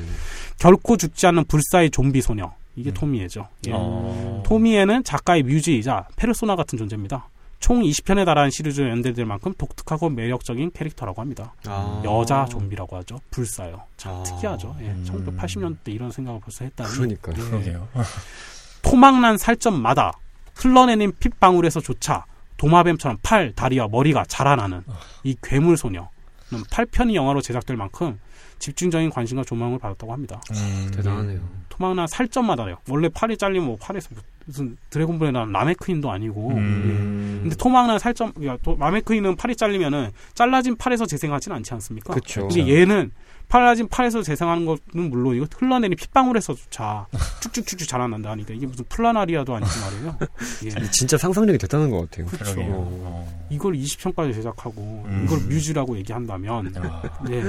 결코 0.59 0.97
죽지 0.97 1.27
않는 1.27 1.45
불사의 1.45 1.91
좀비 1.91 2.21
소녀 2.21 2.51
이게 2.75 2.89
음. 2.89 2.93
토미에죠. 2.93 3.47
예. 3.67 3.71
어. 3.73 4.43
토미에는 4.45 5.03
작가의 5.03 5.43
뮤즈이자 5.43 6.07
페르소나 6.15 6.55
같은 6.55 6.77
존재입니다. 6.77 7.29
총 7.59 7.81
20편에 7.81 8.25
달하는 8.25 8.51
시리즈로 8.51 8.89
연대될 8.89 9.25
만큼 9.25 9.53
독특하고 9.57 10.09
매력적인 10.09 10.71
캐릭터라고 10.71 11.21
합니다. 11.21 11.53
아. 11.65 12.01
여자 12.05 12.45
좀비라고 12.45 12.97
하죠. 12.97 13.19
불사요. 13.31 13.81
참 13.97 14.15
아. 14.15 14.23
특이하죠. 14.23 14.75
예, 14.81 14.95
1980년대 15.05 15.87
이런 15.87 16.11
생각을 16.11 16.39
벌써 16.41 16.65
했다니. 16.65 16.89
그러니까요. 16.89 17.35
예. 17.37 17.49
그러게요. 17.49 17.87
토막난 18.83 19.37
살점마다 19.37 20.13
흘러내린 20.55 21.11
핏방울에서조차 21.19 22.25
도마뱀처럼 22.57 23.17
팔, 23.21 23.51
다리와 23.53 23.87
머리가 23.87 24.25
자라나는 24.25 24.83
이 25.23 25.35
괴물 25.41 25.75
소녀는 25.77 26.07
8편이 26.51 27.15
영화로 27.15 27.41
제작될 27.41 27.75
만큼 27.75 28.19
집중적인 28.59 29.09
관심과 29.09 29.43
조망을 29.43 29.79
받았다고 29.79 30.13
합니다. 30.13 30.41
음, 30.51 30.91
대단하네요. 30.95 31.41
토막난 31.69 32.07
살점마다요. 32.07 32.77
원래 32.89 33.09
팔이 33.09 33.37
잘리면 33.37 33.67
뭐 33.67 33.77
팔에서 33.79 34.09
무슨 34.45 34.77
드래곤볼에 34.89 35.31
나온 35.31 35.51
나메크인도 35.51 36.11
아니고. 36.11 36.51
음. 36.51 36.83
예. 36.85 37.41
근데 37.41 37.55
토막난 37.55 37.99
살점, 37.99 38.33
나메크인은 38.79 39.35
팔이 39.35 39.55
잘리면은 39.55 40.11
잘라진 40.33 40.75
팔에서 40.75 41.05
재생하지는 41.05 41.57
않지 41.57 41.73
않습니까? 41.73 42.13
그쵸. 42.13 42.47
근데 42.47 42.67
얘는 42.67 43.11
잘라진 43.47 43.87
팔에서 43.87 44.23
재생하는 44.23 44.65
것은 44.65 45.09
물론 45.09 45.35
이거 45.35 45.45
흘러내린 45.55 45.95
핏방울에서조차 45.95 47.05
쭉쭉쭉쭉 47.41 47.87
자라난다 47.87 48.31
하니까 48.31 48.53
이게 48.53 48.65
무슨 48.65 48.85
플라나리아도 48.89 49.55
아니고 49.55 49.71
말이에요. 49.81 50.17
예. 50.65 50.69
진짜 50.91 51.17
상상력이 51.17 51.59
대단한 51.59 51.91
것 51.91 52.09
같아요. 52.09 52.25
그렇죠. 52.27 52.55
어. 52.59 53.45
이걸 53.49 53.73
20편까지 53.73 54.33
제작하고 54.33 55.03
음. 55.05 55.25
이걸 55.25 55.39
뮤즈라고 55.47 55.97
얘기한다면 55.97 56.73
아. 56.77 57.03
예, 57.29 57.43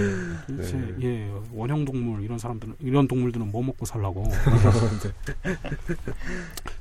네. 0.49 0.95
예 1.03 1.31
원형 1.53 1.87
동물 1.87 2.23
이런 2.23 2.39
사람들은 2.39 2.77
이런 2.81 3.09
동물들은 3.09 3.51
뭐 3.51 3.63
먹고 3.63 3.87
살라고. 3.87 4.31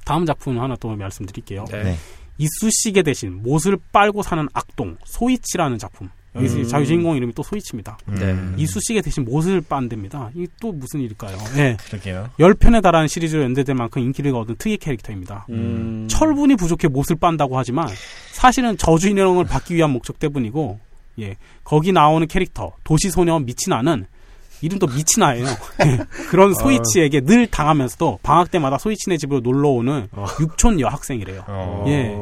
다음 0.06 0.26
작품 0.26 0.60
하나 0.61 0.76
또 0.80 0.95
말씀드릴게요. 0.95 1.65
네. 1.72 1.98
이쑤시개 2.38 3.02
대신 3.02 3.41
못을 3.41 3.77
빨고 3.91 4.22
사는 4.23 4.48
악동 4.53 4.98
소이치라는 5.06 5.77
작품. 5.77 6.10
여기서 6.36 6.57
음. 6.57 6.68
자기 6.68 6.86
주인공 6.86 7.15
이름이 7.15 7.34
또 7.34 7.44
소이치입니다. 7.44 7.98
네. 8.07 8.36
이쑤시개 8.57 9.02
대신 9.02 9.23
못을 9.23 9.61
빤답니다. 9.61 10.30
이게 10.36 10.48
또 10.60 10.73
무슨 10.73 10.99
일일까요? 10.99 11.38
네. 11.56 11.77
그러게요. 11.88 12.30
10편에 12.38 12.84
달하는 12.84 13.07
시리즈로 13.07 13.44
연대될 13.44 13.73
만큼 13.73 14.02
인기를 14.02 14.36
얻은 14.36 14.56
특이 14.57 14.77
캐릭터입니다. 14.77 15.45
음. 15.49 16.07
철분이 16.10 16.57
부족해 16.57 16.90
못을 16.90 17.15
빤다고 17.15 17.57
하지만 17.57 17.88
사실은 18.34 18.77
저주인형을 18.77 19.45
받기 19.45 19.76
위한 19.76 19.91
목적 19.91 20.19
때문이고 20.19 20.80
예. 21.19 21.38
거기 21.64 21.94
나오는 21.94 22.27
캐릭터 22.27 22.73
도시소녀 22.84 23.40
미치나는 23.40 24.06
이름도 24.66 24.88
미치나예요. 24.88 25.46
예. 25.86 26.00
그런 26.30 26.52
어. 26.52 26.54
소이치에게 26.54 27.22
늘 27.22 27.48
당하면서도 27.48 28.20
방학 28.24 28.52
때마다 28.52 28.78
소이치네 28.78 29.18
집으로 29.18 29.40
놀러 29.42 29.70
오는 29.70 30.08
어. 30.12 30.26
육촌 30.40 30.80
여학생이래요. 30.80 31.44
어. 31.48 31.86
예. 31.88 32.16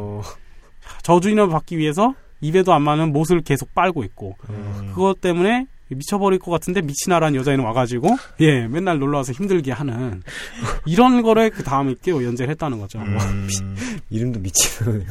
저주인을 1.03 1.48
받기 1.49 1.78
위해서 1.78 2.14
입에도 2.41 2.74
안 2.74 2.82
맞는 2.82 3.14
못을 3.14 3.41
계속 3.41 3.74
빨고 3.74 4.03
있고 4.03 4.36
음. 4.49 4.91
그것 4.94 5.22
때문에 5.22 5.68
미쳐버릴 5.95 6.40
것 6.40 6.52
같은데 6.52 6.82
미친아라는 6.82 7.40
여자애는 7.40 7.64
와가지고 7.64 8.18
예 8.41 8.68
맨날 8.68 8.99
놀러 8.99 9.18
와서 9.20 9.32
힘들게 9.34 9.72
하는 9.72 10.22
이런 10.86 11.22
거를 11.22 11.49
그 11.49 11.64
다음에 11.64 11.95
깨워 12.02 12.24
연재를 12.24 12.52
했다는 12.52 12.80
거죠. 12.80 12.99
음. 12.99 13.48
이름도 14.10 14.40
미치네요. 14.40 15.03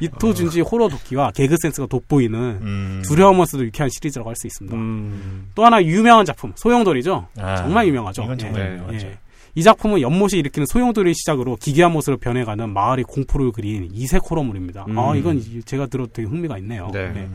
이토 0.00 0.34
준지 0.34 0.60
호러 0.60 0.88
도끼와 0.88 1.30
개그 1.32 1.56
센스가 1.60 1.86
돋보이는 1.86 2.38
음. 2.38 3.02
두려우면서도 3.04 3.64
유쾌한 3.66 3.88
시리즈라고 3.90 4.28
할 4.30 4.34
수 4.36 4.46
있습니다. 4.48 4.76
음. 4.76 5.48
또 5.54 5.64
하나 5.64 5.80
유명한 5.84 6.24
작품 6.24 6.52
소용돌이죠. 6.56 7.28
아, 7.38 7.56
정말 7.56 7.86
유명하죠. 7.86 8.24
이건 8.24 8.36
정말 8.38 8.62
예, 8.62 8.72
유명하죠. 8.74 9.06
예. 9.06 9.18
이 9.56 9.62
작품은 9.62 10.00
연못이 10.00 10.36
일으키는 10.38 10.66
소용돌이를 10.66 11.14
시작으로 11.14 11.56
기괴한 11.56 11.92
모습으로 11.92 12.16
변해가는 12.18 12.70
마을의 12.70 13.04
공포를 13.04 13.52
그린 13.52 13.88
이색 13.92 14.22
호러물입니다. 14.30 14.86
음. 14.88 14.98
아, 14.98 15.14
이건 15.14 15.42
제가 15.64 15.86
들어도 15.86 16.12
되게 16.12 16.28
흥미가 16.28 16.58
있네요. 16.58 16.90
네. 16.92 17.12
네. 17.12 17.28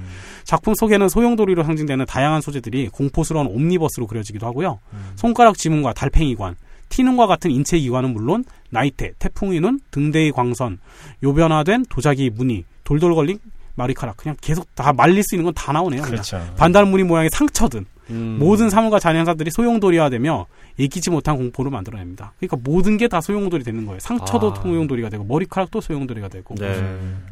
작품 0.43 0.73
속에는 0.75 1.07
소용돌이로 1.07 1.63
상징되는 1.63 2.05
다양한 2.05 2.41
소재들이 2.41 2.89
공포스러운 2.89 3.47
옴니버스로 3.47 4.07
그려지기도 4.07 4.45
하고요. 4.45 4.79
음. 4.93 5.11
손가락 5.15 5.57
지문과 5.57 5.93
달팽이관, 5.93 6.55
티눈과 6.89 7.27
같은 7.27 7.51
인체 7.51 7.79
기관은 7.79 8.13
물론 8.13 8.43
나이테, 8.69 9.13
태풍의 9.19 9.61
눈, 9.61 9.79
등대의 9.91 10.31
광선, 10.33 10.79
요변화된 11.23 11.85
도자기 11.89 12.29
무늬, 12.29 12.65
돌돌 12.83 13.15
걸린 13.15 13.39
마리카락 13.75 14.17
그냥 14.17 14.35
계속 14.41 14.75
다 14.75 14.91
말릴 14.91 15.23
수 15.23 15.35
있는 15.35 15.45
건 15.45 15.53
다 15.53 15.71
나오네요. 15.71 16.01
그렇죠. 16.01 16.41
반달무늬 16.57 17.03
모양의 17.03 17.29
상처든 17.31 17.85
음. 18.09 18.37
모든 18.39 18.69
사물과 18.69 18.99
잔행사들이 18.99 19.51
소용돌이화되며 19.51 20.45
예기치 20.79 21.09
못한 21.09 21.37
공포를 21.37 21.71
만들어냅니다. 21.71 22.33
그러니까 22.39 22.57
모든 22.63 22.97
게 22.97 23.07
다 23.07 23.21
소용돌이 23.21 23.63
되는 23.63 23.85
거예요. 23.85 23.99
상처도 23.99 24.51
아. 24.51 24.61
소용돌이가 24.61 25.09
되고 25.09 25.23
머리카락도 25.23 25.81
소용돌이가 25.81 26.27
되고. 26.27 26.53
네. 26.55 26.73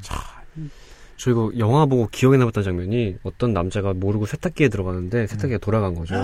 자, 0.01 0.15
저 1.17 1.31
이거 1.31 1.51
영화 1.57 1.85
보고 1.85 2.07
기억에 2.11 2.37
남았던 2.37 2.63
장면이 2.63 3.17
어떤 3.23 3.53
남자가 3.53 3.93
모르고 3.93 4.25
세탁기에 4.25 4.69
들어가는데 4.69 5.27
세탁기가 5.27 5.57
음. 5.57 5.59
돌아간 5.61 5.93
거죠. 5.95 6.15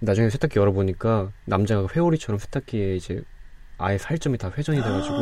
나중에 0.00 0.30
세탁기 0.30 0.58
열어보니까 0.58 1.30
남자가 1.44 1.86
회오리처럼 1.94 2.38
세탁기에 2.38 2.96
이제 2.96 3.22
아예 3.78 3.98
살점이 3.98 4.38
다 4.38 4.50
회전이 4.56 4.82
돼가지고 4.82 5.16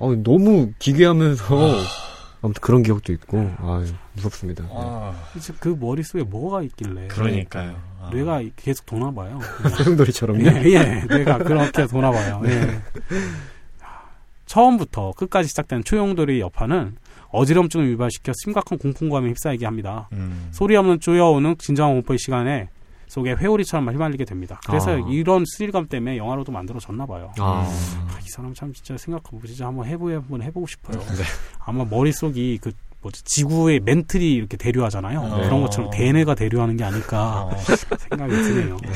어, 0.00 0.14
너무 0.22 0.70
기괴하면서 0.78 1.44
아무튼 2.40 2.60
그런 2.60 2.82
기억도 2.82 3.12
있고 3.12 3.50
아 3.58 3.84
무섭습니다. 4.14 4.64
아. 4.70 5.14
네. 5.34 5.54
그 5.58 5.76
머릿속에 5.78 6.22
뭐가 6.22 6.62
있길래 6.62 7.08
그러니까요. 7.08 7.76
아. 8.00 8.10
뇌가 8.12 8.42
계속 8.56 8.86
도나 8.86 9.10
봐요. 9.10 9.40
소용돌이처럼요. 9.76 10.44
예, 10.46 10.62
예, 10.64 11.04
뇌가 11.08 11.38
그렇게 11.38 11.86
도나 11.86 12.10
봐요. 12.10 12.40
예. 12.44 12.48
네. 12.48 12.80
처음부터 14.46 15.12
끝까지 15.12 15.48
시작된 15.48 15.84
초용돌이 15.84 16.40
여파는 16.40 16.96
어지럼증을 17.30 17.90
유발시켜 17.90 18.32
심각한 18.42 18.78
공포감에 18.78 19.28
휩싸이게 19.28 19.66
합니다. 19.66 20.08
음. 20.12 20.48
소리 20.52 20.76
없는 20.76 21.00
쪼여오는 21.00 21.56
진정한 21.58 21.94
공포의 21.94 22.18
시간에 22.18 22.68
속에 23.08 23.32
회오리처럼 23.32 23.88
휘말리게 23.88 24.24
됩니다. 24.24 24.60
그래서 24.66 24.92
아. 24.92 25.06
이런 25.10 25.44
스릴감 25.46 25.88
때문에 25.88 26.16
영화로도 26.16 26.52
만들어졌나 26.52 27.06
봐요. 27.06 27.32
아. 27.38 27.66
아, 27.66 28.18
이 28.24 28.28
사람 28.28 28.54
참 28.54 28.72
진짜 28.72 28.96
생각하고 28.96 29.40
진짜 29.46 29.66
한번 29.66 29.86
해보 29.86 30.10
한번 30.10 30.42
해보고 30.42 30.66
싶어요. 30.66 30.98
네. 30.98 31.24
아마 31.60 31.84
머릿속이 31.84 32.58
그 32.60 32.72
뭐지 33.00 33.22
지구의 33.24 33.80
멘틀이 33.80 34.34
이렇게 34.34 34.56
대류하잖아요. 34.56 35.22
네. 35.22 35.44
그런 35.44 35.62
것처럼 35.62 35.90
대뇌가 35.90 36.34
대류하는 36.34 36.76
게 36.76 36.84
아닐까 36.84 37.44
어. 37.44 37.56
생각이 38.10 38.32
드네요. 38.32 38.76
네. 38.82 38.88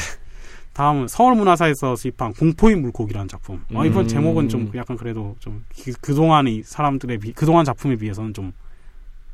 다음은 0.73 1.07
서울문화사에서 1.09 1.97
수입한 1.97 2.33
공포의 2.35 2.77
물고기라는 2.77 3.29
작품. 3.29 3.63
음. 3.71 3.77
어, 3.77 3.85
이번 3.85 4.05
음. 4.05 4.09
제목은 4.09 4.49
좀 4.49 4.71
약간 4.75 4.97
그래도 4.97 5.37
좀 5.39 5.65
그동안의 6.01 6.63
사람들의 6.65 7.19
비, 7.19 7.33
그동안 7.33 7.65
작품에 7.65 7.97
비해서는 7.97 8.33
좀 8.33 8.53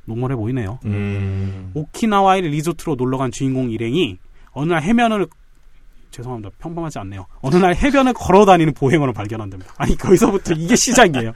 normal해 0.04 0.34
보이네요. 0.34 0.80
음. 0.84 1.70
오키나와의 1.74 2.42
리조트로 2.42 2.96
놀러간 2.96 3.30
주인공 3.30 3.70
일행이 3.70 4.18
어느 4.58 4.72
날 4.72 4.82
해면을 4.82 5.26
죄송합니다. 6.10 6.50
평범하지 6.58 6.98
않네요. 7.00 7.26
어느 7.42 7.56
날 7.56 7.76
해변을 7.76 8.14
걸어 8.14 8.44
다니는 8.44 8.74
보행어를 8.74 9.12
발견한답니다. 9.12 9.74
아니, 9.76 9.96
거기서부터 9.96 10.54
이게 10.54 10.74
시작이에요. 10.74 11.32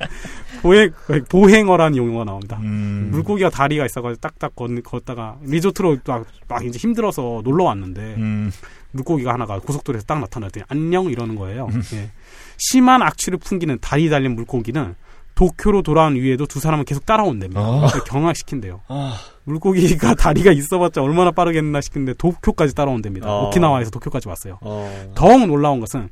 보행, 0.63 0.91
보행어라는 1.29 1.97
용어가 1.97 2.25
나옵니다. 2.25 2.59
음. 2.63 3.09
물고기가 3.13 3.51
다리가 3.51 3.85
있어가지고 3.87 4.21
딱딱 4.21 4.57
걷, 4.57 4.71
걷다가 4.83 5.37
리조트로 5.43 5.99
막, 6.07 6.27
막 6.49 6.65
이제 6.65 6.79
힘들어서 6.79 7.43
놀러 7.45 7.65
왔는데, 7.65 8.15
음. 8.17 8.51
물고기가 8.93 9.33
하나가 9.33 9.59
고속도로에서 9.59 10.07
딱 10.07 10.21
나타났더니 10.21 10.65
안녕 10.69 11.11
이러는 11.11 11.37
거예요. 11.37 11.69
음. 11.73 11.83
예. 11.95 12.11
심한 12.59 13.03
악취를 13.03 13.39
풍기는 13.39 13.79
다리 13.81 14.09
달린 14.09 14.35
물고기는 14.35 14.95
도쿄로 15.35 15.83
돌아온 15.83 16.17
이후에도 16.17 16.47
두 16.47 16.61
사람은 16.61 16.85
계속 16.85 17.07
따라온답니다. 17.07 17.61
아. 17.61 17.89
경악시킨대요. 18.07 18.81
아. 18.89 19.17
물고기가 19.45 20.15
다리가 20.17 20.53
있어봤자 20.53 21.03
얼마나 21.03 21.31
빠르겠나 21.31 21.81
싶은데 21.81 22.15
도쿄까지 22.15 22.75
따라온답니다. 22.75 23.29
아. 23.29 23.43
오키나와에서 23.49 23.91
도쿄까지 23.91 24.29
왔어요. 24.29 24.59
어. 24.61 25.13
더욱 25.15 25.47
놀라운 25.47 25.81
것은 25.81 26.09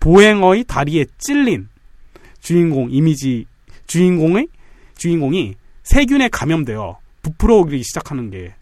보행어의 0.00 0.64
다리에 0.64 1.06
찔린 1.18 1.68
주인공 2.40 2.88
이미지 2.90 3.46
주인공의 3.86 4.48
주인공이 4.96 5.54
세균에 5.82 6.28
감염되어 6.28 6.98
부풀어 7.22 7.56
오기 7.56 7.82
시작하는 7.82 8.30
게 8.30 8.52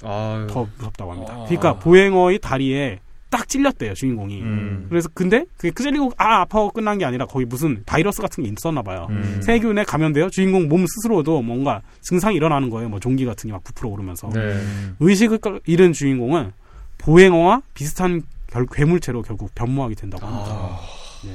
더 0.47 0.67
무섭다고 0.79 1.13
합니다. 1.13 1.33
아. 1.35 1.45
그러니까 1.45 1.79
보행어의 1.81 2.39
다리에 2.39 3.01
딱 3.33 3.49
찔렸대요 3.49 3.95
주인공이. 3.95 4.43
음. 4.43 4.87
그래서 4.91 5.09
근데 5.15 5.45
그게 5.57 5.71
그 5.71 5.83
찔리고 5.83 6.13
아 6.19 6.43
아파고 6.43 6.71
끝난 6.71 6.99
게 6.99 7.05
아니라 7.07 7.25
거의 7.27 7.47
무슨 7.47 7.83
바이러스 7.87 8.21
같은 8.21 8.45
게 8.45 8.51
있었나 8.51 8.83
봐요. 8.83 9.07
음. 9.11 9.41
세균에 9.43 9.85
감염되어 9.85 10.29
주인공 10.29 10.69
몸 10.69 10.85
스스로도 10.87 11.41
뭔가 11.43 11.81
증상이 12.03 12.37
일어나는 12.37 12.69
거예요. 12.71 12.89
뭐 12.91 13.01
종기 13.01 13.25
같은 13.25 13.49
게 13.49 13.53
막 13.53 13.65
부풀어 13.65 13.89
오르면서 13.91 14.29
네. 14.35 14.61
의식을 15.01 15.39
잃은 15.67 15.93
주인공은 15.95 16.53
보행어와 16.99 17.63
비슷한 17.75 18.23
결, 18.49 18.67
괴물체로 18.71 19.23
결국 19.23 19.53
변모하게 19.55 19.95
된다고 19.95 20.27
합니다. 20.27 20.53
아. 20.53 20.81
네. 21.25 21.33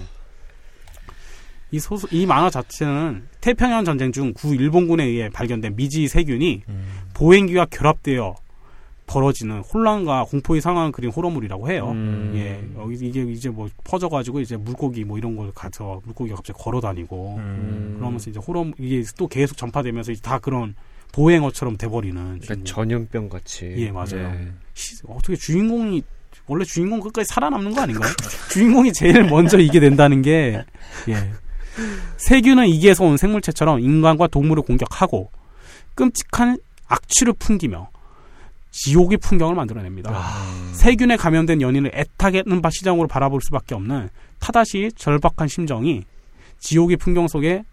이 1.71 1.79
소수 1.79 2.07
이 2.11 2.25
만화 2.25 2.49
자체는 2.49 3.23
태평양 3.41 3.83
전쟁 3.85 4.11
중 4.11 4.33
구 4.33 4.53
일본군에 4.55 5.03
의해 5.03 5.29
발견된 5.29 5.75
미지 5.75 6.07
세균이 6.07 6.61
음. 6.69 6.85
보행기와 7.13 7.65
결합되어 7.65 8.35
벌어지는 9.07 9.61
혼란과 9.61 10.25
공포의 10.25 10.61
상황을 10.61 10.91
그린 10.91 11.09
호러물이라고 11.09 11.71
해요. 11.71 11.91
음. 11.91 12.33
예, 12.35 12.61
이게 12.93 13.23
이제 13.23 13.49
뭐 13.49 13.69
퍼져가지고 13.85 14.41
이제 14.41 14.57
물고기 14.57 15.05
뭐 15.05 15.17
이런 15.17 15.35
걸 15.35 15.51
가서 15.53 16.01
물고기가 16.03 16.35
갑자기 16.35 16.59
걸어다니고 16.61 17.35
음. 17.37 17.95
그러면서 17.97 18.29
이제 18.29 18.39
호러 18.39 18.65
이게 18.77 19.03
또 19.17 19.27
계속 19.27 19.57
전파되면서 19.57 20.13
다 20.21 20.39
그런 20.39 20.75
보행어처럼 21.13 21.77
돼버리는 21.77 22.39
그러니까 22.39 22.55
전염병 22.65 23.29
같이. 23.29 23.73
예, 23.77 23.91
맞아요. 23.91 24.25
예. 24.25 24.51
시, 24.73 24.97
어떻게 25.07 25.37
주인공이 25.37 26.03
원래 26.45 26.65
주인공 26.65 26.99
끝까지 26.99 27.29
살아남는 27.29 27.73
거 27.73 27.81
아닌가요? 27.81 28.11
주인공이 28.51 28.91
제일 28.91 29.23
먼저 29.23 29.57
이게 29.57 29.79
된다는 29.79 30.21
게 30.21 30.63
예. 31.07 31.31
세균은 32.17 32.67
이기에서 32.67 33.05
온 33.05 33.15
생물체처럼 33.15 33.79
인간과 33.79 34.27
동물을 34.27 34.63
공격하고 34.63 35.31
끔찍한 35.95 36.57
악취를 36.87 37.33
풍기며 37.39 37.89
지옥의 38.71 39.17
풍경을 39.19 39.55
만들어냅니다. 39.55 40.11
아... 40.13 40.71
세균에 40.73 41.17
감염된 41.17 41.61
연인을 41.61 41.91
애타게 41.93 42.43
는바 42.45 42.69
시장으로 42.69 43.07
바라볼 43.07 43.41
수밖에 43.41 43.75
없는 43.75 44.09
타다시 44.39 44.91
절박한 44.95 45.47
심정이 45.47 46.03
지옥의 46.59 46.97
풍경 46.97 47.27
속에 47.27 47.63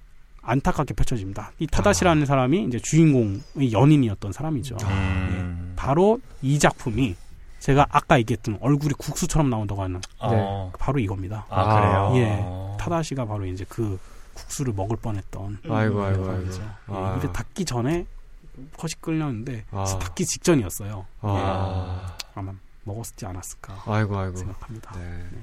안타깝게 0.43 0.95
펼쳐집니다. 0.95 1.53
이 1.59 1.67
타다시라는 1.67 2.23
아... 2.23 2.27
사람이 2.27 2.65
이제 2.65 2.79
주인공의 2.79 3.73
연인이었던 3.73 4.33
사람이죠. 4.33 4.77
아... 4.83 5.29
예. 5.33 5.75
바로 5.77 6.19
이 6.43 6.59
작품이 6.59 7.17
제가 7.65 7.87
아까 7.91 8.19
얘기했던 8.19 8.59
얼굴이 8.61 8.93
국수처럼 8.99 9.49
나온다고 9.49 9.83
하는 9.83 9.99
아. 10.19 10.31
네. 10.31 10.71
바로 10.79 10.99
이겁니다. 10.99 11.47
아, 11.49 12.11
그래요? 12.11 12.13
예. 12.17 12.77
타다시가 12.79 13.25
바로 13.25 13.47
이제 13.47 13.65
그 13.71 13.99
국수를 14.35 14.75
먹을 14.75 14.99
뻔했던 14.99 15.61
아이고 15.71 16.03
아이고 16.03 16.31
아이고. 16.31 16.51
아. 16.89 17.21
예, 17.23 17.33
닿기 17.33 17.65
전에 17.65 18.05
컷이 18.77 18.93
끌렸는데 19.01 19.65
아. 19.71 19.85
닿기 20.01 20.25
직전이었어요. 20.27 21.07
아. 21.21 22.17
예. 22.21 22.25
아마 22.35 22.53
먹었지 22.85 23.25
않았을까 23.27 23.83
아이고, 23.87 24.19
아이고. 24.19 24.37
생각합니다. 24.37 24.93
네. 24.99 25.29
네. 25.33 25.39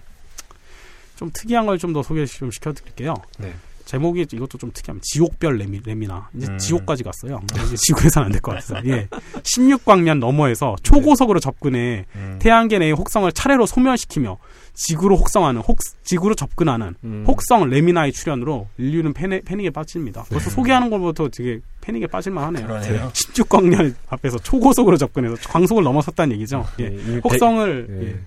좀 1.15 1.29
특이한 1.33 1.65
걸 1.65 1.77
좀 1.77 1.93
더 1.93 2.01
소개 2.03 2.25
좀 2.25 2.49
시켜드릴게요. 2.51 3.13
네. 3.39 3.53
제목이 3.85 4.25
이것도 4.31 4.57
좀 4.57 4.71
특이하면 4.73 5.01
지옥별 5.03 5.57
레미, 5.57 5.79
레미나 5.85 6.29
이제 6.35 6.47
음. 6.51 6.57
지옥까지 6.57 7.03
갔어요. 7.03 7.39
이제 7.65 7.75
지구에서는 7.87 8.25
안 8.27 8.31
될 8.31 8.41
것 8.41 8.51
같아서 8.51 8.75
예 8.85 9.07
16광년 9.43 10.19
너머에서 10.19 10.75
초고속으로 10.83 11.39
접근해 11.39 12.05
음. 12.15 12.39
태양계 12.41 12.79
내의 12.79 12.93
혹성을 12.93 13.31
차례로 13.31 13.65
소멸시키며 13.65 14.37
지구로 14.73 15.17
혹성하는 15.17 15.61
혹 15.61 15.79
지구로 16.03 16.33
접근하는 16.35 16.95
음. 17.03 17.25
혹성 17.27 17.69
레미나의 17.69 18.13
출현으로 18.13 18.67
인류는 18.77 19.13
패닉, 19.13 19.43
패닉에 19.45 19.69
빠집니다. 19.71 20.23
벌써 20.29 20.49
네. 20.49 20.55
소개하는 20.55 20.89
것부터 20.89 21.27
되게 21.29 21.59
패닉에 21.81 22.07
빠질만 22.07 22.43
하네요. 22.45 22.67
그러네요. 22.67 23.09
16광년 23.13 23.93
앞에서 24.07 24.37
초고속으로 24.39 24.95
접근해서 24.97 25.35
광속을 25.49 25.83
넘어섰다는 25.83 26.35
얘기죠. 26.35 26.65
예. 26.79 26.89
네, 26.89 27.19
혹성을 27.23 27.87
예. 28.01 28.07
예. 28.07 28.19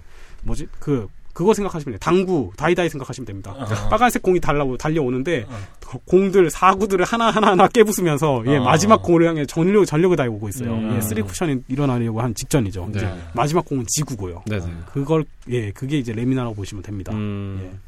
뭐지 0.43 0.69
그 0.79 1.09
그거 1.35 1.53
생각하시면 1.53 1.93
돼요. 1.95 1.99
당구, 2.01 2.53
다이다이 2.57 2.89
생각하시면 2.89 3.27
됩니다. 3.27 3.53
어. 3.59 3.65
빨간색 3.91 4.23
공이 4.23 4.41
달라고 4.41 4.79
달려오는데 4.79 5.47
어. 5.49 5.99
공들 6.07 6.49
사구들을 6.49 7.05
하나 7.05 7.31
하나 7.31 7.49
하나 7.51 7.69
깨부수면서 7.69 8.45
예, 8.47 8.57
어. 8.57 8.65
마지막 8.65 9.03
공을 9.03 9.27
향해 9.27 9.45
전력 9.45 9.85
전력을 9.85 10.17
다해 10.17 10.29
오고 10.29 10.49
있어요. 10.49 10.73
음. 10.73 10.95
예, 10.97 11.01
three 11.01 11.23
cushion이 11.23 11.65
일어나려고 11.69 12.21
한 12.21 12.35
직전이죠. 12.35 12.89
네. 12.93 12.99
이제 12.99 13.15
마지막 13.35 13.65
공은 13.65 13.85
지구고요. 13.89 14.45
네, 14.47 14.61
네. 14.61 14.67
그걸 14.93 15.25
예, 15.51 15.73
그게 15.73 15.99
이제 15.99 16.13
레미나라고 16.13 16.55
보시면 16.55 16.83
됩니다. 16.83 17.13
음. 17.13 17.61
예. 17.65 17.79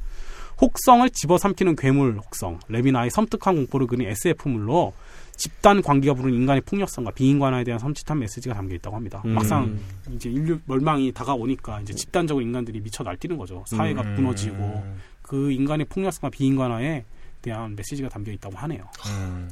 혹성을 0.60 1.09
집어삼키는 1.10 1.77
괴물 1.77 2.18
혹성, 2.18 2.59
레미나의 2.68 3.10
섬뜩한 3.10 3.55
공포를 3.55 3.86
그린 3.86 4.09
SF물로 4.09 4.93
집단 5.36 5.82
광기가 5.82 6.14
부른 6.14 6.32
인간의 6.34 6.62
폭력성과 6.62 7.12
비인간화에 7.12 7.64
대한 7.64 7.78
섬찟한 7.80 8.18
메시지가 8.18 8.54
담겨 8.54 8.74
있다고 8.74 8.96
합니다. 8.96 9.22
음. 9.24 9.34
막상 9.34 9.78
이제 10.12 10.30
인류 10.30 10.58
멸망이 10.64 11.12
다가오니까 11.12 11.82
이제 11.82 11.94
집단적으로 11.94 12.44
인간들이 12.44 12.80
미쳐 12.80 13.04
날뛰는 13.04 13.36
거죠. 13.36 13.62
사회가 13.66 14.02
음. 14.02 14.14
무너지고 14.14 14.84
그 15.22 15.52
인간의 15.52 15.86
폭력성과 15.86 16.30
비인간화에 16.30 17.04
대한 17.42 17.76
메시지가 17.76 18.08
담겨 18.08 18.32
있다고 18.32 18.56
하네요. 18.56 18.88
음. 19.08 19.48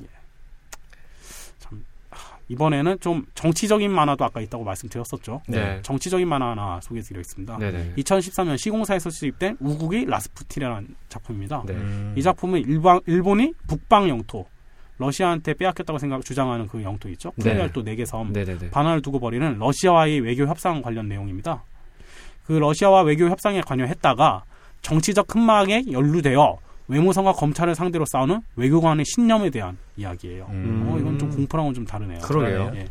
예. 0.00 0.06
참 1.58 1.82
이번에는 2.48 3.00
좀 3.00 3.24
정치적인 3.34 3.90
만화도 3.90 4.24
아까 4.24 4.40
있다고 4.40 4.64
말씀드렸었죠. 4.64 5.40
네. 5.48 5.80
정치적인 5.82 6.28
만화 6.28 6.50
하나 6.50 6.80
소개해드리겠습니다. 6.82 7.56
네네. 7.56 7.94
2013년 7.96 8.58
시공사에서 8.58 9.10
수입된 9.10 9.56
우국의 9.60 10.04
라스푸티라는 10.04 10.94
작품입니다. 11.08 11.64
네. 11.66 11.74
이 12.16 12.22
작품은 12.22 12.60
일방, 12.60 13.00
일본이 13.06 13.54
북방 13.66 14.08
영토 14.08 14.46
러시아한테 14.98 15.54
빼앗겼다고 15.54 15.98
생각 15.98 16.24
주장하는 16.24 16.68
그 16.68 16.82
영토 16.82 17.08
있죠. 17.10 17.32
크리미알도 17.32 17.84
네. 17.84 17.96
4개 17.96 18.06
섬 18.06 18.32
네네네. 18.32 18.70
반환을 18.70 19.02
두고 19.02 19.20
벌이는 19.20 19.58
러시아와의 19.58 20.20
외교 20.20 20.46
협상 20.46 20.82
관련 20.82 21.08
내용입니다. 21.08 21.62
그 22.46 22.52
러시아와 22.52 23.02
외교 23.02 23.28
협상에 23.28 23.60
관여했다가 23.60 24.44
정치적 24.82 25.34
흠막에 25.34 25.84
연루되어 25.90 26.58
외무성과 26.88 27.32
검찰을 27.32 27.74
상대로 27.74 28.04
싸우는 28.06 28.40
외교관의 28.54 29.04
신념에 29.04 29.50
대한 29.50 29.76
이야기예요. 29.96 30.46
음. 30.50 30.88
어, 30.88 30.98
이건 30.98 31.18
좀 31.18 31.30
공포랑은 31.30 31.74
좀 31.74 31.84
다르네요. 31.84 32.20
그러게요. 32.20 32.72
예. 32.76 32.86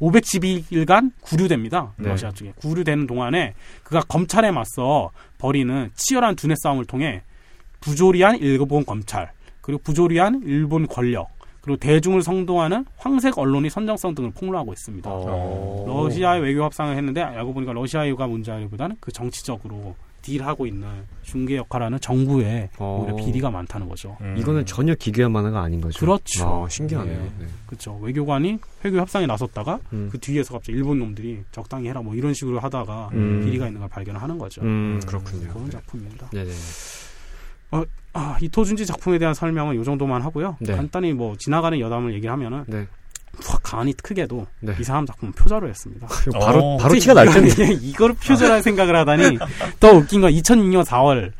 512일간 0.00 1.12
구류됩니다. 1.20 1.92
네. 1.96 2.08
러시아 2.08 2.32
쪽에 2.32 2.52
구류되는 2.56 3.06
동안에 3.06 3.54
그가 3.84 4.00
검찰에 4.00 4.50
맞서 4.50 5.10
벌이는 5.38 5.90
치열한 5.94 6.34
두뇌 6.34 6.56
싸움을 6.60 6.86
통해 6.86 7.22
부조리한 7.80 8.38
일본 8.38 8.84
검찰 8.84 9.30
그리고 9.62 9.80
부조리한 9.82 10.42
일본 10.44 10.86
권력 10.86 11.28
그리고 11.62 11.78
대중을 11.78 12.22
선동하는 12.22 12.84
황색 12.96 13.38
언론이 13.38 13.70
선정성 13.70 14.14
등을 14.14 14.32
폭로하고 14.32 14.72
있습니다. 14.72 15.10
오. 15.10 15.84
러시아의 15.86 16.42
외교 16.42 16.62
협상을 16.64 16.94
했는데 16.94 17.22
알고 17.22 17.54
보니까 17.54 17.72
러시아가 17.72 18.26
문제라기보다는 18.26 18.96
그 19.00 19.12
정치적으로 19.12 19.94
딜하고 20.22 20.66
있는 20.66 20.88
중개 21.22 21.56
역할하는 21.56 21.98
정부에 22.00 22.70
어. 22.78 23.00
오히려 23.02 23.16
비리가 23.16 23.50
많다는 23.50 23.88
거죠. 23.88 24.16
음. 24.20 24.36
이거는 24.38 24.64
전혀 24.64 24.94
기괴한 24.94 25.30
만화가 25.32 25.60
아닌 25.60 25.80
거죠. 25.80 25.98
그렇죠. 25.98 26.64
아, 26.64 26.68
신기하네요. 26.68 27.18
네. 27.18 27.32
네. 27.40 27.46
그렇죠. 27.66 27.98
외교관이 28.00 28.58
회교 28.84 28.96
협상에 28.98 29.26
나섰다가 29.26 29.80
음. 29.92 30.08
그 30.10 30.18
뒤에서 30.18 30.54
갑자기 30.54 30.78
일본 30.78 31.00
놈들이 31.00 31.42
적당히 31.50 31.88
해라 31.88 32.00
뭐 32.02 32.14
이런 32.14 32.34
식으로 32.34 32.60
하다가 32.60 33.10
음. 33.12 33.42
비리가 33.44 33.66
있는 33.66 33.80
걸 33.80 33.88
발견을 33.88 34.22
하는 34.22 34.38
거죠. 34.38 34.62
음, 34.62 35.00
그렇군요. 35.06 35.48
그런 35.48 35.64
네. 35.64 35.70
작품입니다. 35.72 36.30
네네. 36.30 36.50
어, 37.72 37.84
아, 38.14 38.36
이토준지 38.40 38.86
작품에 38.86 39.18
대한 39.18 39.34
설명은 39.34 39.80
이 39.80 39.84
정도만 39.84 40.22
하고요. 40.22 40.56
네. 40.60 40.74
간단히 40.74 41.12
뭐 41.12 41.36
지나가는 41.36 41.78
여담을 41.78 42.14
얘기하면 42.14 42.64
네. 42.68 42.86
가만히 43.62 43.94
크게도 43.94 44.46
네. 44.60 44.74
이 44.78 44.84
사람 44.84 45.06
작품은 45.06 45.32
표절을 45.32 45.68
했습니다. 45.70 46.06
바로 46.38 46.58
어, 46.62 46.76
바로 46.76 46.94
티가 46.94 47.14
날 47.14 47.26
텐데 47.26 47.72
이거를 47.72 48.14
표절할 48.16 48.62
생각을 48.62 48.94
하다니 48.96 49.38
더 49.80 49.92
웃긴 49.92 50.20
건 50.20 50.30
2006년 50.32 50.84
4월 50.84 51.32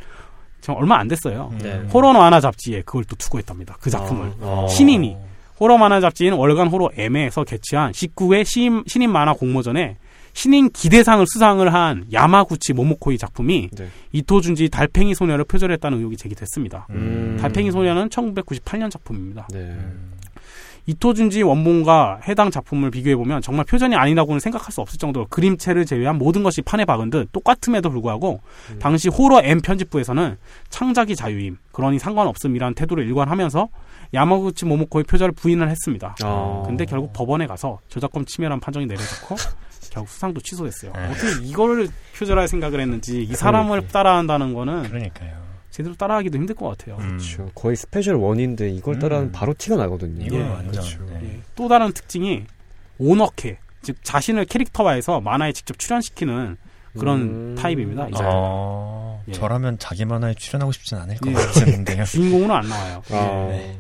정 0.63 0.77
얼마 0.77 0.99
안 0.99 1.09
됐어요. 1.09 1.53
네. 1.61 1.83
호러 1.93 2.13
만화 2.13 2.41
잡지에 2.41 2.83
그걸 2.83 3.05
또 3.05 3.17
투고했답니다. 3.17 3.77
그 3.81 3.91
작품을 3.91 4.33
어. 4.41 4.67
신인이 4.71 5.17
호러 5.61 5.77
만화 5.77 6.01
잡지인 6.01 6.33
월간 6.33 6.69
호러 6.69 6.91
M에서 6.97 7.45
개최한 7.45 7.93
19회 7.93 8.45
신인, 8.45 8.83
신인 8.87 9.13
만화 9.13 9.33
공모전에 9.33 9.99
신인 10.33 10.71
기대상을 10.71 11.25
수상을 11.27 11.73
한 11.73 12.07
야마구치 12.13 12.73
모모코이 12.73 13.19
작품이 13.19 13.71
네. 13.73 13.89
이토준지 14.13 14.71
달팽이 14.71 15.15
소녀를 15.15 15.45
표절했다는 15.45 15.99
의혹이 15.99 16.17
제기됐습니다. 16.17 16.87
음. 16.91 17.37
달팽이 17.41 17.71
소녀는 17.71 18.09
1998년 18.09 18.91
작품입니다. 18.91 19.47
네. 19.53 19.59
음. 19.59 20.13
이토준지 20.87 21.43
원본과 21.43 22.21
해당 22.27 22.51
작품을 22.51 22.91
비교해보면 22.91 23.41
정말 23.41 23.65
표전이 23.65 23.95
아니라고는 23.95 24.41
생각할 24.41 24.73
수 24.73 24.81
없을 24.81 24.99
정도로 24.99 25.27
그림체를 25.29 25.87
제외한 25.87 26.19
모든 26.19 26.43
것이 26.43 26.61
판에 26.61 26.85
박은 26.85 27.11
듯 27.11 27.31
똑같음에도 27.31 27.91
불구하고 27.91 28.41
음. 28.71 28.79
당시 28.81 29.09
호러 29.09 29.41
M 29.45 29.61
편집부에서는 29.61 30.37
창작이 30.71 31.15
자유임, 31.15 31.59
그러니 31.71 32.01
상관없음이라는 32.01 32.75
태도를 32.75 33.07
일관하면서 33.07 33.69
야마구치 34.15 34.65
모모코의 34.67 35.05
표절을 35.05 35.33
부인을 35.33 35.71
했습니다. 35.71 36.17
아. 36.23 36.63
근데 36.67 36.85
결국 36.85 37.13
법원에 37.13 37.47
가서 37.47 37.79
저작권 37.89 38.27
침해란 38.27 38.59
판정이 38.61 38.87
내려졌고 38.87 39.37
결국 39.93 40.09
수상도 40.09 40.41
취소됐어요. 40.41 40.93
네. 40.95 41.07
어떻게 41.09 41.45
이거를 41.45 41.89
표절할 42.17 42.49
생각을 42.49 42.81
했는지 42.81 43.23
이 43.23 43.35
사람을. 43.35 43.89
따라한다는 43.89 44.55
거는 44.55 44.85
그러니까요. 44.85 45.43
제대로 45.71 45.95
따라하기도 45.95 46.39
힘들 46.39 46.55
것 46.55 46.69
같아요. 46.69 46.97
음. 47.01 47.09
그렇죠. 47.19 47.51
거의 47.55 47.77
special 47.77 48.15
one인데 48.15 48.71
이걸 48.71 48.99
따라하면 48.99 49.31
음. 49.31 49.33
바로 49.33 49.55
티가 49.57 49.77
나거든요. 49.77 50.25
이거 50.25 50.37
예, 50.37 50.43
완전. 50.43 50.71
그렇죠. 50.73 51.05
네. 51.07 51.21
예. 51.25 51.41
또 51.55 51.69
다른 51.69 51.93
특징이 51.93 52.45
오너캐, 52.99 53.59
즉 53.83 53.97
자신을 54.03 54.47
캐릭터화해서 54.47 55.21
만화에 55.21 55.53
직접 55.53 55.79
출연시키는 55.79 56.57
그런 56.99 57.21
음. 57.21 57.55
타입입니다. 57.59 58.09
이제. 58.09 58.23
아, 58.23 59.19
예. 59.29 59.33
저라면 59.33 59.79
자기 59.79 60.05
만화에 60.07 60.35
출연하고 60.35 60.73
싶진 60.73 60.97
않을 60.99 61.17
것 61.19 61.31
예. 61.31 61.35
같은데요. 61.35 62.05
주인공으로 62.07 62.55
안 62.55 62.69
나와요. 62.69 63.03
아. 63.11 63.47
네. 63.51 63.77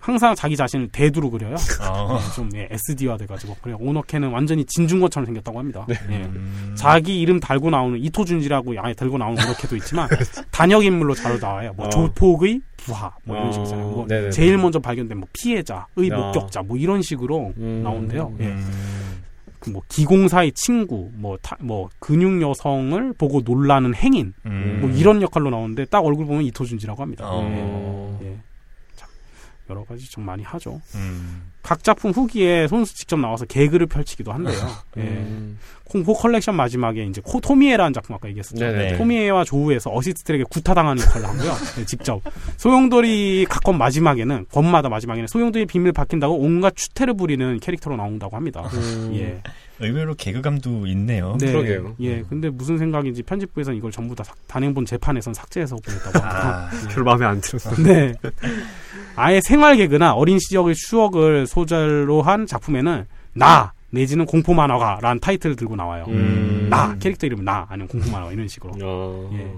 항상 0.00 0.34
자기 0.34 0.56
자신을 0.56 0.88
대두로 0.88 1.30
그려요. 1.30 1.56
아. 1.80 2.18
네, 2.18 2.34
좀 2.34 2.50
예, 2.54 2.68
SD화 2.70 3.18
돼가지고 3.18 3.54
그래 3.60 3.74
오너캐는 3.78 4.30
완전히 4.30 4.64
진중권처럼 4.64 5.26
생겼다고 5.26 5.58
합니다. 5.58 5.84
네. 5.86 5.94
예. 6.10 6.14
음. 6.24 6.74
자기 6.74 7.20
이름 7.20 7.38
달고 7.38 7.68
나오는 7.68 7.98
이토준지라고 7.98 8.74
양에 8.76 8.94
들고 8.94 9.18
나오는 9.18 9.40
오너캐도 9.44 9.76
있지만 9.76 10.08
단역 10.50 10.84
인물로 10.84 11.14
잘 11.14 11.38
나와요. 11.38 11.74
뭐 11.76 11.86
어. 11.86 11.90
조폭의 11.90 12.62
부하 12.78 13.14
뭐 13.24 13.36
이런 13.36 13.48
어. 13.48 13.52
식이잖아요. 13.52 13.86
뭐 13.88 14.30
제일 14.30 14.56
먼저 14.56 14.78
발견된 14.78 15.18
뭐 15.18 15.28
피해자의 15.34 16.10
어. 16.12 16.16
목격자 16.16 16.62
뭐 16.62 16.78
이런 16.78 17.02
식으로 17.02 17.52
음. 17.58 17.82
나온대요. 17.84 18.34
예. 18.40 18.46
음. 18.46 19.20
그뭐 19.60 19.82
기공사의 19.88 20.52
친구, 20.52 21.10
뭐, 21.12 21.36
타, 21.42 21.54
뭐, 21.60 21.90
근육 21.98 22.40
여성을 22.40 23.12
보고 23.18 23.42
놀라는 23.44 23.94
행인, 23.94 24.32
음. 24.46 24.78
뭐 24.80 24.90
이런 24.90 25.20
역할로 25.20 25.50
나오는데 25.50 25.84
딱 25.84 26.02
얼굴 26.02 26.24
보면 26.24 26.44
이토준지라고 26.44 27.02
합니다. 27.02 27.26
어. 27.28 28.18
예. 28.22 28.26
예. 28.26 28.36
여러 29.70 29.84
가지 29.84 30.10
좀 30.10 30.24
많이 30.24 30.42
하죠. 30.42 30.80
음. 30.96 31.52
각 31.62 31.84
작품 31.84 32.10
후기에 32.10 32.68
손수 32.68 32.94
직접 32.94 33.18
나와서 33.18 33.44
개그를 33.44 33.86
펼치기도 33.86 34.32
한대요. 34.32 34.58
예. 34.96 35.02
음. 35.02 35.58
공포 35.90 36.14
컬렉션 36.14 36.54
마지막에 36.54 37.04
이제 37.04 37.20
코 37.24 37.40
토미에라는 37.40 37.92
작품 37.92 38.14
아까 38.14 38.28
얘기했었죠. 38.28 38.64
네네. 38.64 38.96
토미에와 38.96 39.44
조우에서 39.44 39.90
어시스트에게 39.92 40.44
구타당하는 40.48 41.02
역할을 41.02 41.28
하고요. 41.28 41.52
네, 41.76 41.84
직접 41.84 42.22
소용돌이 42.56 43.46
각권 43.48 43.76
마지막에는 43.76 44.46
권마다 44.52 44.88
마지막에는 44.88 45.26
소용돌이 45.26 45.66
비밀 45.66 45.92
밝힌다고 45.92 46.38
온갖 46.38 46.76
추태를 46.76 47.14
부리는 47.14 47.58
캐릭터로 47.58 47.96
나온다고 47.96 48.36
합니다. 48.36 48.62
음. 48.72 49.10
예. 49.18 49.42
의외로 49.80 50.14
개그감도 50.14 50.86
있네요. 50.88 51.36
네. 51.40 51.50
그러게요. 51.52 51.96
예. 52.00 52.22
근데 52.22 52.50
무슨 52.50 52.78
생각인지 52.78 53.22
편집부에서는 53.22 53.76
이걸 53.76 53.90
전부 53.90 54.14
다 54.14 54.22
단행본 54.46 54.84
재판에선 54.84 55.34
삭제해서 55.34 55.76
보냈다고 55.84 56.18
합니다. 56.18 56.68
아, 56.70 56.70
네. 56.70 56.94
별 56.94 57.02
마음에 57.02 57.26
안 57.26 57.40
들었어요. 57.40 57.74
네. 57.82 58.12
아예 59.16 59.40
생활 59.42 59.76
개그나 59.76 60.12
어린 60.12 60.38
시절의 60.38 60.74
추억을 60.76 61.46
소재로 61.50 62.22
한 62.22 62.46
작품에는 62.46 63.06
나 63.32 63.72
내지는 63.90 64.24
공포 64.24 64.54
만화가라는 64.54 65.20
타이틀을 65.20 65.56
들고 65.56 65.74
나와요. 65.74 66.04
음. 66.06 66.68
나 66.70 66.96
캐릭터 66.98 67.26
이름 67.26 67.44
나 67.44 67.66
아니면 67.68 67.88
공포 67.88 68.08
만화가 68.10 68.32
이런 68.32 68.46
식으로. 68.46 68.72
어. 68.80 69.30
예. 69.34 69.52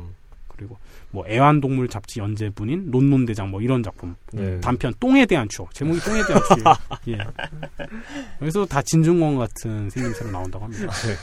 그리고 0.49 0.79
뭐 1.11 1.27
애완동물 1.29 1.89
잡지 1.89 2.21
연재분인 2.21 2.91
논논 2.91 3.27
대장 3.27 3.51
뭐 3.51 3.61
이런 3.61 3.83
작품 3.83 4.15
네. 4.33 4.59
단편 4.61 4.95
똥에 4.99 5.27
대한 5.27 5.47
추억 5.51 5.75
제목이 5.75 6.01
똥에 6.01 6.23
대한 6.27 6.43
추억 6.55 6.79
예. 7.09 7.19
그래서 8.39 8.65
다 8.65 8.81
진중권 8.81 9.37
같은 9.37 9.91
생김새로 9.91 10.31
나온다고 10.31 10.65
합니다 10.65 10.91
네. 10.91 11.15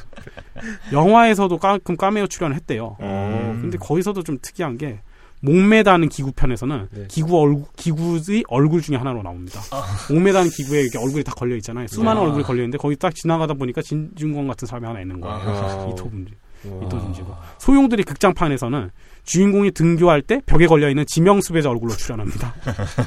영화에서도 0.94 1.58
가끔 1.58 1.98
까메오 1.98 2.28
출연했대요 2.28 2.98
음. 3.00 3.60
근데 3.62 3.78
거기서도 3.80 4.22
좀 4.24 4.38
특이한 4.42 4.78
게 4.78 5.00
목매다는 5.42 6.10
기구 6.10 6.32
편에서는 6.32 6.88
네. 6.92 7.06
기구 7.08 7.40
얼굴 7.40 7.66
기구의 7.76 8.44
얼굴 8.48 8.82
중에 8.82 8.98
하나로 8.98 9.24
나옵니다. 9.24 9.62
아. 9.72 9.86
목매다는 10.12 10.50
기구에 10.50 10.82
이렇게 10.82 10.98
얼굴이 10.98 11.24
다 11.24 11.34
걸려 11.34 11.56
있잖아요. 11.58 11.88
수많은 11.88 12.22
아. 12.22 12.26
얼굴이 12.26 12.44
걸려 12.44 12.62
있는데 12.62 12.78
거기 12.78 12.96
딱 12.96 13.16
지나가다 13.16 13.54
보니까 13.54 13.82
진중권 13.82 14.48
같은 14.48 14.68
사람이 14.68 14.86
하나 14.86 15.02
있는 15.02 15.22
거예요. 15.22 15.38
아. 15.38 15.90
이토분지 15.94 16.34
이토준지고 16.66 17.36
소용들이 17.58 18.04
극장판에서는 18.04 18.92
주인공이 19.24 19.72
등교할 19.72 20.22
때 20.22 20.42
벽에 20.46 20.68
걸려 20.68 20.90
있는 20.90 21.06
지명 21.08 21.40
수배자 21.40 21.70
얼굴로 21.70 21.94
출연합니다. 21.94 22.54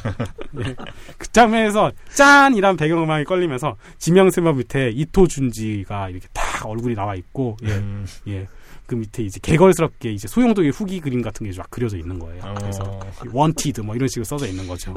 네. 0.53 0.75
그 1.19 1.33
장면에서 1.33 1.91
짠이란 2.15 2.77
배경음악이 2.77 3.25
걸리면서 3.25 3.77
지명 3.99 4.31
수배 4.31 4.53
밑에 4.53 4.91
이토준지가 4.91 6.11
이렇게 6.11 6.29
딱 6.33 6.65
얼굴이 6.65 6.95
나와 6.95 7.15
있고 7.17 7.57
예. 7.65 7.73
음. 7.73 8.07
예. 8.29 8.47
그 8.87 8.95
밑에 8.95 9.23
이제 9.23 9.39
게걸스럽게 9.43 10.11
이제 10.13 10.29
소용돌이 10.29 10.71
후기 10.71 11.01
그림 11.01 11.23
같은 11.23 11.47
게 11.47 11.53
쫙 11.53 11.71
그려져 11.71 11.97
있는 11.97 12.19
거예요. 12.19 12.43
어. 12.45 12.55
그래서 12.59 13.01
wanted 13.33 13.83
뭐 13.83 13.95
이런 13.95 14.09
식으로 14.09 14.25
써져 14.25 14.47
있는 14.47 14.67
거죠. 14.67 14.93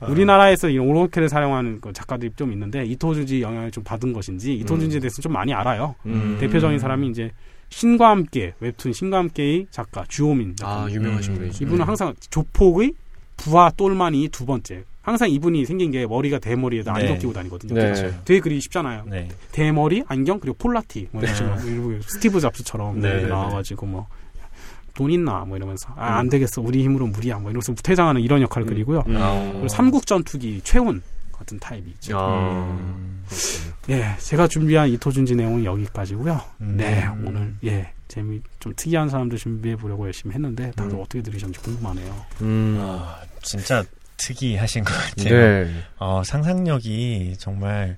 어. 0.00 0.06
우리나라에서 0.08 0.68
이런 0.68 0.86
오로케를 0.86 1.28
사용하는 1.28 1.80
그 1.80 1.92
작가들이 1.92 2.30
좀 2.36 2.52
있는데 2.52 2.84
이토준지 2.84 3.42
영향을 3.42 3.70
좀 3.70 3.82
받은 3.84 4.12
것인지 4.12 4.54
이토준지에 4.54 4.98
음. 4.98 5.00
대해서 5.00 5.20
좀 5.20 5.32
많이 5.32 5.52
알아요. 5.52 5.94
음. 6.06 6.36
대표적인 6.40 6.78
사람이 6.78 7.08
이제 7.08 7.30
신과 7.68 8.10
함께 8.10 8.54
웹툰 8.60 8.92
신과 8.92 9.18
함께의 9.18 9.66
작가 9.70 10.04
주호민. 10.08 10.54
아 10.62 10.86
유명하신 10.90 11.32
음. 11.32 11.38
분이죠. 11.38 11.64
이분은 11.64 11.84
항상 11.84 12.14
조폭의 12.30 12.94
부하 13.36 13.70
똘마니 13.70 14.28
두 14.28 14.46
번째 14.46 14.84
항상 15.06 15.30
이분이 15.30 15.64
생긴 15.66 15.92
게 15.92 16.04
머리가 16.04 16.40
대머리에다 16.40 16.92
네. 16.94 17.00
안경 17.02 17.18
끼고 17.18 17.32
다니거든요. 17.32 17.74
네. 17.74 17.92
그렇죠. 17.92 18.22
되게 18.24 18.40
그리기 18.40 18.60
쉽잖아요. 18.62 19.04
네. 19.06 19.28
대머리, 19.52 20.02
안경, 20.08 20.40
그리고 20.40 20.56
폴라티. 20.58 21.08
뭐 21.12 21.22
이런 21.22 21.32
네. 21.32 21.62
식으로 21.62 22.00
스티브 22.02 22.40
잡스처럼 22.40 23.00
네. 23.00 23.22
나와가지고 23.26 23.86
뭐. 23.86 24.06
돈 24.94 25.10
있나 25.12 25.44
뭐 25.44 25.58
이러면서 25.58 25.90
아 25.94 26.16
안 26.16 26.28
되겠어 26.30 26.62
우리 26.62 26.82
힘으로 26.82 27.06
무리야 27.06 27.34
뭐 27.38 27.50
이러면서 27.50 27.74
퇴장하는 27.74 28.22
이런 28.22 28.40
역할을 28.40 28.66
음. 28.66 28.68
그리고요 28.70 29.04
음. 29.06 29.50
그리고 29.52 29.68
삼국 29.68 30.06
전투기 30.06 30.62
최훈 30.64 31.02
같은 31.32 31.58
타입이 31.60 31.90
있죠. 31.90 32.18
음. 32.18 33.22
예, 33.90 34.06
제가 34.18 34.48
준비한 34.48 34.88
이토준지 34.88 35.36
내용은 35.36 35.66
여기까지고요. 35.66 36.40
음. 36.62 36.74
네, 36.78 37.06
오늘 37.26 37.54
예 37.64 37.92
재미 38.08 38.40
좀 38.58 38.72
특이한 38.74 39.10
사람들 39.10 39.36
준비해 39.36 39.76
보려고 39.76 40.06
열심히 40.06 40.34
했는데 40.34 40.70
다들 40.74 40.94
음. 40.96 41.00
어떻게 41.02 41.20
들으셨는지 41.22 41.60
궁금하네요. 41.60 42.16
음. 42.40 42.78
아, 42.80 43.18
진짜 43.42 43.84
특이하신 44.16 44.84
것 44.84 44.92
같아요. 44.94 45.64
네. 45.64 45.70
어, 45.98 46.22
상상력이 46.24 47.36
정말 47.38 47.96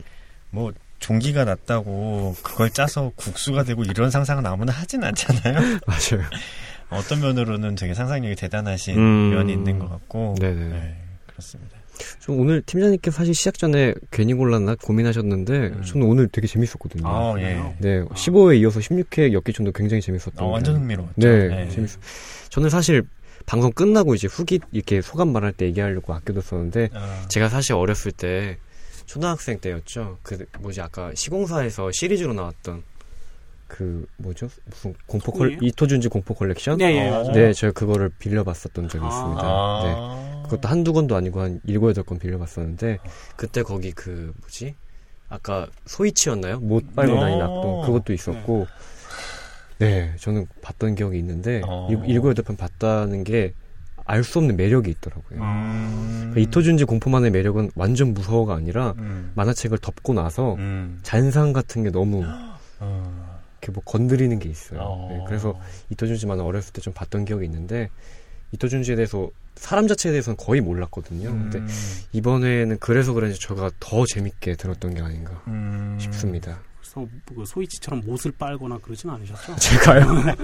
뭐 0.51 0.73
종기가 0.99 1.45
났다고 1.45 2.37
그걸 2.43 2.71
짜서 2.71 3.13
국수가 3.15 3.63
되고 3.63 3.85
이런 3.85 4.11
상상은 4.11 4.45
아무나 4.47 4.73
하진 4.73 5.05
않잖아요. 5.05 5.55
맞아요. 5.87 6.27
어떤 6.91 7.21
면으로는 7.21 7.75
되게 7.75 7.95
상상력이 7.95 8.35
대단하신 8.37 8.97
음... 8.97 9.31
면이 9.31 9.53
있는 9.53 9.79
것 9.79 9.89
같고. 9.89 10.37
네네. 10.41 10.69
네, 10.69 10.97
그렇습니다. 11.27 11.79
좀 12.21 12.41
오늘 12.41 12.63
팀장님께 12.63 13.11
사실 13.11 13.35
시작 13.35 13.59
전에 13.59 13.93
괜히 14.11 14.33
골랐나 14.33 14.77
고민하셨는데 14.77 15.53
음. 15.53 15.83
저는 15.85 16.07
오늘 16.07 16.29
되게 16.29 16.47
재밌었거든요. 16.47 17.07
아, 17.07 17.35
예. 17.39 17.61
네, 17.79 18.05
아. 18.09 18.15
15회 18.15 18.61
이어서 18.61 18.81
16회 18.81 19.33
엮기촌도 19.33 19.73
굉장히 19.73 20.01
재밌었던. 20.01 20.35
아, 20.39 20.45
완전 20.45 20.77
흥미로웠죠. 20.77 21.15
네, 21.17 21.49
네. 21.49 21.69
재밌. 21.69 21.91
저는 22.51 22.71
사실 22.71 23.03
방송 23.49 23.73
끝나고 23.73 24.15
이제 24.15 24.29
후기 24.29 24.61
이렇게 24.73 25.01
소감 25.01 25.33
말할 25.33 25.53
때 25.53 25.65
얘기하려고 25.65 26.13
아껴뒀었는데 26.13 26.91
어. 26.93 27.29
제가 27.29 27.49
사실 27.49 27.73
어렸을 27.73 28.13
때 28.13 28.59
초등학생 29.07 29.59
때였죠. 29.59 30.19
그 30.23 30.45
뭐지 30.61 30.83
아까 30.83 31.13
시공사에서 31.15 31.91
시리즈로 31.91 32.35
나왔던 32.35 32.83
그 33.67 34.07
뭐죠 34.19 34.51
무슨 34.67 34.95
공포 35.07 35.33
컬 35.33 35.59
이토준지 35.63 36.09
공포 36.09 36.35
컬렉션 36.35 36.79
네, 36.79 36.97
예, 36.97 37.33
네 37.33 37.53
제가 37.53 37.73
그거를 37.73 38.11
빌려봤었던 38.19 38.89
적이 38.89 39.05
아. 39.05 39.09
있습니다 39.09 39.43
아~ 39.45 39.83
네 39.85 40.43
그것도 40.45 40.69
한두 40.69 40.95
권도 40.95 41.15
아니고 41.15 41.41
한 41.41 41.61
일곱 41.67 41.91
여덟 41.91 42.03
권 42.03 42.19
빌려봤었는데 42.19 42.99
그때 43.37 43.63
거기 43.63 43.93
그 43.93 44.33
뭐지 44.41 44.75
아까 45.29 45.69
소이치였나요 45.85 46.61
못 46.61 46.95
빨고 46.97 47.13
네. 47.15 47.21
다니는 47.21 47.43
악동 47.43 47.83
그것도 47.85 48.15
있었고 48.15 48.61
네. 48.61 48.98
네 49.79 50.13
저는 50.19 50.47
봤던 50.63 50.95
기억이 50.97 51.19
있는데 51.19 51.63
어~ 51.67 51.89
일곱 52.07 52.31
여덟 52.31 52.45
편 52.45 52.57
봤다는 52.57 53.25
게 53.25 53.55
알 54.09 54.25
수 54.25 54.39
없는 54.39 54.57
매력이 54.57 54.91
있더라고요. 54.91 55.39
음~ 55.39 56.17
그러니까 56.31 56.41
이토준지 56.41 56.85
공포만의 56.87 57.31
매력은 57.31 57.73
완전 57.75 58.15
무서워가 58.15 58.55
아니라 58.55 58.95
음. 58.97 59.33
만화책을 59.35 59.79
덮고 59.79 60.15
나서 60.15 60.55
음. 60.55 60.99
잔상 61.03 61.53
같은 61.53 61.85
게 61.85 61.91
너무 61.91 62.25
어. 62.81 63.41
이렇게 63.61 63.71
뭐 63.73 63.83
건드리는 63.85 64.39
게 64.39 64.49
있어요. 64.49 64.81
어. 64.81 65.09
네, 65.13 65.25
그래서 65.27 65.61
이토준지만은 65.91 66.43
어렸을 66.43 66.73
때 66.73 66.81
좀 66.81 66.95
봤던 66.95 67.27
기억이 67.27 67.45
있는데 67.45 67.91
이토준지에 68.53 68.97
대해서 68.97 69.31
사람 69.57 69.87
자체에 69.89 70.13
대해서는 70.13 70.39
거의 70.39 70.63
몰랐거든요. 70.63 71.29
음. 71.29 71.51
근데 71.51 71.73
이번에는 72.13 72.79
그래서 72.81 73.13
그런지 73.13 73.39
제가 73.39 73.71
더 73.79 74.07
재밌게 74.07 74.55
들었던 74.55 74.95
게 74.95 75.03
아닌가 75.03 75.43
음. 75.49 75.99
싶습니다. 76.01 76.61
그래서 76.93 77.07
그 77.27 77.45
소이치처럼 77.45 78.03
못을 78.07 78.33
빨거나 78.33 78.79
그러진 78.79 79.11
않으셨죠? 79.11 79.57
제가요? 79.61 80.15
네. 80.23 80.35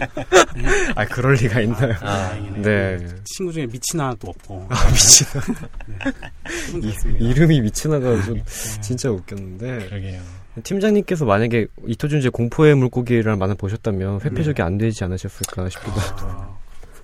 아 0.94 1.04
그럴 1.06 1.34
리가 1.34 1.60
있나요? 1.60 1.94
아, 2.00 2.08
아, 2.08 2.34
네. 2.56 2.98
친구 3.24 3.52
중에 3.52 3.66
미치나도 3.66 4.28
없고. 4.28 4.66
아 4.68 4.90
미치나. 4.90 5.42
네. 5.86 7.18
이름이 7.18 7.60
미치나가 7.62 8.22
좀 8.22 8.34
네. 8.34 8.44
진짜 8.80 9.10
웃겼는데. 9.10 9.88
그러게요. 9.88 10.20
팀장님께서 10.62 11.24
만약에 11.24 11.66
이토준지의 11.86 12.30
공포의 12.30 12.76
물고기를 12.76 13.36
만화 13.36 13.54
보셨다면 13.54 14.20
회피적이 14.20 14.56
네. 14.56 14.62
안 14.62 14.78
되지 14.78 15.02
않으셨을까 15.04 15.68
싶기도 15.68 15.92
하고. 16.00 16.54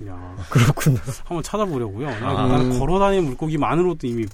아, 0.09 0.37
그렇구나. 0.49 0.99
한번 1.25 1.43
찾아보려고요. 1.43 2.09
아. 2.09 2.79
걸어다니는 2.79 3.25
물고기만으로도 3.25 4.07
이미 4.07 4.27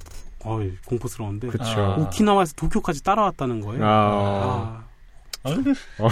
어, 0.44 0.60
공포스러운데. 0.84 1.48
그쵸. 1.48 1.96
오키나와에서 1.98 2.52
도쿄까지 2.56 3.02
따라왔다는 3.02 3.60
거예요. 3.62 3.80
아. 3.84 4.85
아. 5.46 6.02
어. 6.04 6.08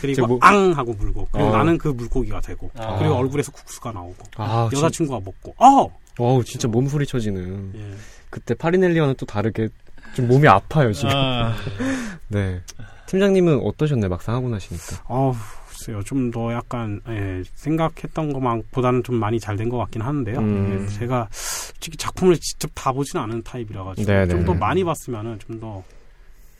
그리고 0.00 0.26
뭐... 0.26 0.38
앙 0.42 0.72
하고 0.72 0.92
물고 0.92 1.26
그리고 1.32 1.48
어. 1.48 1.56
나는 1.56 1.78
그 1.78 1.88
물고기가 1.88 2.40
되고 2.40 2.70
아. 2.76 2.96
그리고 2.98 3.14
얼굴에서 3.14 3.50
국수가 3.52 3.92
나오고 3.92 4.16
아, 4.36 4.68
여자친구가 4.72 5.18
진... 5.18 5.24
먹고 5.24 5.54
어 5.58 5.88
와우 6.18 6.44
진짜 6.44 6.68
몸서리 6.68 7.06
쳐지는 7.06 7.72
예. 7.74 7.94
그때 8.30 8.54
파리넬리와는 8.54 9.14
또 9.16 9.26
다르게 9.26 9.68
좀 10.14 10.28
몸이 10.28 10.46
아파요 10.48 10.92
지금. 10.92 11.10
아. 11.12 11.54
네. 12.28 12.60
팀장님은 13.06 13.60
어떠셨나요? 13.64 14.08
막상 14.08 14.34
하고 14.34 14.48
나시니까. 14.48 15.02
어, 15.08 15.34
글쎄요. 15.68 16.02
좀 16.02 16.30
더 16.30 16.52
약간 16.52 17.00
예, 17.08 17.42
생각했던 17.54 18.32
것만보다는 18.32 19.02
좀 19.02 19.16
많이 19.16 19.38
잘 19.38 19.56
된 19.56 19.68
것 19.68 19.78
같긴 19.78 20.02
하는데요. 20.02 20.38
음. 20.38 20.86
예, 20.88 20.98
제가 20.98 21.28
솔직히 21.30 21.96
작품을 21.96 22.36
직접 22.38 22.70
다 22.74 22.92
보지는 22.92 23.22
않은 23.24 23.42
타입이라 23.42 23.84
가지고 23.84 24.10
네, 24.10 24.26
좀더 24.26 24.52
네. 24.52 24.58
많이 24.58 24.84
봤으면은 24.84 25.38
좀더 25.40 25.82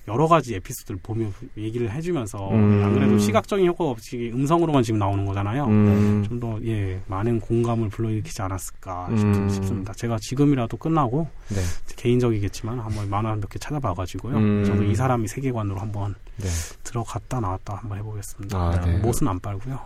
여러 0.06 0.28
가지 0.28 0.54
에피소드를 0.54 1.00
보며 1.02 1.26
얘기를 1.56 1.90
해주면서 1.90 2.50
음. 2.50 2.82
안 2.84 2.94
그래도 2.94 3.18
시각적인 3.18 3.66
효과 3.66 3.84
없이 3.84 4.30
음성으로만 4.34 4.82
지금 4.82 4.98
나오는 4.98 5.24
거잖아요. 5.24 5.64
음. 5.64 6.24
좀더 6.28 6.58
예 6.64 7.00
많은 7.06 7.40
공감을 7.40 7.88
불러일으키지 7.88 8.42
않았을까 8.42 9.08
음. 9.08 9.48
싶습니다. 9.48 9.92
제가 9.94 10.18
지금이라도 10.20 10.76
끝나고 10.76 11.26
네. 11.48 11.60
개인적이겠지만 11.96 12.78
한번 12.80 13.08
만화 13.08 13.34
몇 13.36 13.48
개 13.48 13.58
찾아봐가지고요. 13.58 14.36
음. 14.36 14.64
저도 14.64 14.84
이 14.84 14.94
사람이 14.94 15.28
세계관으로 15.28 15.78
한번 15.78 16.14
네. 16.36 16.48
들어갔다 16.84 17.40
나왔다 17.40 17.74
한번 17.76 17.98
해보겠습니다. 17.98 18.58
아, 18.58 18.80
네. 18.84 18.98
못은 18.98 19.26
안 19.26 19.40
빨고요. 19.40 19.80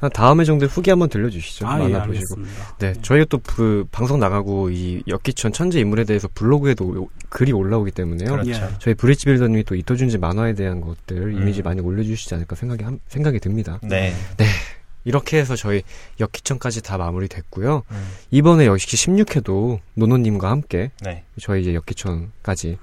네. 0.00 0.08
다음에 0.10 0.44
정도 0.44 0.66
후기 0.66 0.90
한번 0.90 1.08
들려주시죠. 1.08 1.66
아, 1.66 1.76
만화 1.78 2.02
예, 2.02 2.06
보시고. 2.06 2.40
네, 2.78 2.92
네, 2.92 3.02
저희가 3.02 3.26
또 3.28 3.38
그 3.54 3.84
방송 3.90 4.18
나가고 4.18 4.70
이 4.70 5.02
역기천 5.06 5.52
천재 5.52 5.78
인물에 5.80 6.04
대해서 6.04 6.28
블로그에도 6.34 7.08
글이 7.28 7.52
올라오기 7.52 7.90
때문에요. 7.90 8.30
그렇죠. 8.30 8.76
저희 8.78 8.94
브릿지 8.94 9.26
빌더님이 9.26 9.64
또 9.64 9.74
이토준지 9.74 10.18
만화에 10.18 10.54
대한 10.54 10.80
것들 10.80 11.16
음. 11.16 11.42
이미지 11.42 11.62
많이 11.62 11.80
올려주시지 11.80 12.34
않을까 12.34 12.56
생각이 12.56 12.84
생각이 13.08 13.40
듭니다. 13.40 13.78
네. 13.82 14.14
네. 14.36 14.46
이렇게 15.04 15.38
해서 15.38 15.56
저희 15.56 15.82
역기천까지 16.20 16.82
다 16.82 16.96
마무리됐고요. 16.96 17.82
음. 17.90 18.08
이번에 18.30 18.66
역시 18.66 18.96
16회도 18.96 19.80
노노님과 19.94 20.48
함께 20.48 20.92
네. 21.02 21.24
저희 21.40 21.62
이제 21.62 21.74
역기천까지 21.74 22.78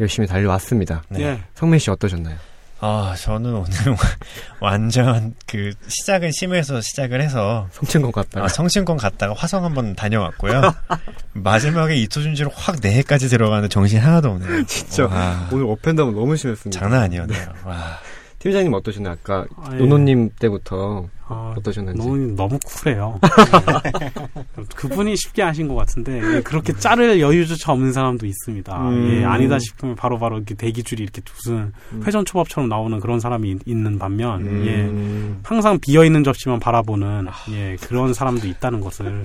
열심히 0.00 0.26
달려왔습니다. 0.26 1.02
네. 1.10 1.42
성민 1.54 1.78
씨 1.78 1.90
어떠셨나요? 1.90 2.36
아, 2.82 3.14
저는 3.18 3.54
오늘 3.54 3.70
완전 4.58 5.34
그 5.46 5.72
시작은 5.86 6.32
심해서 6.32 6.80
시작을 6.80 7.20
해서 7.20 7.68
성층권 7.72 8.10
갔다가 8.10 8.46
아, 8.46 8.48
성층권 8.48 8.96
갔다가 8.96 9.34
화성 9.36 9.64
한번 9.64 9.94
다녀왔고요. 9.94 10.62
마지막에 11.34 11.94
이토준지로 11.96 12.50
확 12.54 12.76
내해까지 12.80 13.28
들어가는 13.28 13.68
정신 13.68 13.98
하나도 13.98 14.30
없네요. 14.30 14.64
진짜 14.66 15.04
와. 15.06 15.48
오늘 15.52 15.66
업앤다운 15.66 16.14
너무 16.14 16.36
심했습니다. 16.36 16.80
장난 16.80 17.02
아니었네요. 17.02 17.38
네. 17.38 17.48
와. 17.64 17.98
팀장님 18.40 18.72
어떠셨나요? 18.72 19.12
아까 19.20 19.44
아, 19.56 19.70
예. 19.74 19.76
노노님 19.76 20.30
때부터 20.40 21.06
아, 21.28 21.54
어떠셨는지. 21.58 21.98
너무 22.02 22.34
너무 22.34 22.58
쿨해요. 22.64 23.20
그분이 24.74 25.14
쉽게 25.14 25.42
하신 25.42 25.68
것 25.68 25.74
같은데 25.74 26.20
예, 26.36 26.40
그렇게 26.40 26.72
자를 26.72 27.20
여유조차 27.20 27.72
없는 27.72 27.92
사람도 27.92 28.26
있습니다. 28.26 28.88
음. 28.88 29.10
예, 29.10 29.24
아니다 29.24 29.58
싶으면 29.58 29.94
바로바로 29.94 30.18
바로 30.18 30.36
이렇게 30.38 30.54
대기줄이 30.54 31.02
이렇게 31.02 31.20
무슨 31.30 31.72
음. 31.92 32.02
회전 32.04 32.24
초밥처럼 32.24 32.70
나오는 32.70 32.98
그런 32.98 33.20
사람이 33.20 33.58
있는 33.66 33.98
반면 33.98 34.40
음. 34.46 34.66
예, 34.66 35.40
항상 35.46 35.78
비어 35.78 36.02
있는 36.06 36.24
접시만 36.24 36.60
바라보는 36.60 37.26
예, 37.50 37.76
그런 37.82 38.14
사람도 38.14 38.48
있다는 38.48 38.80
것을 38.80 39.24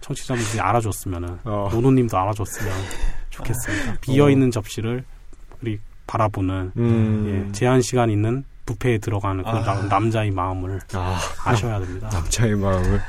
청취자분들이 0.00 0.60
알아줬으면은 0.60 1.38
어. 1.44 1.68
노노님도 1.70 2.16
알아줬으면 2.16 2.72
좋겠습니다. 3.28 3.96
비어 4.00 4.30
있는 4.30 4.50
접시를 4.50 5.04
우리 5.60 5.78
바라보는 6.06 6.72
음. 6.78 7.46
예, 7.48 7.52
제한 7.52 7.82
시간 7.82 8.08
있는 8.08 8.44
부페에 8.66 8.98
들어가는 8.98 9.44
그 9.44 9.50
아. 9.50 9.86
남자의 9.88 10.30
마음을 10.30 10.80
아. 10.94 11.54
셔야 11.54 11.78
됩니다. 11.80 12.08
남자의 12.12 12.56
마음을. 12.56 13.00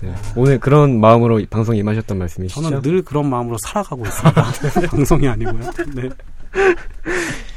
네. 0.00 0.08
네. 0.08 0.14
오늘 0.34 0.58
그런 0.58 1.00
마음으로 1.00 1.40
방송 1.50 1.76
임하셨던 1.76 2.18
말씀이시죠? 2.18 2.62
저는 2.62 2.82
늘 2.82 3.02
그런 3.02 3.28
마음으로 3.28 3.56
살아가고 3.66 4.04
있습니다. 4.06 4.42
방송이 4.90 5.28
아니고요. 5.28 5.70
네. 5.94 6.08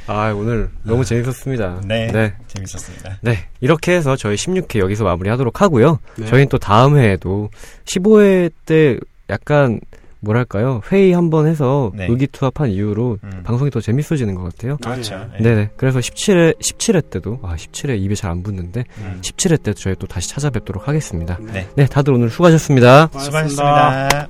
아, 0.07 0.31
오늘 0.33 0.69
너무 0.83 1.03
재밌었습니다. 1.03 1.81
네, 1.85 2.07
네. 2.11 2.33
재밌었습니다. 2.47 3.17
네. 3.21 3.47
이렇게 3.59 3.93
해서 3.93 4.15
저희 4.15 4.35
16회 4.35 4.79
여기서 4.79 5.03
마무리하도록 5.03 5.61
하고요. 5.61 5.99
네. 6.17 6.25
저희는 6.27 6.49
또 6.49 6.57
다음 6.57 6.97
회에도 6.97 7.49
15회 7.85 8.51
때 8.65 8.99
약간 9.29 9.79
뭐랄까요 10.25 10.81
회의 10.91 11.13
한번 11.13 11.47
해서 11.47 11.91
네. 11.95 12.07
의기투합한 12.09 12.69
이후로 12.71 13.19
음. 13.23 13.41
방송이 13.43 13.71
더 13.71 13.79
재밌어지는 13.79 14.35
것 14.35 14.43
같아요. 14.43 14.77
그렇죠. 14.77 15.15
네. 15.37 15.43
네네. 15.43 15.69
그래서 15.77 15.99
17회 15.99 16.59
17회 16.59 17.09
때도 17.09 17.39
아 17.41 17.55
17회 17.55 17.97
입에 18.01 18.13
잘 18.13 18.25
안 18.25 18.41
붙는데 18.43 18.83
음. 18.97 19.19
17회 19.21 19.61
때도 19.61 19.79
저희 19.79 19.95
또 19.99 20.07
다시 20.07 20.29
찾아뵙도록 20.29 20.87
하겠습니다. 20.87 21.37
네. 21.41 21.67
네, 21.75 21.85
다들 21.85 22.13
오늘 22.13 22.29
수고하셨습니다. 22.29 23.07
수고하셨습니다. 23.11 23.49
수고하셨습니다. 23.49 24.27